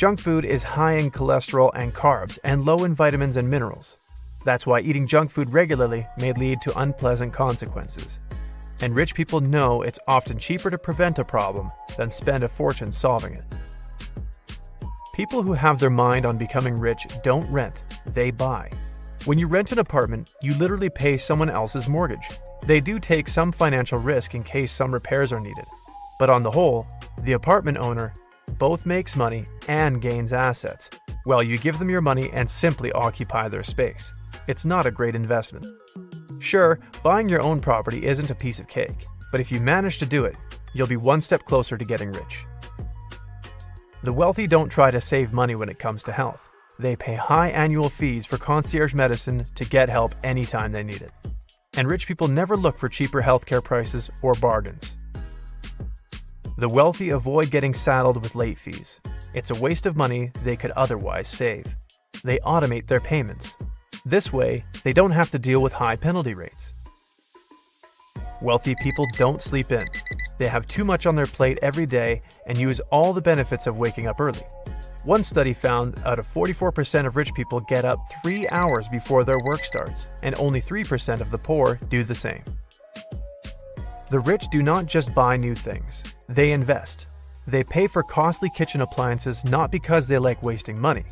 Junk 0.00 0.18
food 0.18 0.46
is 0.46 0.62
high 0.62 0.94
in 0.94 1.10
cholesterol 1.10 1.70
and 1.74 1.92
carbs 1.92 2.38
and 2.42 2.64
low 2.64 2.84
in 2.84 2.94
vitamins 2.94 3.36
and 3.36 3.50
minerals. 3.50 3.98
That's 4.46 4.66
why 4.66 4.80
eating 4.80 5.06
junk 5.06 5.30
food 5.30 5.52
regularly 5.52 6.06
may 6.16 6.32
lead 6.32 6.62
to 6.62 6.78
unpleasant 6.78 7.34
consequences. 7.34 8.18
And 8.80 8.94
rich 8.94 9.14
people 9.14 9.42
know 9.42 9.82
it's 9.82 9.98
often 10.08 10.38
cheaper 10.38 10.70
to 10.70 10.78
prevent 10.78 11.18
a 11.18 11.24
problem 11.24 11.70
than 11.98 12.10
spend 12.10 12.44
a 12.44 12.48
fortune 12.48 12.90
solving 12.90 13.34
it. 13.34 13.44
People 15.12 15.42
who 15.42 15.52
have 15.52 15.78
their 15.78 15.90
mind 15.90 16.24
on 16.24 16.38
becoming 16.38 16.78
rich 16.78 17.06
don't 17.22 17.46
rent, 17.52 17.82
they 18.06 18.30
buy. 18.30 18.70
When 19.26 19.38
you 19.38 19.48
rent 19.48 19.70
an 19.70 19.80
apartment, 19.80 20.30
you 20.40 20.54
literally 20.54 20.88
pay 20.88 21.18
someone 21.18 21.50
else's 21.50 21.88
mortgage. 21.88 22.38
They 22.62 22.80
do 22.80 23.00
take 23.00 23.28
some 23.28 23.52
financial 23.52 23.98
risk 23.98 24.34
in 24.34 24.44
case 24.44 24.72
some 24.72 24.94
repairs 24.94 25.30
are 25.30 25.40
needed. 25.40 25.66
But 26.18 26.30
on 26.30 26.42
the 26.42 26.50
whole, 26.50 26.86
the 27.18 27.32
apartment 27.32 27.76
owner 27.76 28.14
both 28.58 28.86
makes 28.86 29.16
money 29.16 29.46
and 29.68 30.00
gains 30.00 30.32
assets, 30.32 30.90
Well, 31.26 31.42
you 31.42 31.58
give 31.58 31.78
them 31.78 31.90
your 31.90 32.00
money 32.00 32.30
and 32.32 32.48
simply 32.48 32.92
occupy 32.92 33.48
their 33.48 33.62
space. 33.62 34.12
It's 34.46 34.64
not 34.64 34.86
a 34.86 34.90
great 34.90 35.14
investment. 35.14 35.66
Sure, 36.40 36.80
buying 37.02 37.28
your 37.28 37.42
own 37.42 37.60
property 37.60 38.06
isn't 38.06 38.30
a 38.30 38.34
piece 38.34 38.58
of 38.58 38.68
cake, 38.68 39.06
but 39.30 39.40
if 39.40 39.52
you 39.52 39.60
manage 39.60 39.98
to 39.98 40.06
do 40.06 40.24
it, 40.24 40.36
you'll 40.72 40.86
be 40.86 40.96
one 40.96 41.20
step 41.20 41.44
closer 41.44 41.76
to 41.76 41.84
getting 41.84 42.12
rich. 42.12 42.44
The 44.02 44.12
wealthy 44.12 44.46
don't 44.46 44.70
try 44.70 44.90
to 44.90 45.00
save 45.00 45.32
money 45.32 45.54
when 45.54 45.68
it 45.68 45.78
comes 45.78 46.02
to 46.04 46.12
health. 46.12 46.48
They 46.78 46.96
pay 46.96 47.14
high 47.14 47.48
annual 47.50 47.90
fees 47.90 48.24
for 48.24 48.38
concierge 48.38 48.94
medicine 48.94 49.46
to 49.56 49.64
get 49.66 49.90
help 49.90 50.14
anytime 50.24 50.72
they 50.72 50.82
need 50.82 51.02
it. 51.02 51.12
And 51.74 51.86
rich 51.86 52.06
people 52.06 52.26
never 52.26 52.56
look 52.56 52.78
for 52.78 52.88
cheaper 52.88 53.20
healthcare 53.20 53.62
prices 53.62 54.10
or 54.22 54.32
bargains. 54.34 54.96
The 56.60 56.68
wealthy 56.68 57.08
avoid 57.08 57.50
getting 57.50 57.72
saddled 57.72 58.22
with 58.22 58.34
late 58.34 58.58
fees. 58.58 59.00
It's 59.32 59.50
a 59.50 59.54
waste 59.54 59.86
of 59.86 59.96
money 59.96 60.30
they 60.44 60.56
could 60.56 60.72
otherwise 60.72 61.26
save. 61.26 61.64
They 62.22 62.38
automate 62.40 62.86
their 62.86 63.00
payments. 63.00 63.56
This 64.04 64.30
way, 64.30 64.66
they 64.84 64.92
don't 64.92 65.12
have 65.12 65.30
to 65.30 65.38
deal 65.38 65.62
with 65.62 65.72
high 65.72 65.96
penalty 65.96 66.34
rates. 66.34 66.74
Wealthy 68.42 68.74
people 68.82 69.06
don't 69.16 69.40
sleep 69.40 69.72
in. 69.72 69.86
They 70.36 70.48
have 70.48 70.68
too 70.68 70.84
much 70.84 71.06
on 71.06 71.16
their 71.16 71.24
plate 71.24 71.58
every 71.62 71.86
day 71.86 72.20
and 72.46 72.58
use 72.58 72.80
all 72.92 73.14
the 73.14 73.22
benefits 73.22 73.66
of 73.66 73.78
waking 73.78 74.06
up 74.06 74.20
early. 74.20 74.44
One 75.04 75.22
study 75.22 75.54
found 75.54 75.98
out 76.04 76.18
of 76.18 76.26
44% 76.26 77.06
of 77.06 77.16
rich 77.16 77.32
people 77.32 77.60
get 77.60 77.86
up 77.86 78.00
three 78.22 78.46
hours 78.50 78.86
before 78.88 79.24
their 79.24 79.42
work 79.42 79.64
starts, 79.64 80.08
and 80.22 80.34
only 80.34 80.60
3% 80.60 81.22
of 81.22 81.30
the 81.30 81.38
poor 81.38 81.80
do 81.88 82.04
the 82.04 82.14
same. 82.14 82.44
The 84.10 84.20
rich 84.20 84.44
do 84.50 84.62
not 84.62 84.84
just 84.84 85.14
buy 85.14 85.38
new 85.38 85.54
things, 85.54 86.04
they 86.30 86.52
invest. 86.52 87.06
They 87.46 87.64
pay 87.64 87.88
for 87.88 88.02
costly 88.02 88.50
kitchen 88.50 88.80
appliances 88.80 89.44
not 89.44 89.72
because 89.72 90.06
they 90.06 90.18
like 90.18 90.42
wasting 90.42 90.78
money. 90.78 91.04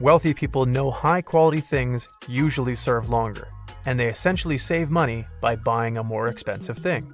Wealthy 0.00 0.34
people 0.34 0.66
know 0.66 0.90
high 0.90 1.22
quality 1.22 1.60
things 1.60 2.08
usually 2.28 2.74
serve 2.74 3.10
longer, 3.10 3.48
and 3.86 3.98
they 3.98 4.08
essentially 4.08 4.58
save 4.58 4.90
money 4.90 5.24
by 5.40 5.54
buying 5.54 5.98
a 5.98 6.04
more 6.04 6.26
expensive 6.26 6.78
thing. 6.78 7.12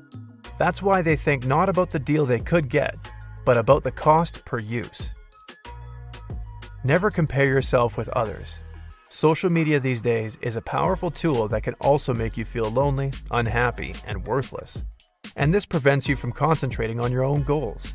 That's 0.58 0.80
why 0.80 1.02
they 1.02 1.16
think 1.16 1.46
not 1.46 1.68
about 1.68 1.90
the 1.90 1.98
deal 1.98 2.24
they 2.24 2.40
could 2.40 2.70
get, 2.70 2.96
but 3.44 3.58
about 3.58 3.82
the 3.82 3.92
cost 3.92 4.44
per 4.44 4.58
use. 4.58 5.12
Never 6.84 7.10
compare 7.10 7.46
yourself 7.46 7.98
with 7.98 8.08
others. 8.10 8.60
Social 9.08 9.50
media 9.50 9.78
these 9.78 10.00
days 10.00 10.38
is 10.40 10.56
a 10.56 10.62
powerful 10.62 11.10
tool 11.10 11.48
that 11.48 11.62
can 11.62 11.74
also 11.74 12.14
make 12.14 12.36
you 12.36 12.44
feel 12.44 12.70
lonely, 12.70 13.12
unhappy, 13.30 13.94
and 14.06 14.26
worthless. 14.26 14.82
And 15.36 15.52
this 15.52 15.66
prevents 15.66 16.08
you 16.08 16.16
from 16.16 16.32
concentrating 16.32 16.98
on 16.98 17.12
your 17.12 17.22
own 17.22 17.42
goals. 17.42 17.92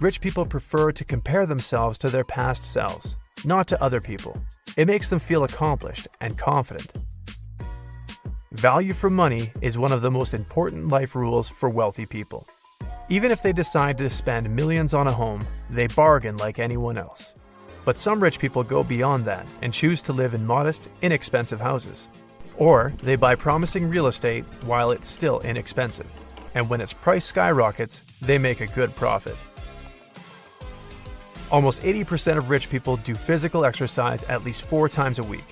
Rich 0.00 0.20
people 0.20 0.44
prefer 0.44 0.92
to 0.92 1.04
compare 1.04 1.46
themselves 1.46 1.96
to 1.98 2.10
their 2.10 2.24
past 2.24 2.64
selves, 2.64 3.16
not 3.44 3.68
to 3.68 3.82
other 3.82 4.00
people. 4.00 4.40
It 4.76 4.86
makes 4.86 5.08
them 5.10 5.18
feel 5.18 5.44
accomplished 5.44 6.08
and 6.20 6.36
confident. 6.36 6.92
Value 8.52 8.94
for 8.94 9.10
money 9.10 9.52
is 9.60 9.78
one 9.78 9.92
of 9.92 10.02
the 10.02 10.10
most 10.10 10.34
important 10.34 10.88
life 10.88 11.14
rules 11.14 11.48
for 11.48 11.68
wealthy 11.68 12.04
people. 12.04 12.48
Even 13.08 13.30
if 13.30 13.42
they 13.42 13.52
decide 13.52 13.98
to 13.98 14.10
spend 14.10 14.54
millions 14.54 14.92
on 14.92 15.06
a 15.06 15.12
home, 15.12 15.46
they 15.68 15.86
bargain 15.86 16.36
like 16.36 16.58
anyone 16.58 16.98
else. 16.98 17.34
But 17.84 17.98
some 17.98 18.22
rich 18.22 18.38
people 18.38 18.64
go 18.64 18.82
beyond 18.82 19.24
that 19.26 19.46
and 19.62 19.72
choose 19.72 20.02
to 20.02 20.12
live 20.12 20.34
in 20.34 20.46
modest, 20.46 20.88
inexpensive 21.02 21.60
houses. 21.60 22.08
Or 22.56 22.92
they 23.02 23.16
buy 23.16 23.34
promising 23.36 23.88
real 23.88 24.06
estate 24.06 24.44
while 24.64 24.90
it's 24.90 25.08
still 25.08 25.40
inexpensive. 25.40 26.06
And 26.54 26.68
when 26.68 26.80
its 26.80 26.92
price 26.92 27.24
skyrockets, 27.24 28.02
they 28.20 28.38
make 28.38 28.60
a 28.60 28.66
good 28.66 28.94
profit. 28.96 29.36
Almost 31.50 31.82
80% 31.82 32.36
of 32.36 32.50
rich 32.50 32.70
people 32.70 32.96
do 32.98 33.14
physical 33.14 33.64
exercise 33.64 34.22
at 34.24 34.44
least 34.44 34.62
four 34.62 34.88
times 34.88 35.18
a 35.18 35.24
week. 35.24 35.44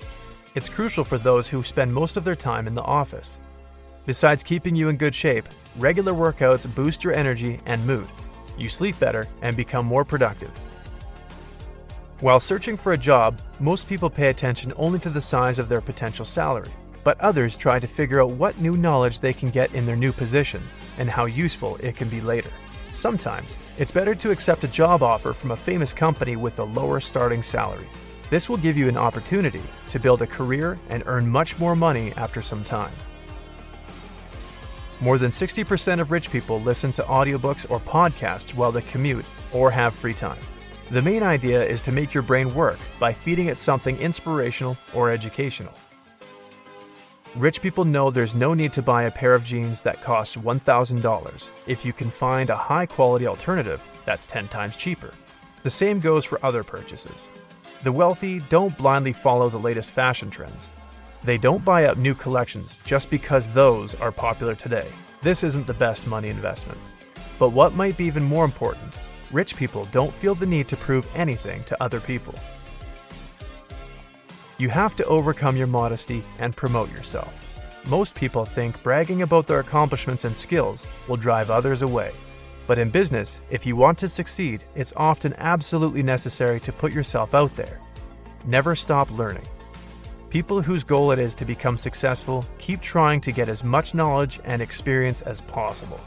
It's 0.55 0.69
crucial 0.69 1.03
for 1.03 1.17
those 1.17 1.49
who 1.49 1.61
spend 1.61 1.93
most 1.93 2.17
of 2.17 2.23
their 2.23 2.35
time 2.35 2.67
in 2.67 2.75
the 2.75 2.81
office. 2.81 3.37
Besides 4.05 4.43
keeping 4.43 4.75
you 4.75 4.89
in 4.89 4.97
good 4.97 5.13
shape, 5.13 5.45
regular 5.77 6.13
workouts 6.13 6.73
boost 6.73 7.03
your 7.03 7.13
energy 7.13 7.59
and 7.65 7.85
mood. 7.85 8.07
You 8.57 8.69
sleep 8.69 8.97
better 8.99 9.27
and 9.41 9.55
become 9.55 9.85
more 9.85 10.05
productive. 10.05 10.51
While 12.21 12.39
searching 12.39 12.75
for 12.75 12.93
a 12.93 12.97
job, 12.97 13.39
most 13.59 13.87
people 13.87 14.09
pay 14.09 14.29
attention 14.29 14.73
only 14.77 14.99
to 14.99 15.09
the 15.09 15.21
size 15.21 15.59
of 15.59 15.69
their 15.69 15.81
potential 15.81 16.25
salary, 16.25 16.71
but 17.03 17.19
others 17.21 17.55
try 17.55 17.79
to 17.79 17.87
figure 17.87 18.21
out 18.21 18.31
what 18.31 18.59
new 18.59 18.75
knowledge 18.75 19.19
they 19.19 19.33
can 19.33 19.49
get 19.49 19.73
in 19.73 19.85
their 19.85 19.95
new 19.95 20.11
position 20.11 20.61
and 20.99 21.09
how 21.09 21.25
useful 21.25 21.77
it 21.77 21.95
can 21.95 22.09
be 22.09 22.21
later. 22.21 22.51
Sometimes, 22.93 23.55
it's 23.77 23.91
better 23.91 24.13
to 24.13 24.31
accept 24.31 24.63
a 24.63 24.67
job 24.67 25.01
offer 25.01 25.33
from 25.33 25.51
a 25.51 25.55
famous 25.55 25.93
company 25.93 26.35
with 26.35 26.59
a 26.59 26.63
lower 26.63 26.99
starting 26.99 27.41
salary. 27.41 27.87
This 28.29 28.47
will 28.47 28.57
give 28.57 28.77
you 28.77 28.87
an 28.87 28.97
opportunity 28.97 29.63
to 29.89 29.99
build 29.99 30.21
a 30.21 30.27
career 30.27 30.77
and 30.89 31.01
earn 31.07 31.27
much 31.27 31.57
more 31.57 31.75
money 31.75 32.13
after 32.15 32.41
some 32.41 32.63
time. 32.63 32.93
More 35.01 35.17
than 35.17 35.31
60% 35.31 35.99
of 35.99 36.11
rich 36.11 36.29
people 36.29 36.61
listen 36.61 36.91
to 36.93 37.03
audiobooks 37.03 37.69
or 37.71 37.79
podcasts 37.79 38.53
while 38.53 38.71
they 38.71 38.81
commute 38.81 39.25
or 39.53 39.71
have 39.71 39.95
free 39.95 40.13
time. 40.13 40.41
The 40.91 41.01
main 41.01 41.23
idea 41.23 41.63
is 41.63 41.81
to 41.83 41.91
make 41.91 42.13
your 42.13 42.23
brain 42.23 42.53
work 42.53 42.79
by 42.99 43.13
feeding 43.13 43.47
it 43.47 43.57
something 43.57 43.97
inspirational 43.99 44.77
or 44.93 45.09
educational. 45.09 45.73
Rich 47.35 47.61
people 47.61 47.85
know 47.85 48.09
there's 48.09 48.33
no 48.33 48.55
need 48.55 48.73
to 48.73 48.81
buy 48.81 49.03
a 49.03 49.11
pair 49.11 49.35
of 49.35 49.43
jeans 49.43 49.83
that 49.83 50.01
costs 50.01 50.35
$1,000 50.35 51.49
if 51.67 51.85
you 51.85 51.93
can 51.93 52.09
find 52.09 52.49
a 52.49 52.55
high 52.55 52.87
quality 52.87 53.27
alternative 53.27 53.87
that's 54.03 54.25
10 54.25 54.47
times 54.47 54.75
cheaper. 54.75 55.13
The 55.61 55.69
same 55.69 55.99
goes 55.99 56.25
for 56.25 56.43
other 56.43 56.63
purchases. 56.63 57.27
The 57.83 57.91
wealthy 57.91 58.39
don't 58.49 58.75
blindly 58.75 59.13
follow 59.13 59.47
the 59.47 59.59
latest 59.59 59.91
fashion 59.91 60.31
trends. 60.31 60.71
They 61.23 61.37
don't 61.37 61.63
buy 61.63 61.85
up 61.85 61.97
new 61.97 62.15
collections 62.15 62.79
just 62.83 63.11
because 63.11 63.51
those 63.51 63.93
are 63.95 64.11
popular 64.11 64.55
today. 64.55 64.87
This 65.21 65.43
isn't 65.43 65.67
the 65.67 65.73
best 65.75 66.07
money 66.07 66.29
investment. 66.29 66.79
But 67.37 67.51
what 67.51 67.75
might 67.75 67.95
be 67.95 68.05
even 68.05 68.23
more 68.23 68.43
important 68.43 68.95
rich 69.31 69.55
people 69.55 69.85
don't 69.91 70.15
feel 70.15 70.33
the 70.33 70.47
need 70.47 70.67
to 70.67 70.75
prove 70.75 71.07
anything 71.15 71.63
to 71.65 71.83
other 71.83 71.99
people. 71.99 72.33
You 74.59 74.67
have 74.67 74.93
to 74.97 75.05
overcome 75.05 75.55
your 75.55 75.67
modesty 75.67 76.21
and 76.37 76.53
promote 76.53 76.91
yourself. 76.91 77.47
Most 77.87 78.13
people 78.13 78.43
think 78.43 78.83
bragging 78.83 79.21
about 79.21 79.47
their 79.47 79.61
accomplishments 79.61 80.25
and 80.25 80.35
skills 80.35 80.85
will 81.07 81.15
drive 81.15 81.49
others 81.49 81.81
away. 81.81 82.11
But 82.67 82.77
in 82.77 82.89
business, 82.89 83.39
if 83.49 83.65
you 83.65 83.77
want 83.77 83.97
to 83.99 84.09
succeed, 84.09 84.65
it's 84.75 84.91
often 84.97 85.33
absolutely 85.37 86.03
necessary 86.03 86.59
to 86.59 86.73
put 86.73 86.91
yourself 86.91 87.33
out 87.33 87.55
there. 87.55 87.79
Never 88.45 88.75
stop 88.75 89.09
learning. 89.11 89.47
People 90.29 90.61
whose 90.61 90.83
goal 90.83 91.11
it 91.11 91.19
is 91.19 91.37
to 91.37 91.45
become 91.45 91.77
successful 91.77 92.45
keep 92.57 92.81
trying 92.81 93.21
to 93.21 93.31
get 93.31 93.47
as 93.47 93.63
much 93.63 93.93
knowledge 93.93 94.41
and 94.43 94.61
experience 94.61 95.21
as 95.21 95.39
possible. 95.39 96.01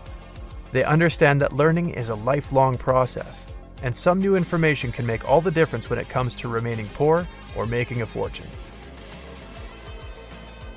They 0.72 0.84
understand 0.84 1.40
that 1.40 1.54
learning 1.54 1.90
is 1.90 2.10
a 2.10 2.16
lifelong 2.16 2.76
process, 2.76 3.46
and 3.82 3.96
some 3.96 4.18
new 4.18 4.36
information 4.36 4.92
can 4.92 5.06
make 5.06 5.26
all 5.26 5.40
the 5.40 5.50
difference 5.50 5.88
when 5.88 5.98
it 5.98 6.10
comes 6.10 6.34
to 6.34 6.48
remaining 6.48 6.86
poor 6.88 7.26
or 7.56 7.66
making 7.66 8.02
a 8.02 8.06
fortune. 8.06 8.48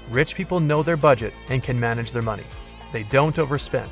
Rich 0.10 0.36
people 0.36 0.60
know 0.60 0.84
their 0.84 0.98
budget 0.98 1.34
and 1.50 1.64
can 1.64 1.80
manage 1.80 2.12
their 2.12 2.22
money. 2.22 2.44
They 2.92 3.04
don't 3.04 3.36
overspend. 3.36 3.90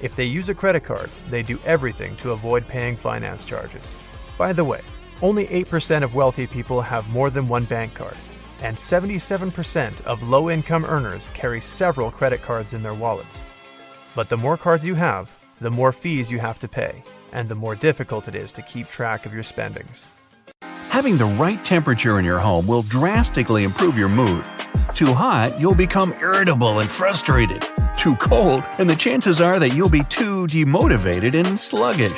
If 0.00 0.14
they 0.14 0.24
use 0.24 0.48
a 0.48 0.54
credit 0.54 0.84
card, 0.84 1.10
they 1.28 1.42
do 1.42 1.58
everything 1.64 2.14
to 2.16 2.30
avoid 2.30 2.68
paying 2.68 2.96
finance 2.96 3.44
charges. 3.44 3.82
By 4.36 4.52
the 4.52 4.64
way, 4.64 4.80
only 5.20 5.46
8% 5.46 6.04
of 6.04 6.14
wealthy 6.14 6.46
people 6.46 6.80
have 6.80 7.10
more 7.10 7.30
than 7.30 7.48
one 7.48 7.64
bank 7.64 7.94
card, 7.94 8.16
and 8.62 8.76
77% 8.76 10.00
of 10.02 10.28
low 10.28 10.48
income 10.48 10.84
earners 10.84 11.28
carry 11.34 11.60
several 11.60 12.12
credit 12.12 12.40
cards 12.40 12.72
in 12.72 12.84
their 12.84 12.94
wallets. 12.94 13.40
But 14.14 14.28
the 14.28 14.36
more 14.36 14.56
cards 14.56 14.84
you 14.84 14.94
have, 14.94 15.36
the 15.60 15.70
more 15.70 15.90
fees 15.90 16.30
you 16.30 16.38
have 16.38 16.60
to 16.60 16.68
pay, 16.68 17.02
and 17.32 17.48
the 17.48 17.56
more 17.56 17.74
difficult 17.74 18.28
it 18.28 18.36
is 18.36 18.52
to 18.52 18.62
keep 18.62 18.86
track 18.86 19.26
of 19.26 19.34
your 19.34 19.42
spendings. 19.42 20.04
Having 20.90 21.18
the 21.18 21.26
right 21.26 21.62
temperature 21.64 22.18
in 22.18 22.24
your 22.24 22.38
home 22.38 22.66
will 22.66 22.82
drastically 22.82 23.64
improve 23.64 23.98
your 23.98 24.08
mood. 24.08 24.44
Too 24.94 25.12
hot, 25.12 25.60
you'll 25.60 25.74
become 25.74 26.14
irritable 26.14 26.80
and 26.80 26.90
frustrated. 26.90 27.64
too 27.96 28.14
cold, 28.16 28.62
and 28.78 28.88
the 28.88 28.94
chances 28.94 29.40
are 29.40 29.58
that 29.58 29.74
you'll 29.74 29.88
be 29.88 30.04
too 30.04 30.46
demotivated 30.46 31.34
and 31.34 31.58
sluggish. 31.58 32.14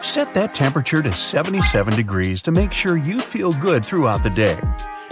Set 0.00 0.30
that 0.32 0.54
temperature 0.54 1.02
to 1.02 1.14
77 1.14 1.94
degrees 1.96 2.42
to 2.42 2.52
make 2.52 2.72
sure 2.72 2.96
you 2.96 3.20
feel 3.20 3.52
good 3.54 3.84
throughout 3.84 4.22
the 4.22 4.30
day. 4.30 4.58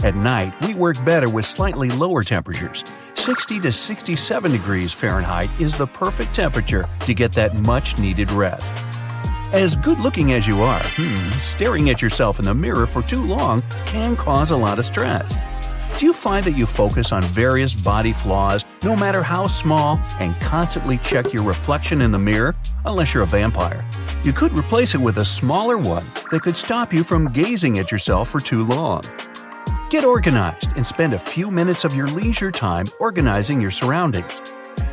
At 0.05 0.15
night, 0.15 0.55
we 0.65 0.75
work 0.75 1.05
better 1.05 1.29
with 1.29 1.45
slightly 1.45 1.91
lower 1.91 2.23
temperatures. 2.23 2.85
60 3.15 3.61
to 3.61 3.73
67 3.73 4.53
degrees 4.53 4.93
Fahrenheit 4.95 5.51
is 5.61 5.77
the 5.77 5.87
perfect 5.89 6.35
temperature 6.35 6.87
to 7.01 7.13
get 7.13 7.33
that 7.33 7.55
much 7.57 7.99
needed 7.99 8.31
rest. 8.31 8.67
As 9.53 9.75
good 9.75 9.99
looking 9.99 10.33
as 10.33 10.47
you 10.47 10.63
are, 10.63 10.81
hmm, 10.81 11.39
staring 11.41 11.91
at 11.91 12.01
yourself 12.01 12.39
in 12.39 12.45
the 12.45 12.55
mirror 12.55 12.87
for 12.87 13.03
too 13.03 13.19
long 13.19 13.61
can 13.87 14.15
cause 14.15 14.53
a 14.53 14.57
lot 14.57 14.79
of 14.79 14.87
stress. 14.87 15.35
Do 15.99 16.07
you 16.07 16.13
find 16.13 16.47
that 16.47 16.57
you 16.57 16.67
focus 16.67 17.11
on 17.11 17.25
various 17.25 17.75
body 17.75 18.13
flaws, 18.13 18.65
no 18.85 18.95
matter 18.95 19.25
how 19.25 19.49
small, 19.49 20.01
and 20.21 20.37
constantly 20.41 20.99
check 20.99 21.33
your 21.33 21.43
reflection 21.43 22.01
in 22.01 22.13
the 22.13 22.19
mirror? 22.19 22.55
Unless 22.85 23.13
you're 23.13 23.25
a 23.25 23.27
vampire. 23.27 23.85
You 24.23 24.33
could 24.33 24.53
replace 24.53 24.95
it 24.95 25.01
with 25.01 25.17
a 25.17 25.25
smaller 25.25 25.77
one 25.77 26.05
that 26.31 26.43
could 26.43 26.55
stop 26.55 26.93
you 26.93 27.03
from 27.03 27.27
gazing 27.27 27.81
at 27.81 27.91
yourself 27.91 28.29
for 28.29 28.39
too 28.39 28.65
long. 28.65 29.03
Get 29.91 30.05
organized 30.05 30.71
and 30.77 30.87
spend 30.87 31.13
a 31.13 31.19
few 31.19 31.51
minutes 31.51 31.85
of 31.85 31.93
your 31.93 32.07
leisure 32.07 32.53
time 32.53 32.87
organizing 33.01 33.61
your 33.61 33.73
surroundings. 33.73 34.43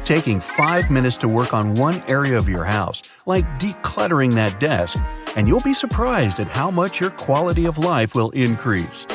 Taking 0.05 0.39
5 0.39 0.89
minutes 0.89 1.17
to 1.17 1.27
work 1.27 1.53
on 1.53 1.75
one 1.75 2.01
area 2.07 2.37
of 2.37 2.47
your 2.47 2.63
house, 2.63 3.03
like 3.25 3.45
decluttering 3.59 4.33
that 4.35 4.59
desk, 4.59 4.97
and 5.35 5.47
you'll 5.47 5.59
be 5.61 5.73
surprised 5.73 6.39
at 6.39 6.47
how 6.47 6.71
much 6.71 7.01
your 7.01 7.09
quality 7.09 7.65
of 7.65 7.77
life 7.77 8.15
will 8.15 8.29
increase. 8.29 9.05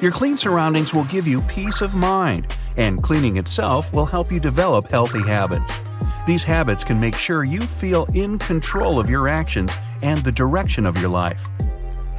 Your 0.00 0.12
clean 0.12 0.36
surroundings 0.36 0.92
will 0.92 1.04
give 1.04 1.26
you 1.26 1.40
peace 1.42 1.80
of 1.80 1.94
mind, 1.94 2.46
and 2.76 3.02
cleaning 3.02 3.38
itself 3.38 3.92
will 3.94 4.04
help 4.04 4.30
you 4.30 4.38
develop 4.38 4.90
healthy 4.90 5.22
habits. 5.22 5.80
These 6.26 6.42
habits 6.42 6.84
can 6.84 7.00
make 7.00 7.16
sure 7.16 7.44
you 7.44 7.66
feel 7.66 8.06
in 8.12 8.38
control 8.38 9.00
of 9.00 9.08
your 9.08 9.28
actions 9.28 9.76
and 10.02 10.22
the 10.24 10.32
direction 10.32 10.84
of 10.84 10.98
your 10.98 11.10
life. 11.10 11.48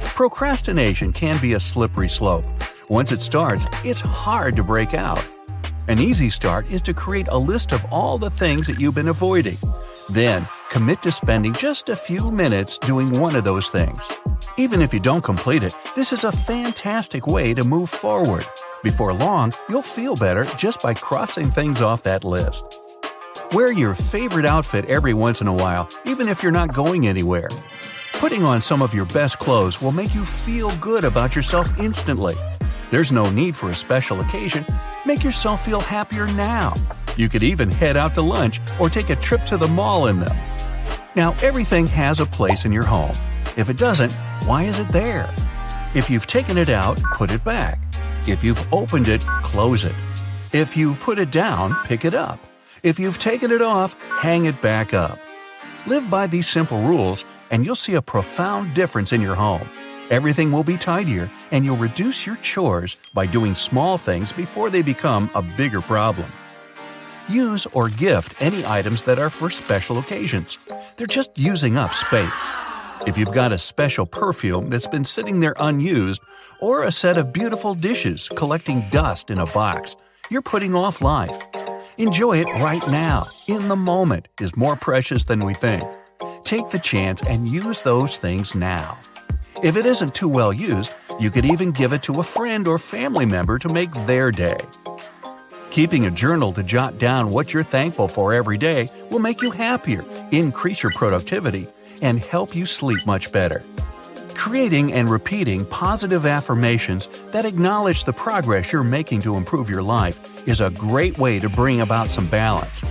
Procrastination 0.00 1.12
can 1.12 1.40
be 1.40 1.52
a 1.52 1.60
slippery 1.60 2.08
slope. 2.08 2.44
Once 2.88 3.12
it 3.12 3.22
starts, 3.22 3.66
it's 3.84 4.00
hard 4.00 4.56
to 4.56 4.64
break 4.64 4.94
out. 4.94 5.24
An 5.88 6.00
easy 6.00 6.30
start 6.30 6.68
is 6.68 6.82
to 6.82 6.92
create 6.92 7.28
a 7.28 7.38
list 7.38 7.72
of 7.72 7.84
all 7.92 8.18
the 8.18 8.30
things 8.30 8.66
that 8.66 8.80
you've 8.80 8.96
been 8.96 9.06
avoiding. 9.06 9.56
Then, 10.10 10.48
commit 10.68 11.00
to 11.02 11.12
spending 11.12 11.52
just 11.52 11.90
a 11.90 11.94
few 11.94 12.28
minutes 12.32 12.76
doing 12.76 13.20
one 13.20 13.36
of 13.36 13.44
those 13.44 13.68
things. 13.68 14.10
Even 14.56 14.82
if 14.82 14.92
you 14.92 14.98
don't 14.98 15.22
complete 15.22 15.62
it, 15.62 15.76
this 15.94 16.12
is 16.12 16.24
a 16.24 16.32
fantastic 16.32 17.28
way 17.28 17.54
to 17.54 17.62
move 17.62 17.88
forward. 17.88 18.44
Before 18.82 19.12
long, 19.12 19.52
you'll 19.68 19.80
feel 19.80 20.16
better 20.16 20.44
just 20.56 20.82
by 20.82 20.92
crossing 20.92 21.46
things 21.46 21.80
off 21.80 22.02
that 22.02 22.24
list. 22.24 22.64
Wear 23.52 23.72
your 23.72 23.94
favorite 23.94 24.44
outfit 24.44 24.86
every 24.86 25.14
once 25.14 25.40
in 25.40 25.46
a 25.46 25.54
while, 25.54 25.88
even 26.04 26.26
if 26.26 26.42
you're 26.42 26.50
not 26.50 26.74
going 26.74 27.06
anywhere. 27.06 27.48
Putting 28.14 28.42
on 28.42 28.60
some 28.60 28.82
of 28.82 28.92
your 28.92 29.06
best 29.06 29.38
clothes 29.38 29.80
will 29.80 29.92
make 29.92 30.16
you 30.16 30.24
feel 30.24 30.76
good 30.78 31.04
about 31.04 31.36
yourself 31.36 31.78
instantly. 31.78 32.34
There's 32.90 33.10
no 33.10 33.30
need 33.30 33.56
for 33.56 33.70
a 33.70 33.76
special 33.76 34.20
occasion. 34.20 34.64
Make 35.04 35.24
yourself 35.24 35.64
feel 35.64 35.80
happier 35.80 36.26
now. 36.26 36.74
You 37.16 37.28
could 37.28 37.42
even 37.42 37.70
head 37.70 37.96
out 37.96 38.14
to 38.14 38.22
lunch 38.22 38.60
or 38.78 38.88
take 38.88 39.10
a 39.10 39.16
trip 39.16 39.42
to 39.44 39.56
the 39.56 39.68
mall 39.68 40.06
in 40.06 40.20
them. 40.20 40.36
Now, 41.16 41.34
everything 41.42 41.86
has 41.88 42.20
a 42.20 42.26
place 42.26 42.64
in 42.64 42.72
your 42.72 42.84
home. 42.84 43.14
If 43.56 43.70
it 43.70 43.78
doesn't, 43.78 44.12
why 44.44 44.64
is 44.64 44.78
it 44.78 44.88
there? 44.88 45.28
If 45.94 46.10
you've 46.10 46.26
taken 46.26 46.58
it 46.58 46.68
out, 46.68 47.00
put 47.14 47.30
it 47.32 47.42
back. 47.42 47.78
If 48.28 48.44
you've 48.44 48.72
opened 48.72 49.08
it, 49.08 49.20
close 49.20 49.84
it. 49.84 49.94
If 50.52 50.76
you 50.76 50.94
put 50.94 51.18
it 51.18 51.30
down, 51.30 51.72
pick 51.86 52.04
it 52.04 52.14
up. 52.14 52.38
If 52.82 52.98
you've 52.98 53.18
taken 53.18 53.50
it 53.50 53.62
off, 53.62 54.00
hang 54.20 54.44
it 54.44 54.60
back 54.62 54.94
up. 54.94 55.18
Live 55.86 56.08
by 56.10 56.26
these 56.26 56.48
simple 56.48 56.80
rules, 56.82 57.24
and 57.50 57.64
you'll 57.64 57.74
see 57.74 57.94
a 57.94 58.02
profound 58.02 58.74
difference 58.74 59.12
in 59.12 59.20
your 59.20 59.34
home. 59.34 59.66
Everything 60.10 60.52
will 60.52 60.62
be 60.62 60.76
tidier, 60.76 61.28
and 61.50 61.64
you'll 61.64 61.76
reduce 61.76 62.26
your 62.26 62.36
chores 62.36 62.96
by 63.12 63.26
doing 63.26 63.54
small 63.54 63.98
things 63.98 64.32
before 64.32 64.70
they 64.70 64.80
become 64.80 65.28
a 65.34 65.42
bigger 65.42 65.80
problem. 65.80 66.28
Use 67.28 67.66
or 67.72 67.88
gift 67.88 68.40
any 68.40 68.64
items 68.64 69.02
that 69.02 69.18
are 69.18 69.30
for 69.30 69.50
special 69.50 69.98
occasions. 69.98 70.58
They're 70.96 71.08
just 71.08 71.36
using 71.36 71.76
up 71.76 71.92
space. 71.92 72.30
If 73.04 73.18
you've 73.18 73.32
got 73.32 73.50
a 73.50 73.58
special 73.58 74.06
perfume 74.06 74.70
that's 74.70 74.86
been 74.86 75.02
sitting 75.02 75.40
there 75.40 75.56
unused, 75.58 76.22
or 76.60 76.84
a 76.84 76.92
set 76.92 77.18
of 77.18 77.32
beautiful 77.32 77.74
dishes 77.74 78.28
collecting 78.28 78.88
dust 78.90 79.28
in 79.30 79.38
a 79.38 79.46
box, 79.46 79.96
you're 80.30 80.40
putting 80.40 80.76
off 80.76 81.02
life. 81.02 81.36
Enjoy 81.98 82.38
it 82.38 82.62
right 82.62 82.86
now, 82.86 83.26
in 83.48 83.66
the 83.66 83.76
moment, 83.76 84.28
is 84.40 84.56
more 84.56 84.76
precious 84.76 85.24
than 85.24 85.44
we 85.44 85.54
think. 85.54 85.82
Take 86.44 86.70
the 86.70 86.78
chance 86.78 87.22
and 87.22 87.50
use 87.50 87.82
those 87.82 88.18
things 88.18 88.54
now. 88.54 88.96
If 89.62 89.76
it 89.76 89.86
isn't 89.86 90.14
too 90.14 90.28
well 90.28 90.52
used, 90.52 90.92
you 91.18 91.30
could 91.30 91.46
even 91.46 91.72
give 91.72 91.94
it 91.94 92.02
to 92.02 92.20
a 92.20 92.22
friend 92.22 92.68
or 92.68 92.78
family 92.78 93.24
member 93.24 93.58
to 93.60 93.70
make 93.70 93.90
their 94.04 94.30
day. 94.30 94.58
Keeping 95.70 96.04
a 96.04 96.10
journal 96.10 96.52
to 96.52 96.62
jot 96.62 96.98
down 96.98 97.30
what 97.30 97.54
you're 97.54 97.62
thankful 97.62 98.06
for 98.06 98.34
every 98.34 98.58
day 98.58 98.90
will 99.10 99.18
make 99.18 99.40
you 99.40 99.50
happier, 99.50 100.04
increase 100.30 100.82
your 100.82 100.92
productivity, 100.92 101.66
and 102.02 102.20
help 102.20 102.54
you 102.54 102.66
sleep 102.66 103.06
much 103.06 103.32
better. 103.32 103.62
Creating 104.34 104.92
and 104.92 105.08
repeating 105.08 105.64
positive 105.64 106.26
affirmations 106.26 107.06
that 107.30 107.46
acknowledge 107.46 108.04
the 108.04 108.12
progress 108.12 108.72
you're 108.72 108.84
making 108.84 109.22
to 109.22 109.36
improve 109.36 109.70
your 109.70 109.82
life 109.82 110.20
is 110.46 110.60
a 110.60 110.70
great 110.70 111.16
way 111.16 111.38
to 111.38 111.48
bring 111.48 111.80
about 111.80 112.08
some 112.08 112.26
balance. 112.26 112.82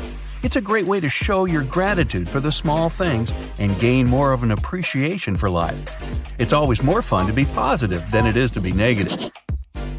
It's 0.46 0.56
a 0.56 0.62
great 0.62 0.86
way 0.86 1.00
to 1.00 1.10
show 1.10 1.46
your 1.46 1.64
gratitude 1.64 2.30
for 2.30 2.40
the 2.40 2.52
small 2.52 2.88
things 2.88 3.34
and 3.58 3.80
gain 3.80 4.08
more 4.08 4.32
of 4.32 4.44
an 4.44 4.52
appreciation 4.52 5.38
for 5.38 5.50
life. 5.50 5.84
It's 6.38 6.54
always 6.54 6.84
more 6.84 7.02
fun 7.02 7.26
to 7.26 7.34
be 7.34 7.46
positive 7.46 8.12
than 8.12 8.28
it 8.28 8.38
is 8.38 8.52
to 8.52 8.62
be 8.62 8.72
negative. 8.72 9.32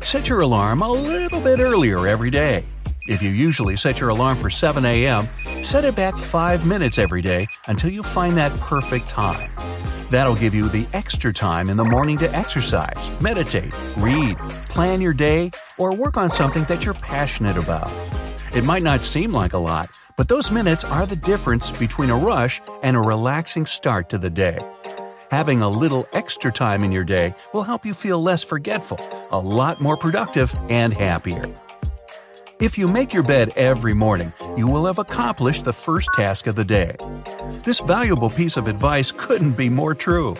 Set 0.04 0.28
your 0.28 0.42
alarm 0.42 0.82
a 0.82 0.92
little 0.92 1.40
bit 1.40 1.58
earlier 1.58 2.06
every 2.06 2.30
day. 2.30 2.64
If 3.08 3.22
you 3.22 3.30
usually 3.30 3.74
set 3.76 3.98
your 3.98 4.10
alarm 4.10 4.36
for 4.36 4.48
7 4.48 4.84
a.m., 4.84 5.28
set 5.64 5.84
it 5.84 5.96
back 5.96 6.16
5 6.16 6.64
minutes 6.64 7.00
every 7.00 7.22
day 7.22 7.48
until 7.66 7.90
you 7.90 8.04
find 8.04 8.36
that 8.36 8.52
perfect 8.60 9.08
time. 9.08 9.50
That'll 10.10 10.36
give 10.36 10.54
you 10.54 10.68
the 10.68 10.86
extra 10.92 11.32
time 11.32 11.68
in 11.68 11.76
the 11.76 11.84
morning 11.84 12.18
to 12.18 12.32
exercise, 12.32 13.10
meditate, 13.20 13.74
read, 13.96 14.38
plan 14.68 15.00
your 15.00 15.12
day, 15.12 15.50
or 15.76 15.92
work 15.92 16.16
on 16.16 16.30
something 16.30 16.62
that 16.66 16.84
you're 16.84 16.94
passionate 16.94 17.56
about. 17.56 17.90
It 18.54 18.62
might 18.62 18.84
not 18.84 19.02
seem 19.02 19.32
like 19.32 19.52
a 19.52 19.58
lot, 19.58 19.90
but 20.16 20.28
those 20.28 20.50
minutes 20.50 20.84
are 20.84 21.06
the 21.06 21.16
difference 21.16 21.70
between 21.78 22.10
a 22.10 22.16
rush 22.16 22.60
and 22.82 22.96
a 22.96 23.00
relaxing 23.00 23.66
start 23.66 24.08
to 24.08 24.18
the 24.18 24.30
day. 24.30 24.58
Having 25.30 25.62
a 25.62 25.68
little 25.68 26.06
extra 26.12 26.50
time 26.50 26.82
in 26.82 26.92
your 26.92 27.04
day 27.04 27.34
will 27.52 27.64
help 27.64 27.84
you 27.84 27.94
feel 27.94 28.22
less 28.22 28.42
forgetful, 28.42 28.98
a 29.30 29.38
lot 29.38 29.80
more 29.80 29.96
productive, 29.96 30.54
and 30.68 30.94
happier. 30.94 31.48
If 32.58 32.78
you 32.78 32.88
make 32.88 33.12
your 33.12 33.22
bed 33.22 33.52
every 33.54 33.92
morning, 33.92 34.32
you 34.56 34.66
will 34.66 34.86
have 34.86 34.98
accomplished 34.98 35.64
the 35.64 35.74
first 35.74 36.08
task 36.14 36.46
of 36.46 36.54
the 36.54 36.64
day. 36.64 36.96
This 37.64 37.80
valuable 37.80 38.30
piece 38.30 38.56
of 38.56 38.66
advice 38.66 39.12
couldn't 39.12 39.58
be 39.58 39.68
more 39.68 39.94
true. 39.94 40.36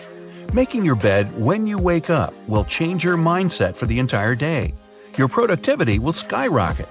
Making 0.51 0.83
your 0.83 0.95
bed 0.95 1.39
when 1.39 1.67
you 1.67 1.77
wake 1.77 2.09
up 2.09 2.33
will 2.47 2.63
change 2.63 3.03
your 3.03 3.17
mindset 3.17 3.75
for 3.75 3.85
the 3.85 3.99
entire 3.99 4.33
day. 4.33 4.73
Your 5.15 5.27
productivity 5.27 5.99
will 5.99 6.13
skyrocket. 6.13 6.87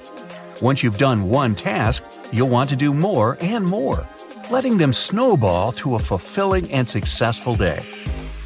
Once 0.63 0.83
you've 0.83 0.97
done 0.97 1.29
one 1.29 1.55
task, 1.55 2.03
you'll 2.33 2.49
want 2.49 2.71
to 2.71 2.77
do 2.77 2.95
more 2.95 3.37
and 3.43 3.63
more, 3.63 4.07
letting 4.51 4.79
them 4.79 4.91
snowball 4.91 5.71
to 5.71 5.97
a 5.97 5.99
fulfilling 5.99 6.71
and 6.73 6.89
successful 6.89 7.55
day. 7.55 7.79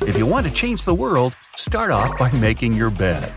If 0.01 0.19
you 0.19 0.27
want 0.27 0.45
to 0.47 0.53
change 0.53 0.83
the 0.83 0.95
world, 0.95 1.37
start 1.55 1.93
off 1.93 2.19
by 2.19 2.33
making 2.39 2.73
your 2.73 2.91
bed. 2.91 3.33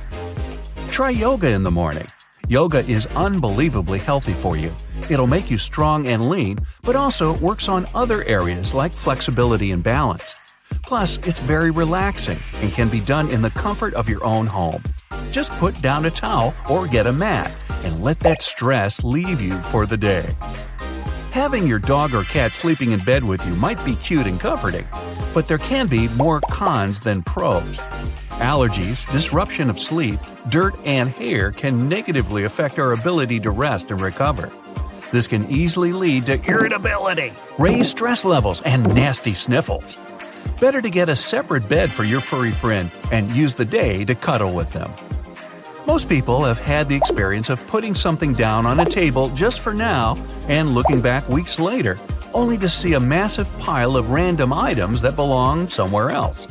Try 0.89 1.11
yoga 1.11 1.51
in 1.51 1.61
the 1.61 1.69
morning. 1.69 2.07
Yoga 2.47 2.79
is 2.89 3.05
unbelievably 3.15 3.99
healthy 3.99 4.33
for 4.33 4.57
you. 4.57 4.73
It'll 5.07 5.27
make 5.27 5.51
you 5.51 5.57
strong 5.57 6.07
and 6.07 6.29
lean, 6.29 6.57
but 6.81 6.95
also 6.95 7.37
works 7.37 7.69
on 7.69 7.85
other 7.93 8.23
areas 8.23 8.73
like 8.73 8.91
flexibility 8.91 9.71
and 9.71 9.83
balance. 9.83 10.35
Plus, 10.93 11.17
it's 11.25 11.39
very 11.39 11.71
relaxing 11.71 12.37
and 12.61 12.71
can 12.71 12.87
be 12.87 12.99
done 12.99 13.27
in 13.29 13.41
the 13.41 13.49
comfort 13.49 13.95
of 13.95 14.07
your 14.07 14.23
own 14.23 14.45
home. 14.45 14.83
Just 15.31 15.51
put 15.53 15.73
down 15.81 16.05
a 16.05 16.11
towel 16.11 16.53
or 16.69 16.85
get 16.85 17.07
a 17.07 17.11
mat 17.11 17.51
and 17.83 18.03
let 18.03 18.19
that 18.19 18.43
stress 18.43 19.03
leave 19.03 19.41
you 19.41 19.53
for 19.59 19.87
the 19.87 19.97
day. 19.97 20.29
Having 21.31 21.65
your 21.65 21.79
dog 21.79 22.13
or 22.13 22.21
cat 22.21 22.53
sleeping 22.53 22.91
in 22.91 22.99
bed 22.99 23.23
with 23.23 23.43
you 23.43 23.55
might 23.55 23.83
be 23.83 23.95
cute 23.95 24.27
and 24.27 24.39
comforting, 24.39 24.87
but 25.33 25.47
there 25.47 25.57
can 25.57 25.87
be 25.87 26.09
more 26.09 26.39
cons 26.41 26.99
than 26.99 27.23
pros. 27.23 27.79
Allergies, 28.37 29.11
disruption 29.11 29.71
of 29.71 29.79
sleep, 29.79 30.19
dirt, 30.49 30.75
and 30.85 31.09
hair 31.09 31.51
can 31.51 31.89
negatively 31.89 32.43
affect 32.43 32.77
our 32.77 32.91
ability 32.91 33.39
to 33.39 33.49
rest 33.49 33.89
and 33.89 33.99
recover. 33.99 34.51
This 35.11 35.25
can 35.25 35.49
easily 35.49 35.91
lead 35.91 36.27
to 36.27 36.39
irritability, 36.47 37.33
raised 37.57 37.89
stress 37.89 38.23
levels, 38.23 38.61
and 38.61 38.93
nasty 38.93 39.33
sniffles. 39.33 39.99
Better 40.59 40.81
to 40.81 40.89
get 40.89 41.09
a 41.09 41.15
separate 41.15 41.67
bed 41.67 41.91
for 41.91 42.03
your 42.03 42.21
furry 42.21 42.51
friend 42.51 42.91
and 43.11 43.31
use 43.31 43.53
the 43.53 43.65
day 43.65 44.05
to 44.05 44.15
cuddle 44.15 44.53
with 44.53 44.71
them. 44.73 44.91
Most 45.85 46.07
people 46.07 46.45
have 46.45 46.59
had 46.59 46.87
the 46.87 46.95
experience 46.95 47.49
of 47.49 47.65
putting 47.67 47.93
something 47.93 48.31
down 48.31 48.65
on 48.65 48.79
a 48.79 48.85
table 48.85 49.29
just 49.29 49.59
for 49.59 49.73
now 49.73 50.15
and 50.47 50.73
looking 50.73 51.01
back 51.01 51.27
weeks 51.27 51.59
later, 51.59 51.97
only 52.33 52.57
to 52.59 52.69
see 52.69 52.93
a 52.93 52.99
massive 52.99 53.51
pile 53.57 53.97
of 53.97 54.11
random 54.11 54.53
items 54.53 55.01
that 55.01 55.17
belong 55.17 55.67
somewhere 55.67 56.09
else. 56.09 56.47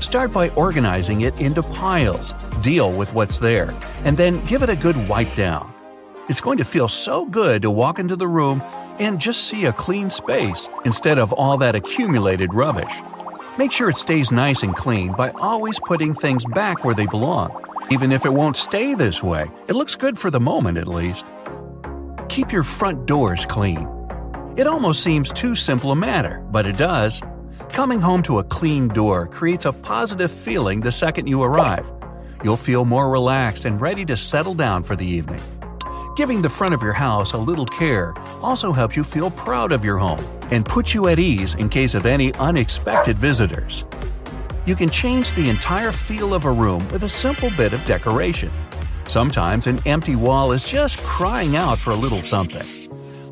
Start 0.00 0.30
by 0.30 0.50
organizing 0.50 1.22
it 1.22 1.40
into 1.40 1.62
piles, 1.62 2.32
deal 2.60 2.92
with 2.92 3.14
what's 3.14 3.38
there, 3.38 3.72
and 4.04 4.18
then 4.18 4.44
give 4.44 4.62
it 4.62 4.68
a 4.68 4.76
good 4.76 5.08
wipe 5.08 5.34
down. 5.34 5.72
It's 6.28 6.42
going 6.42 6.58
to 6.58 6.64
feel 6.64 6.88
so 6.88 7.24
good 7.24 7.62
to 7.62 7.70
walk 7.70 7.98
into 7.98 8.16
the 8.16 8.28
room 8.28 8.62
and 8.98 9.18
just 9.18 9.44
see 9.44 9.64
a 9.64 9.72
clean 9.72 10.10
space 10.10 10.68
instead 10.84 11.18
of 11.18 11.32
all 11.32 11.56
that 11.58 11.74
accumulated 11.74 12.52
rubbish. 12.52 12.92
Make 13.58 13.72
sure 13.72 13.88
it 13.88 13.96
stays 13.96 14.30
nice 14.30 14.62
and 14.62 14.76
clean 14.76 15.12
by 15.12 15.30
always 15.30 15.80
putting 15.80 16.14
things 16.14 16.44
back 16.44 16.84
where 16.84 16.94
they 16.94 17.06
belong. 17.06 17.52
Even 17.90 18.12
if 18.12 18.26
it 18.26 18.32
won't 18.34 18.54
stay 18.54 18.94
this 18.94 19.22
way, 19.22 19.50
it 19.66 19.72
looks 19.72 19.96
good 19.96 20.18
for 20.18 20.30
the 20.30 20.40
moment 20.40 20.76
at 20.76 20.86
least. 20.86 21.24
Keep 22.28 22.52
your 22.52 22.62
front 22.62 23.06
doors 23.06 23.46
clean. 23.46 23.88
It 24.58 24.66
almost 24.66 25.02
seems 25.02 25.32
too 25.32 25.54
simple 25.54 25.90
a 25.90 25.96
matter, 25.96 26.44
but 26.50 26.66
it 26.66 26.76
does. 26.76 27.22
Coming 27.70 27.98
home 27.98 28.22
to 28.24 28.40
a 28.40 28.44
clean 28.44 28.88
door 28.88 29.26
creates 29.26 29.64
a 29.64 29.72
positive 29.72 30.30
feeling 30.30 30.80
the 30.80 30.92
second 30.92 31.26
you 31.26 31.42
arrive. 31.42 31.90
You'll 32.44 32.58
feel 32.58 32.84
more 32.84 33.08
relaxed 33.08 33.64
and 33.64 33.80
ready 33.80 34.04
to 34.04 34.18
settle 34.18 34.54
down 34.54 34.82
for 34.82 34.96
the 34.96 35.06
evening. 35.06 35.40
Giving 36.16 36.40
the 36.40 36.48
front 36.48 36.72
of 36.72 36.82
your 36.82 36.94
house 36.94 37.34
a 37.34 37.36
little 37.36 37.66
care 37.66 38.14
also 38.42 38.72
helps 38.72 38.96
you 38.96 39.04
feel 39.04 39.30
proud 39.30 39.70
of 39.70 39.84
your 39.84 39.98
home 39.98 40.24
and 40.50 40.64
puts 40.64 40.94
you 40.94 41.08
at 41.08 41.18
ease 41.18 41.52
in 41.56 41.68
case 41.68 41.94
of 41.94 42.06
any 42.06 42.32
unexpected 42.36 43.18
visitors. 43.18 43.84
You 44.64 44.76
can 44.76 44.88
change 44.88 45.34
the 45.34 45.50
entire 45.50 45.92
feel 45.92 46.32
of 46.32 46.46
a 46.46 46.50
room 46.50 46.78
with 46.90 47.04
a 47.04 47.08
simple 47.10 47.50
bit 47.54 47.74
of 47.74 47.84
decoration. 47.84 48.50
Sometimes 49.04 49.66
an 49.66 49.78
empty 49.84 50.16
wall 50.16 50.52
is 50.52 50.64
just 50.64 51.02
crying 51.02 51.54
out 51.54 51.76
for 51.76 51.90
a 51.90 51.96
little 51.96 52.22
something. 52.22 52.66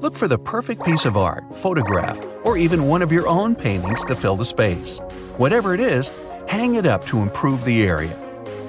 Look 0.02 0.14
for 0.14 0.28
the 0.28 0.38
perfect 0.38 0.84
piece 0.84 1.06
of 1.06 1.16
art, 1.16 1.42
photograph, 1.54 2.22
or 2.44 2.58
even 2.58 2.86
one 2.86 3.00
of 3.00 3.10
your 3.10 3.26
own 3.26 3.54
paintings 3.54 4.04
to 4.04 4.14
fill 4.14 4.36
the 4.36 4.44
space. 4.44 4.98
Whatever 5.38 5.72
it 5.72 5.80
is, 5.80 6.10
hang 6.48 6.74
it 6.74 6.84
up 6.84 7.06
to 7.06 7.22
improve 7.22 7.64
the 7.64 7.86
area. 7.86 8.14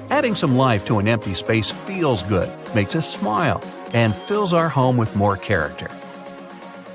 Adding 0.08 0.34
some 0.34 0.56
life 0.56 0.86
to 0.86 1.00
an 1.00 1.06
empty 1.06 1.34
space 1.34 1.70
feels 1.70 2.22
good, 2.22 2.48
makes 2.74 2.96
us 2.96 3.12
smile, 3.12 3.60
and 3.94 4.14
fills 4.14 4.52
our 4.52 4.68
home 4.68 4.96
with 4.96 5.16
more 5.16 5.36
character. 5.36 5.88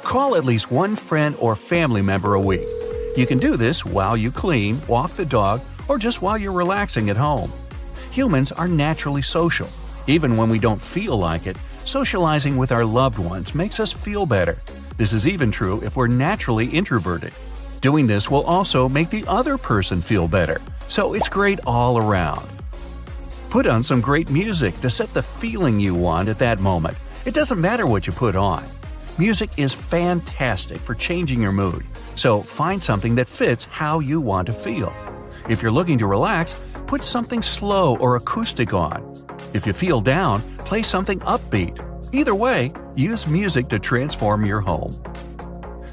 Call 0.04 0.36
at 0.36 0.46
least 0.46 0.72
one 0.72 0.96
friend 0.96 1.36
or 1.40 1.56
family 1.56 2.02
member 2.02 2.34
a 2.34 2.42
week. 2.42 2.68
You 3.16 3.26
can 3.26 3.40
do 3.40 3.58
this 3.58 3.86
while 3.86 4.16
you 4.16 4.32
clean, 4.32 4.80
walk 4.88 5.12
the 5.12 5.26
dog, 5.26 5.62
or 5.88 5.98
just 5.98 6.22
while 6.22 6.38
you're 6.38 6.52
relaxing 6.52 7.10
at 7.10 7.18
home. 7.18 7.52
Humans 8.12 8.52
are 8.54 8.68
naturally 8.68 9.22
social. 9.22 9.68
Even 10.08 10.36
when 10.36 10.50
we 10.50 10.60
don't 10.60 10.82
feel 10.82 11.18
like 11.18 11.48
it, 11.48 11.58
socializing 11.86 12.58
with 12.58 12.72
our 12.72 12.86
loved 12.86 13.20
ones 13.20 13.56
makes 13.56 13.80
us 13.80 13.92
feel 13.92 14.26
better. 14.26 14.58
This 14.98 15.14
is 15.14 15.28
even 15.28 15.52
true 15.52 15.82
if 15.84 15.96
we're 15.96 16.08
naturally 16.08 16.68
introverted. 16.68 17.34
Doing 17.82 18.06
this 18.08 18.30
will 18.30 18.44
also 18.44 18.88
make 18.88 19.10
the 19.10 19.26
other 19.28 19.58
person 19.58 20.02
feel 20.02 20.28
better, 20.28 20.62
so 20.88 21.14
it's 21.14 21.30
great 21.30 21.60
all 21.66 21.98
around. 21.98 22.61
Put 23.52 23.68
on 23.68 23.84
some 23.84 24.00
great 24.00 24.32
music 24.32 24.74
to 24.80 24.90
set 24.90 25.14
the 25.14 25.22
feeling 25.22 25.78
you 25.78 25.94
want 25.94 26.30
at 26.30 26.40
that 26.40 26.62
moment. 26.62 26.98
It 27.26 27.34
doesn't 27.34 27.60
matter 27.60 27.86
what 27.86 28.08
you 28.08 28.14
put 28.14 28.38
on. 28.38 28.64
Music 29.20 29.50
is 29.58 29.74
fantastic 29.74 30.78
for 30.78 30.96
changing 30.96 31.42
your 31.42 31.52
mood, 31.52 31.84
so 32.16 32.40
find 32.40 32.82
something 32.82 33.14
that 33.16 33.28
fits 33.28 33.66
how 33.66 34.00
you 34.00 34.22
want 34.22 34.46
to 34.46 34.54
feel. 34.54 34.94
If 35.50 35.62
you're 35.62 35.70
looking 35.70 35.98
to 35.98 36.08
relax, 36.08 36.62
put 36.88 37.04
something 37.04 37.42
slow 37.42 37.98
or 37.98 38.16
acoustic 38.16 38.74
on. 38.74 39.18
If 39.54 39.68
you 39.68 39.74
feel 39.74 40.00
down, 40.00 40.40
play 40.60 40.82
something 40.82 41.20
upbeat. 41.20 41.78
Either 42.14 42.34
way, 42.34 42.72
use 42.96 43.28
music 43.28 43.68
to 43.68 43.80
transform 43.80 44.46
your 44.46 44.62
home. 44.62 44.94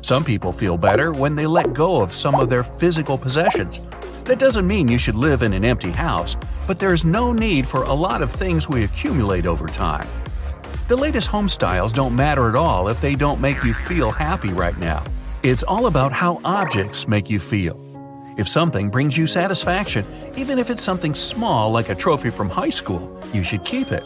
Some 0.02 0.22
people 0.22 0.52
feel 0.52 0.78
better 0.78 1.12
when 1.12 1.34
they 1.34 1.46
let 1.46 1.72
go 1.72 2.00
of 2.02 2.14
some 2.14 2.36
of 2.36 2.48
their 2.48 2.62
physical 2.62 3.18
possessions. 3.18 3.84
That 4.28 4.38
doesn't 4.38 4.66
mean 4.66 4.88
you 4.88 4.98
should 4.98 5.14
live 5.14 5.40
in 5.40 5.54
an 5.54 5.64
empty 5.64 5.90
house, 5.90 6.36
but 6.66 6.78
there's 6.78 7.02
no 7.02 7.32
need 7.32 7.66
for 7.66 7.84
a 7.84 7.94
lot 7.94 8.20
of 8.20 8.30
things 8.30 8.68
we 8.68 8.84
accumulate 8.84 9.46
over 9.46 9.66
time. 9.66 10.06
The 10.86 10.96
latest 10.96 11.28
home 11.28 11.48
styles 11.48 11.92
don't 11.92 12.14
matter 12.14 12.50
at 12.50 12.54
all 12.54 12.88
if 12.88 13.00
they 13.00 13.14
don't 13.14 13.40
make 13.40 13.64
you 13.64 13.72
feel 13.72 14.10
happy 14.10 14.52
right 14.52 14.76
now. 14.76 15.02
It's 15.42 15.62
all 15.62 15.86
about 15.86 16.12
how 16.12 16.42
objects 16.44 17.08
make 17.08 17.30
you 17.30 17.40
feel. 17.40 17.80
If 18.36 18.46
something 18.46 18.90
brings 18.90 19.16
you 19.16 19.26
satisfaction, 19.26 20.04
even 20.36 20.58
if 20.58 20.68
it's 20.68 20.82
something 20.82 21.14
small 21.14 21.70
like 21.70 21.88
a 21.88 21.94
trophy 21.94 22.28
from 22.28 22.50
high 22.50 22.68
school, 22.68 23.18
you 23.32 23.42
should 23.42 23.64
keep 23.64 23.92
it. 23.92 24.04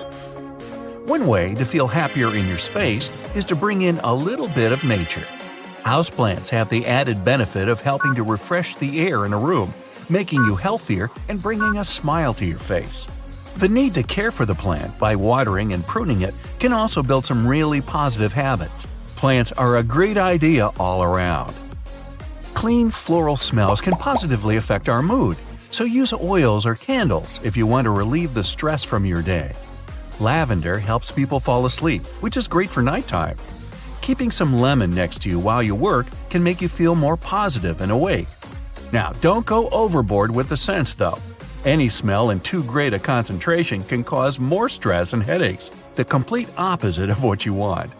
One 1.05 1.27
way 1.27 1.57
to 1.57 1.65
feel 1.65 1.89
happier 1.89 2.33
in 2.37 2.47
your 2.47 2.59
space 2.59 3.11
is 3.35 3.45
to 3.47 3.57
bring 3.57 3.83
in 3.83 3.99
a 4.05 4.15
little 4.15 4.49
bit 4.51 4.71
of 4.71 4.85
nature. 4.85 5.27
Houseplants 5.83 6.49
have 6.51 6.69
the 6.69 6.87
added 6.87 7.25
benefit 7.25 7.69
of 7.69 7.81
helping 7.81 8.15
to 8.15 8.23
refresh 8.23 8.77
the 8.77 9.01
air 9.01 9.27
in 9.27 9.33
a 9.33 9.39
room 9.39 9.75
making 10.13 10.45
you 10.45 10.55
healthier 10.55 11.11
and 11.29 11.43
bringing 11.43 11.79
a 11.79 11.85
smile 11.85 12.35
to 12.35 12.45
your 12.45 12.59
face. 12.59 13.07
The 13.57 13.69
need 13.69 13.95
to 13.95 14.03
care 14.03 14.31
for 14.31 14.45
the 14.45 14.55
plant 14.55 14.99
by 14.99 15.17
watering 15.17 15.73
and 15.73 15.87
pruning 15.87 16.23
it 16.23 16.35
can 16.61 16.73
also 16.73 17.03
build 17.03 17.25
some 17.25 17.47
really 17.47 17.81
positive 17.81 18.33
habits. 18.33 18.87
Plants 19.17 19.53
are 19.53 19.79
a 19.79 19.83
great 19.83 20.19
idea 20.19 20.71
all 20.79 21.03
around. 21.03 21.55
Clean 22.55 22.91
floral 22.91 23.37
smells 23.37 23.81
can 23.81 23.95
positively 23.95 24.57
affect 24.57 24.89
our 24.89 25.03
mood, 25.03 25.37
so 25.71 25.85
use 25.85 26.13
oils 26.13 26.67
or 26.67 26.75
candles 26.75 27.41
if 27.43 27.57
you 27.57 27.67
want 27.67 27.87
to 27.87 27.91
relieve 27.91 28.35
the 28.35 28.45
stress 28.45 28.85
from 28.85 29.07
your 29.07 29.23
day. 29.23 29.53
Lavender 30.21 30.79
helps 30.79 31.11
people 31.11 31.41
fall 31.41 31.67
asleep, 31.67 32.03
which 32.21 32.37
is 32.37 32.47
great 32.47 32.71
for 32.71 32.83
nighttime. 32.83 33.37
Keeping 34.03 34.31
some 34.31 34.61
lemon 34.61 34.95
next 34.95 35.23
to 35.23 35.29
you 35.29 35.39
while 35.39 35.63
you 35.63 35.75
work 35.75 36.07
can 36.31 36.43
make 36.43 36.61
you 36.61 36.69
feel 36.69 36.95
more 36.95 37.17
positive 37.17 37.81
and 37.81 37.91
awake. 37.91 38.29
Now, 38.93 39.13
don't 39.21 39.47
go 39.47 39.69
overboard 39.71 40.31
with 40.31 40.49
the 40.49 40.57
scents, 40.57 40.95
though. 40.95 41.19
Any 41.65 41.89
smell 41.89 42.31
in 42.31 42.41
too 42.41 42.63
great 42.65 42.93
a 42.93 42.99
concentration 42.99 43.83
can 43.85 44.05
cause 44.05 44.39
more 44.39 44.69
stress 44.69 45.13
and 45.13 45.23
headaches, 45.23 45.71
the 45.95 46.05
complete 46.05 46.49
opposite 46.59 47.09
of 47.09 47.23
what 47.23 47.47
you 47.47 47.55
want. 47.55 47.91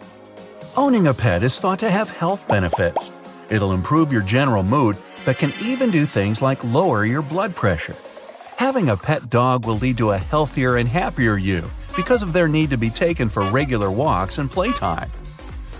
Owning 0.77 1.07
a 1.07 1.13
pet 1.13 1.43
is 1.43 1.59
thought 1.59 1.79
to 1.79 1.89
have 1.89 2.09
health 2.09 2.47
benefits. 2.47 3.11
It'll 3.49 3.73
improve 3.73 4.11
your 4.11 4.21
general 4.21 4.63
mood, 4.63 4.97
but 5.25 5.37
can 5.37 5.53
even 5.61 5.91
do 5.91 6.05
things 6.05 6.41
like 6.41 6.63
lower 6.63 7.05
your 7.05 7.21
blood 7.21 7.55
pressure. 7.55 7.95
Having 8.57 8.89
a 8.89 8.97
pet 8.97 9.29
dog 9.29 9.65
will 9.65 9.77
lead 9.77 9.97
to 9.97 10.11
a 10.11 10.17
healthier 10.17 10.77
and 10.77 10.87
happier 10.87 11.37
you 11.37 11.63
because 11.95 12.21
of 12.21 12.33
their 12.33 12.47
need 12.47 12.69
to 12.69 12.77
be 12.77 12.89
taken 12.89 13.29
for 13.29 13.43
regular 13.51 13.91
walks 13.91 14.37
and 14.37 14.49
playtime. 14.49 15.09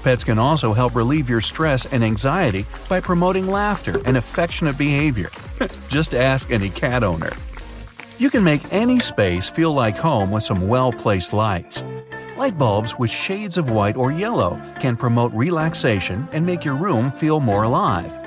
Pets 0.03 0.25
can 0.25 0.37
also 0.37 0.73
help 0.73 0.95
relieve 0.95 1.29
your 1.29 1.39
stress 1.39 1.85
and 1.85 2.03
anxiety 2.03 2.65
by 2.89 2.99
promoting 2.99 3.47
laughter 3.47 4.01
and 4.05 4.17
affectionate 4.17 4.77
behavior. 4.77 5.29
Just 5.87 6.13
ask 6.13 6.51
any 6.51 6.69
cat 6.69 7.03
owner. 7.03 7.31
You 8.19 8.29
can 8.29 8.43
make 8.43 8.61
any 8.73 8.99
space 8.99 9.49
feel 9.49 9.73
like 9.73 9.95
home 9.95 10.29
with 10.29 10.43
some 10.43 10.67
well 10.67 10.91
placed 10.91 11.31
lights. 11.31 11.83
Light 12.35 12.57
bulbs 12.57 12.99
with 12.99 13.11
shades 13.11 13.57
of 13.57 13.69
white 13.69 13.95
or 13.95 14.11
yellow 14.11 14.61
can 14.79 14.97
promote 14.97 15.31
relaxation 15.33 16.27
and 16.33 16.45
make 16.45 16.65
your 16.65 16.75
room 16.75 17.09
feel 17.09 17.39
more 17.39 17.63
alive. 17.63 18.19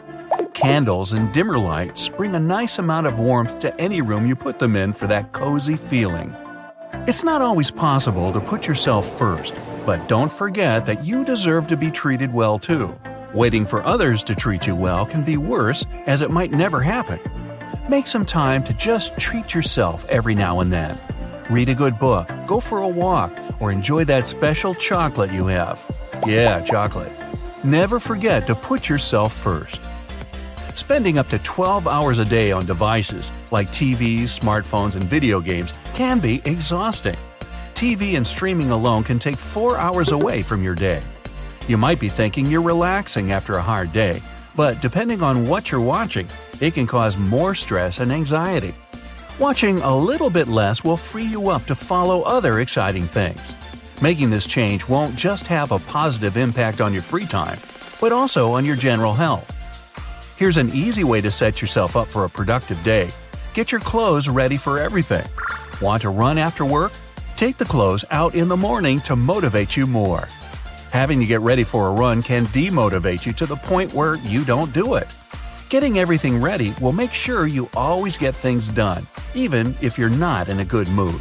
Candles 0.54 1.12
and 1.12 1.30
dimmer 1.34 1.58
lights 1.58 2.08
bring 2.08 2.34
a 2.34 2.40
nice 2.40 2.78
amount 2.78 3.06
of 3.06 3.18
warmth 3.18 3.58
to 3.58 3.78
any 3.78 4.00
room 4.00 4.26
you 4.26 4.34
put 4.34 4.58
them 4.58 4.76
in 4.76 4.94
for 4.94 5.06
that 5.08 5.32
cozy 5.32 5.76
feeling. 5.76 6.34
It's 7.06 7.22
not 7.22 7.42
always 7.42 7.70
possible 7.70 8.32
to 8.32 8.40
put 8.40 8.66
yourself 8.66 9.06
first, 9.06 9.54
but 9.86 10.08
don't 10.08 10.32
forget 10.32 10.84
that 10.84 11.04
you 11.04 11.24
deserve 11.24 11.68
to 11.68 11.76
be 11.76 11.92
treated 11.92 12.34
well 12.34 12.58
too. 12.58 12.92
Waiting 13.32 13.64
for 13.64 13.84
others 13.84 14.24
to 14.24 14.34
treat 14.34 14.66
you 14.66 14.74
well 14.74 15.06
can 15.06 15.24
be 15.24 15.36
worse, 15.36 15.86
as 16.06 16.22
it 16.22 16.30
might 16.30 16.50
never 16.50 16.80
happen. 16.80 17.20
Make 17.88 18.08
some 18.08 18.26
time 18.26 18.64
to 18.64 18.72
just 18.72 19.16
treat 19.16 19.54
yourself 19.54 20.04
every 20.06 20.34
now 20.34 20.58
and 20.58 20.72
then. 20.72 20.98
Read 21.48 21.68
a 21.68 21.74
good 21.74 22.00
book, 22.00 22.28
go 22.46 22.58
for 22.58 22.80
a 22.80 22.88
walk, 22.88 23.32
or 23.60 23.70
enjoy 23.70 24.04
that 24.04 24.24
special 24.24 24.74
chocolate 24.74 25.30
you 25.30 25.46
have. 25.46 25.80
Yeah, 26.26 26.60
chocolate. 26.62 27.12
Never 27.62 28.00
forget 28.00 28.48
to 28.48 28.56
put 28.56 28.88
yourself 28.88 29.32
first. 29.32 29.80
Spending 30.74 31.16
up 31.16 31.28
to 31.28 31.38
12 31.38 31.86
hours 31.86 32.18
a 32.18 32.24
day 32.24 32.50
on 32.50 32.66
devices 32.66 33.32
like 33.52 33.68
TVs, 33.68 34.24
smartphones, 34.24 34.96
and 34.96 35.04
video 35.04 35.40
games 35.40 35.72
can 35.94 36.18
be 36.18 36.42
exhausting. 36.44 37.16
TV 37.76 38.16
and 38.16 38.26
streaming 38.26 38.70
alone 38.70 39.04
can 39.04 39.18
take 39.18 39.36
four 39.36 39.76
hours 39.76 40.10
away 40.10 40.40
from 40.40 40.62
your 40.62 40.74
day. 40.74 41.02
You 41.68 41.76
might 41.76 42.00
be 42.00 42.08
thinking 42.08 42.46
you're 42.46 42.62
relaxing 42.62 43.32
after 43.32 43.58
a 43.58 43.62
hard 43.62 43.92
day, 43.92 44.22
but 44.54 44.80
depending 44.80 45.22
on 45.22 45.46
what 45.46 45.70
you're 45.70 45.82
watching, 45.82 46.26
it 46.58 46.72
can 46.72 46.86
cause 46.86 47.18
more 47.18 47.54
stress 47.54 48.00
and 48.00 48.10
anxiety. 48.10 48.74
Watching 49.38 49.80
a 49.80 49.94
little 49.94 50.30
bit 50.30 50.48
less 50.48 50.84
will 50.84 50.96
free 50.96 51.26
you 51.26 51.50
up 51.50 51.66
to 51.66 51.74
follow 51.74 52.22
other 52.22 52.60
exciting 52.60 53.04
things. 53.04 53.54
Making 54.00 54.30
this 54.30 54.46
change 54.46 54.88
won't 54.88 55.14
just 55.14 55.46
have 55.48 55.70
a 55.70 55.78
positive 55.80 56.38
impact 56.38 56.80
on 56.80 56.94
your 56.94 57.02
free 57.02 57.26
time, 57.26 57.58
but 58.00 58.10
also 58.10 58.52
on 58.52 58.64
your 58.64 58.76
general 58.76 59.12
health. 59.12 59.52
Here's 60.38 60.56
an 60.56 60.70
easy 60.70 61.04
way 61.04 61.20
to 61.20 61.30
set 61.30 61.60
yourself 61.60 61.94
up 61.94 62.08
for 62.08 62.24
a 62.24 62.30
productive 62.30 62.82
day. 62.82 63.10
Get 63.52 63.70
your 63.70 63.82
clothes 63.82 64.30
ready 64.30 64.56
for 64.56 64.78
everything. 64.78 65.26
Want 65.82 66.00
to 66.02 66.08
run 66.08 66.38
after 66.38 66.64
work? 66.64 66.92
Take 67.36 67.58
the 67.58 67.66
clothes 67.66 68.02
out 68.10 68.34
in 68.34 68.48
the 68.48 68.56
morning 68.56 68.98
to 69.00 69.14
motivate 69.14 69.76
you 69.76 69.86
more. 69.86 70.26
Having 70.90 71.20
to 71.20 71.26
get 71.26 71.40
ready 71.40 71.64
for 71.64 71.88
a 71.88 71.92
run 71.92 72.22
can 72.22 72.46
demotivate 72.46 73.26
you 73.26 73.34
to 73.34 73.44
the 73.44 73.56
point 73.56 73.92
where 73.92 74.16
you 74.16 74.42
don't 74.42 74.72
do 74.72 74.94
it. 74.94 75.06
Getting 75.68 75.98
everything 75.98 76.40
ready 76.40 76.74
will 76.80 76.92
make 76.94 77.12
sure 77.12 77.46
you 77.46 77.68
always 77.76 78.16
get 78.16 78.34
things 78.34 78.70
done, 78.70 79.06
even 79.34 79.76
if 79.82 79.98
you're 79.98 80.08
not 80.08 80.48
in 80.48 80.60
a 80.60 80.64
good 80.64 80.88
mood. 80.88 81.20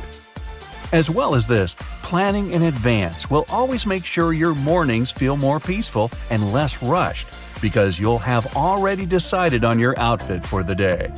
As 0.93 1.09
well 1.09 1.35
as 1.35 1.47
this, 1.47 1.75
planning 2.01 2.53
in 2.53 2.63
advance 2.63 3.29
will 3.29 3.45
always 3.49 3.85
make 3.85 4.05
sure 4.05 4.31
your 4.31 4.55
mornings 4.55 5.11
feel 5.11 5.35
more 5.35 5.59
peaceful 5.59 6.09
and 6.29 6.53
less 6.53 6.81
rushed 6.81 7.27
because 7.61 7.99
you'll 7.99 8.19
have 8.19 8.55
already 8.55 9.05
decided 9.05 9.65
on 9.65 9.79
your 9.79 9.99
outfit 9.99 10.45
for 10.45 10.63
the 10.63 10.75
day. 10.75 11.11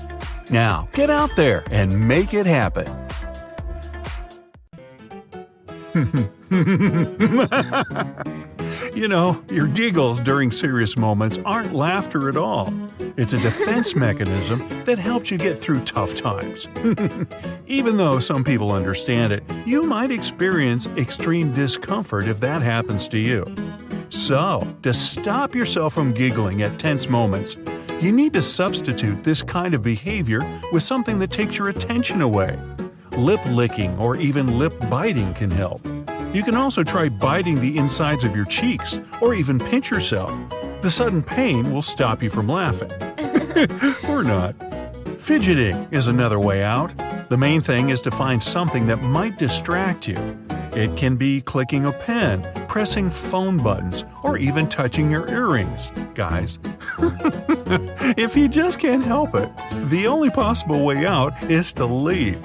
Now, 0.49 0.87
get 0.93 1.11
out 1.11 1.29
there 1.35 1.63
and 1.69 2.07
make 2.07 2.33
it 2.33 2.47
happen. 2.47 2.87
you 8.93 9.07
know, 9.07 9.43
your 9.49 9.67
giggles 9.67 10.19
during 10.19 10.51
serious 10.51 10.95
moments 10.95 11.39
aren't 11.43 11.73
laughter 11.73 12.29
at 12.29 12.37
all. 12.37 12.71
It's 13.17 13.33
a 13.33 13.39
defense 13.39 13.95
mechanism 13.95 14.59
that 14.85 14.99
helps 14.99 15.31
you 15.31 15.39
get 15.39 15.59
through 15.59 15.83
tough 15.85 16.13
times. 16.13 16.67
Even 17.67 17.97
though 17.97 18.19
some 18.19 18.43
people 18.43 18.71
understand 18.71 19.33
it, 19.33 19.43
you 19.65 19.83
might 19.83 20.11
experience 20.11 20.85
extreme 20.97 21.51
discomfort 21.53 22.27
if 22.27 22.39
that 22.41 22.61
happens 22.61 23.07
to 23.09 23.17
you. 23.17 23.43
So, 24.09 24.67
to 24.83 24.93
stop 24.93 25.55
yourself 25.55 25.93
from 25.93 26.13
giggling 26.13 26.61
at 26.61 26.77
tense 26.77 27.09
moments, 27.09 27.57
you 28.01 28.11
need 28.11 28.33
to 28.33 28.43
substitute 28.43 29.23
this 29.23 29.41
kind 29.41 29.73
of 29.73 29.81
behavior 29.81 30.41
with 30.71 30.83
something 30.83 31.17
that 31.19 31.31
takes 31.31 31.57
your 31.57 31.69
attention 31.69 32.21
away. 32.21 32.57
Lip 33.17 33.43
licking 33.47 33.97
or 33.97 34.15
even 34.15 34.59
lip 34.59 34.73
biting 34.91 35.33
can 35.33 35.49
help. 35.49 35.83
You 36.33 36.43
can 36.43 36.53
also 36.53 36.83
try 36.83 37.09
biting 37.09 37.59
the 37.59 37.75
insides 37.75 38.23
of 38.23 38.35
your 38.35 38.45
cheeks 38.45 38.99
or 39.21 39.33
even 39.33 39.57
pinch 39.57 39.89
yourself. 39.89 40.31
The 40.83 40.91
sudden 40.91 41.23
pain 41.23 41.73
will 41.73 41.81
stop 41.81 42.21
you 42.21 42.29
from 42.29 42.47
laughing. 42.47 42.91
or 44.07 44.23
not. 44.23 44.53
Fidgeting 45.17 45.87
is 45.89 46.05
another 46.05 46.39
way 46.39 46.61
out. 46.63 46.93
The 47.29 47.37
main 47.37 47.61
thing 47.61 47.89
is 47.89 48.01
to 48.01 48.11
find 48.11 48.41
something 48.41 48.85
that 48.85 49.01
might 49.01 49.39
distract 49.39 50.07
you. 50.07 50.37
It 50.73 50.95
can 50.95 51.15
be 51.15 51.41
clicking 51.41 51.85
a 51.85 51.93
pen, 51.93 52.47
pressing 52.67 53.09
phone 53.09 53.57
buttons, 53.57 54.05
or 54.23 54.37
even 54.37 54.69
touching 54.69 55.09
your 55.09 55.27
earrings, 55.27 55.91
guys. 56.13 56.59
if 58.15 58.37
you 58.37 58.47
just 58.47 58.77
can't 58.77 59.03
help 59.03 59.33
it, 59.33 59.49
the 59.89 60.05
only 60.05 60.29
possible 60.29 60.85
way 60.85 61.03
out 61.03 61.33
is 61.49 61.73
to 61.73 61.87
leave. 61.87 62.39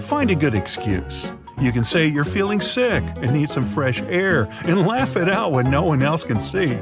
Find 0.00 0.30
a 0.30 0.34
good 0.34 0.54
excuse. 0.54 1.30
You 1.60 1.72
can 1.72 1.84
say 1.84 2.06
you're 2.06 2.24
feeling 2.24 2.60
sick 2.60 3.02
and 3.16 3.32
need 3.32 3.48
some 3.48 3.64
fresh 3.64 4.02
air 4.02 4.48
and 4.64 4.86
laugh 4.86 5.16
it 5.16 5.28
out 5.28 5.52
when 5.52 5.70
no 5.70 5.82
one 5.82 6.02
else 6.02 6.22
can 6.22 6.40
see. 6.40 6.78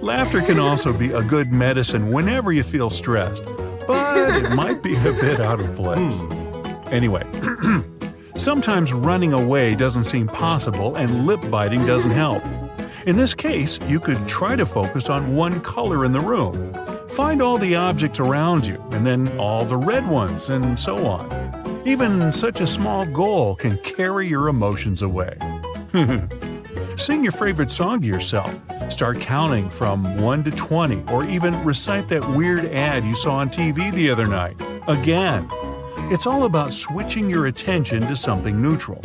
Laughter 0.00 0.42
can 0.42 0.58
also 0.58 0.92
be 0.92 1.12
a 1.12 1.22
good 1.22 1.52
medicine 1.52 2.10
whenever 2.10 2.52
you 2.52 2.62
feel 2.62 2.90
stressed, 2.90 3.44
but 3.86 4.44
it 4.44 4.50
might 4.54 4.82
be 4.82 4.96
a 4.96 5.12
bit 5.12 5.40
out 5.40 5.60
of 5.60 5.74
place. 5.76 6.18
Anyway, 6.92 7.24
sometimes 8.36 8.92
running 8.92 9.32
away 9.32 9.74
doesn't 9.74 10.04
seem 10.04 10.26
possible 10.26 10.96
and 10.96 11.26
lip 11.26 11.40
biting 11.50 11.86
doesn't 11.86 12.10
help. 12.10 12.42
In 13.06 13.16
this 13.16 13.34
case, 13.34 13.78
you 13.88 14.00
could 14.00 14.26
try 14.26 14.56
to 14.56 14.66
focus 14.66 15.08
on 15.08 15.36
one 15.36 15.60
color 15.60 16.04
in 16.04 16.12
the 16.12 16.20
room. 16.20 16.74
Find 17.08 17.40
all 17.40 17.58
the 17.58 17.74
objects 17.76 18.18
around 18.20 18.66
you, 18.66 18.82
and 18.90 19.06
then 19.06 19.38
all 19.38 19.64
the 19.64 19.76
red 19.76 20.08
ones, 20.08 20.48
and 20.48 20.78
so 20.78 21.06
on. 21.06 21.61
Even 21.84 22.32
such 22.32 22.60
a 22.60 22.66
small 22.66 23.04
goal 23.04 23.56
can 23.56 23.76
carry 23.78 24.28
your 24.28 24.46
emotions 24.46 25.02
away. 25.02 25.36
Sing 26.96 27.24
your 27.24 27.32
favorite 27.32 27.72
song 27.72 28.00
to 28.02 28.06
yourself. 28.06 28.54
Start 28.88 29.20
counting 29.20 29.68
from 29.68 30.22
1 30.22 30.44
to 30.44 30.52
20, 30.52 31.02
or 31.12 31.24
even 31.24 31.60
recite 31.64 32.08
that 32.08 32.28
weird 32.36 32.66
ad 32.66 33.04
you 33.04 33.16
saw 33.16 33.34
on 33.34 33.48
TV 33.48 33.92
the 33.92 34.10
other 34.10 34.28
night. 34.28 34.54
Again. 34.86 35.48
It's 36.12 36.24
all 36.24 36.44
about 36.44 36.72
switching 36.72 37.28
your 37.28 37.46
attention 37.46 38.02
to 38.02 38.14
something 38.14 38.62
neutral. 38.62 39.00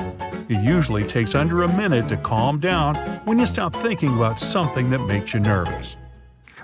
It 0.48 0.64
usually 0.64 1.04
takes 1.04 1.34
under 1.34 1.64
a 1.64 1.76
minute 1.76 2.08
to 2.10 2.18
calm 2.18 2.60
down 2.60 2.96
when 3.26 3.40
you 3.40 3.48
stop 3.48 3.76
thinking 3.76 4.16
about 4.16 4.40
something 4.40 4.92
that 4.92 5.00
makes 5.00 5.34
you 5.34 5.40
nervous. 5.40 5.98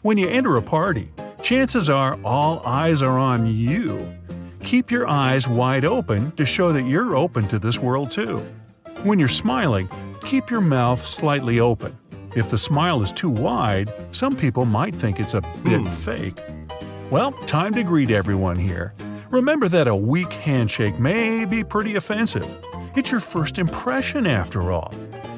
When 0.04 0.20
you 0.20 0.28
enter 0.28 0.58
a 0.58 0.62
party, 0.62 1.12
chances 1.42 1.90
are 1.90 2.20
all 2.24 2.62
eyes 2.66 3.02
are 3.02 3.18
on 3.18 3.48
you 3.48 4.14
Keep 4.64 4.92
your 4.92 5.08
eyes 5.08 5.48
wide 5.48 5.84
open 5.84 6.32
to 6.32 6.46
show 6.46 6.72
that 6.72 6.84
you're 6.84 7.16
open 7.18 7.48
to 7.50 7.60
this 7.60 7.80
world 7.80 8.10
too. 8.10 8.38
When 9.04 9.20
you're 9.20 9.28
smiling, 9.28 9.90
keep 10.24 10.50
your 10.50 10.62
mouth 10.62 11.06
slightly 11.06 11.60
open. 11.60 11.96
If 12.34 12.50
the 12.50 12.58
smile 12.58 13.04
is 13.04 13.12
too 13.12 13.30
wide, 13.30 13.94
some 14.14 14.36
people 14.38 14.66
might 14.66 14.96
think 14.96 15.20
it's 15.20 15.34
a 15.34 15.42
bit 15.64 15.82
hmm. 15.82 15.86
fake. 15.86 16.40
Well, 17.12 17.34
time 17.46 17.74
to 17.74 17.84
greet 17.84 18.10
everyone 18.10 18.58
here. 18.58 18.94
Remember 19.30 19.68
that 19.68 19.88
a 19.88 19.96
weak 19.96 20.32
handshake 20.32 20.98
may 20.98 21.44
be 21.44 21.64
pretty 21.64 21.96
offensive. 21.96 22.48
It's 22.96 23.12
your 23.12 23.20
first 23.20 23.60
impression, 23.60 24.26
after 24.26 24.72
all. 24.72 24.94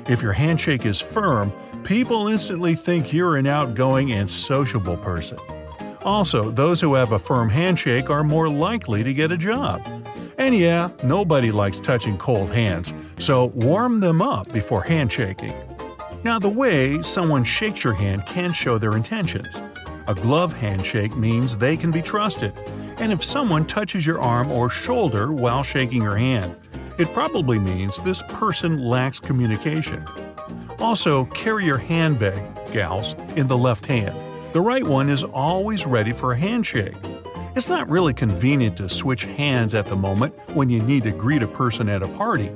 If 0.07 0.21
your 0.21 0.33
handshake 0.33 0.85
is 0.85 1.01
firm, 1.01 1.51
people 1.83 2.27
instantly 2.27 2.75
think 2.75 3.11
you're 3.11 3.37
an 3.37 3.47
outgoing 3.47 4.11
and 4.11 4.29
sociable 4.29 4.97
person. 4.97 5.39
Also, 6.05 6.51
those 6.51 6.79
who 6.79 6.93
have 6.93 7.11
a 7.13 7.19
firm 7.19 7.49
handshake 7.49 8.11
are 8.11 8.23
more 8.23 8.47
likely 8.47 9.03
to 9.03 9.11
get 9.11 9.31
a 9.31 9.37
job. 9.37 9.81
And 10.37 10.55
yeah, 10.55 10.89
nobody 11.03 11.51
likes 11.51 11.79
touching 11.79 12.17
cold 12.19 12.51
hands, 12.51 12.93
so 13.17 13.45
warm 13.47 14.01
them 14.01 14.21
up 14.21 14.51
before 14.53 14.83
handshaking. 14.83 15.53
Now, 16.23 16.37
the 16.37 16.49
way 16.49 17.01
someone 17.01 17.43
shakes 17.43 17.83
your 17.83 17.93
hand 17.93 18.25
can 18.27 18.53
show 18.53 18.77
their 18.77 18.95
intentions. 18.95 19.63
A 20.07 20.13
glove 20.13 20.53
handshake 20.53 21.15
means 21.15 21.57
they 21.57 21.75
can 21.75 21.89
be 21.89 22.03
trusted, 22.03 22.53
and 22.97 23.11
if 23.11 23.23
someone 23.23 23.65
touches 23.65 24.05
your 24.05 24.21
arm 24.21 24.51
or 24.51 24.69
shoulder 24.69 25.33
while 25.33 25.63
shaking 25.63 26.03
your 26.03 26.17
hand, 26.17 26.55
it 26.99 27.11
probably 27.13 27.57
means 27.57 27.99
this 27.99 28.21
person 28.29 28.77
lacks 28.79 29.19
communication. 29.19 30.05
Also, 30.79 31.25
carry 31.25 31.65
your 31.65 31.77
handbag, 31.77 32.71
gals, 32.71 33.13
in 33.35 33.47
the 33.47 33.57
left 33.57 33.87
hand. 33.87 34.15
The 34.55 34.61
right 34.61 34.85
one 34.85 35.09
is 35.09 35.21
always 35.21 35.85
ready 35.85 36.13
for 36.13 36.31
a 36.31 36.37
handshake. 36.37 36.95
It's 37.57 37.67
not 37.67 37.89
really 37.89 38.13
convenient 38.13 38.77
to 38.77 38.87
switch 38.87 39.25
hands 39.25 39.75
at 39.75 39.85
the 39.85 39.97
moment 39.97 40.33
when 40.55 40.69
you 40.69 40.81
need 40.81 41.03
to 41.03 41.11
greet 41.11 41.43
a 41.43 41.47
person 41.49 41.89
at 41.89 42.01
a 42.01 42.07
party. 42.07 42.49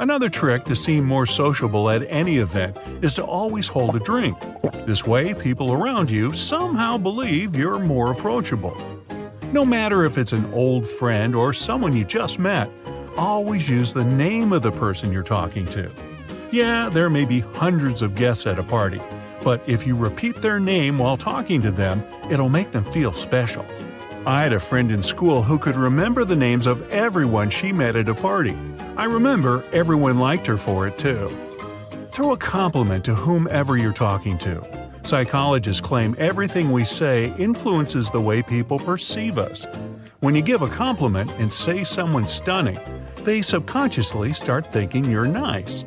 Another 0.00 0.28
trick 0.28 0.64
to 0.64 0.74
seem 0.74 1.04
more 1.04 1.26
sociable 1.26 1.88
at 1.88 2.02
any 2.10 2.38
event 2.38 2.76
is 3.00 3.14
to 3.14 3.24
always 3.24 3.68
hold 3.68 3.94
a 3.94 4.00
drink. 4.00 4.36
This 4.86 5.06
way, 5.06 5.32
people 5.32 5.72
around 5.72 6.10
you 6.10 6.32
somehow 6.32 6.98
believe 6.98 7.54
you're 7.54 7.78
more 7.78 8.10
approachable. 8.10 8.76
No 9.52 9.64
matter 9.64 10.04
if 10.04 10.18
it's 10.18 10.32
an 10.32 10.52
old 10.52 10.84
friend 10.84 11.36
or 11.36 11.52
someone 11.52 11.94
you 11.94 12.04
just 12.04 12.40
met, 12.40 12.68
always 13.16 13.68
use 13.68 13.94
the 13.94 14.02
name 14.02 14.52
of 14.52 14.62
the 14.62 14.72
person 14.72 15.12
you're 15.12 15.22
talking 15.22 15.66
to. 15.66 15.92
Yeah, 16.50 16.88
there 16.88 17.08
may 17.08 17.24
be 17.24 17.38
hundreds 17.38 18.02
of 18.02 18.16
guests 18.16 18.48
at 18.48 18.58
a 18.58 18.64
party, 18.64 19.00
but 19.42 19.66
if 19.68 19.86
you 19.86 19.96
repeat 19.96 20.36
their 20.36 20.60
name 20.60 20.98
while 20.98 21.16
talking 21.16 21.62
to 21.62 21.70
them, 21.70 22.04
it'll 22.30 22.48
make 22.48 22.72
them 22.72 22.84
feel 22.84 23.12
special. 23.12 23.64
I 24.26 24.42
had 24.42 24.52
a 24.52 24.60
friend 24.60 24.92
in 24.92 25.02
school 25.02 25.42
who 25.42 25.58
could 25.58 25.76
remember 25.76 26.24
the 26.24 26.36
names 26.36 26.66
of 26.66 26.88
everyone 26.90 27.48
she 27.48 27.72
met 27.72 27.96
at 27.96 28.08
a 28.08 28.14
party. 28.14 28.56
I 28.96 29.04
remember 29.04 29.64
everyone 29.72 30.18
liked 30.18 30.46
her 30.46 30.58
for 30.58 30.86
it 30.86 30.98
too. 30.98 31.28
Throw 32.10 32.32
a 32.32 32.36
compliment 32.36 33.04
to 33.06 33.14
whomever 33.14 33.78
you're 33.78 33.92
talking 33.92 34.36
to. 34.38 34.62
Psychologists 35.04 35.80
claim 35.80 36.14
everything 36.18 36.70
we 36.70 36.84
say 36.84 37.34
influences 37.38 38.10
the 38.10 38.20
way 38.20 38.42
people 38.42 38.78
perceive 38.78 39.38
us. 39.38 39.64
When 40.20 40.34
you 40.34 40.42
give 40.42 40.60
a 40.60 40.68
compliment 40.68 41.32
and 41.38 41.50
say 41.50 41.82
someone's 41.82 42.30
stunning, 42.30 42.78
they 43.24 43.40
subconsciously 43.40 44.34
start 44.34 44.70
thinking 44.70 45.06
you're 45.06 45.24
nice. 45.24 45.84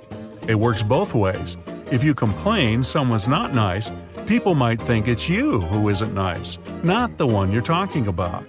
It 0.48 0.56
works 0.56 0.82
both 0.82 1.14
ways. 1.14 1.56
If 1.92 2.04
you 2.04 2.14
complain 2.14 2.84
someone's 2.84 3.28
not 3.28 3.54
nice, 3.54 3.92
people 4.26 4.56
might 4.56 4.82
think 4.82 5.08
it's 5.08 5.30
you 5.30 5.60
who 5.62 5.90
isn't 5.90 6.14
nice, 6.14 6.58
not 6.84 7.18
the 7.18 7.28
one 7.28 7.52
you're 7.52 7.62
talking 7.62 8.08
about. 8.08 8.46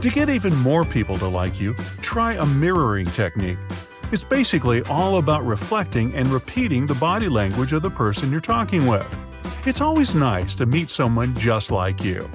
To 0.00 0.08
get 0.08 0.30
even 0.30 0.56
more 0.58 0.84
people 0.84 1.18
to 1.18 1.26
like 1.26 1.60
you, 1.60 1.74
try 2.00 2.34
a 2.34 2.46
mirroring 2.46 3.06
technique. 3.06 3.58
It's 4.12 4.24
basically 4.24 4.82
all 4.82 5.18
about 5.18 5.44
reflecting 5.44 6.14
and 6.14 6.28
repeating 6.28 6.86
the 6.86 6.94
body 6.94 7.28
language 7.28 7.72
of 7.72 7.82
the 7.82 7.90
person 7.90 8.30
you're 8.30 8.40
talking 8.40 8.86
with. 8.86 9.06
It's 9.66 9.80
always 9.80 10.14
nice 10.14 10.54
to 10.56 10.66
meet 10.66 10.90
someone 10.90 11.34
just 11.34 11.70
like 11.70 12.04
you. 12.04 12.30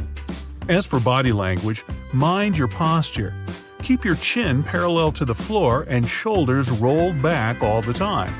As 0.67 0.85
for 0.85 0.99
body 0.99 1.31
language, 1.31 1.85
mind 2.13 2.57
your 2.57 2.67
posture. 2.67 3.33
Keep 3.81 4.03
your 4.03 4.15
chin 4.15 4.61
parallel 4.63 5.11
to 5.13 5.25
the 5.25 5.33
floor 5.33 5.85
and 5.87 6.07
shoulders 6.07 6.69
rolled 6.69 7.21
back 7.21 7.63
all 7.63 7.81
the 7.81 7.93
time. 7.93 8.33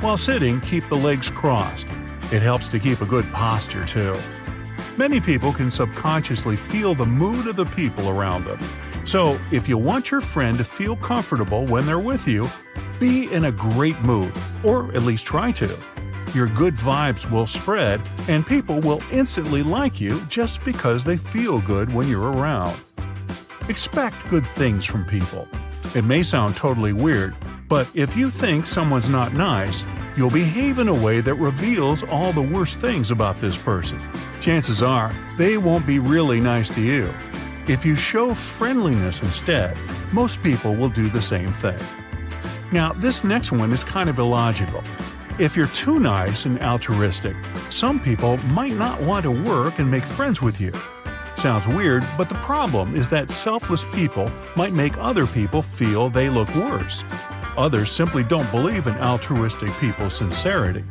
While 0.00 0.16
sitting, 0.16 0.60
keep 0.60 0.88
the 0.88 0.94
legs 0.94 1.28
crossed. 1.28 1.86
It 2.32 2.40
helps 2.40 2.68
to 2.68 2.78
keep 2.78 3.00
a 3.00 3.06
good 3.06 3.30
posture, 3.32 3.84
too. 3.84 4.16
Many 4.96 5.20
people 5.20 5.52
can 5.52 5.70
subconsciously 5.70 6.56
feel 6.56 6.94
the 6.94 7.06
mood 7.06 7.46
of 7.48 7.56
the 7.56 7.64
people 7.64 8.08
around 8.08 8.44
them. 8.44 8.58
So, 9.04 9.38
if 9.50 9.68
you 9.68 9.76
want 9.76 10.10
your 10.10 10.20
friend 10.20 10.56
to 10.58 10.64
feel 10.64 10.94
comfortable 10.96 11.66
when 11.66 11.84
they're 11.84 11.98
with 11.98 12.28
you, 12.28 12.46
Be 12.98 13.32
in 13.32 13.44
a 13.44 13.52
great 13.52 14.00
mood, 14.00 14.32
or 14.64 14.92
at 14.94 15.02
least 15.02 15.24
try 15.24 15.52
to. 15.52 15.72
Your 16.34 16.48
good 16.48 16.74
vibes 16.74 17.30
will 17.30 17.46
spread, 17.46 18.00
and 18.28 18.44
people 18.44 18.80
will 18.80 19.00
instantly 19.12 19.62
like 19.62 20.00
you 20.00 20.20
just 20.28 20.64
because 20.64 21.04
they 21.04 21.16
feel 21.16 21.60
good 21.60 21.94
when 21.94 22.08
you're 22.08 22.32
around. 22.32 22.76
Expect 23.68 24.16
good 24.28 24.46
things 24.48 24.84
from 24.84 25.04
people. 25.04 25.46
It 25.94 26.04
may 26.04 26.22
sound 26.22 26.56
totally 26.56 26.92
weird, 26.92 27.36
but 27.68 27.90
if 27.94 28.16
you 28.16 28.30
think 28.30 28.66
someone's 28.66 29.08
not 29.08 29.34
nice, 29.34 29.84
you'll 30.16 30.30
behave 30.30 30.78
in 30.78 30.88
a 30.88 31.04
way 31.04 31.20
that 31.20 31.34
reveals 31.34 32.02
all 32.02 32.32
the 32.32 32.42
worst 32.42 32.78
things 32.78 33.10
about 33.10 33.36
this 33.36 33.56
person. 33.62 34.00
Chances 34.40 34.82
are, 34.82 35.12
they 35.36 35.58
won't 35.58 35.86
be 35.86 35.98
really 35.98 36.40
nice 36.40 36.68
to 36.70 36.80
you. 36.80 37.12
If 37.68 37.84
you 37.84 37.96
show 37.96 38.34
friendliness 38.34 39.22
instead, 39.22 39.76
most 40.12 40.42
people 40.42 40.74
will 40.74 40.88
do 40.88 41.10
the 41.10 41.20
same 41.20 41.52
thing. 41.52 41.78
Now, 42.72 42.92
this 42.94 43.24
next 43.24 43.52
one 43.52 43.70
is 43.72 43.84
kind 43.84 44.08
of 44.08 44.18
illogical. 44.18 44.82
If 45.38 45.54
you're 45.54 45.68
too 45.68 46.00
nice 46.00 46.46
and 46.46 46.60
altruistic, 46.60 47.36
some 47.70 48.00
people 48.00 48.38
might 48.48 48.72
not 48.72 49.00
want 49.02 49.24
to 49.24 49.30
work 49.30 49.78
and 49.78 49.90
make 49.90 50.04
friends 50.04 50.40
with 50.40 50.60
you. 50.60 50.72
Sounds 51.38 51.68
weird, 51.68 52.04
but 52.16 52.28
the 52.28 52.34
problem 52.34 52.96
is 52.96 53.08
that 53.10 53.30
selfless 53.30 53.84
people 53.84 54.28
might 54.56 54.72
make 54.72 54.98
other 54.98 55.24
people 55.24 55.62
feel 55.62 56.10
they 56.10 56.28
look 56.28 56.52
worse. 56.56 57.04
Others 57.56 57.92
simply 57.92 58.24
don't 58.24 58.50
believe 58.50 58.88
in 58.88 58.96
altruistic 58.96 59.70
people's 59.78 60.16
sincerity. 60.16 60.84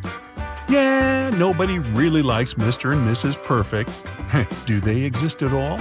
Yeah, 0.69 1.31
nobody 1.31 1.79
really 1.79 2.21
likes 2.21 2.53
Mr. 2.53 2.93
and 2.93 3.05
Mrs. 3.05 3.35
Perfect. 3.43 3.91
Do 4.65 4.79
they 4.79 5.01
exist 5.01 5.43
at 5.43 5.51
all? 5.51 5.77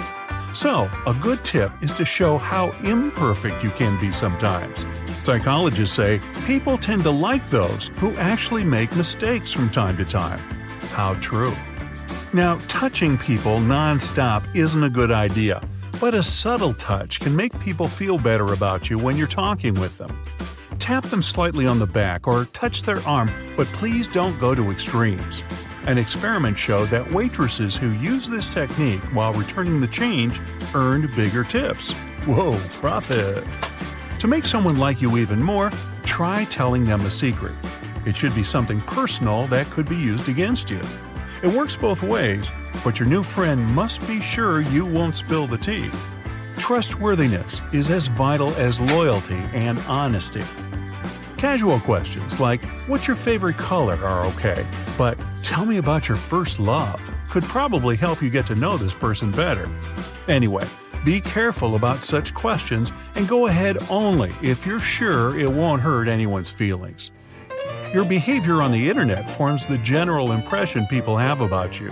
So, 0.53 0.91
a 1.07 1.15
good 1.15 1.45
tip 1.45 1.71
is 1.81 1.97
to 1.97 2.05
show 2.05 2.37
how 2.37 2.73
imperfect 2.83 3.63
you 3.63 3.71
can 3.71 3.97
be 4.01 4.11
sometimes. 4.11 4.85
Psychologists 5.23 5.95
say 5.95 6.21
people 6.45 6.77
tend 6.77 7.05
to 7.05 7.11
like 7.11 7.49
those 7.51 7.93
who 7.99 8.13
actually 8.17 8.65
make 8.65 8.97
mistakes 8.97 9.53
from 9.53 9.69
time 9.69 9.97
to 9.99 10.05
time. 10.05 10.41
How 10.91 11.15
true. 11.21 11.55
Now, 12.37 12.59
touching 12.69 13.17
people 13.17 13.61
nonstop 13.61 14.45
isn't 14.55 14.85
a 14.85 14.91
good 14.91 15.11
idea, 15.11 15.67
but 15.99 16.13
a 16.13 16.23
subtle 16.23 16.75
touch 16.75 17.19
can 17.19 17.35
make 17.35 17.59
people 17.61 17.89
feel 17.89 18.19
better 18.19 18.53
about 18.53 18.91
you 18.91 18.99
when 18.99 19.17
you're 19.17 19.27
talking 19.27 19.73
with 19.73 19.97
them. 19.97 20.15
Tap 20.79 21.05
them 21.05 21.23
slightly 21.23 21.67
on 21.67 21.79
the 21.79 21.87
back 21.87 22.29
or 22.29 22.45
touch 22.53 22.83
their 22.83 23.01
arm, 23.09 23.31
but 23.57 23.67
please 23.69 24.07
don't 24.07 24.39
go 24.39 24.55
to 24.55 24.71
extremes. 24.71 25.43
An 25.87 25.97
experiment 25.97 26.59
showed 26.59 26.89
that 26.89 27.11
waitresses 27.11 27.75
who 27.75 27.89
used 28.01 28.31
this 28.31 28.51
technique 28.51 29.01
while 29.15 29.33
returning 29.33 29.81
the 29.81 29.89
change 29.89 30.39
earned 30.75 31.09
bigger 31.17 31.43
tips. 31.43 31.93
Whoa, 32.27 32.59
profit! 32.83 33.45
To 34.21 34.29
make 34.29 34.45
someone 34.45 34.79
like 34.79 35.01
you 35.01 35.17
even 35.17 35.43
more, 35.43 35.71
try 36.05 36.45
telling 36.45 36.85
them 36.85 37.01
a 37.01 37.11
secret. 37.11 37.55
It 38.05 38.15
should 38.15 38.35
be 38.35 38.45
something 38.45 38.83
personal 38.83 39.47
that 39.47 39.71
could 39.71 39.89
be 39.89 39.97
used 39.97 40.29
against 40.29 40.69
you. 40.69 40.83
It 41.43 41.53
works 41.53 41.77
both 41.77 42.03
ways, 42.03 42.51
but 42.83 42.99
your 42.99 43.09
new 43.09 43.23
friend 43.23 43.65
must 43.75 44.07
be 44.09 44.21
sure 44.21 44.61
you 44.63 44.87
won't 44.87 45.17
spill 45.17 45.47
the 45.47 45.59
tea. 45.59 45.91
Trustworthiness 46.57 47.61
is 47.73 47.91
as 47.91 48.07
vital 48.07 48.51
as 48.55 48.81
loyalty 48.81 49.39
and 49.53 49.79
honesty. 49.81 50.43
Casual 51.37 51.79
questions 51.81 52.41
like, 52.41 52.65
What's 52.89 53.07
your 53.07 53.17
favorite 53.17 53.59
color? 53.59 54.03
are 54.03 54.25
okay, 54.27 54.67
but 54.97 55.19
tell 55.43 55.67
me 55.67 55.77
about 55.77 56.09
your 56.09 56.17
first 56.17 56.59
love 56.59 57.01
could 57.29 57.45
probably 57.45 57.97
help 57.97 58.23
you 58.23 58.31
get 58.31 58.47
to 58.47 58.55
know 58.55 58.79
this 58.79 58.95
person 58.95 59.31
better. 59.31 59.69
Anyway, 60.29 60.65
be 61.05 61.21
careful 61.21 61.77
about 61.77 61.99
such 61.99 62.33
questions 62.33 62.93
and 63.15 63.29
go 63.29 63.47
ahead 63.47 63.77
only 63.91 64.33
if 64.43 64.65
you're 64.65 64.81
sure 64.81 65.39
it 65.39 65.51
won't 65.51 65.83
hurt 65.83 66.09
anyone's 66.09 66.51
feelings. 66.51 67.11
Your 67.93 68.05
behavior 68.05 68.63
on 68.63 68.73
the 68.73 68.89
internet 68.89 69.31
forms 69.31 69.65
the 69.65 69.79
general 69.79 70.33
impression 70.33 70.87
people 70.87 71.17
have 71.17 71.41
about 71.41 71.81
you. 71.81 71.91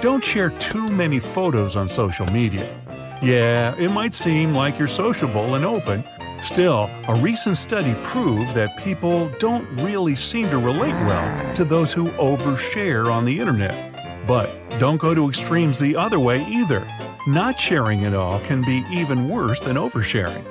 Don't 0.00 0.22
share 0.22 0.50
too 0.50 0.86
many 0.88 1.18
photos 1.18 1.76
on 1.76 1.88
social 1.88 2.26
media. 2.26 2.78
Yeah, 3.22 3.74
it 3.76 3.88
might 3.90 4.12
seem 4.12 4.52
like 4.52 4.78
you're 4.78 4.86
sociable 4.86 5.54
and 5.54 5.64
open. 5.64 6.04
Still, 6.42 6.90
a 7.08 7.14
recent 7.14 7.56
study 7.56 7.94
proved 8.02 8.54
that 8.54 8.76
people 8.76 9.30
don't 9.38 9.66
really 9.80 10.14
seem 10.14 10.50
to 10.50 10.58
relate 10.58 10.92
well 11.06 11.54
to 11.54 11.64
those 11.64 11.92
who 11.92 12.10
overshare 12.12 13.10
on 13.10 13.24
the 13.24 13.40
internet. 13.40 14.26
But 14.26 14.50
don't 14.78 14.98
go 14.98 15.14
to 15.14 15.28
extremes 15.28 15.78
the 15.78 15.96
other 15.96 16.20
way 16.20 16.44
either. 16.44 16.86
Not 17.26 17.58
sharing 17.58 18.04
at 18.04 18.12
all 18.12 18.40
can 18.40 18.62
be 18.62 18.84
even 18.90 19.28
worse 19.30 19.60
than 19.60 19.76
oversharing. 19.76 20.44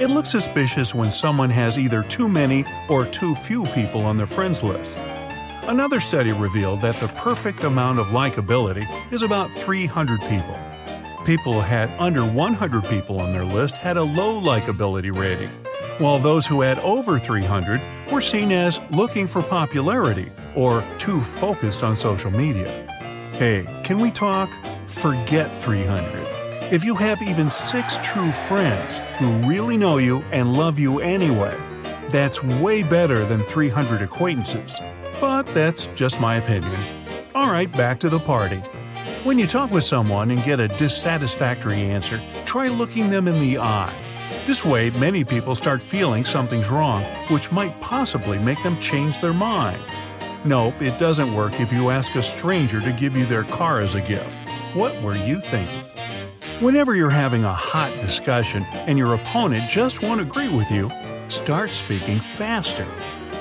It 0.00 0.10
looks 0.10 0.30
suspicious 0.30 0.92
when 0.92 1.08
someone 1.08 1.50
has 1.50 1.78
either 1.78 2.02
too 2.02 2.28
many 2.28 2.64
or 2.88 3.06
too 3.06 3.36
few 3.36 3.64
people 3.66 4.00
on 4.00 4.18
their 4.18 4.26
friends 4.26 4.64
list. 4.64 4.98
Another 5.68 6.00
study 6.00 6.32
revealed 6.32 6.80
that 6.82 6.98
the 6.98 7.06
perfect 7.08 7.62
amount 7.62 8.00
of 8.00 8.08
likability 8.08 8.86
is 9.12 9.22
about 9.22 9.52
300 9.54 10.20
people. 10.22 10.58
People 11.24 11.54
who 11.54 11.60
had 11.60 11.90
under 12.00 12.24
100 12.24 12.84
people 12.86 13.20
on 13.20 13.32
their 13.32 13.44
list 13.44 13.76
had 13.76 13.96
a 13.96 14.02
low 14.02 14.40
likability 14.40 15.16
rating, 15.16 15.48
while 15.98 16.18
those 16.18 16.44
who 16.44 16.60
had 16.60 16.80
over 16.80 17.20
300 17.20 17.80
were 18.10 18.20
seen 18.20 18.50
as 18.50 18.80
looking 18.90 19.28
for 19.28 19.44
popularity 19.44 20.32
or 20.56 20.84
too 20.98 21.20
focused 21.20 21.84
on 21.84 21.94
social 21.94 22.32
media. 22.32 22.84
Hey, 23.34 23.64
can 23.84 24.00
we 24.00 24.10
talk? 24.10 24.50
Forget 24.88 25.56
300. 25.56 26.43
If 26.74 26.82
you 26.82 26.96
have 26.96 27.22
even 27.22 27.52
six 27.52 27.98
true 28.02 28.32
friends 28.32 28.98
who 29.20 29.30
really 29.48 29.76
know 29.76 29.98
you 29.98 30.22
and 30.32 30.54
love 30.54 30.76
you 30.76 30.98
anyway, 30.98 31.56
that's 32.10 32.42
way 32.42 32.82
better 32.82 33.24
than 33.24 33.44
300 33.44 34.02
acquaintances. 34.02 34.80
But 35.20 35.44
that's 35.54 35.86
just 35.94 36.18
my 36.18 36.34
opinion. 36.34 36.74
Alright, 37.32 37.70
back 37.70 38.00
to 38.00 38.08
the 38.08 38.18
party. 38.18 38.56
When 39.22 39.38
you 39.38 39.46
talk 39.46 39.70
with 39.70 39.84
someone 39.84 40.32
and 40.32 40.42
get 40.42 40.58
a 40.58 40.66
dissatisfactory 40.66 41.80
answer, 41.80 42.20
try 42.44 42.66
looking 42.66 43.08
them 43.08 43.28
in 43.28 43.38
the 43.38 43.58
eye. 43.58 43.94
This 44.44 44.64
way, 44.64 44.90
many 44.90 45.22
people 45.22 45.54
start 45.54 45.80
feeling 45.80 46.24
something's 46.24 46.68
wrong, 46.68 47.04
which 47.28 47.52
might 47.52 47.80
possibly 47.80 48.40
make 48.40 48.60
them 48.64 48.80
change 48.80 49.20
their 49.20 49.32
mind. 49.32 49.80
Nope, 50.44 50.82
it 50.82 50.98
doesn't 50.98 51.34
work 51.34 51.60
if 51.60 51.72
you 51.72 51.90
ask 51.90 52.16
a 52.16 52.22
stranger 52.24 52.80
to 52.80 52.90
give 52.90 53.16
you 53.16 53.26
their 53.26 53.44
car 53.44 53.80
as 53.80 53.94
a 53.94 54.00
gift. 54.00 54.36
What 54.74 55.00
were 55.02 55.14
you 55.14 55.40
thinking? 55.40 55.84
Whenever 56.60 56.94
you're 56.94 57.10
having 57.10 57.42
a 57.42 57.52
hot 57.52 57.92
discussion 58.00 58.62
and 58.86 58.96
your 58.96 59.14
opponent 59.14 59.68
just 59.68 60.02
won't 60.02 60.20
agree 60.20 60.48
with 60.48 60.70
you, 60.70 60.88
start 61.26 61.74
speaking 61.74 62.20
faster. 62.20 62.86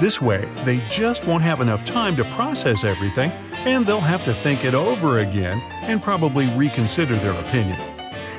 This 0.02 0.20
way, 0.20 0.50
they 0.66 0.80
just 0.88 1.28
won't 1.28 1.44
have 1.44 1.62
enough 1.62 1.84
time 1.84 2.16
to 2.16 2.24
process 2.32 2.84
everything, 2.84 3.30
and 3.52 3.86
they'll 3.86 4.00
have 4.00 4.24
to 4.24 4.34
think 4.34 4.66
it 4.66 4.74
over 4.74 5.20
again 5.20 5.62
and 5.84 6.02
probably 6.02 6.48
reconsider 6.56 7.16
their 7.18 7.40
opinion. 7.40 7.80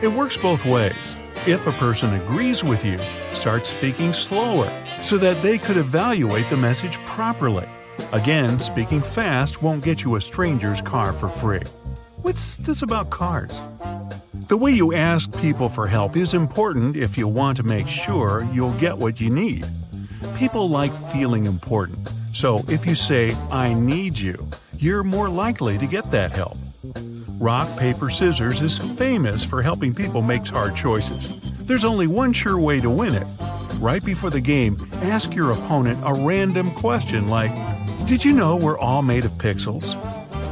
It 0.02 0.08
works 0.08 0.36
both 0.36 0.64
ways. 0.64 1.16
If 1.46 1.68
a 1.68 1.72
person 1.72 2.12
agrees 2.12 2.64
with 2.64 2.84
you, 2.84 2.98
start 3.32 3.66
speaking 3.66 4.12
slower 4.12 4.72
so 5.02 5.18
that 5.18 5.40
they 5.40 5.56
could 5.56 5.76
evaluate 5.76 6.50
the 6.50 6.56
message 6.56 6.98
properly. 7.04 7.68
Again, 8.12 8.58
speaking 8.58 9.02
fast 9.02 9.62
won't 9.62 9.84
get 9.84 10.02
you 10.02 10.16
a 10.16 10.20
stranger's 10.20 10.80
car 10.80 11.12
for 11.12 11.28
free. 11.28 11.62
What's 12.24 12.56
this 12.56 12.80
about 12.80 13.10
cars? 13.10 13.52
The 14.48 14.56
way 14.56 14.70
you 14.70 14.94
ask 14.94 15.30
people 15.42 15.68
for 15.68 15.86
help 15.86 16.16
is 16.16 16.32
important 16.32 16.96
if 16.96 17.18
you 17.18 17.28
want 17.28 17.58
to 17.58 17.62
make 17.62 17.86
sure 17.86 18.48
you'll 18.50 18.72
get 18.78 18.96
what 18.96 19.20
you 19.20 19.28
need. 19.28 19.66
People 20.34 20.70
like 20.70 20.94
feeling 21.12 21.44
important, 21.44 22.08
so 22.32 22.64
if 22.66 22.86
you 22.86 22.94
say, 22.94 23.36
I 23.50 23.74
need 23.74 24.16
you, 24.16 24.48
you're 24.78 25.04
more 25.04 25.28
likely 25.28 25.76
to 25.76 25.86
get 25.86 26.10
that 26.12 26.34
help. 26.34 26.56
Rock, 27.38 27.68
paper, 27.78 28.08
scissors 28.08 28.62
is 28.62 28.78
famous 28.78 29.44
for 29.44 29.60
helping 29.60 29.94
people 29.94 30.22
make 30.22 30.46
hard 30.46 30.74
choices. 30.74 31.30
There's 31.66 31.84
only 31.84 32.06
one 32.06 32.32
sure 32.32 32.58
way 32.58 32.80
to 32.80 32.88
win 32.88 33.16
it. 33.16 33.26
Right 33.80 34.02
before 34.02 34.30
the 34.30 34.40
game, 34.40 34.88
ask 35.02 35.34
your 35.34 35.50
opponent 35.50 36.00
a 36.02 36.14
random 36.14 36.70
question 36.70 37.28
like, 37.28 37.52
Did 38.06 38.24
you 38.24 38.32
know 38.32 38.56
we're 38.56 38.78
all 38.78 39.02
made 39.02 39.26
of 39.26 39.32
pixels? 39.32 39.94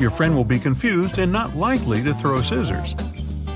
Your 0.03 0.11
friend 0.11 0.35
will 0.35 0.43
be 0.43 0.59
confused 0.59 1.21
and 1.21 1.31
not 1.31 1.55
likely 1.55 2.03
to 2.03 2.13
throw 2.13 2.43
scissors. 2.43 2.97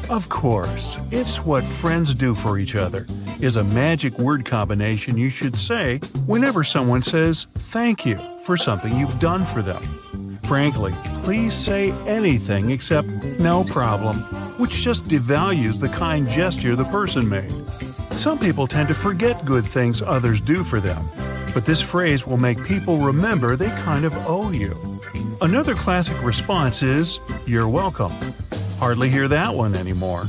Of 0.08 0.28
course, 0.28 0.96
it's 1.10 1.44
what 1.44 1.66
friends 1.66 2.14
do 2.14 2.36
for 2.36 2.56
each 2.56 2.76
other, 2.76 3.04
is 3.40 3.56
a 3.56 3.64
magic 3.64 4.16
word 4.20 4.44
combination 4.44 5.18
you 5.18 5.28
should 5.28 5.56
say 5.56 5.98
whenever 6.24 6.62
someone 6.62 7.02
says 7.02 7.48
thank 7.54 8.06
you 8.06 8.16
for 8.44 8.56
something 8.56 8.96
you've 8.96 9.18
done 9.18 9.44
for 9.44 9.60
them. 9.60 10.38
Frankly, 10.44 10.92
please 11.24 11.52
say 11.52 11.90
anything 12.06 12.70
except 12.70 13.08
no 13.40 13.64
problem, 13.64 14.18
which 14.60 14.82
just 14.82 15.06
devalues 15.06 15.80
the 15.80 15.88
kind 15.88 16.28
gesture 16.28 16.76
the 16.76 16.84
person 16.84 17.28
made. 17.28 17.50
Some 18.16 18.38
people 18.38 18.68
tend 18.68 18.86
to 18.86 18.94
forget 18.94 19.44
good 19.44 19.66
things 19.66 20.00
others 20.00 20.40
do 20.40 20.62
for 20.62 20.78
them, 20.78 21.08
but 21.54 21.66
this 21.66 21.82
phrase 21.82 22.24
will 22.24 22.38
make 22.38 22.64
people 22.64 22.98
remember 22.98 23.56
they 23.56 23.70
kind 23.70 24.04
of 24.04 24.14
owe 24.28 24.52
you. 24.52 24.95
Another 25.42 25.74
classic 25.74 26.20
response 26.22 26.82
is, 26.82 27.20
You're 27.46 27.68
welcome. 27.68 28.10
Hardly 28.78 29.10
hear 29.10 29.28
that 29.28 29.54
one 29.54 29.74
anymore. 29.74 30.26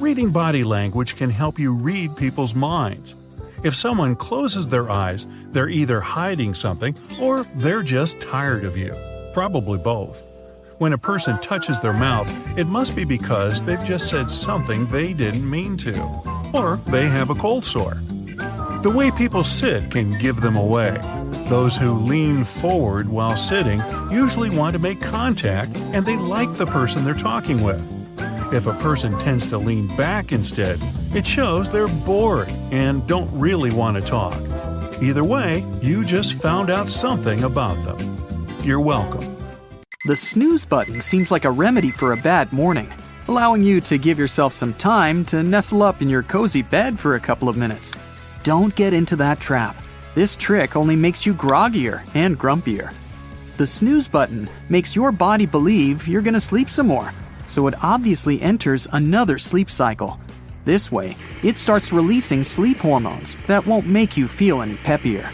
Reading 0.00 0.30
body 0.30 0.64
language 0.64 1.16
can 1.16 1.30
help 1.30 1.58
you 1.58 1.74
read 1.74 2.14
people's 2.16 2.54
minds. 2.54 3.14
If 3.62 3.74
someone 3.74 4.16
closes 4.16 4.68
their 4.68 4.90
eyes, 4.90 5.26
they're 5.52 5.68
either 5.68 6.00
hiding 6.00 6.54
something 6.54 6.94
or 7.20 7.44
they're 7.54 7.82
just 7.82 8.20
tired 8.20 8.64
of 8.64 8.76
you. 8.76 8.94
Probably 9.32 9.78
both. 9.78 10.26
When 10.76 10.92
a 10.92 10.98
person 10.98 11.38
touches 11.38 11.78
their 11.78 11.92
mouth, 11.92 12.30
it 12.58 12.66
must 12.66 12.94
be 12.94 13.04
because 13.04 13.62
they've 13.62 13.84
just 13.84 14.10
said 14.10 14.30
something 14.30 14.86
they 14.86 15.14
didn't 15.14 15.48
mean 15.48 15.78
to. 15.78 15.98
Or 16.52 16.76
they 16.86 17.08
have 17.08 17.30
a 17.30 17.34
cold 17.34 17.64
sore. 17.64 18.02
The 18.82 18.90
way 18.90 19.12
people 19.12 19.44
sit 19.44 19.92
can 19.92 20.10
give 20.18 20.40
them 20.40 20.56
away. 20.56 20.98
Those 21.48 21.76
who 21.76 21.92
lean 21.92 22.42
forward 22.42 23.08
while 23.08 23.36
sitting 23.36 23.80
usually 24.10 24.50
want 24.50 24.72
to 24.72 24.80
make 24.80 25.00
contact 25.00 25.76
and 25.76 26.04
they 26.04 26.16
like 26.16 26.52
the 26.54 26.66
person 26.66 27.04
they're 27.04 27.14
talking 27.14 27.62
with. 27.62 27.80
If 28.52 28.66
a 28.66 28.72
person 28.82 29.16
tends 29.20 29.46
to 29.46 29.58
lean 29.58 29.86
back 29.96 30.32
instead, 30.32 30.80
it 31.14 31.24
shows 31.24 31.70
they're 31.70 31.86
bored 31.86 32.48
and 32.72 33.06
don't 33.06 33.30
really 33.30 33.70
want 33.70 33.98
to 33.98 34.02
talk. 34.02 34.36
Either 35.00 35.22
way, 35.22 35.64
you 35.80 36.04
just 36.04 36.34
found 36.34 36.68
out 36.68 36.88
something 36.88 37.44
about 37.44 37.76
them. 37.84 38.18
You're 38.64 38.80
welcome. 38.80 39.36
The 40.06 40.16
snooze 40.16 40.64
button 40.64 41.00
seems 41.00 41.30
like 41.30 41.44
a 41.44 41.52
remedy 41.52 41.92
for 41.92 42.14
a 42.14 42.16
bad 42.16 42.52
morning, 42.52 42.92
allowing 43.28 43.62
you 43.62 43.80
to 43.82 43.96
give 43.96 44.18
yourself 44.18 44.52
some 44.52 44.74
time 44.74 45.24
to 45.26 45.44
nestle 45.44 45.84
up 45.84 46.02
in 46.02 46.08
your 46.08 46.24
cozy 46.24 46.62
bed 46.62 46.98
for 46.98 47.14
a 47.14 47.20
couple 47.20 47.48
of 47.48 47.56
minutes. 47.56 47.96
Don't 48.42 48.74
get 48.74 48.92
into 48.92 49.14
that 49.16 49.38
trap. 49.38 49.76
This 50.14 50.36
trick 50.36 50.74
only 50.74 50.96
makes 50.96 51.24
you 51.24 51.32
groggier 51.32 52.02
and 52.14 52.36
grumpier. 52.38 52.92
The 53.56 53.66
snooze 53.66 54.08
button 54.08 54.48
makes 54.68 54.96
your 54.96 55.12
body 55.12 55.46
believe 55.46 56.08
you're 56.08 56.22
going 56.22 56.34
to 56.34 56.40
sleep 56.40 56.68
some 56.68 56.88
more, 56.88 57.12
so 57.46 57.68
it 57.68 57.74
obviously 57.82 58.42
enters 58.42 58.88
another 58.92 59.38
sleep 59.38 59.70
cycle. 59.70 60.18
This 60.64 60.90
way, 60.90 61.16
it 61.44 61.56
starts 61.56 61.92
releasing 61.92 62.42
sleep 62.42 62.78
hormones 62.78 63.36
that 63.46 63.64
won't 63.64 63.86
make 63.86 64.16
you 64.16 64.26
feel 64.26 64.60
any 64.60 64.74
peppier. 64.74 65.30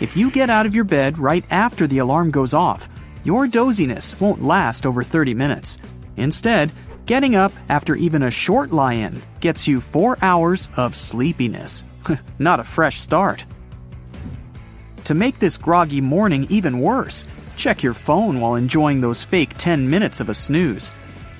If 0.00 0.16
you 0.16 0.30
get 0.30 0.48
out 0.48 0.64
of 0.64 0.74
your 0.74 0.84
bed 0.84 1.18
right 1.18 1.44
after 1.50 1.86
the 1.86 1.98
alarm 1.98 2.30
goes 2.30 2.54
off, 2.54 2.88
your 3.22 3.46
doziness 3.46 4.18
won't 4.18 4.42
last 4.42 4.86
over 4.86 5.02
30 5.02 5.34
minutes. 5.34 5.76
Instead, 6.16 6.72
getting 7.04 7.36
up 7.36 7.52
after 7.68 7.96
even 7.96 8.22
a 8.22 8.30
short 8.30 8.72
lie 8.72 8.94
in 8.94 9.20
gets 9.40 9.68
you 9.68 9.78
4 9.80 10.16
hours 10.22 10.70
of 10.78 10.96
sleepiness. 10.96 11.84
Not 12.38 12.60
a 12.60 12.64
fresh 12.64 13.00
start. 13.00 13.44
To 15.04 15.14
make 15.14 15.38
this 15.38 15.56
groggy 15.56 16.00
morning 16.00 16.46
even 16.50 16.80
worse, 16.80 17.24
check 17.56 17.82
your 17.82 17.94
phone 17.94 18.40
while 18.40 18.54
enjoying 18.54 19.00
those 19.00 19.22
fake 19.22 19.54
10 19.58 19.88
minutes 19.88 20.20
of 20.20 20.28
a 20.28 20.34
snooze. 20.34 20.92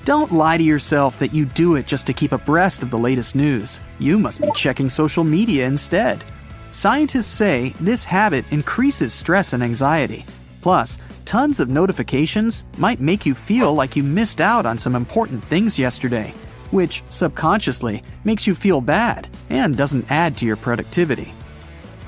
Don't 0.03 0.31
lie 0.31 0.57
to 0.57 0.63
yourself 0.63 1.19
that 1.19 1.33
you 1.33 1.45
do 1.45 1.75
it 1.75 1.85
just 1.85 2.07
to 2.07 2.13
keep 2.13 2.31
abreast 2.31 2.81
of 2.81 2.89
the 2.89 2.97
latest 2.97 3.35
news. 3.35 3.79
You 3.99 4.17
must 4.17 4.41
be 4.41 4.51
checking 4.55 4.89
social 4.89 5.23
media 5.23 5.67
instead. 5.67 6.23
Scientists 6.71 7.27
say 7.27 7.69
this 7.79 8.03
habit 8.03 8.51
increases 8.51 9.13
stress 9.13 9.53
and 9.53 9.61
anxiety. 9.61 10.25
Plus, 10.61 10.97
tons 11.25 11.59
of 11.59 11.69
notifications 11.69 12.63
might 12.77 12.99
make 12.99 13.25
you 13.25 13.33
feel 13.33 13.73
like 13.73 13.95
you 13.95 14.03
missed 14.03 14.41
out 14.41 14.65
on 14.65 14.77
some 14.77 14.95
important 14.95 15.43
things 15.43 15.77
yesterday, 15.77 16.33
which 16.71 17.03
subconsciously 17.09 18.03
makes 18.23 18.47
you 18.47 18.55
feel 18.55 18.81
bad 18.81 19.27
and 19.49 19.77
doesn't 19.77 20.11
add 20.11 20.37
to 20.37 20.45
your 20.45 20.57
productivity. 20.57 21.33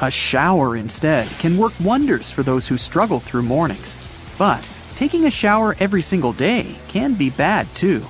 A 0.02 0.10
shower 0.10 0.76
instead 0.76 1.28
can 1.40 1.58
work 1.58 1.74
wonders 1.84 2.32
for 2.32 2.44
those 2.44 2.68
who 2.68 2.78
struggle 2.78 3.20
through 3.20 3.44
mornings. 3.44 3.96
But 4.38 4.68
taking 4.96 5.26
a 5.26 5.32
shower 5.32 5.76
every 5.80 6.02
single 6.02 6.34
day 6.34 6.76
can 6.88 7.14
be 7.14 7.30
bad 7.30 7.68
too. 7.76 8.04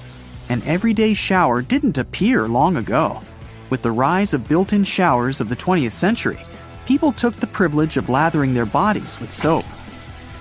An 0.50 0.62
everyday 0.66 1.14
shower 1.14 1.62
didn't 1.62 1.98
appear 1.98 2.48
long 2.48 2.78
ago. 2.78 3.22
With 3.70 3.82
the 3.82 3.92
rise 3.92 4.34
of 4.34 4.48
built 4.48 4.74
in 4.74 4.84
showers 4.84 5.42
of 5.42 5.50
the 5.50 5.56
20th 5.56 5.92
century, 5.92 6.40
people 6.86 7.12
took 7.12 7.36
the 7.36 7.48
privilege 7.48 7.98
of 7.98 8.10
lathering 8.10 8.54
their 8.54 8.66
bodies 8.66 9.20
with 9.20 9.32
soap. 9.32 9.66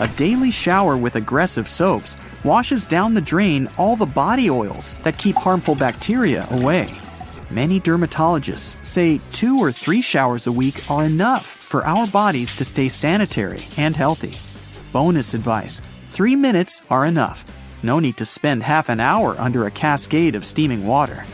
A 0.01 0.09
daily 0.17 0.51
shower 0.51 0.97
with 0.97 1.17
aggressive 1.17 1.69
soaps 1.69 2.17
washes 2.45 2.87
down 2.87 3.15
the 3.15 3.21
drain 3.21 3.69
all 3.79 3.97
the 3.97 4.07
body 4.07 4.51
oils 4.51 4.95
that 5.03 5.19
keep 5.19 5.37
harmful 5.37 5.75
bacteria 5.75 6.47
away. 6.51 6.93
Many 7.51 7.81
dermatologists 7.81 8.85
say 8.85 9.21
two 9.33 9.59
or 9.59 9.73
three 9.73 10.01
showers 10.01 10.47
a 10.47 10.53
week 10.53 10.91
are 10.91 11.05
enough 11.05 11.45
for 11.45 11.85
our 11.85 12.07
bodies 12.07 12.55
to 12.55 12.65
stay 12.65 12.89
sanitary 12.89 13.61
and 13.77 13.95
healthy. 13.95 14.39
Bonus 14.93 15.35
advice 15.35 15.81
three 16.11 16.37
minutes 16.37 16.83
are 16.91 17.07
enough. 17.07 17.45
No 17.83 17.99
need 17.99 18.17
to 18.19 18.25
spend 18.25 18.63
half 18.63 18.89
an 18.89 19.01
hour 19.01 19.35
under 19.39 19.67
a 19.67 19.71
cascade 19.71 20.35
of 20.35 20.45
steaming 20.45 20.87
water. 20.87 21.25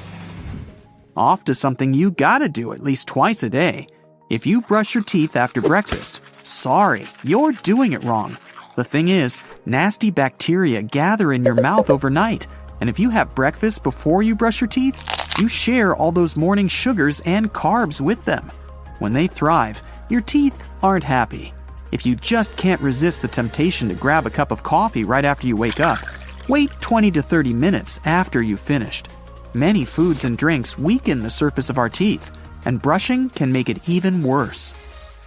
Off 1.17 1.45
to 1.45 1.55
something 1.55 1.95
you 1.95 2.11
gotta 2.11 2.49
do 2.49 2.73
at 2.73 2.83
least 2.83 3.09
twice 3.09 3.43
a 3.43 3.51
day. 3.51 3.87
If 4.31 4.47
you 4.47 4.61
brush 4.61 4.95
your 4.95 5.05
teeth 5.05 5.37
after 5.37 5.61
breakfast, 5.61 6.23
sorry, 6.47 7.07
you're 7.25 7.53
doing 7.53 7.93
it 7.93 8.05
wrong. 8.05 8.37
The 8.79 8.85
thing 8.85 9.09
is, 9.09 9.41
nasty 9.67 10.13
bacteria 10.13 10.83
gather 10.83 11.33
in 11.33 11.43
your 11.43 11.57
mouth 11.57 11.91
overnight, 11.91 12.47
and 12.81 12.89
if 12.89 13.01
you 13.01 13.11
have 13.11 13.35
breakfast 13.35 13.83
before 13.83 14.23
you 14.23 14.37
brush 14.37 14.61
your 14.61 14.69
teeth, 14.69 15.37
you 15.41 15.49
share 15.49 15.97
all 15.97 16.13
those 16.13 16.37
morning 16.37 16.69
sugars 16.69 17.21
and 17.27 17.53
carbs 17.53 18.01
with 18.01 18.25
them. 18.25 18.53
When 19.01 19.13
they 19.13 19.27
thrive, 19.27 19.83
your 20.09 20.21
teeth 20.21 20.63
aren't 20.81 21.03
happy. 21.03 21.53
If 21.91 22.07
you 22.07 22.15
just 22.15 22.57
can't 22.57 22.81
resist 22.81 23.21
the 23.21 23.27
temptation 23.27 23.89
to 23.89 23.97
grab 23.97 24.27
a 24.27 24.31
cup 24.31 24.53
of 24.53 24.63
coffee 24.63 25.03
right 25.03 25.25
after 25.25 25.49
you 25.49 25.57
wake 25.57 25.81
up, 25.81 25.99
wait 26.47 26.71
20 26.81 27.11
to 27.11 27.21
30 27.21 27.55
minutes 27.55 28.01
after 28.05 28.41
you've 28.43 28.61
finished. 28.61 29.09
Many 29.55 29.85
foods 29.85 30.25
and 30.25 30.39
drinks 30.39 30.79
weaken 30.79 31.19
the 31.25 31.31
surface 31.31 31.69
of 31.69 31.79
our 31.79 31.89
teeth, 31.89 32.31
and 32.65 32.81
brushing 32.81 33.29
can 33.31 33.51
make 33.51 33.71
it 33.71 33.89
even 33.89 34.23
worse. 34.23 34.73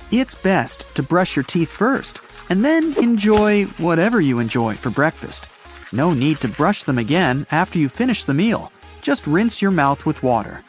It's 0.10 0.36
best 0.36 0.96
to 0.96 1.04
brush 1.04 1.36
your 1.36 1.44
teeth 1.44 1.70
first 1.70 2.22
and 2.52 2.66
then 2.66 2.94
enjoy 2.98 3.64
whatever 3.80 4.20
you 4.20 4.40
enjoy 4.40 4.74
for 4.74 4.90
breakfast. 4.90 5.48
No 5.94 6.12
need 6.12 6.36
to 6.42 6.50
brush 6.50 6.84
them 6.84 6.98
again 6.98 7.48
after 7.50 7.80
you 7.80 7.88
finish 7.88 8.26
the 8.26 8.34
meal. 8.34 8.74
Just 9.02 9.26
rinse 9.26 9.62
your 9.62 9.72
mouth 9.72 10.06
with 10.06 10.22
water. 10.22 10.62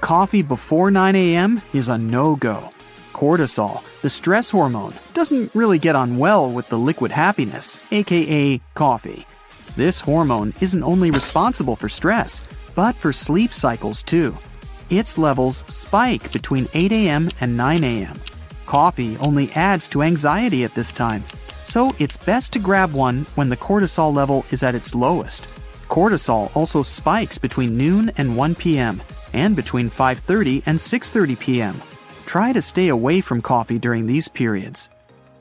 Coffee 0.00 0.40
before 0.40 0.90
9 0.90 1.14
a.m. 1.16 1.60
is 1.74 1.90
a 1.90 1.98
no 1.98 2.34
go. 2.34 2.70
Cortisol, 3.12 3.82
the 4.00 4.08
stress 4.08 4.50
hormone, 4.50 4.94
doesn't 5.12 5.54
really 5.54 5.78
get 5.78 5.94
on 5.94 6.16
well 6.16 6.50
with 6.50 6.66
the 6.70 6.78
liquid 6.78 7.10
happiness, 7.10 7.78
aka 7.92 8.58
coffee. 8.72 9.26
This 9.76 10.00
hormone 10.00 10.54
isn't 10.62 10.82
only 10.82 11.10
responsible 11.10 11.76
for 11.76 11.90
stress, 11.90 12.40
but 12.74 12.96
for 12.96 13.12
sleep 13.12 13.52
cycles 13.52 14.02
too. 14.02 14.34
Its 14.88 15.18
levels 15.18 15.62
spike 15.68 16.32
between 16.32 16.68
8 16.72 16.90
a.m. 16.92 17.28
and 17.38 17.54
9 17.54 17.84
a.m. 17.84 18.18
Coffee 18.68 19.16
only 19.16 19.50
adds 19.52 19.88
to 19.88 20.02
anxiety 20.02 20.62
at 20.62 20.74
this 20.74 20.92
time, 20.92 21.24
so 21.64 21.90
it's 21.98 22.18
best 22.18 22.52
to 22.52 22.58
grab 22.58 22.92
one 22.92 23.24
when 23.34 23.48
the 23.48 23.56
cortisol 23.56 24.14
level 24.14 24.44
is 24.50 24.62
at 24.62 24.74
its 24.74 24.94
lowest. 24.94 25.44
Cortisol 25.88 26.54
also 26.54 26.82
spikes 26.82 27.38
between 27.38 27.78
noon 27.78 28.12
and 28.18 28.36
1 28.36 28.54
p.m. 28.56 29.00
and 29.32 29.56
between 29.56 29.88
5:30 29.88 30.64
and 30.66 30.76
6:30 30.76 31.38
p.m. 31.40 31.80
Try 32.26 32.52
to 32.52 32.60
stay 32.60 32.88
away 32.88 33.22
from 33.22 33.40
coffee 33.40 33.78
during 33.78 34.04
these 34.04 34.28
periods. 34.28 34.90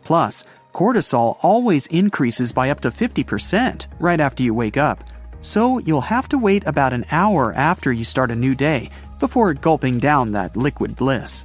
Plus, 0.06 0.46
cortisol 0.72 1.36
always 1.42 1.88
increases 1.88 2.54
by 2.54 2.70
up 2.70 2.80
to 2.80 2.92
50% 2.92 3.88
right 4.00 4.22
after 4.22 4.42
you 4.42 4.54
wake 4.54 4.78
up. 4.78 5.04
So 5.42 5.80
you'll 5.80 6.16
have 6.16 6.30
to 6.30 6.38
wait 6.38 6.64
about 6.66 6.94
an 6.94 7.04
hour 7.12 7.52
after 7.52 7.92
you 7.92 8.06
start 8.06 8.32
a 8.32 8.42
new 8.46 8.56
day 8.56 8.90
before 9.20 9.54
gulping 9.54 10.00
down 10.00 10.32
that 10.32 10.56
liquid 10.56 10.96
bliss. 10.96 11.44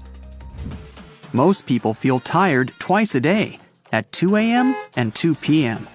Most 1.34 1.64
people 1.64 1.94
feel 1.94 2.20
tired 2.20 2.74
twice 2.78 3.14
a 3.14 3.20
day, 3.20 3.58
at 3.90 4.12
2 4.12 4.36
a.m. 4.36 4.76
and 4.96 5.14
2 5.14 5.34
p.m. 5.36 5.88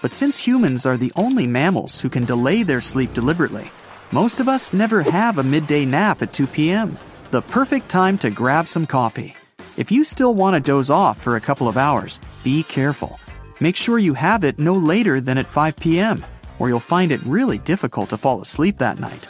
But 0.00 0.12
since 0.12 0.38
humans 0.38 0.86
are 0.86 0.96
the 0.96 1.12
only 1.16 1.48
mammals 1.48 2.00
who 2.00 2.08
can 2.08 2.24
delay 2.24 2.62
their 2.62 2.80
sleep 2.80 3.12
deliberately, 3.12 3.72
most 4.12 4.38
of 4.38 4.48
us 4.48 4.72
never 4.72 5.02
have 5.02 5.38
a 5.38 5.42
midday 5.42 5.84
nap 5.84 6.22
at 6.22 6.32
2 6.32 6.46
p.m., 6.46 6.96
the 7.32 7.42
perfect 7.42 7.88
time 7.88 8.16
to 8.18 8.30
grab 8.30 8.68
some 8.68 8.86
coffee. 8.86 9.34
If 9.76 9.90
you 9.90 10.04
still 10.04 10.32
want 10.32 10.54
to 10.54 10.60
doze 10.60 10.90
off 10.90 11.20
for 11.20 11.34
a 11.34 11.40
couple 11.40 11.66
of 11.66 11.76
hours, 11.76 12.20
be 12.44 12.62
careful. 12.62 13.18
Make 13.58 13.74
sure 13.74 13.98
you 13.98 14.14
have 14.14 14.44
it 14.44 14.60
no 14.60 14.74
later 14.74 15.20
than 15.20 15.38
at 15.38 15.48
5 15.48 15.74
p.m., 15.74 16.24
or 16.60 16.68
you'll 16.68 16.78
find 16.78 17.10
it 17.10 17.26
really 17.26 17.58
difficult 17.58 18.10
to 18.10 18.16
fall 18.16 18.40
asleep 18.40 18.78
that 18.78 19.00
night. 19.00 19.28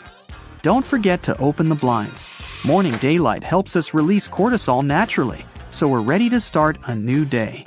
Don't 0.60 0.84
forget 0.84 1.22
to 1.22 1.38
open 1.38 1.70
the 1.70 1.74
blinds. 1.74 2.28
Morning 2.66 2.92
daylight 2.96 3.42
helps 3.42 3.76
us 3.76 3.94
release 3.94 4.28
cortisol 4.28 4.84
naturally, 4.84 5.46
so 5.74 5.88
we're 5.88 6.00
ready 6.00 6.30
to 6.30 6.38
start 6.38 6.78
a 6.86 6.94
new 6.94 7.24
day. 7.24 7.66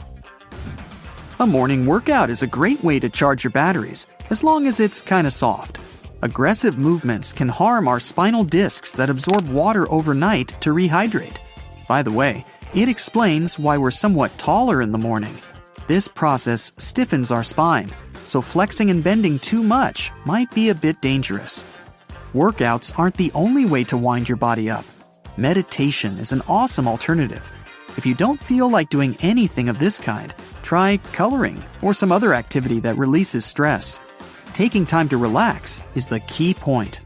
A 1.41 1.45
morning 1.45 1.85
workout 1.85 2.29
is 2.29 2.41
a 2.41 2.47
great 2.47 2.81
way 2.81 3.01
to 3.01 3.09
charge 3.09 3.43
your 3.43 3.51
batteries, 3.51 4.07
as 4.29 4.45
long 4.45 4.65
as 4.65 4.79
it's 4.79 5.01
kinda 5.01 5.29
soft. 5.29 5.79
Aggressive 6.21 6.77
movements 6.77 7.33
can 7.33 7.49
harm 7.49 7.85
our 7.85 7.99
spinal 7.99 8.45
discs 8.45 8.91
that 8.93 9.09
absorb 9.09 9.49
water 9.49 9.91
overnight 9.91 10.55
to 10.61 10.73
rehydrate. 10.73 11.35
By 11.89 12.01
the 12.01 12.11
way, 12.11 12.45
it 12.73 12.87
explains 12.87 13.59
why 13.59 13.77
we're 13.77 13.91
somewhat 13.91 14.37
taller 14.37 14.81
in 14.81 14.93
the 14.93 14.97
morning. 14.97 15.37
This 15.87 16.07
process 16.07 16.71
stiffens 16.77 17.29
our 17.29 17.43
spine, 17.43 17.91
so 18.23 18.41
flexing 18.41 18.89
and 18.89 19.03
bending 19.03 19.37
too 19.37 19.63
much 19.63 20.13
might 20.23 20.49
be 20.51 20.69
a 20.69 20.75
bit 20.75 21.01
dangerous. 21.01 21.65
Workouts 22.33 22.97
aren't 22.97 23.17
the 23.17 23.31
only 23.33 23.65
way 23.65 23.83
to 23.83 23.97
wind 23.97 24.29
your 24.29 24.37
body 24.37 24.69
up. 24.69 24.85
Meditation 25.35 26.17
is 26.17 26.31
an 26.31 26.41
awesome 26.47 26.87
alternative. 26.87 27.51
If 27.97 28.05
you 28.05 28.13
don't 28.13 28.39
feel 28.39 28.69
like 28.69 28.91
doing 28.91 29.17
anything 29.21 29.69
of 29.69 29.79
this 29.79 29.97
kind, 29.97 30.31
try 30.61 30.97
coloring 31.13 31.63
or 31.81 31.95
some 31.95 32.11
other 32.11 32.31
activity 32.31 32.79
that 32.81 32.95
releases 32.95 33.43
stress. 33.43 33.97
Taking 34.53 34.85
time 34.85 35.09
to 35.09 35.17
relax 35.17 35.81
is 35.95 36.05
the 36.05 36.19
key 36.19 36.53
point. 36.53 37.01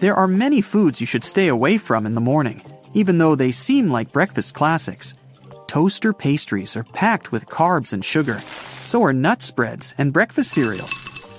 There 0.00 0.14
are 0.14 0.26
many 0.26 0.62
foods 0.62 1.00
you 1.02 1.06
should 1.06 1.22
stay 1.22 1.48
away 1.48 1.76
from 1.76 2.06
in 2.06 2.14
the 2.14 2.20
morning, 2.20 2.62
even 2.94 3.18
though 3.18 3.34
they 3.34 3.52
seem 3.52 3.90
like 3.90 4.10
breakfast 4.10 4.54
classics. 4.54 5.14
Toaster 5.66 6.14
pastries 6.14 6.74
are 6.74 6.84
packed 6.84 7.30
with 7.30 7.46
carbs 7.46 7.92
and 7.92 8.02
sugar. 8.02 8.40
So 8.40 9.04
are 9.04 9.12
nut 9.12 9.42
spreads 9.42 9.94
and 9.98 10.14
breakfast 10.14 10.50
cereals. 10.50 10.92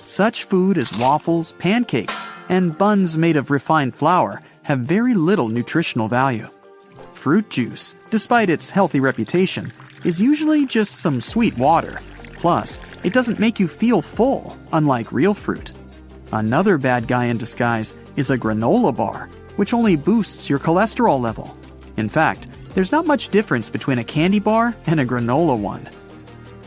Such 0.06 0.44
food 0.44 0.78
as 0.78 0.96
waffles, 0.98 1.52
pancakes, 1.58 2.20
and 2.48 2.78
buns 2.78 3.18
made 3.18 3.36
of 3.36 3.50
refined 3.50 3.96
flour 3.96 4.40
have 4.62 4.78
very 4.80 5.14
little 5.14 5.48
nutritional 5.48 6.08
value. 6.08 6.48
Fruit 7.24 7.48
juice, 7.48 7.94
despite 8.10 8.50
its 8.50 8.68
healthy 8.68 9.00
reputation, 9.00 9.72
is 10.04 10.20
usually 10.20 10.66
just 10.66 10.96
some 11.00 11.22
sweet 11.22 11.56
water. 11.56 11.98
Plus, 12.36 12.78
it 13.02 13.14
doesn't 13.14 13.38
make 13.38 13.58
you 13.58 13.66
feel 13.66 14.02
full, 14.02 14.54
unlike 14.74 15.10
real 15.10 15.32
fruit. 15.32 15.72
Another 16.32 16.76
bad 16.76 17.08
guy 17.08 17.24
in 17.24 17.38
disguise 17.38 17.94
is 18.16 18.30
a 18.30 18.36
granola 18.36 18.94
bar, 18.94 19.30
which 19.56 19.72
only 19.72 19.96
boosts 19.96 20.50
your 20.50 20.58
cholesterol 20.58 21.18
level. 21.18 21.56
In 21.96 22.10
fact, 22.10 22.46
there's 22.74 22.92
not 22.92 23.06
much 23.06 23.30
difference 23.30 23.70
between 23.70 24.00
a 24.00 24.04
candy 24.04 24.38
bar 24.38 24.76
and 24.86 25.00
a 25.00 25.06
granola 25.06 25.58
one. 25.58 25.88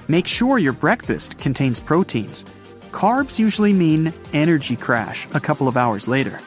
Make 0.07 0.25
sure 0.25 0.57
your 0.57 0.73
breakfast 0.73 1.37
contains 1.37 1.79
proteins. 1.79 2.45
Carbs 2.89 3.37
usually 3.37 3.73
mean 3.73 4.11
energy 4.33 4.75
crash 4.75 5.27
a 5.35 5.39
couple 5.39 5.67
of 5.67 5.77
hours 5.77 6.07
later. 6.07 6.39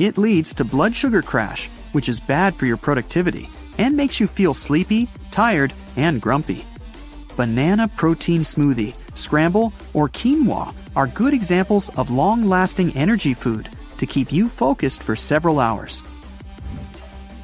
It 0.00 0.18
leads 0.18 0.52
to 0.54 0.64
blood 0.64 0.96
sugar 0.96 1.22
crash, 1.22 1.70
which 1.92 2.08
is 2.08 2.20
bad 2.20 2.54
for 2.54 2.66
your 2.66 2.76
productivity 2.76 3.48
and 3.78 3.96
makes 3.96 4.20
you 4.20 4.26
feel 4.26 4.54
sleepy, 4.54 5.08
tired, 5.30 5.72
and 5.96 6.20
grumpy. 6.20 6.64
Banana 7.36 7.88
protein 7.88 8.42
smoothie, 8.42 8.94
scramble, 9.16 9.72
or 9.94 10.08
quinoa 10.08 10.74
are 10.94 11.06
good 11.06 11.32
examples 11.32 11.88
of 11.96 12.10
long 12.10 12.44
lasting 12.44 12.94
energy 12.96 13.34
food 13.34 13.68
to 13.98 14.06
keep 14.06 14.32
you 14.32 14.48
focused 14.48 15.02
for 15.02 15.16
several 15.16 15.60
hours. 15.60 16.02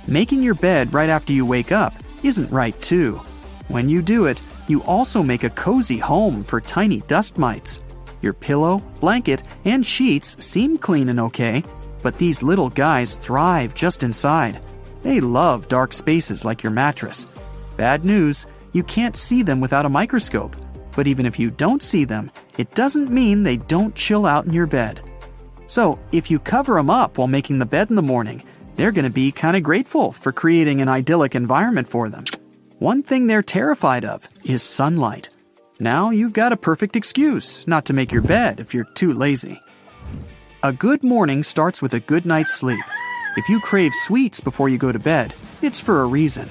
Making 0.06 0.42
your 0.42 0.54
bed 0.54 0.92
right 0.92 1.08
after 1.08 1.32
you 1.32 1.46
wake 1.46 1.72
up 1.72 1.94
isn't 2.22 2.50
right, 2.50 2.78
too. 2.80 3.20
When 3.68 3.88
you 3.88 4.02
do 4.02 4.26
it, 4.26 4.42
you 4.66 4.82
also 4.84 5.22
make 5.22 5.44
a 5.44 5.50
cozy 5.50 5.98
home 5.98 6.42
for 6.42 6.60
tiny 6.60 7.00
dust 7.02 7.38
mites. 7.38 7.80
Your 8.20 8.32
pillow, 8.32 8.78
blanket, 9.00 9.42
and 9.64 9.84
sheets 9.84 10.42
seem 10.44 10.78
clean 10.78 11.08
and 11.08 11.20
okay, 11.20 11.62
but 12.02 12.16
these 12.18 12.42
little 12.42 12.70
guys 12.70 13.16
thrive 13.16 13.74
just 13.74 14.02
inside. 14.02 14.60
They 15.02 15.20
love 15.20 15.68
dark 15.68 15.92
spaces 15.92 16.44
like 16.44 16.62
your 16.62 16.72
mattress. 16.72 17.26
Bad 17.76 18.04
news, 18.04 18.46
you 18.72 18.82
can't 18.82 19.16
see 19.16 19.42
them 19.42 19.60
without 19.60 19.86
a 19.86 19.88
microscope. 19.90 20.56
But 20.96 21.06
even 21.06 21.26
if 21.26 21.38
you 21.38 21.50
don't 21.50 21.82
see 21.82 22.04
them, 22.04 22.30
it 22.56 22.74
doesn't 22.74 23.10
mean 23.10 23.42
they 23.42 23.56
don't 23.56 23.94
chill 23.94 24.26
out 24.26 24.46
in 24.46 24.52
your 24.52 24.66
bed. 24.66 25.00
So, 25.66 25.98
if 26.12 26.30
you 26.30 26.38
cover 26.38 26.74
them 26.74 26.90
up 26.90 27.18
while 27.18 27.28
making 27.28 27.58
the 27.58 27.66
bed 27.66 27.90
in 27.90 27.96
the 27.96 28.02
morning, 28.02 28.42
they're 28.76 28.92
going 28.92 29.04
to 29.04 29.10
be 29.10 29.30
kind 29.30 29.56
of 29.56 29.62
grateful 29.62 30.12
for 30.12 30.32
creating 30.32 30.80
an 30.80 30.88
idyllic 30.88 31.34
environment 31.34 31.88
for 31.88 32.08
them. 32.08 32.24
One 32.78 33.02
thing 33.02 33.26
they're 33.26 33.42
terrified 33.42 34.04
of 34.04 34.28
is 34.44 34.62
sunlight. 34.62 35.30
Now 35.80 36.10
you've 36.10 36.32
got 36.32 36.52
a 36.52 36.56
perfect 36.56 36.96
excuse 36.96 37.66
not 37.66 37.84
to 37.86 37.92
make 37.92 38.10
your 38.10 38.22
bed 38.22 38.60
if 38.60 38.74
you're 38.74 38.84
too 38.94 39.12
lazy. 39.12 39.60
A 40.64 40.72
good 40.72 41.04
morning 41.04 41.44
starts 41.44 41.80
with 41.80 41.94
a 41.94 42.00
good 42.00 42.26
night's 42.26 42.52
sleep. 42.52 42.82
If 43.36 43.48
you 43.48 43.60
crave 43.60 43.94
sweets 43.94 44.40
before 44.40 44.68
you 44.68 44.76
go 44.76 44.90
to 44.90 44.98
bed, 44.98 45.32
it's 45.62 45.78
for 45.78 46.02
a 46.02 46.06
reason. 46.06 46.48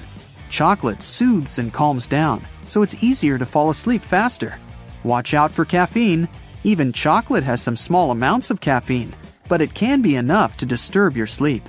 Chocolate 0.48 1.02
soothes 1.02 1.58
and 1.58 1.70
calms 1.74 2.06
down, 2.06 2.42
so 2.68 2.80
it's 2.80 3.02
easier 3.04 3.36
to 3.36 3.44
fall 3.44 3.68
asleep 3.68 4.00
faster. 4.00 4.58
Watch 5.04 5.34
out 5.34 5.52
for 5.52 5.66
caffeine. 5.66 6.26
Even 6.64 6.90
chocolate 6.90 7.44
has 7.44 7.60
some 7.60 7.76
small 7.76 8.10
amounts 8.10 8.50
of 8.50 8.62
caffeine, 8.62 9.12
but 9.46 9.60
it 9.60 9.74
can 9.74 10.00
be 10.00 10.16
enough 10.16 10.56
to 10.56 10.64
disturb 10.64 11.14
your 11.14 11.26
sleep. 11.26 11.68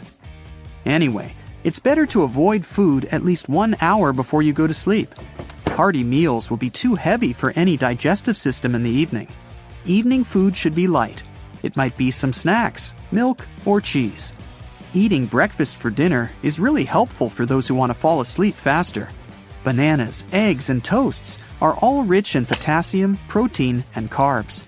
Anyway, 0.86 1.36
it's 1.66 1.80
better 1.80 2.06
to 2.06 2.24
avoid 2.24 2.66
food 2.66 3.04
at 3.12 3.26
least 3.26 3.50
one 3.50 3.76
hour 3.82 4.14
before 4.14 4.44
you 4.44 4.54
go 4.54 4.66
to 4.66 4.74
sleep. 4.74 5.14
Hearty 5.68 6.06
meals 6.06 6.50
will 6.50 6.56
be 6.56 6.70
too 6.70 6.96
heavy 6.96 7.34
for 7.34 7.52
any 7.58 7.76
digestive 7.76 8.38
system 8.38 8.76
in 8.76 8.84
the 8.84 8.90
evening. 8.90 9.28
Evening 9.84 10.24
food 10.24 10.56
should 10.56 10.74
be 10.74 10.88
light. 10.88 11.22
It 11.64 11.76
might 11.76 11.98
be 11.98 12.12
some 12.12 12.34
snacks, 12.34 12.94
milk, 13.12 13.48
or 13.66 13.82
cheese. 13.82 14.34
Eating 14.94 15.26
breakfast 15.26 15.78
for 15.78 15.90
dinner 15.90 16.32
is 16.42 16.60
really 16.60 16.86
helpful 16.86 17.30
for 17.30 17.46
those 17.46 17.68
who 17.68 17.76
want 17.76 17.90
to 17.92 17.94
fall 17.94 18.22
asleep 18.22 18.56
faster. 18.56 19.10
Bananas, 19.64 20.26
eggs, 20.32 20.70
and 20.70 20.84
toasts 20.84 21.38
are 21.62 21.76
all 21.76 22.04
rich 22.04 22.36
in 22.36 22.46
potassium, 22.46 23.20
protein, 23.28 23.84
and 23.96 24.10
carbs. 24.10 24.64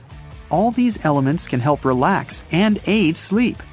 All 0.49 0.71
these 0.71 1.03
elements 1.05 1.47
can 1.47 1.59
help 1.59 1.85
relax 1.85 2.43
and 2.51 2.79
aid 2.85 3.15
sleep. 3.17 3.63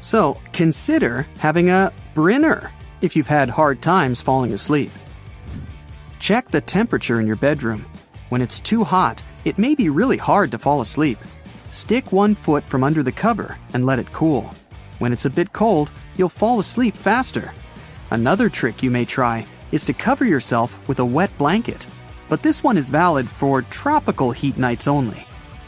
So 0.00 0.40
consider 0.52 1.26
having 1.38 1.70
a 1.70 1.92
Brinner 2.14 2.70
if 3.00 3.16
you've 3.16 3.28
had 3.28 3.48
hard 3.48 3.80
times 3.80 4.20
falling 4.20 4.52
asleep. 4.52 4.90
Check 6.18 6.50
the 6.50 6.60
temperature 6.60 7.20
in 7.20 7.26
your 7.26 7.36
bedroom. 7.36 7.86
When 8.28 8.42
it's 8.42 8.60
too 8.60 8.84
hot, 8.84 9.22
it 9.44 9.58
may 9.58 9.74
be 9.74 9.88
really 9.88 10.16
hard 10.16 10.50
to 10.50 10.58
fall 10.58 10.80
asleep. 10.80 11.18
Stick 11.70 12.12
one 12.12 12.34
foot 12.34 12.64
from 12.64 12.82
under 12.82 13.02
the 13.02 13.12
cover 13.12 13.58
and 13.74 13.84
let 13.84 13.98
it 13.98 14.12
cool. 14.12 14.50
When 14.98 15.12
it's 15.12 15.26
a 15.26 15.30
bit 15.30 15.52
cold, 15.52 15.90
you'll 16.16 16.28
fall 16.28 16.58
asleep 16.58 16.96
faster. 16.96 17.52
Another 18.10 18.48
trick 18.48 18.82
you 18.82 18.90
may 18.90 19.04
try 19.04 19.46
is 19.70 19.84
to 19.84 19.92
cover 19.92 20.24
yourself 20.24 20.88
with 20.88 20.98
a 20.98 21.04
wet 21.04 21.36
blanket, 21.36 21.86
but 22.28 22.42
this 22.42 22.64
one 22.64 22.78
is 22.78 22.88
valid 22.90 23.28
for 23.28 23.62
tropical 23.62 24.30
heat 24.30 24.56
nights 24.56 24.88
only. 24.88 25.24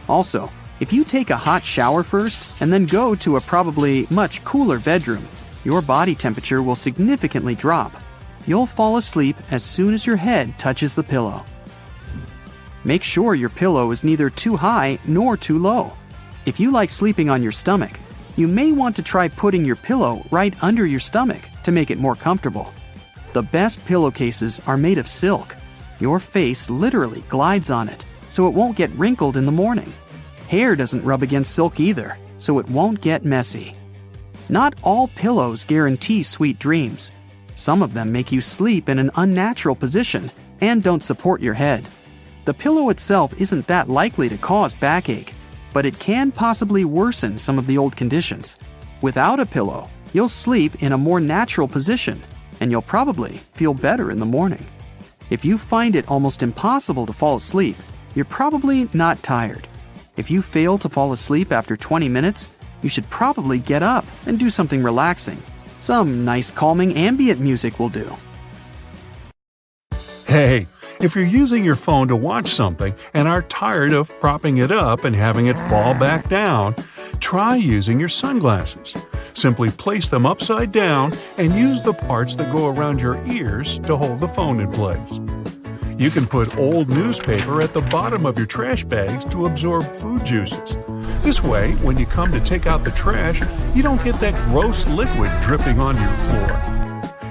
Also, 0.09 0.51
if 0.81 0.93
you 0.93 1.05
take 1.05 1.29
a 1.29 1.37
hot 1.37 1.63
shower 1.63 2.03
first 2.03 2.63
and 2.63 2.73
then 2.73 2.87
go 2.87 3.15
to 3.17 3.37
a 3.37 3.41
probably 3.41 4.07
much 4.11 4.43
cooler 4.45 4.79
bedroom, 4.79 5.27
your 5.65 5.83
body 5.83 6.15
temperature 6.15 6.63
will 6.63 6.75
significantly 6.75 7.55
drop. 7.55 7.93
You'll 8.47 8.67
fall 8.67 8.97
asleep 8.97 9.37
as 9.51 9.63
soon 9.63 9.93
as 9.93 10.07
your 10.07 10.17
head 10.17 10.59
touches 10.59 10.95
the 10.95 11.03
pillow. 11.03 11.45
Make 12.85 13.03
sure 13.03 13.35
your 13.35 13.51
pillow 13.51 13.91
is 13.91 14.05
neither 14.05 14.31
too 14.31 14.57
high 14.57 14.99
nor 15.07 15.37
too 15.37 15.59
low. 15.59 15.93
If 16.47 16.59
you 16.59 16.71
like 16.71 16.91
sleeping 16.91 17.29
on 17.29 17.43
your 17.43 17.53
stomach, 17.53 17.99
you 18.37 18.49
may 18.49 18.73
want 18.73 18.97
to 18.97 19.03
try 19.03 19.29
putting 19.29 19.65
your 19.65 19.77
pillow 19.77 20.25
right 20.31 20.55
under 20.63 20.87
your 20.87 21.01
stomach 21.01 21.43
to 21.65 21.73
make 21.73 21.91
it 21.91 21.99
more 21.99 22.15
comfortable. 22.15 22.73
The 23.35 23.43
best 23.43 23.85
pillowcases 23.85 24.61
are 24.67 24.79
made 24.79 24.99
of 24.99 25.09
silk. 25.09 25.55
Your 26.01 26.19
face 26.19 26.71
literally 26.71 27.23
glides 27.29 27.71
on 27.71 27.89
it, 27.89 28.05
so 28.31 28.49
it 28.49 28.55
won't 28.55 28.77
get 28.77 28.91
wrinkled 28.93 29.37
in 29.37 29.45
the 29.45 29.53
morning. 29.53 29.93
Hair 30.49 30.77
doesn't 30.77 31.05
rub 31.05 31.23
against 31.23 31.55
silk 31.55 31.79
either, 31.79 32.17
so 32.39 32.59
it 32.59 32.71
won't 32.71 33.03
get 33.03 33.25
messy. 33.25 33.77
Not 34.49 34.75
all 34.83 35.09
pillows 35.09 35.65
guarantee 35.65 36.23
sweet 36.23 36.59
dreams. 36.59 37.13
Some 37.55 37.83
of 37.83 37.93
them 37.93 38.11
make 38.11 38.33
you 38.33 38.41
sleep 38.41 38.89
in 38.89 38.99
an 38.99 39.11
unnatural 39.17 39.77
position 39.77 40.31
and 40.63 40.83
don't 40.83 41.03
support 41.03 41.43
your 41.43 41.55
head. 41.55 41.87
The 42.51 42.55
pillow 42.55 42.89
itself 42.89 43.33
isn't 43.41 43.69
that 43.69 43.89
likely 43.89 44.29
to 44.29 44.37
cause 44.37 44.75
backache, 44.75 45.35
but 45.73 45.87
it 45.87 46.01
can 46.01 46.33
possibly 46.33 46.85
worsen 46.85 47.39
some 47.39 47.61
of 47.61 47.69
the 47.69 47.79
old 47.79 47.95
conditions. 47.97 48.59
Without 49.03 49.39
a 49.39 49.47
pillow, 49.47 49.89
you'll 50.13 50.29
sleep 50.29 50.83
in 50.83 50.91
a 50.91 50.99
more 50.99 51.21
natural 51.21 51.69
position, 51.69 52.21
and 52.59 52.73
you'll 52.73 52.83
probably 52.83 53.39
feel 53.55 53.73
better 53.73 54.11
in 54.11 54.19
the 54.19 54.27
morning. 54.27 54.67
If 55.31 55.45
you 55.45 55.59
find 55.59 55.95
it 55.95 56.09
almost 56.09 56.43
impossible 56.43 57.07
to 57.07 57.13
fall 57.13 57.37
asleep, 57.37 57.77
you're 58.17 58.25
probably 58.25 58.89
not 58.93 59.23
tired. 59.23 59.69
If 60.17 60.29
you 60.29 60.43
fail 60.43 60.77
to 60.79 60.89
fall 60.89 61.13
asleep 61.13 61.53
after 61.53 61.77
20 61.77 62.09
minutes, 62.09 62.49
you 62.83 62.89
should 62.89 63.09
probably 63.11 63.61
get 63.61 63.85
up 63.85 64.05
and 64.27 64.41
do 64.41 64.51
something 64.51 64.83
relaxing. 64.83 65.41
Some 65.79 66.25
nice 66.25 66.51
calming 66.51 66.97
ambient 66.97 67.39
music 67.39 67.79
will 67.79 67.91
do. 67.91 68.13
Hey, 70.27 70.67
if 71.01 71.15
you're 71.15 71.25
using 71.25 71.65
your 71.65 71.77
phone 71.77 72.09
to 72.09 72.17
watch 72.17 72.49
something 72.49 72.95
and 73.15 73.27
are 73.27 73.43
tired 73.43 73.93
of 73.93 74.13
propping 74.21 74.59
it 74.59 74.71
up 74.71 75.05
and 75.05 75.17
having 75.17 75.47
it 75.47 75.57
fall 75.69 75.95
back 75.95 76.29
down, 76.29 76.75
try 77.21 77.57
using 77.57 77.99
your 77.99 78.09
sunglasses. 78.09 78.97
Simply 79.35 79.71
place 79.71 80.09
them 80.09 80.27
upside 80.27 80.73
down 80.73 81.13
and 81.39 81.55
use 81.55 81.81
the 81.81 81.95
parts 81.95 82.35
that 82.37 82.53
go 82.53 82.69
around 82.69 83.01
your 83.01 83.25
ears 83.27 83.79
to 83.81 83.97
hold 83.97 84.21
the 84.21 84.29
phone 84.29 84.61
in 84.61 84.71
place. 84.71 85.19
You 85.97 86.11
can 86.11 86.27
put 86.27 86.57
old 86.57 86.89
newspaper 86.89 87.61
at 87.63 87.75
the 87.75 87.83
bottom 87.83 88.27
of 88.27 88.37
your 88.37 88.47
trash 88.47 88.85
bags 88.85 89.25
to 89.27 89.47
absorb 89.47 89.85
food 89.85 90.25
juices. 90.25 90.77
This 91.23 91.43
way, 91.43 91.73
when 91.77 91.99
you 91.99 92.07
come 92.07 92.33
to 92.33 92.41
take 92.41 92.67
out 92.67 92.85
the 92.85 92.91
trash, 92.91 93.43
you 93.75 93.83
don't 93.83 94.03
get 94.03 94.15
that 94.17 94.35
gross 94.51 94.87
liquid 94.89 95.31
dripping 95.43 95.79
on 95.79 95.97
your 95.97 96.17
floor. 96.17 96.80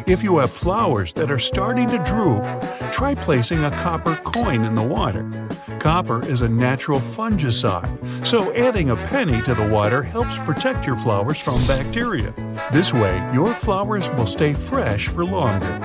If 0.10 0.24
you 0.24 0.40
have 0.40 0.52
flowers 0.52 1.14
that 1.14 1.30
are 1.30 1.38
starting 1.38 1.88
to 1.90 2.00
droop, 2.00 2.44
try 2.92 3.14
placing 3.14 3.64
a 3.64 3.70
copper 3.70 4.16
coin 4.16 4.64
in 4.64 4.74
the 4.74 4.82
water. 4.82 5.30
Copper 5.78 6.26
is 6.26 6.42
a 6.42 6.50
natural 6.50 7.00
fungicide, 7.00 8.26
so 8.26 8.52
adding 8.56 8.90
a 8.90 8.96
penny 8.96 9.40
to 9.44 9.54
the 9.54 9.70
water 9.70 10.02
helps 10.02 10.40
protect 10.40 10.88
your 10.88 10.96
flowers 10.96 11.40
from 11.40 11.64
bacteria. 11.68 12.34
This 12.72 12.92
way, 12.92 13.24
your 13.36 13.54
flowers 13.54 14.10
will 14.14 14.26
stay 14.26 14.56
fresh 14.56 15.08
for 15.08 15.24
longer. 15.24 15.80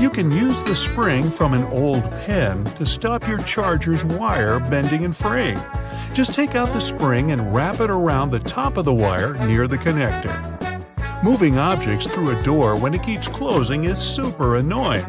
You 0.00 0.08
can 0.08 0.30
use 0.30 0.62
the 0.62 0.74
spring 0.74 1.30
from 1.30 1.52
an 1.52 1.64
old 1.64 2.10
pen 2.22 2.64
to 2.64 2.86
stop 2.86 3.28
your 3.28 3.42
charger's 3.42 4.02
wire 4.02 4.60
bending 4.60 5.04
and 5.04 5.14
fraying. 5.14 5.60
Just 6.14 6.32
take 6.32 6.54
out 6.54 6.72
the 6.72 6.80
spring 6.80 7.32
and 7.32 7.54
wrap 7.54 7.80
it 7.80 7.90
around 7.90 8.30
the 8.30 8.40
top 8.40 8.78
of 8.78 8.86
the 8.86 8.94
wire 8.94 9.34
near 9.46 9.68
the 9.68 9.76
connector. 9.76 10.61
Moving 11.22 11.56
objects 11.56 12.08
through 12.08 12.36
a 12.36 12.42
door 12.42 12.76
when 12.76 12.94
it 12.94 13.04
keeps 13.04 13.28
closing 13.28 13.84
is 13.84 13.98
super 13.98 14.56
annoying. 14.56 15.06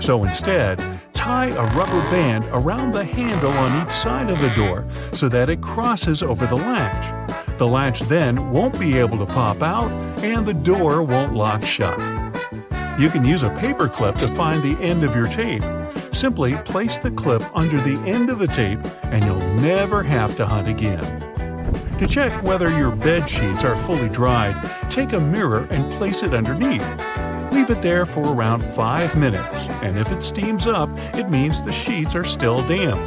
So 0.00 0.24
instead, 0.24 0.82
tie 1.12 1.50
a 1.50 1.76
rubber 1.76 2.00
band 2.10 2.46
around 2.46 2.92
the 2.92 3.04
handle 3.04 3.52
on 3.52 3.86
each 3.86 3.92
side 3.92 4.30
of 4.30 4.40
the 4.40 4.48
door 4.56 4.86
so 5.12 5.28
that 5.28 5.50
it 5.50 5.60
crosses 5.60 6.22
over 6.22 6.46
the 6.46 6.56
latch. 6.56 7.58
The 7.58 7.66
latch 7.66 8.00
then 8.00 8.50
won't 8.50 8.80
be 8.80 8.96
able 8.96 9.18
to 9.18 9.26
pop 9.26 9.62
out 9.62 9.90
and 10.24 10.46
the 10.46 10.54
door 10.54 11.02
won't 11.02 11.34
lock 11.34 11.62
shut. 11.62 11.98
You 12.98 13.10
can 13.10 13.26
use 13.26 13.42
a 13.42 13.54
paper 13.58 13.86
clip 13.86 14.16
to 14.16 14.28
find 14.28 14.62
the 14.62 14.82
end 14.82 15.04
of 15.04 15.14
your 15.14 15.26
tape. 15.26 15.62
Simply 16.10 16.56
place 16.56 16.98
the 16.98 17.10
clip 17.10 17.42
under 17.54 17.78
the 17.82 18.00
end 18.08 18.30
of 18.30 18.38
the 18.38 18.46
tape 18.46 18.80
and 19.02 19.26
you'll 19.26 19.54
never 19.56 20.02
have 20.02 20.38
to 20.38 20.46
hunt 20.46 20.68
again. 20.68 21.29
To 22.00 22.06
check 22.08 22.42
whether 22.42 22.70
your 22.70 22.96
bed 22.96 23.28
sheets 23.28 23.62
are 23.62 23.76
fully 23.76 24.08
dried, 24.08 24.56
take 24.88 25.12
a 25.12 25.20
mirror 25.20 25.68
and 25.70 25.92
place 25.92 26.22
it 26.22 26.32
underneath. 26.32 26.80
Leave 27.52 27.68
it 27.68 27.82
there 27.82 28.06
for 28.06 28.34
around 28.34 28.60
5 28.60 29.16
minutes, 29.16 29.68
and 29.82 29.98
if 29.98 30.10
it 30.10 30.22
steams 30.22 30.66
up, 30.66 30.88
it 31.14 31.28
means 31.28 31.60
the 31.60 31.72
sheets 31.72 32.14
are 32.14 32.24
still 32.24 32.66
damp. 32.66 32.98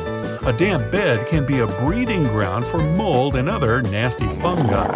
A 0.46 0.54
damp 0.54 0.92
bed 0.92 1.28
can 1.28 1.44
be 1.44 1.58
a 1.58 1.66
breeding 1.66 2.22
ground 2.26 2.68
for 2.68 2.78
mold 2.78 3.36
and 3.36 3.50
other 3.50 3.82
nasty 3.82 4.30
fungi. 4.30 4.92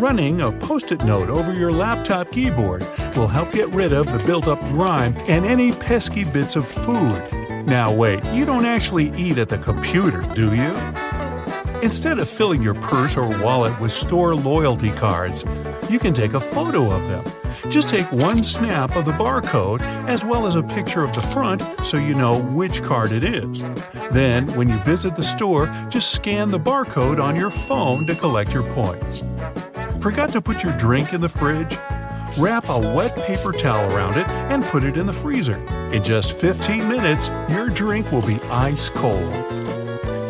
Running 0.00 0.40
a 0.40 0.50
post 0.50 0.90
it 0.90 1.04
note 1.04 1.30
over 1.30 1.52
your 1.52 1.70
laptop 1.70 2.32
keyboard 2.32 2.82
will 3.14 3.28
help 3.28 3.52
get 3.52 3.68
rid 3.68 3.92
of 3.92 4.10
the 4.10 4.18
built 4.26 4.48
up 4.48 4.58
grime 4.70 5.16
and 5.28 5.46
any 5.46 5.70
pesky 5.70 6.24
bits 6.24 6.56
of 6.56 6.66
food. 6.66 7.22
Now, 7.64 7.94
wait, 7.94 8.24
you 8.32 8.44
don't 8.44 8.66
actually 8.66 9.16
eat 9.16 9.38
at 9.38 9.50
the 9.50 9.58
computer, 9.58 10.22
do 10.34 10.52
you? 10.52 10.74
Instead 11.82 12.20
of 12.20 12.30
filling 12.30 12.62
your 12.62 12.74
purse 12.74 13.16
or 13.16 13.26
wallet 13.42 13.78
with 13.80 13.90
store 13.90 14.36
loyalty 14.36 14.92
cards, 14.92 15.44
you 15.90 15.98
can 15.98 16.14
take 16.14 16.32
a 16.32 16.40
photo 16.40 16.88
of 16.92 17.08
them. 17.08 17.24
Just 17.72 17.88
take 17.88 18.10
one 18.12 18.44
snap 18.44 18.94
of 18.94 19.04
the 19.04 19.12
barcode 19.12 19.80
as 20.06 20.24
well 20.24 20.46
as 20.46 20.54
a 20.54 20.62
picture 20.62 21.02
of 21.02 21.12
the 21.12 21.20
front 21.20 21.60
so 21.84 21.96
you 21.96 22.14
know 22.14 22.40
which 22.40 22.84
card 22.84 23.10
it 23.10 23.24
is. 23.24 23.64
Then, 24.12 24.46
when 24.54 24.68
you 24.68 24.76
visit 24.84 25.16
the 25.16 25.24
store, 25.24 25.66
just 25.90 26.12
scan 26.12 26.52
the 26.52 26.60
barcode 26.60 27.20
on 27.20 27.34
your 27.34 27.50
phone 27.50 28.06
to 28.06 28.14
collect 28.14 28.54
your 28.54 28.62
points. 28.74 29.24
Forgot 30.00 30.30
to 30.30 30.40
put 30.40 30.62
your 30.62 30.76
drink 30.78 31.12
in 31.12 31.20
the 31.20 31.28
fridge? 31.28 31.76
Wrap 32.38 32.68
a 32.68 32.78
wet 32.94 33.16
paper 33.26 33.50
towel 33.50 33.92
around 33.92 34.16
it 34.16 34.28
and 34.28 34.62
put 34.64 34.84
it 34.84 34.96
in 34.96 35.06
the 35.06 35.12
freezer. 35.12 35.56
In 35.92 36.04
just 36.04 36.34
15 36.34 36.88
minutes, 36.88 37.28
your 37.50 37.70
drink 37.70 38.10
will 38.12 38.24
be 38.24 38.40
ice 38.50 38.88
cold. 38.88 39.61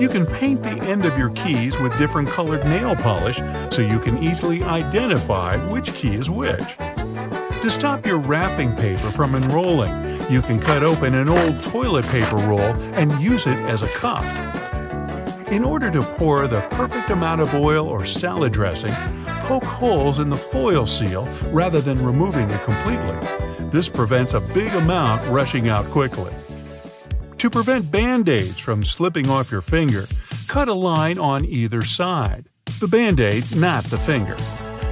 You 0.03 0.09
can 0.09 0.27
paint 0.27 0.65
the 0.65 0.83
end 0.83 1.05
of 1.05 1.17
your 1.17 1.31
keys 1.31 1.79
with 1.79 1.97
different 1.97 2.29
colored 2.29 2.65
nail 2.65 2.97
polish 2.97 3.37
so 3.73 3.83
you 3.83 4.01
can 4.01 4.21
easily 4.21 4.65
identify 4.65 5.57
which 5.69 5.95
key 5.95 6.17
is 6.17 6.29
which. 6.29 6.77
To 6.77 7.71
stop 7.71 8.05
your 8.05 8.19
wrapping 8.19 8.75
paper 8.75 9.13
from 9.13 9.37
unrolling, 9.37 9.93
you 10.29 10.43
can 10.43 10.59
cut 10.59 10.83
open 10.83 11.15
an 11.15 11.29
old 11.29 11.63
toilet 11.63 12.05
paper 12.07 12.35
roll 12.35 12.75
and 12.99 13.13
use 13.23 13.47
it 13.47 13.57
as 13.69 13.83
a 13.83 13.89
cup. 13.91 14.25
In 15.53 15.63
order 15.63 15.89
to 15.93 16.03
pour 16.03 16.49
the 16.49 16.63
perfect 16.73 17.09
amount 17.11 17.41
of 17.41 17.55
oil 17.55 17.87
or 17.87 18.05
salad 18.05 18.53
dressing, 18.53 18.95
poke 19.45 19.63
holes 19.63 20.19
in 20.19 20.31
the 20.31 20.37
foil 20.37 20.85
seal 20.85 21.29
rather 21.53 21.81
than 21.81 22.05
removing 22.05 22.51
it 22.51 22.63
completely. 22.63 23.69
This 23.71 23.89
prevents 23.89 24.35
a 24.35 24.41
big 24.41 24.75
amount 24.75 25.25
rushing 25.29 25.69
out 25.69 25.85
quickly. 25.87 26.33
To 27.43 27.51
prevent 27.51 27.91
band 27.91 28.29
aids 28.29 28.61
from 28.61 28.85
slipping 28.85 29.29
off 29.29 29.51
your 29.51 29.63
finger, 29.63 30.07
cut 30.47 30.69
a 30.69 30.73
line 30.73 31.19
on 31.19 31.45
either 31.45 31.85
side. 31.85 32.49
The 32.79 32.87
band 32.87 33.19
aid, 33.19 33.57
not 33.57 33.83
the 33.83 33.99
finger. 33.99 34.37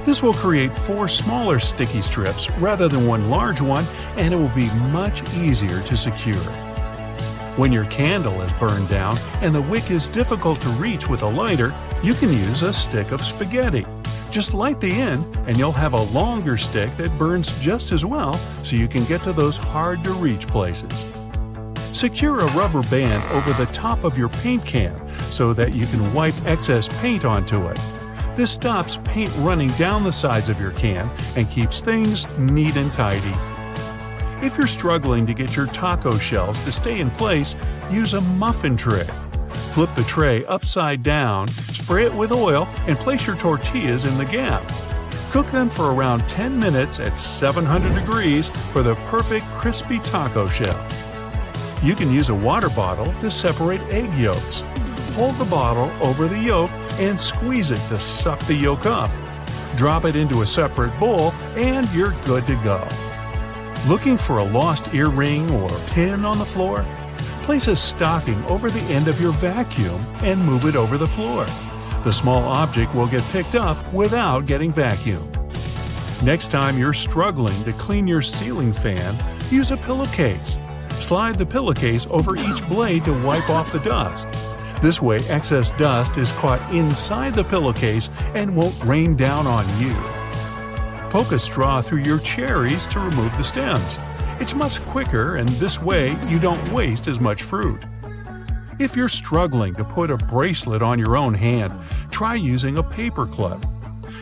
This 0.05 0.21
will 0.21 0.33
create 0.33 0.77
four 0.79 1.07
smaller 1.07 1.61
sticky 1.61 2.01
strips 2.01 2.51
rather 2.59 2.89
than 2.89 3.07
one 3.07 3.29
large 3.29 3.61
one, 3.61 3.85
and 4.17 4.33
it 4.33 4.37
will 4.37 4.49
be 4.49 4.69
much 4.91 5.23
easier 5.33 5.79
to 5.81 5.95
secure. 5.95 6.43
When 7.55 7.71
your 7.71 7.85
candle 7.85 8.41
is 8.41 8.51
burned 8.51 8.89
down 8.89 9.15
and 9.41 9.55
the 9.55 9.61
wick 9.61 9.89
is 9.89 10.09
difficult 10.09 10.59
to 10.59 10.69
reach 10.71 11.07
with 11.07 11.23
a 11.23 11.29
lighter, 11.29 11.73
you 12.03 12.13
can 12.13 12.33
use 12.33 12.63
a 12.63 12.73
stick 12.73 13.13
of 13.13 13.23
spaghetti. 13.23 13.85
Just 14.29 14.53
light 14.53 14.81
the 14.81 14.91
end, 14.91 15.23
and 15.47 15.57
you'll 15.57 15.71
have 15.71 15.93
a 15.93 16.03
longer 16.11 16.57
stick 16.57 16.93
that 16.97 17.17
burns 17.17 17.57
just 17.61 17.93
as 17.93 18.03
well 18.03 18.33
so 18.65 18.75
you 18.75 18.89
can 18.89 19.05
get 19.05 19.21
to 19.21 19.31
those 19.31 19.55
hard 19.55 20.03
to 20.03 20.11
reach 20.15 20.47
places. 20.47 21.20
Secure 22.01 22.39
a 22.39 22.51
rubber 22.53 22.81
band 22.89 23.23
over 23.31 23.53
the 23.53 23.71
top 23.71 24.03
of 24.03 24.17
your 24.17 24.29
paint 24.29 24.65
can 24.65 24.91
so 25.25 25.53
that 25.53 25.75
you 25.75 25.85
can 25.85 26.15
wipe 26.15 26.33
excess 26.47 26.89
paint 26.99 27.25
onto 27.25 27.67
it. 27.67 27.79
This 28.35 28.49
stops 28.49 28.97
paint 29.03 29.31
running 29.37 29.69
down 29.73 30.03
the 30.03 30.11
sides 30.11 30.49
of 30.49 30.59
your 30.59 30.71
can 30.71 31.07
and 31.35 31.47
keeps 31.51 31.79
things 31.79 32.25
neat 32.39 32.75
and 32.75 32.91
tidy. 32.91 33.35
If 34.43 34.57
you're 34.57 34.65
struggling 34.65 35.27
to 35.27 35.35
get 35.35 35.55
your 35.55 35.67
taco 35.67 36.17
shells 36.17 36.57
to 36.63 36.71
stay 36.71 36.99
in 36.99 37.11
place, 37.11 37.53
use 37.91 38.15
a 38.15 38.21
muffin 38.21 38.75
tray. 38.75 39.05
Flip 39.69 39.93
the 39.95 40.03
tray 40.05 40.43
upside 40.45 41.03
down, 41.03 41.49
spray 41.49 42.05
it 42.05 42.15
with 42.15 42.31
oil, 42.31 42.67
and 42.87 42.97
place 42.97 43.27
your 43.27 43.35
tortillas 43.35 44.07
in 44.07 44.17
the 44.17 44.25
gap. 44.25 44.67
Cook 45.29 45.45
them 45.51 45.69
for 45.69 45.93
around 45.93 46.21
10 46.21 46.59
minutes 46.59 46.99
at 46.99 47.19
700 47.19 47.93
degrees 47.93 48.47
for 48.47 48.81
the 48.81 48.95
perfect 49.11 49.45
crispy 49.49 49.99
taco 49.99 50.47
shell. 50.47 51.00
You 51.83 51.95
can 51.95 52.11
use 52.11 52.29
a 52.29 52.35
water 52.35 52.69
bottle 52.69 53.11
to 53.21 53.31
separate 53.31 53.81
egg 53.91 54.13
yolks. 54.13 54.61
Hold 55.15 55.35
the 55.35 55.45
bottle 55.45 55.91
over 56.05 56.27
the 56.27 56.39
yolk 56.39 56.69
and 56.99 57.19
squeeze 57.19 57.71
it 57.71 57.79
to 57.89 57.99
suck 57.99 58.39
the 58.45 58.53
yolk 58.53 58.85
up. 58.85 59.09
Drop 59.77 60.05
it 60.05 60.15
into 60.15 60.41
a 60.41 60.47
separate 60.47 60.97
bowl, 60.99 61.31
and 61.55 61.91
you're 61.91 62.13
good 62.25 62.43
to 62.45 62.55
go. 62.63 62.87
Looking 63.87 64.15
for 64.15 64.37
a 64.37 64.43
lost 64.43 64.93
earring 64.93 65.49
or 65.49 65.69
pin 65.87 66.23
on 66.23 66.37
the 66.37 66.45
floor? 66.45 66.85
Place 67.45 67.67
a 67.67 67.75
stocking 67.75 68.43
over 68.45 68.69
the 68.69 68.93
end 68.93 69.07
of 69.07 69.19
your 69.19 69.31
vacuum 69.31 69.99
and 70.21 70.45
move 70.45 70.65
it 70.65 70.75
over 70.75 70.99
the 70.99 71.07
floor. 71.07 71.45
The 72.03 72.13
small 72.13 72.43
object 72.43 72.93
will 72.93 73.07
get 73.07 73.23
picked 73.31 73.55
up 73.55 73.91
without 73.91 74.45
getting 74.45 74.71
vacuumed. 74.71 75.35
Next 76.21 76.51
time 76.51 76.77
you're 76.77 76.93
struggling 76.93 77.63
to 77.63 77.73
clean 77.73 78.07
your 78.07 78.21
ceiling 78.21 78.71
fan, 78.71 79.15
use 79.49 79.71
a 79.71 79.77
pillowcase. 79.77 80.57
Slide 81.01 81.35
the 81.35 81.47
pillowcase 81.47 82.05
over 82.11 82.37
each 82.37 82.65
blade 82.69 83.03
to 83.05 83.25
wipe 83.25 83.49
off 83.49 83.71
the 83.71 83.79
dust. 83.79 84.27
This 84.83 85.01
way, 85.01 85.17
excess 85.29 85.71
dust 85.71 86.15
is 86.15 86.31
caught 86.33 86.61
inside 86.73 87.33
the 87.33 87.43
pillowcase 87.43 88.09
and 88.35 88.55
won't 88.55 88.81
rain 88.83 89.15
down 89.15 89.47
on 89.47 89.65
you. 89.81 89.95
Poke 91.09 91.31
a 91.31 91.39
straw 91.39 91.81
through 91.81 92.03
your 92.03 92.19
cherries 92.19 92.85
to 92.87 92.99
remove 92.99 93.35
the 93.35 93.43
stems. 93.43 93.97
It's 94.39 94.53
much 94.53 94.79
quicker, 94.81 95.37
and 95.37 95.49
this 95.49 95.81
way 95.81 96.15
you 96.27 96.37
don't 96.37 96.71
waste 96.71 97.07
as 97.07 97.19
much 97.19 97.41
fruit. 97.41 97.81
If 98.79 98.95
you're 98.95 99.09
struggling 99.09 99.73
to 99.75 99.83
put 99.83 100.11
a 100.11 100.17
bracelet 100.17 100.83
on 100.83 100.99
your 100.99 101.17
own 101.17 101.33
hand, 101.33 101.73
try 102.11 102.35
using 102.35 102.77
a 102.77 102.83
paper 102.83 103.25
clip. 103.25 103.65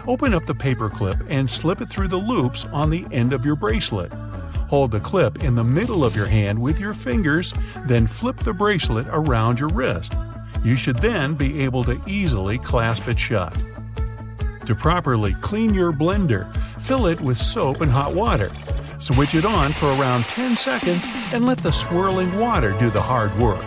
Open 0.07 0.33
up 0.33 0.45
the 0.45 0.55
paper 0.55 0.89
clip 0.89 1.17
and 1.29 1.49
slip 1.49 1.81
it 1.81 1.89
through 1.89 2.07
the 2.07 2.17
loops 2.17 2.65
on 2.65 2.89
the 2.89 3.05
end 3.11 3.33
of 3.33 3.45
your 3.45 3.57
bracelet. 3.57 4.13
Hold 4.69 4.91
the 4.91 4.99
clip 4.99 5.43
in 5.43 5.55
the 5.55 5.63
middle 5.63 6.05
of 6.05 6.15
your 6.15 6.27
hand 6.27 6.61
with 6.61 6.79
your 6.79 6.93
fingers, 6.93 7.53
then 7.87 8.05
flip 8.05 8.37
the 8.37 8.53
bracelet 8.53 9.07
around 9.09 9.59
your 9.59 9.69
wrist. 9.69 10.13
You 10.63 10.75
should 10.75 10.99
then 10.99 11.33
be 11.33 11.61
able 11.61 11.83
to 11.85 11.99
easily 12.05 12.59
clasp 12.59 13.07
it 13.07 13.17
shut. 13.17 13.57
To 14.67 14.75
properly 14.75 15.33
clean 15.41 15.73
your 15.73 15.91
blender, 15.91 16.55
fill 16.79 17.07
it 17.07 17.19
with 17.19 17.39
soap 17.39 17.81
and 17.81 17.91
hot 17.91 18.13
water. 18.13 18.49
Switch 18.99 19.33
it 19.33 19.43
on 19.43 19.71
for 19.71 19.87
around 19.87 20.23
10 20.25 20.55
seconds 20.55 21.07
and 21.33 21.47
let 21.47 21.57
the 21.57 21.71
swirling 21.71 22.37
water 22.37 22.77
do 22.79 22.91
the 22.91 23.01
hard 23.01 23.35
work. 23.39 23.61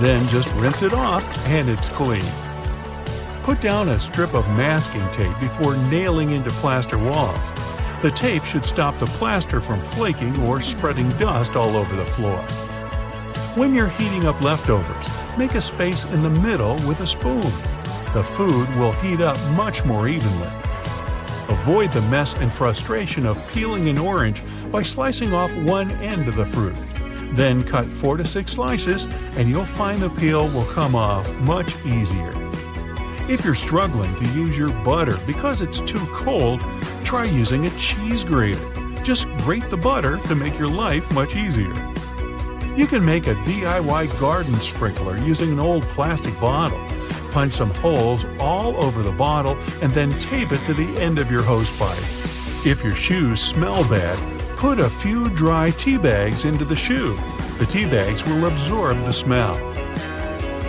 Then 0.00 0.26
just 0.28 0.52
rinse 0.56 0.82
it 0.82 0.94
off 0.94 1.46
and 1.46 1.70
it's 1.70 1.86
clean. 1.88 2.24
Put 3.44 3.60
down 3.60 3.88
a 3.88 4.00
strip 4.00 4.34
of 4.34 4.48
masking 4.56 5.06
tape 5.12 5.38
before 5.38 5.76
nailing 5.90 6.32
into 6.32 6.50
plaster 6.50 6.98
walls. 6.98 7.52
The 8.02 8.10
tape 8.10 8.44
should 8.44 8.64
stop 8.64 8.98
the 8.98 9.04
plaster 9.06 9.60
from 9.60 9.78
flaking 9.78 10.34
or 10.44 10.62
spreading 10.62 11.10
dust 11.18 11.54
all 11.54 11.76
over 11.76 11.94
the 11.94 12.04
floor. 12.04 12.38
When 13.56 13.74
you're 13.74 13.88
heating 13.88 14.24
up 14.24 14.40
leftovers, 14.40 15.36
make 15.36 15.54
a 15.54 15.60
space 15.60 16.10
in 16.12 16.22
the 16.22 16.30
middle 16.30 16.76
with 16.88 17.00
a 17.00 17.06
spoon. 17.06 17.42
The 18.14 18.24
food 18.36 18.66
will 18.78 18.92
heat 18.92 19.20
up 19.20 19.38
much 19.54 19.84
more 19.84 20.08
evenly. 20.08 20.48
Avoid 21.50 21.92
the 21.92 22.00
mess 22.02 22.32
and 22.32 22.50
frustration 22.50 23.26
of 23.26 23.52
peeling 23.52 23.86
an 23.90 23.98
orange 23.98 24.42
by 24.72 24.80
slicing 24.80 25.34
off 25.34 25.54
one 25.58 25.90
end 26.00 26.26
of 26.26 26.36
the 26.36 26.46
fruit. 26.46 26.76
Then 27.32 27.62
cut 27.62 27.84
4 27.84 28.16
to 28.16 28.24
6 28.24 28.50
slices, 28.50 29.06
and 29.36 29.48
you'll 29.50 29.66
find 29.66 30.00
the 30.00 30.08
peel 30.08 30.48
will 30.48 30.64
come 30.64 30.94
off 30.94 31.36
much 31.40 31.74
easier. 31.84 32.32
If 33.28 33.44
you're 33.44 33.54
struggling 33.54 34.14
to 34.16 34.24
use 34.32 34.56
your 34.56 34.72
butter 34.84 35.18
because 35.26 35.60
it's 35.60 35.80
too 35.80 36.04
cold, 36.12 36.60
try 37.04 37.24
using 37.24 37.66
a 37.66 37.70
cheese 37.78 38.24
grater. 38.24 38.60
Just 39.02 39.28
grate 39.38 39.68
the 39.70 39.76
butter 39.76 40.18
to 40.28 40.34
make 40.34 40.58
your 40.58 40.68
life 40.68 41.10
much 41.12 41.36
easier. 41.36 41.74
You 42.76 42.86
can 42.86 43.04
make 43.04 43.26
a 43.26 43.34
DIY 43.34 44.18
garden 44.20 44.54
sprinkler 44.60 45.16
using 45.18 45.52
an 45.52 45.60
old 45.60 45.82
plastic 45.94 46.38
bottle. 46.40 46.78
Punch 47.32 47.52
some 47.52 47.74
holes 47.74 48.24
all 48.38 48.76
over 48.76 49.02
the 49.02 49.12
bottle 49.12 49.56
and 49.82 49.92
then 49.92 50.16
tape 50.18 50.52
it 50.52 50.64
to 50.66 50.74
the 50.74 51.00
end 51.00 51.18
of 51.18 51.30
your 51.30 51.42
hose 51.42 51.70
pipe. 51.78 51.98
If 52.64 52.84
your 52.84 52.94
shoes 52.94 53.40
smell 53.40 53.82
bad, 53.88 54.18
put 54.56 54.80
a 54.80 54.90
few 54.90 55.30
dry 55.30 55.70
tea 55.70 55.98
bags 55.98 56.44
into 56.44 56.64
the 56.64 56.76
shoe. 56.76 57.18
The 57.58 57.66
tea 57.66 57.86
bags 57.86 58.24
will 58.24 58.46
absorb 58.46 58.98
the 59.04 59.12
smell. 59.12 59.56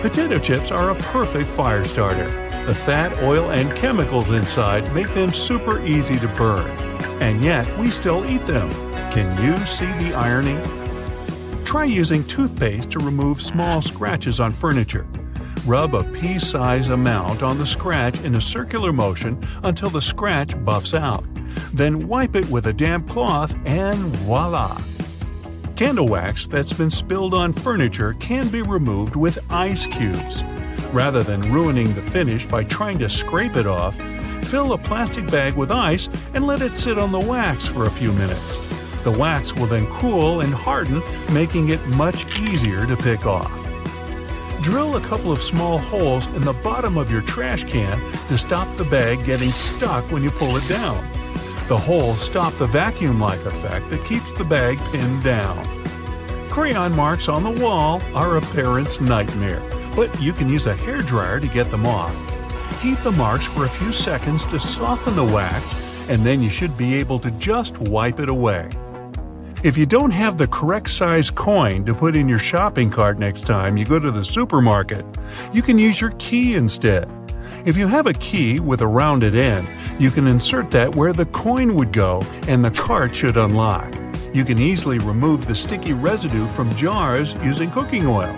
Potato 0.00 0.38
chips 0.38 0.72
are 0.72 0.90
a 0.90 0.94
perfect 0.94 1.48
fire 1.50 1.84
starter. 1.84 2.51
The 2.66 2.74
fat, 2.76 3.12
oil, 3.24 3.50
and 3.50 3.76
chemicals 3.76 4.30
inside 4.30 4.94
make 4.94 5.12
them 5.14 5.32
super 5.32 5.84
easy 5.84 6.16
to 6.20 6.28
burn. 6.28 6.70
And 7.20 7.42
yet, 7.44 7.66
we 7.76 7.90
still 7.90 8.24
eat 8.24 8.46
them. 8.46 8.70
Can 9.10 9.42
you 9.42 9.58
see 9.66 9.86
the 10.04 10.14
irony? 10.14 10.58
Try 11.64 11.84
using 11.84 12.22
toothpaste 12.22 12.90
to 12.90 13.00
remove 13.00 13.42
small 13.42 13.80
scratches 13.80 14.38
on 14.38 14.52
furniture. 14.52 15.06
Rub 15.66 15.94
a 15.94 16.04
pea 16.04 16.38
size 16.38 16.88
amount 16.88 17.42
on 17.42 17.58
the 17.58 17.66
scratch 17.66 18.20
in 18.22 18.36
a 18.36 18.40
circular 18.40 18.92
motion 18.92 19.42
until 19.64 19.90
the 19.90 20.00
scratch 20.00 20.54
buffs 20.64 20.94
out. 20.94 21.24
Then 21.74 22.06
wipe 22.06 22.36
it 22.36 22.48
with 22.48 22.66
a 22.66 22.72
damp 22.72 23.08
cloth 23.08 23.52
and 23.64 23.98
voila! 24.18 24.80
Candle 25.74 26.08
wax 26.08 26.46
that's 26.46 26.72
been 26.72 26.90
spilled 26.90 27.34
on 27.34 27.52
furniture 27.52 28.14
can 28.20 28.48
be 28.48 28.62
removed 28.62 29.16
with 29.16 29.38
ice 29.50 29.86
cubes. 29.86 30.44
Rather 30.92 31.22
than 31.22 31.40
ruining 31.52 31.92
the 31.94 32.02
finish 32.02 32.46
by 32.46 32.64
trying 32.64 32.98
to 32.98 33.08
scrape 33.08 33.56
it 33.56 33.66
off, 33.66 33.96
fill 34.44 34.72
a 34.72 34.78
plastic 34.78 35.30
bag 35.30 35.54
with 35.54 35.70
ice 35.70 36.08
and 36.34 36.46
let 36.46 36.62
it 36.62 36.76
sit 36.76 36.98
on 36.98 37.12
the 37.12 37.20
wax 37.20 37.66
for 37.66 37.86
a 37.86 37.90
few 37.90 38.12
minutes. 38.12 38.58
The 39.04 39.10
wax 39.10 39.54
will 39.54 39.66
then 39.66 39.86
cool 39.86 40.42
and 40.42 40.54
harden, 40.54 41.02
making 41.32 41.70
it 41.70 41.84
much 41.88 42.38
easier 42.38 42.86
to 42.86 42.96
pick 42.96 43.26
off. 43.26 43.50
Drill 44.62 44.96
a 44.96 45.00
couple 45.00 45.32
of 45.32 45.42
small 45.42 45.78
holes 45.78 46.26
in 46.28 46.42
the 46.42 46.52
bottom 46.52 46.96
of 46.96 47.10
your 47.10 47.22
trash 47.22 47.64
can 47.64 47.98
to 48.28 48.38
stop 48.38 48.68
the 48.76 48.84
bag 48.84 49.24
getting 49.24 49.50
stuck 49.50 50.04
when 50.12 50.22
you 50.22 50.30
pull 50.30 50.56
it 50.56 50.68
down. 50.68 51.04
The 51.66 51.76
holes 51.76 52.20
stop 52.20 52.52
the 52.58 52.66
vacuum 52.66 53.18
like 53.18 53.44
effect 53.44 53.90
that 53.90 54.04
keeps 54.04 54.32
the 54.34 54.44
bag 54.44 54.78
pinned 54.92 55.24
down. 55.24 55.64
Crayon 56.48 56.94
marks 56.94 57.28
on 57.28 57.42
the 57.42 57.62
wall 57.62 58.00
are 58.14 58.36
a 58.36 58.40
parent's 58.40 59.00
nightmare, 59.00 59.62
but 59.94 60.20
you 60.20 60.32
can 60.32 60.48
use 60.48 60.66
a 60.66 60.74
hair 60.74 61.02
dryer 61.02 61.40
to 61.40 61.46
get 61.48 61.70
them 61.70 61.86
off. 61.86 62.14
Heat 62.80 62.98
the 63.04 63.12
marks 63.12 63.46
for 63.46 63.64
a 63.64 63.68
few 63.68 63.92
seconds 63.92 64.46
to 64.46 64.58
soften 64.58 65.14
the 65.14 65.24
wax, 65.24 65.74
and 66.08 66.24
then 66.24 66.42
you 66.42 66.48
should 66.48 66.76
be 66.76 66.94
able 66.94 67.18
to 67.20 67.30
just 67.32 67.78
wipe 67.78 68.18
it 68.18 68.28
away. 68.28 68.68
If 69.62 69.76
you 69.76 69.86
don't 69.86 70.10
have 70.10 70.38
the 70.38 70.48
correct 70.48 70.90
size 70.90 71.30
coin 71.30 71.84
to 71.84 71.94
put 71.94 72.16
in 72.16 72.28
your 72.28 72.40
shopping 72.40 72.90
cart 72.90 73.20
next 73.20 73.46
time 73.46 73.76
you 73.76 73.84
go 73.84 74.00
to 74.00 74.10
the 74.10 74.24
supermarket, 74.24 75.04
you 75.52 75.62
can 75.62 75.78
use 75.78 76.00
your 76.00 76.10
key 76.18 76.54
instead. 76.54 77.08
If 77.64 77.76
you 77.76 77.86
have 77.86 78.08
a 78.08 78.14
key 78.14 78.58
with 78.58 78.80
a 78.80 78.86
rounded 78.88 79.36
end, 79.36 79.68
you 80.00 80.10
can 80.10 80.26
insert 80.26 80.72
that 80.72 80.96
where 80.96 81.12
the 81.12 81.26
coin 81.26 81.76
would 81.76 81.92
go 81.92 82.20
and 82.48 82.64
the 82.64 82.72
cart 82.72 83.14
should 83.14 83.36
unlock. 83.36 83.94
You 84.34 84.44
can 84.44 84.58
easily 84.58 84.98
remove 84.98 85.46
the 85.46 85.54
sticky 85.54 85.92
residue 85.92 86.46
from 86.46 86.74
jars 86.74 87.34
using 87.44 87.70
cooking 87.70 88.06
oil. 88.08 88.34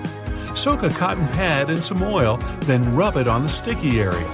Soak 0.55 0.85
a 0.85 0.91
cotton 0.91 1.27
pad 1.29 1.69
in 1.71 1.83
some 1.83 2.03
oil, 2.03 2.37
then 2.61 2.95
rub 2.95 3.17
it 3.17 3.27
on 3.27 3.43
the 3.43 3.49
sticky 3.49 4.01
area. 4.01 4.31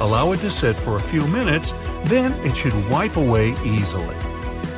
Allow 0.00 0.32
it 0.32 0.40
to 0.40 0.50
sit 0.50 0.74
for 0.74 0.96
a 0.96 1.02
few 1.02 1.26
minutes, 1.28 1.72
then 2.04 2.32
it 2.46 2.56
should 2.56 2.74
wipe 2.90 3.16
away 3.16 3.54
easily. 3.64 4.16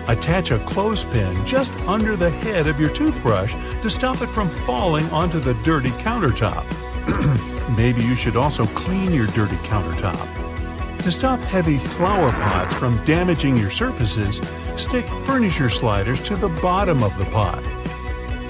Attach 0.08 0.50
a 0.50 0.58
clothespin 0.60 1.46
just 1.46 1.72
under 1.88 2.16
the 2.16 2.30
head 2.30 2.66
of 2.66 2.80
your 2.80 2.90
toothbrush 2.90 3.54
to 3.82 3.88
stop 3.88 4.20
it 4.20 4.26
from 4.26 4.48
falling 4.48 5.08
onto 5.10 5.38
the 5.38 5.54
dirty 5.62 5.90
countertop. 5.90 6.64
Maybe 7.76 8.02
you 8.02 8.16
should 8.16 8.36
also 8.36 8.66
clean 8.66 9.12
your 9.12 9.28
dirty 9.28 9.56
countertop. 9.56 10.42
To 11.02 11.10
stop 11.10 11.40
heavy 11.40 11.78
flower 11.78 12.32
pots 12.32 12.74
from 12.74 13.02
damaging 13.04 13.56
your 13.56 13.70
surfaces, 13.70 14.40
stick 14.76 15.06
furniture 15.24 15.70
sliders 15.70 16.20
to 16.24 16.36
the 16.36 16.48
bottom 16.48 17.02
of 17.02 17.16
the 17.16 17.24
pot. 17.26 17.62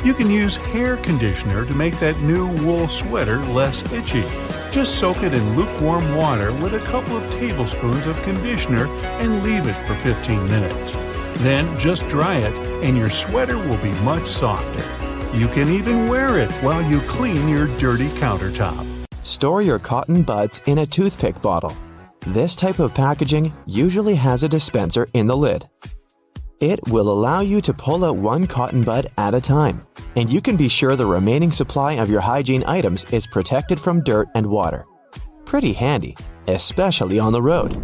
You 0.04 0.14
can 0.14 0.28
use 0.28 0.56
hair 0.56 0.96
conditioner 0.96 1.64
to 1.64 1.74
make 1.74 1.96
that 2.00 2.18
new 2.22 2.48
wool 2.64 2.88
sweater 2.88 3.38
less 3.46 3.84
itchy. 3.92 4.24
Just 4.72 4.96
soak 4.96 5.22
it 5.22 5.32
in 5.32 5.56
lukewarm 5.56 6.16
water 6.16 6.52
with 6.54 6.74
a 6.74 6.80
couple 6.80 7.16
of 7.16 7.30
tablespoons 7.34 8.06
of 8.06 8.20
conditioner 8.22 8.86
and 9.20 9.44
leave 9.44 9.64
it 9.68 9.76
for 9.86 9.94
15 9.94 10.44
minutes. 10.46 10.96
Then 11.38 11.78
just 11.78 12.08
dry 12.08 12.38
it, 12.38 12.52
and 12.82 12.98
your 12.98 13.10
sweater 13.10 13.56
will 13.56 13.76
be 13.76 13.92
much 14.00 14.26
softer. 14.26 15.36
You 15.36 15.46
can 15.46 15.68
even 15.68 16.08
wear 16.08 16.36
it 16.36 16.50
while 16.64 16.82
you 16.82 17.00
clean 17.02 17.48
your 17.48 17.68
dirty 17.78 18.08
countertop. 18.08 18.84
Store 19.22 19.62
your 19.62 19.78
cotton 19.78 20.22
buds 20.22 20.60
in 20.66 20.78
a 20.78 20.86
toothpick 20.86 21.40
bottle. 21.40 21.76
This 22.26 22.56
type 22.56 22.80
of 22.80 22.92
packaging 22.92 23.52
usually 23.66 24.16
has 24.16 24.42
a 24.42 24.48
dispenser 24.48 25.06
in 25.14 25.28
the 25.28 25.36
lid. 25.36 25.68
It 26.62 26.78
will 26.86 27.10
allow 27.10 27.40
you 27.40 27.60
to 27.60 27.74
pull 27.74 28.04
out 28.04 28.18
one 28.18 28.46
cotton 28.46 28.84
bud 28.84 29.08
at 29.18 29.34
a 29.34 29.40
time, 29.40 29.84
and 30.14 30.30
you 30.30 30.40
can 30.40 30.56
be 30.56 30.68
sure 30.68 30.94
the 30.94 31.04
remaining 31.04 31.50
supply 31.50 31.94
of 31.94 32.08
your 32.08 32.20
hygiene 32.20 32.62
items 32.68 33.04
is 33.10 33.26
protected 33.26 33.80
from 33.80 34.04
dirt 34.04 34.28
and 34.36 34.46
water. 34.46 34.84
Pretty 35.44 35.72
handy, 35.72 36.16
especially 36.46 37.18
on 37.18 37.32
the 37.32 37.42
road. 37.42 37.82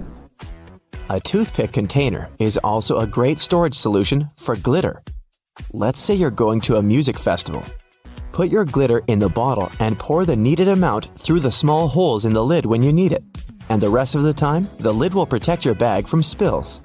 A 1.11 1.19
toothpick 1.19 1.73
container 1.73 2.31
is 2.39 2.57
also 2.59 3.01
a 3.01 3.07
great 3.07 3.41
storage 3.41 3.75
solution 3.75 4.29
for 4.37 4.55
glitter. 4.55 5.03
Let's 5.73 6.01
say 6.01 6.15
you're 6.15 6.31
going 6.31 6.61
to 6.61 6.77
a 6.77 6.83
music 6.83 7.19
festival. 7.19 7.65
Put 8.31 8.49
your 8.49 8.65
glitter 8.65 9.03
in 9.09 9.19
the 9.19 9.29
bottle 9.29 9.73
and 9.81 9.99
pour 9.99 10.25
the 10.25 10.37
needed 10.37 10.69
amount 10.69 11.09
through 11.19 11.41
the 11.41 11.51
small 11.51 11.89
holes 11.89 12.25
in 12.25 12.33
the 12.33 12.45
lid 12.45 12.65
when 12.65 12.85
you 12.85 12.93
need 12.93 13.11
it. 13.11 13.25
And 13.71 13.83
the 13.83 13.91
rest 13.91 14.15
of 14.15 14.23
the 14.23 14.33
time, 14.33 14.69
the 14.79 14.95
lid 14.95 15.15
will 15.15 15.27
protect 15.27 15.65
your 15.65 15.75
bag 15.75 16.07
from 16.07 16.23
spills. 16.23 16.81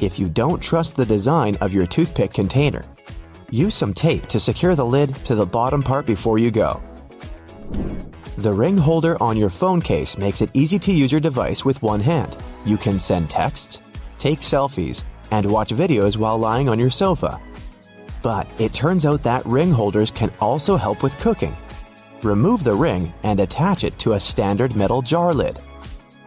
If 0.00 0.18
you 0.18 0.28
don't 0.28 0.62
trust 0.62 0.94
the 0.94 1.06
design 1.06 1.56
of 1.62 1.72
your 1.72 1.86
toothpick 1.86 2.34
container, 2.34 2.84
use 3.50 3.74
some 3.74 3.94
tape 3.94 4.26
to 4.26 4.38
secure 4.38 4.74
the 4.74 4.84
lid 4.84 5.14
to 5.24 5.34
the 5.34 5.46
bottom 5.46 5.82
part 5.82 6.04
before 6.04 6.38
you 6.38 6.50
go. 6.50 6.82
The 8.36 8.52
ring 8.52 8.76
holder 8.76 9.20
on 9.22 9.38
your 9.38 9.48
phone 9.48 9.80
case 9.80 10.18
makes 10.18 10.42
it 10.42 10.50
easy 10.52 10.78
to 10.80 10.92
use 10.92 11.10
your 11.10 11.22
device 11.22 11.64
with 11.64 11.82
one 11.82 12.00
hand. 12.00 12.36
You 12.66 12.76
can 12.76 12.98
send 12.98 13.30
texts, 13.30 13.80
take 14.18 14.40
selfies, 14.40 15.04
and 15.30 15.50
watch 15.50 15.70
videos 15.70 16.18
while 16.18 16.36
lying 16.36 16.68
on 16.68 16.78
your 16.78 16.90
sofa. 16.90 17.40
But 18.20 18.46
it 18.60 18.74
turns 18.74 19.06
out 19.06 19.22
that 19.22 19.46
ring 19.46 19.72
holders 19.72 20.10
can 20.10 20.30
also 20.40 20.76
help 20.76 21.02
with 21.02 21.18
cooking. 21.20 21.56
Remove 22.22 22.64
the 22.64 22.74
ring 22.74 23.14
and 23.22 23.40
attach 23.40 23.82
it 23.82 23.98
to 24.00 24.12
a 24.12 24.20
standard 24.20 24.76
metal 24.76 25.00
jar 25.00 25.32
lid. 25.32 25.58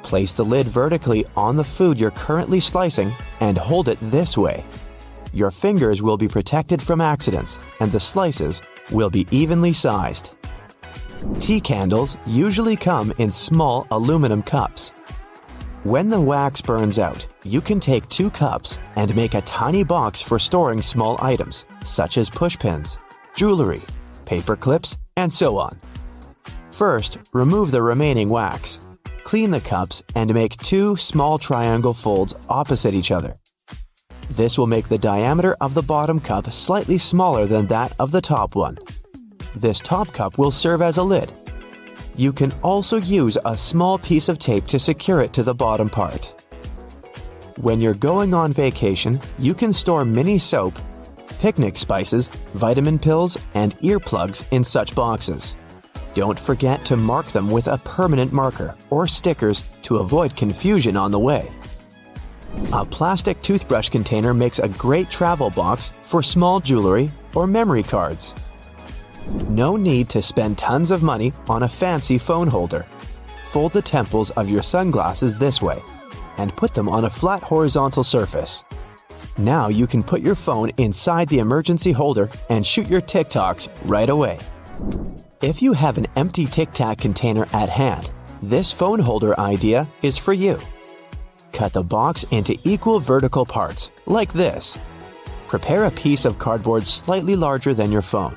Place 0.04 0.34
the 0.34 0.46
lid 0.46 0.68
vertically 0.68 1.26
on 1.36 1.56
the 1.56 1.64
food 1.64 2.00
you're 2.00 2.12
currently 2.12 2.60
slicing 2.60 3.12
and 3.40 3.58
hold 3.58 3.90
it 3.90 3.98
this 4.02 4.38
way. 4.38 4.64
Your 5.34 5.52
fingers 5.52 6.02
will 6.02 6.18
be 6.18 6.28
protected 6.28 6.82
from 6.82 7.02
accidents 7.02 7.60
and 7.80 7.92
the 7.92 8.00
slices 8.00 8.62
will 8.92 9.10
be 9.10 9.28
evenly 9.32 9.74
sized. 9.74 10.32
Tea 11.40 11.60
candles 11.60 12.18
usually 12.26 12.76
come 12.76 13.14
in 13.18 13.32
small 13.32 13.86
aluminum 13.92 14.42
cups. 14.42 14.92
When 15.84 16.10
the 16.10 16.20
wax 16.20 16.62
burns 16.62 17.00
out, 17.00 17.26
you 17.44 17.62
can 17.62 17.80
take 17.80 18.08
two 18.10 18.30
cups 18.30 18.80
and 18.96 19.16
make 19.16 19.34
a 19.34 19.42
tiny 19.42 19.84
box 19.84 20.22
for 20.22 20.38
storing 20.38 20.82
small 20.82 21.18
items, 21.22 21.66
such 21.84 22.18
as 22.18 22.30
pushpins, 22.30 22.98
jewelry, 23.34 23.82
paper 24.26 24.56
clips, 24.56 24.98
and 25.16 25.32
so 25.32 25.58
on. 25.58 25.80
First, 26.72 27.18
remove 27.34 27.72
the 27.72 27.82
remaining 27.82 28.30
wax. 28.30 28.80
Clean 29.30 29.52
the 29.52 29.62
cups 29.62 30.02
and 30.16 30.34
make 30.34 30.58
two 30.58 30.96
small 30.96 31.38
triangle 31.38 31.94
folds 31.94 32.34
opposite 32.50 32.96
each 32.96 33.12
other. 33.12 33.38
This 34.32 34.58
will 34.58 34.66
make 34.66 34.88
the 34.90 34.98
diameter 34.98 35.56
of 35.62 35.76
the 35.76 35.84
bottom 35.84 36.20
cup 36.20 36.52
slightly 36.52 36.98
smaller 36.98 37.46
than 37.46 37.68
that 37.68 37.94
of 38.00 38.10
the 38.10 38.22
top 38.22 38.56
one. 38.56 38.80
This 39.56 39.82
top 39.82 40.12
cup 40.14 40.40
will 40.40 40.50
serve 40.50 40.82
as 40.82 40.98
a 40.98 41.04
lid. 41.04 41.32
You 42.16 42.34
can 42.34 42.52
also 42.64 42.98
use 42.98 43.38
a 43.46 43.56
small 43.56 44.00
piece 44.00 44.30
of 44.30 44.40
tape 44.40 44.66
to 44.66 44.80
secure 44.80 45.22
it 45.22 45.32
to 45.34 45.44
the 45.44 45.54
bottom 45.54 45.92
part. 45.92 46.34
When 47.62 47.80
you're 47.80 47.94
going 47.94 48.34
on 48.34 48.52
vacation, 48.52 49.22
you 49.38 49.54
can 49.54 49.72
store 49.72 50.06
mini 50.06 50.40
soap, 50.40 50.80
picnic 51.38 51.78
spices, 51.78 52.30
vitamin 52.56 52.98
pills, 52.98 53.38
and 53.54 53.78
earplugs 53.82 54.44
in 54.50 54.64
such 54.64 54.96
boxes. 54.96 55.56
Don't 56.16 56.40
forget 56.40 56.84
to 56.86 56.98
mark 56.98 57.28
them 57.28 57.52
with 57.52 57.68
a 57.68 57.78
permanent 57.80 58.34
marker 58.34 58.76
or 58.90 59.08
stickers 59.08 59.72
to 59.84 59.98
avoid 59.98 60.36
confusion 60.36 60.98
on 60.98 61.12
the 61.12 61.20
way. 61.20 61.52
A 62.74 62.86
plastic 62.86 63.42
toothbrush 63.42 63.90
container 63.90 64.34
makes 64.34 64.60
a 64.60 64.68
great 64.70 65.10
travel 65.10 65.50
box 65.50 65.94
for 66.04 66.24
small 66.24 66.60
jewelry, 66.60 67.12
or 67.36 67.46
memory 67.46 67.84
cards. 67.84 68.34
No 69.50 69.76
need 69.76 70.10
to 70.10 70.22
spend 70.22 70.58
tons 70.58 70.90
of 70.90 71.04
money 71.04 71.32
on 71.48 71.64
a 71.64 71.70
fancy 71.70 72.18
phone 72.18 72.48
holder. 72.48 72.86
Fold 73.52 73.74
the 73.74 73.82
temples 73.82 74.32
of 74.32 74.50
your 74.50 74.64
sunglasses 74.64 75.38
this 75.38 75.62
way 75.62 75.80
and 76.38 76.56
put 76.56 76.74
them 76.74 76.90
on 76.90 77.06
a 77.06 77.10
flat 77.10 77.44
horizontal 77.44 78.04
surface. 78.04 78.64
Now 79.38 79.68
you 79.68 79.86
can 79.86 80.04
put 80.04 80.22
your 80.22 80.36
phone 80.36 80.72
inside 80.78 81.30
the 81.30 81.40
emergency 81.40 81.92
holder 81.92 82.30
and 82.50 82.66
shoot 82.66 82.88
your 82.88 83.02
TikToks 83.02 83.70
right 83.86 84.10
away. 84.10 84.40
If 85.42 85.62
you 85.62 85.72
have 85.72 85.98
an 85.98 86.08
empty 86.18 86.46
Tic 86.46 86.74
Tac 86.74 86.98
container 86.98 87.48
at 87.54 87.70
hand, 87.70 88.12
this 88.42 88.74
phone 88.74 89.00
holder 89.00 89.40
idea 89.40 89.88
is 90.02 90.18
for 90.18 90.34
you. 90.34 90.60
Cut 91.54 91.72
the 91.72 91.82
box 91.82 92.24
into 92.32 92.60
equal 92.66 93.00
vertical 93.00 93.46
parts, 93.46 93.90
like 94.06 94.34
this. 94.34 94.78
Prepare 95.48 95.86
a 95.86 95.92
piece 95.92 96.26
of 96.26 96.40
cardboard 96.40 96.86
slightly 96.86 97.38
larger 97.38 97.74
than 97.74 97.90
your 97.90 98.02
phone. 98.02 98.36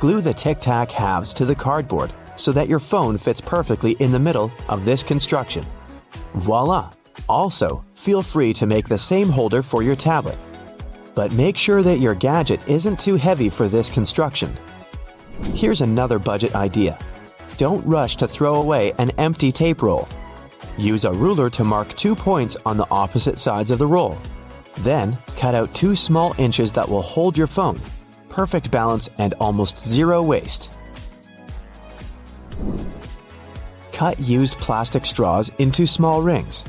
Glue 0.00 0.20
the 0.20 0.34
Tic 0.34 0.60
Tac 0.60 0.90
halves 0.90 1.32
to 1.32 1.46
the 1.46 1.54
cardboard 1.54 2.12
so 2.36 2.52
that 2.52 2.68
your 2.68 2.78
phone 2.78 3.16
fits 3.16 3.40
perfectly 3.40 3.92
in 3.92 4.12
the 4.12 4.20
middle 4.20 4.52
of 4.68 4.84
this 4.84 5.02
construction. 5.02 5.64
Voila! 6.34 6.90
Also, 7.26 7.82
feel 7.94 8.20
free 8.20 8.52
to 8.52 8.66
make 8.66 8.86
the 8.86 8.98
same 8.98 9.30
holder 9.30 9.62
for 9.62 9.82
your 9.82 9.96
tablet. 9.96 10.36
But 11.14 11.32
make 11.32 11.56
sure 11.56 11.82
that 11.82 12.00
your 12.00 12.14
gadget 12.14 12.60
isn't 12.66 13.00
too 13.00 13.16
heavy 13.16 13.48
for 13.48 13.66
this 13.66 13.88
construction. 13.88 14.52
Here's 15.54 15.80
another 15.80 16.18
budget 16.18 16.54
idea. 16.54 16.98
Don't 17.56 17.86
rush 17.86 18.16
to 18.16 18.28
throw 18.28 18.56
away 18.56 18.92
an 18.98 19.10
empty 19.18 19.52
tape 19.52 19.82
roll. 19.82 20.08
Use 20.76 21.04
a 21.04 21.12
ruler 21.12 21.50
to 21.50 21.64
mark 21.64 21.88
two 21.94 22.16
points 22.16 22.56
on 22.66 22.76
the 22.76 22.86
opposite 22.90 23.38
sides 23.38 23.70
of 23.70 23.78
the 23.78 23.86
roll. 23.86 24.18
Then, 24.78 25.16
cut 25.36 25.54
out 25.54 25.72
two 25.74 25.94
small 25.94 26.34
inches 26.38 26.72
that 26.72 26.88
will 26.88 27.02
hold 27.02 27.36
your 27.36 27.46
phone. 27.46 27.80
Perfect 28.28 28.70
balance 28.70 29.08
and 29.18 29.34
almost 29.34 29.80
zero 29.86 30.22
waste. 30.22 30.70
Cut 33.92 34.18
used 34.18 34.54
plastic 34.58 35.06
straws 35.06 35.50
into 35.58 35.86
small 35.86 36.20
rings. 36.20 36.64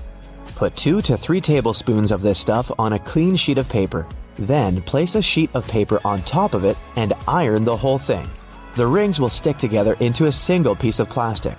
Put 0.55 0.77
2 0.77 1.01
to 1.01 1.17
3 1.17 1.41
tablespoons 1.41 2.11
of 2.11 2.21
this 2.21 2.39
stuff 2.39 2.71
on 2.77 2.93
a 2.93 2.99
clean 2.99 3.35
sheet 3.35 3.57
of 3.57 3.67
paper. 3.67 4.07
Then 4.37 4.81
place 4.83 5.15
a 5.15 5.21
sheet 5.21 5.49
of 5.53 5.67
paper 5.67 5.99
on 6.05 6.21
top 6.21 6.53
of 6.53 6.63
it 6.63 6.77
and 6.95 7.13
iron 7.27 7.63
the 7.63 7.75
whole 7.75 7.97
thing. 7.97 8.29
The 8.75 8.85
rings 8.85 9.21
will 9.21 9.29
stick 9.29 9.57
together 9.57 9.95
into 10.01 10.25
a 10.25 10.31
single 10.31 10.75
piece 10.75 10.99
of 10.99 11.07
plastic. 11.07 11.57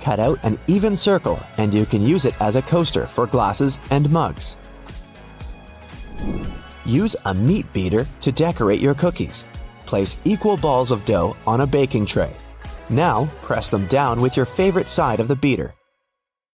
Cut 0.00 0.20
out 0.20 0.38
an 0.42 0.58
even 0.66 0.94
circle 0.94 1.40
and 1.56 1.72
you 1.72 1.86
can 1.86 2.02
use 2.02 2.26
it 2.26 2.34
as 2.40 2.54
a 2.54 2.62
coaster 2.62 3.06
for 3.06 3.26
glasses 3.26 3.78
and 3.90 4.10
mugs. 4.10 4.58
Use 6.84 7.16
a 7.24 7.32
meat 7.32 7.70
beater 7.72 8.06
to 8.20 8.32
decorate 8.32 8.80
your 8.80 8.94
cookies. 8.94 9.44
Place 9.86 10.18
equal 10.24 10.58
balls 10.58 10.90
of 10.90 11.04
dough 11.06 11.34
on 11.46 11.62
a 11.62 11.66
baking 11.66 12.06
tray. 12.06 12.34
Now 12.90 13.26
press 13.40 13.70
them 13.70 13.86
down 13.86 14.20
with 14.20 14.36
your 14.36 14.46
favorite 14.46 14.88
side 14.88 15.20
of 15.20 15.28
the 15.28 15.36
beater. 15.36 15.74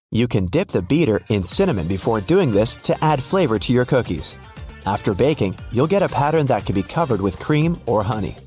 You 0.09 0.29
can 0.29 0.45
dip 0.45 0.69
the 0.69 0.81
beater 0.81 1.19
in 1.27 1.43
cinnamon 1.43 1.87
before 1.87 2.21
doing 2.21 2.51
this 2.51 2.77
to 2.77 3.03
add 3.03 3.21
flavor 3.21 3.59
to 3.59 3.73
your 3.73 3.83
cookies. 3.83 4.35
After 4.85 5.13
baking, 5.13 5.57
you'll 5.73 5.87
get 5.87 6.01
a 6.01 6.07
pattern 6.07 6.45
that 6.45 6.65
can 6.65 6.75
be 6.75 6.83
covered 6.83 7.19
with 7.19 7.39
cream 7.39 7.81
or 7.85 8.03
honey. 8.03 8.37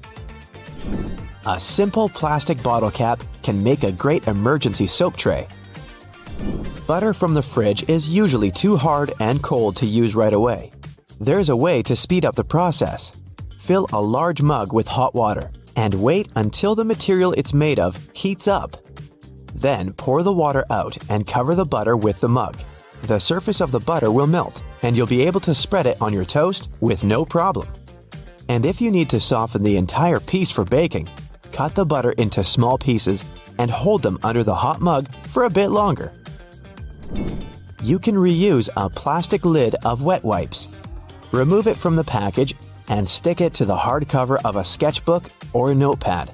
A 1.46 1.58
simple 1.58 2.10
plastic 2.10 2.62
bottle 2.62 2.90
cap 2.90 3.22
can 3.42 3.62
make 3.62 3.82
a 3.82 3.90
great 3.90 4.28
emergency 4.28 4.86
soap 4.86 5.16
tray. 5.16 5.48
Butter 6.86 7.14
from 7.14 7.32
the 7.32 7.40
fridge 7.40 7.88
is 7.88 8.10
usually 8.10 8.50
too 8.50 8.76
hard 8.76 9.14
and 9.20 9.42
cold 9.42 9.76
to 9.76 9.86
use 9.86 10.14
right 10.14 10.34
away. 10.34 10.70
There's 11.18 11.48
a 11.48 11.56
way 11.56 11.82
to 11.84 11.96
speed 11.96 12.26
up 12.26 12.34
the 12.34 12.44
process. 12.44 13.12
Fill 13.58 13.86
a 13.90 14.02
large 14.02 14.42
mug 14.42 14.74
with 14.74 14.86
hot 14.86 15.14
water 15.14 15.50
and 15.76 15.94
wait 15.94 16.28
until 16.36 16.74
the 16.74 16.84
material 16.84 17.32
it's 17.32 17.54
made 17.54 17.78
of 17.78 17.96
heats 18.12 18.46
up. 18.46 18.76
Then 19.54 19.94
pour 19.94 20.22
the 20.22 20.34
water 20.34 20.66
out 20.68 20.98
and 21.08 21.26
cover 21.26 21.54
the 21.54 21.64
butter 21.64 21.96
with 21.96 22.20
the 22.20 22.28
mug. 22.28 22.58
The 23.04 23.18
surface 23.18 23.62
of 23.62 23.72
the 23.72 23.80
butter 23.80 24.12
will 24.12 24.26
melt, 24.26 24.62
and 24.82 24.94
you'll 24.94 25.06
be 25.06 25.22
able 25.22 25.40
to 25.40 25.54
spread 25.54 25.86
it 25.86 26.02
on 26.02 26.12
your 26.12 26.26
toast 26.26 26.68
with 26.80 27.02
no 27.02 27.24
problem. 27.24 27.66
And 28.50 28.66
if 28.66 28.80
you 28.80 28.90
need 28.90 29.08
to 29.10 29.20
soften 29.20 29.62
the 29.62 29.76
entire 29.76 30.20
piece 30.20 30.50
for 30.50 30.64
baking, 30.64 31.08
cut 31.60 31.74
the 31.74 31.84
butter 31.84 32.12
into 32.12 32.42
small 32.42 32.78
pieces 32.78 33.22
and 33.58 33.70
hold 33.70 34.02
them 34.02 34.18
under 34.22 34.42
the 34.42 34.54
hot 34.54 34.80
mug 34.80 35.06
for 35.26 35.44
a 35.44 35.50
bit 35.50 35.68
longer. 35.68 36.10
You 37.82 37.98
can 37.98 38.14
reuse 38.14 38.70
a 38.78 38.88
plastic 38.88 39.44
lid 39.44 39.74
of 39.84 40.00
wet 40.00 40.24
wipes. 40.24 40.68
Remove 41.32 41.66
it 41.66 41.76
from 41.76 41.96
the 41.96 42.04
package 42.04 42.54
and 42.88 43.06
stick 43.06 43.42
it 43.42 43.52
to 43.54 43.66
the 43.66 43.76
hardcover 43.76 44.40
of 44.42 44.56
a 44.56 44.64
sketchbook 44.64 45.24
or 45.52 45.70
a 45.70 45.74
notepad. 45.74 46.30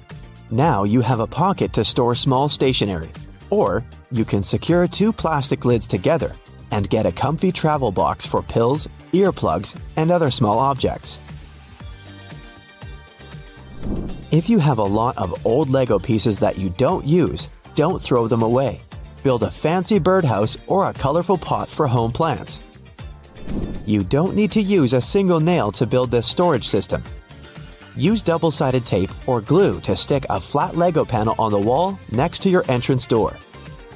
Now 0.49 0.85
you 0.85 1.01
have 1.01 1.19
a 1.19 1.27
pocket 1.27 1.73
to 1.73 1.83
store 1.83 2.15
small 2.15 2.47
stationery. 2.47 3.11
Or 3.49 3.83
you 4.09 4.23
can 4.23 4.43
secure 4.43 4.87
two 4.87 5.11
plastic 5.11 5.65
lids 5.65 5.89
together 5.89 6.31
and 6.71 6.89
get 6.89 7.05
a 7.05 7.11
comfy 7.11 7.51
travel 7.51 7.91
box 7.91 8.25
for 8.25 8.41
pills, 8.41 8.87
earplugs, 9.11 9.75
and 9.97 10.09
other 10.09 10.31
small 10.31 10.57
objects. 10.57 11.19
If 14.37 14.49
you 14.49 14.59
have 14.59 14.77
a 14.77 14.83
lot 14.83 15.17
of 15.17 15.47
old 15.47 15.71
Lego 15.71 15.97
pieces 15.97 16.37
that 16.41 16.59
you 16.59 16.69
don't 16.77 17.03
use, 17.03 17.47
don't 17.73 17.99
throw 17.99 18.27
them 18.27 18.43
away. 18.43 18.79
Build 19.23 19.41
a 19.41 19.49
fancy 19.49 19.97
birdhouse 19.97 20.55
or 20.67 20.87
a 20.87 20.93
colorful 20.93 21.39
pot 21.39 21.67
for 21.67 21.87
home 21.87 22.11
plants. 22.11 22.61
You 23.87 24.03
don't 24.03 24.35
need 24.35 24.51
to 24.51 24.61
use 24.61 24.93
a 24.93 25.01
single 25.01 25.39
nail 25.39 25.71
to 25.71 25.87
build 25.87 26.11
this 26.11 26.27
storage 26.27 26.67
system. 26.67 27.03
Use 27.95 28.21
double 28.21 28.51
sided 28.51 28.85
tape 28.85 29.09
or 29.25 29.41
glue 29.41 29.79
to 29.81 29.95
stick 29.95 30.23
a 30.29 30.39
flat 30.39 30.75
Lego 30.75 31.03
panel 31.03 31.33
on 31.39 31.51
the 31.51 31.67
wall 31.69 31.97
next 32.11 32.43
to 32.43 32.49
your 32.51 32.63
entrance 32.69 33.07
door. 33.07 33.35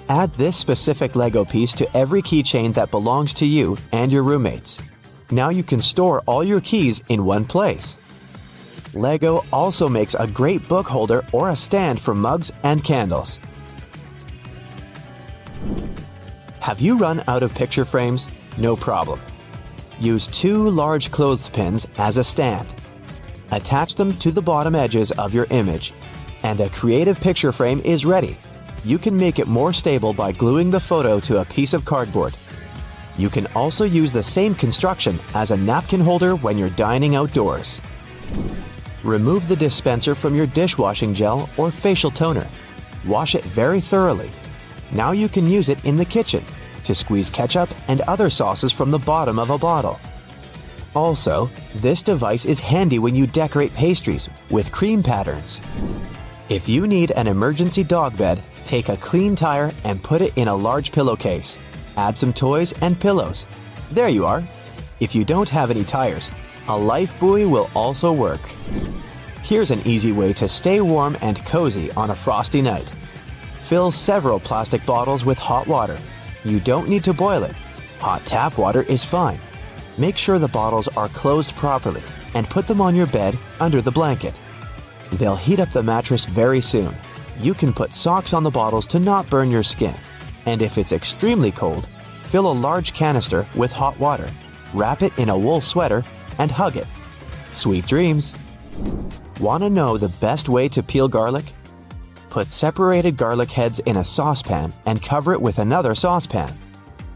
Add 0.10 0.34
this 0.38 0.58
specific 0.58 1.16
Lego 1.16 1.46
piece 1.46 1.74
to 1.74 1.96
every 1.96 2.24
keychain 2.24 2.74
that 2.74 2.90
belongs 2.90 3.36
to 3.36 3.46
you 3.46 3.78
and 3.92 4.12
your 4.12 4.24
roommates. 4.24 4.82
Now 5.30 5.50
you 5.50 5.62
can 5.64 5.80
store 5.80 6.24
all 6.26 6.44
your 6.44 6.62
keys 6.62 7.04
in 7.10 7.26
one 7.26 7.46
place. 7.46 7.96
Lego 8.94 9.46
also 9.54 9.88
makes 9.88 10.16
a 10.16 10.28
great 10.28 10.68
book 10.68 10.86
holder 10.86 11.24
or 11.32 11.50
a 11.50 11.56
stand 11.56 12.00
for 12.00 12.14
mugs 12.14 12.52
and 12.64 12.84
candles. 12.84 13.40
Have 16.60 16.82
you 16.82 16.98
run 16.98 17.24
out 17.28 17.42
of 17.42 17.56
picture 17.56 17.86
frames? 17.86 18.28
No 18.58 18.76
problem. 18.76 19.20
Use 20.00 20.28
two 20.28 20.70
large 20.70 21.10
clothespins 21.10 21.88
as 21.98 22.18
a 22.18 22.24
stand. 22.24 22.74
Attach 23.52 23.96
them 23.96 24.14
to 24.18 24.32
the 24.32 24.42
bottom 24.42 24.76
edges 24.76 25.12
of 25.12 25.34
your 25.34 25.48
image, 25.52 25.94
and 26.44 26.60
a 26.60 26.70
creative 26.70 27.20
picture 27.20 27.52
frame 27.52 27.82
is 27.86 28.06
ready. 28.06 28.38
You 28.84 28.98
can 28.98 29.16
make 29.16 29.40
it 29.40 29.48
more 29.48 29.74
stable 29.74 30.14
by 30.14 30.32
gluing 30.32 30.70
the 30.70 30.80
photo 30.80 31.20
to 31.22 31.40
a 31.40 31.46
piece 31.46 31.74
of 31.74 31.86
cardboard. 31.86 32.36
You 33.18 33.30
can 33.30 33.48
also 33.56 33.86
use 33.86 34.12
the 34.12 34.24
same 34.24 34.56
construction 34.56 35.18
as 35.34 35.52
a 35.52 35.58
napkin 35.58 36.02
holder 36.02 36.36
when 36.36 36.58
you're 36.58 36.70
dining 36.70 37.16
outdoors. 37.16 37.80
Remove 39.04 39.48
the 39.48 39.56
dispenser 39.56 40.14
from 40.14 40.36
your 40.36 40.46
dishwashing 40.46 41.14
gel 41.14 41.50
or 41.58 41.72
facial 41.72 42.12
toner. 42.12 42.48
Wash 43.08 43.34
it 43.34 43.44
very 43.44 43.82
thoroughly. 43.82 44.30
Now 44.92 45.12
you 45.12 45.28
can 45.28 45.48
use 45.48 45.70
it 45.70 45.84
in 45.86 45.96
the 45.96 46.06
kitchen 46.06 46.44
to 46.84 46.94
squeeze 46.94 47.30
ketchup 47.30 47.70
and 47.88 48.02
other 48.02 48.30
sauces 48.30 48.72
from 48.72 48.92
the 48.92 49.00
bottom 49.00 49.40
of 49.40 49.50
a 49.50 49.58
bottle. 49.58 50.00
Also, 50.94 51.50
this 51.76 52.04
device 52.04 52.46
is 52.46 52.60
handy 52.60 53.00
when 53.00 53.16
you 53.16 53.26
decorate 53.26 53.74
pastries 53.74 54.30
with 54.50 54.72
cream 54.72 55.02
patterns. 55.02 55.62
If 56.50 56.68
you 56.68 56.86
need 56.86 57.12
an 57.12 57.28
emergency 57.28 57.84
dog 57.84 58.18
bed, 58.18 58.44
take 58.66 58.90
a 58.90 58.98
clean 58.98 59.36
tire 59.36 59.72
and 59.84 60.04
put 60.04 60.22
it 60.22 60.34
in 60.38 60.48
a 60.48 60.56
large 60.56 60.92
pillowcase. 60.92 61.58
Add 61.96 62.18
some 62.18 62.34
toys 62.34 62.74
and 62.82 63.00
pillows. 63.00 63.46
There 63.92 64.10
you 64.10 64.26
are. 64.26 64.44
If 65.00 65.16
you 65.16 65.24
don't 65.24 65.50
have 65.50 65.72
any 65.72 65.84
tires, 65.84 66.30
a 66.72 66.78
life 66.78 67.20
buoy 67.20 67.46
will 67.46 67.70
also 67.76 68.14
work. 68.14 68.40
Here's 69.44 69.72
an 69.72 69.82
easy 69.86 70.14
way 70.14 70.32
to 70.34 70.48
stay 70.48 70.80
warm 70.80 71.18
and 71.22 71.46
cozy 71.46 71.92
on 71.92 72.12
a 72.12 72.16
frosty 72.16 72.62
night. 72.62 72.90
Fill 73.60 73.92
several 73.92 74.40
plastic 74.40 74.86
bottles 74.86 75.26
with 75.26 75.38
hot 75.38 75.68
water. 75.68 75.98
You 76.46 76.62
don't 76.62 76.88
need 76.88 77.04
to 77.04 77.14
boil 77.14 77.44
it. 77.44 77.56
Hot 78.00 78.26
tap 78.26 78.58
water 78.58 78.84
is 78.84 79.04
fine. 79.04 79.40
Make 79.98 80.16
sure 80.16 80.40
the 80.40 80.48
bottles 80.48 80.88
are 80.88 81.10
closed 81.10 81.54
properly 81.58 82.02
and 82.36 82.50
put 82.50 82.68
them 82.68 82.80
on 82.80 82.96
your 82.96 83.08
bed 83.08 83.38
under 83.60 83.82
the 83.82 83.92
blanket. 83.92 84.40
They'll 85.12 85.36
heat 85.36 85.60
up 85.60 85.72
the 85.72 85.84
mattress 85.84 86.24
very 86.24 86.62
soon. 86.62 86.96
You 87.38 87.54
can 87.54 87.74
put 87.74 87.92
socks 87.92 88.32
on 88.34 88.44
the 88.44 88.50
bottles 88.50 88.88
to 88.88 89.00
not 89.00 89.30
burn 89.30 89.52
your 89.52 89.64
skin. 89.64 89.96
And 90.46 90.62
if 90.62 90.78
it's 90.78 90.94
extremely 90.94 91.52
cold, 91.52 91.86
fill 92.24 92.50
a 92.50 92.54
large 92.54 92.94
canister 92.94 93.46
with 93.56 93.74
hot 93.74 94.00
water, 94.00 94.30
wrap 94.74 95.02
it 95.02 95.20
in 95.20 95.28
a 95.28 95.38
wool 95.38 95.60
sweater, 95.60 96.02
and 96.42 96.50
hug 96.50 96.76
it. 96.76 96.88
Sweet 97.52 97.86
dreams! 97.86 98.34
Want 99.40 99.62
to 99.62 99.70
know 99.70 99.98
the 99.98 100.16
best 100.20 100.50
way 100.50 100.68
to 100.70 100.82
peel 100.82 101.08
garlic? 101.08 101.46
Put 102.32 102.52
separated 102.52 103.16
garlic 103.16 103.52
heads 103.52 103.80
in 103.80 103.98
a 103.98 104.04
saucepan 104.04 104.74
and 104.88 105.04
cover 105.04 105.34
it 105.34 105.42
with 105.42 105.60
another 105.60 105.94
saucepan. 105.94 106.52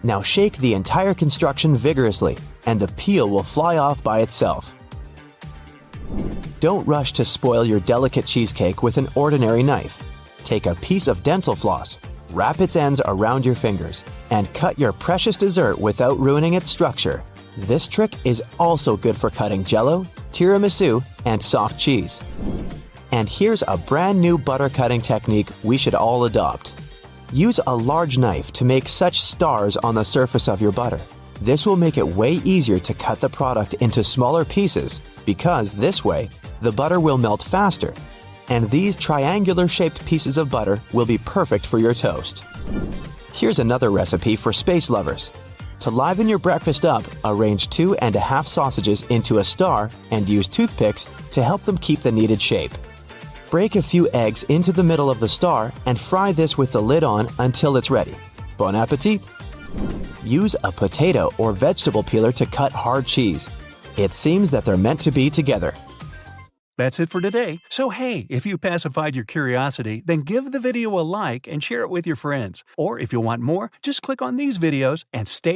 Now 0.04 0.22
shake 0.22 0.58
the 0.58 0.76
entire 0.76 1.16
construction 1.16 1.76
vigorously, 1.76 2.38
and 2.68 2.80
the 2.80 2.90
peel 2.90 3.28
will 3.28 3.42
fly 3.42 3.78
off 3.78 4.04
by 4.04 4.20
itself. 4.20 4.76
don't 6.60 6.88
rush 6.88 7.14
to 7.14 7.26
spoil 7.26 7.66
your 7.66 7.80
delicate 7.80 8.26
cheesecake 8.26 8.84
with 8.84 8.98
an 8.98 9.08
ordinary 9.16 9.64
knife. 9.64 10.04
Take 10.44 10.66
a 10.68 10.76
piece 10.76 11.08
of 11.08 11.24
dental 11.24 11.56
floss, 11.56 11.98
wrap 12.32 12.60
its 12.60 12.76
ends 12.76 13.02
around 13.06 13.46
your 13.46 13.56
fingers, 13.56 14.04
and 14.30 14.52
cut 14.54 14.78
your 14.78 14.94
precious 14.94 15.38
dessert 15.38 15.80
without 15.80 16.20
ruining 16.20 16.54
its 16.54 16.70
structure. 16.70 17.24
This 17.58 17.88
trick 17.88 18.14
is 18.26 18.44
also 18.60 18.98
good 18.98 19.16
for 19.16 19.30
cutting 19.30 19.64
jello, 19.64 20.06
tiramisu, 20.32 21.04
and 21.26 21.42
soft 21.42 21.80
cheese. 21.80 22.22
And 23.12 23.30
here's 23.30 23.64
a 23.68 23.78
brand 23.78 24.20
new 24.20 24.38
butter 24.38 24.68
cutting 24.68 25.00
technique 25.00 25.48
we 25.64 25.78
should 25.78 25.96
all 25.96 26.26
adopt. 26.26 26.74
Use 27.32 27.60
a 27.66 27.76
large 27.76 28.18
knife 28.18 28.52
to 28.54 28.66
make 28.66 28.88
such 28.88 29.22
stars 29.22 29.78
on 29.78 29.96
the 29.96 30.04
surface 30.04 30.50
of 30.50 30.62
your 30.62 30.74
butter. 30.74 31.00
This 31.42 31.66
will 31.66 31.76
make 31.76 31.98
it 31.98 32.08
way 32.08 32.34
easier 32.44 32.80
to 32.80 32.94
cut 32.94 33.22
the 33.22 33.30
product 33.30 33.74
into 33.76 34.04
smaller 34.04 34.44
pieces 34.44 35.00
because 35.26 35.74
this 35.74 36.04
way, 36.04 36.30
the 36.62 36.72
butter 36.72 37.00
will 37.00 37.18
melt 37.18 37.44
faster. 37.44 37.94
And 38.50 38.70
these 38.70 38.96
triangular 38.96 39.68
shaped 39.68 40.06
pieces 40.06 40.38
of 40.38 40.50
butter 40.50 40.80
will 40.94 41.06
be 41.06 41.18
perfect 41.18 41.66
for 41.66 41.80
your 41.80 41.94
toast. 41.94 42.44
Here's 43.34 43.60
another 43.60 43.92
recipe 43.92 44.36
for 44.36 44.54
space 44.54 44.90
lovers. 44.90 45.32
To 45.82 45.92
liven 45.92 46.28
your 46.28 46.40
breakfast 46.40 46.86
up, 46.86 47.06
arrange 47.24 47.70
two 47.70 47.96
and 47.98 48.16
a 48.16 48.20
half 48.20 48.48
sausages 48.48 49.04
into 49.04 49.38
a 49.38 49.44
star 49.44 49.90
and 50.12 50.28
use 50.28 50.48
toothpicks 50.48 51.08
to 51.32 51.44
help 51.44 51.62
them 51.64 51.78
keep 51.78 52.00
the 52.00 52.12
needed 52.12 52.42
shape. 52.42 52.72
Break 53.52 53.76
a 53.76 53.82
few 53.82 54.10
eggs 54.12 54.44
into 54.44 54.72
the 54.72 54.84
middle 54.84 55.10
of 55.10 55.20
the 55.20 55.30
star 55.30 55.72
and 55.86 56.00
fry 56.00 56.32
this 56.32 56.58
with 56.58 56.72
the 56.72 56.82
lid 56.82 57.04
on 57.04 57.28
until 57.40 57.78
it's 57.78 57.92
ready. 57.92 58.16
Bon 58.58 58.76
appetit! 58.76 59.22
Use 60.24 60.56
a 60.64 60.72
potato 60.72 61.32
or 61.38 61.54
vegetable 61.54 62.04
peeler 62.04 62.32
to 62.32 62.46
cut 62.46 62.72
hard 62.72 63.06
cheese. 63.06 63.50
It 63.96 64.14
seems 64.14 64.50
that 64.52 64.66
they're 64.66 64.78
meant 64.78 65.02
to 65.02 65.12
be 65.12 65.30
together. 65.30 65.74
That's 66.78 67.00
it 67.00 67.10
for 67.10 67.22
today. 67.22 67.62
So, 67.70 67.90
hey, 67.90 68.28
if 68.30 68.46
you 68.46 68.58
pacified 68.58 69.16
your 69.16 69.24
curiosity, 69.24 70.04
then 70.06 70.22
give 70.22 70.52
the 70.52 70.60
video 70.60 71.00
a 71.00 71.02
like 71.02 71.48
and 71.48 71.64
share 71.64 71.82
it 71.82 71.90
with 71.90 72.06
your 72.06 72.18
friends. 72.18 72.66
Or 72.76 73.00
if 73.00 73.14
you 73.14 73.22
want 73.22 73.42
more, 73.42 73.72
just 73.82 74.02
click 74.02 74.22
on 74.22 74.36
these 74.36 74.60
videos 74.60 75.06
and 75.14 75.28
stay 75.28 75.54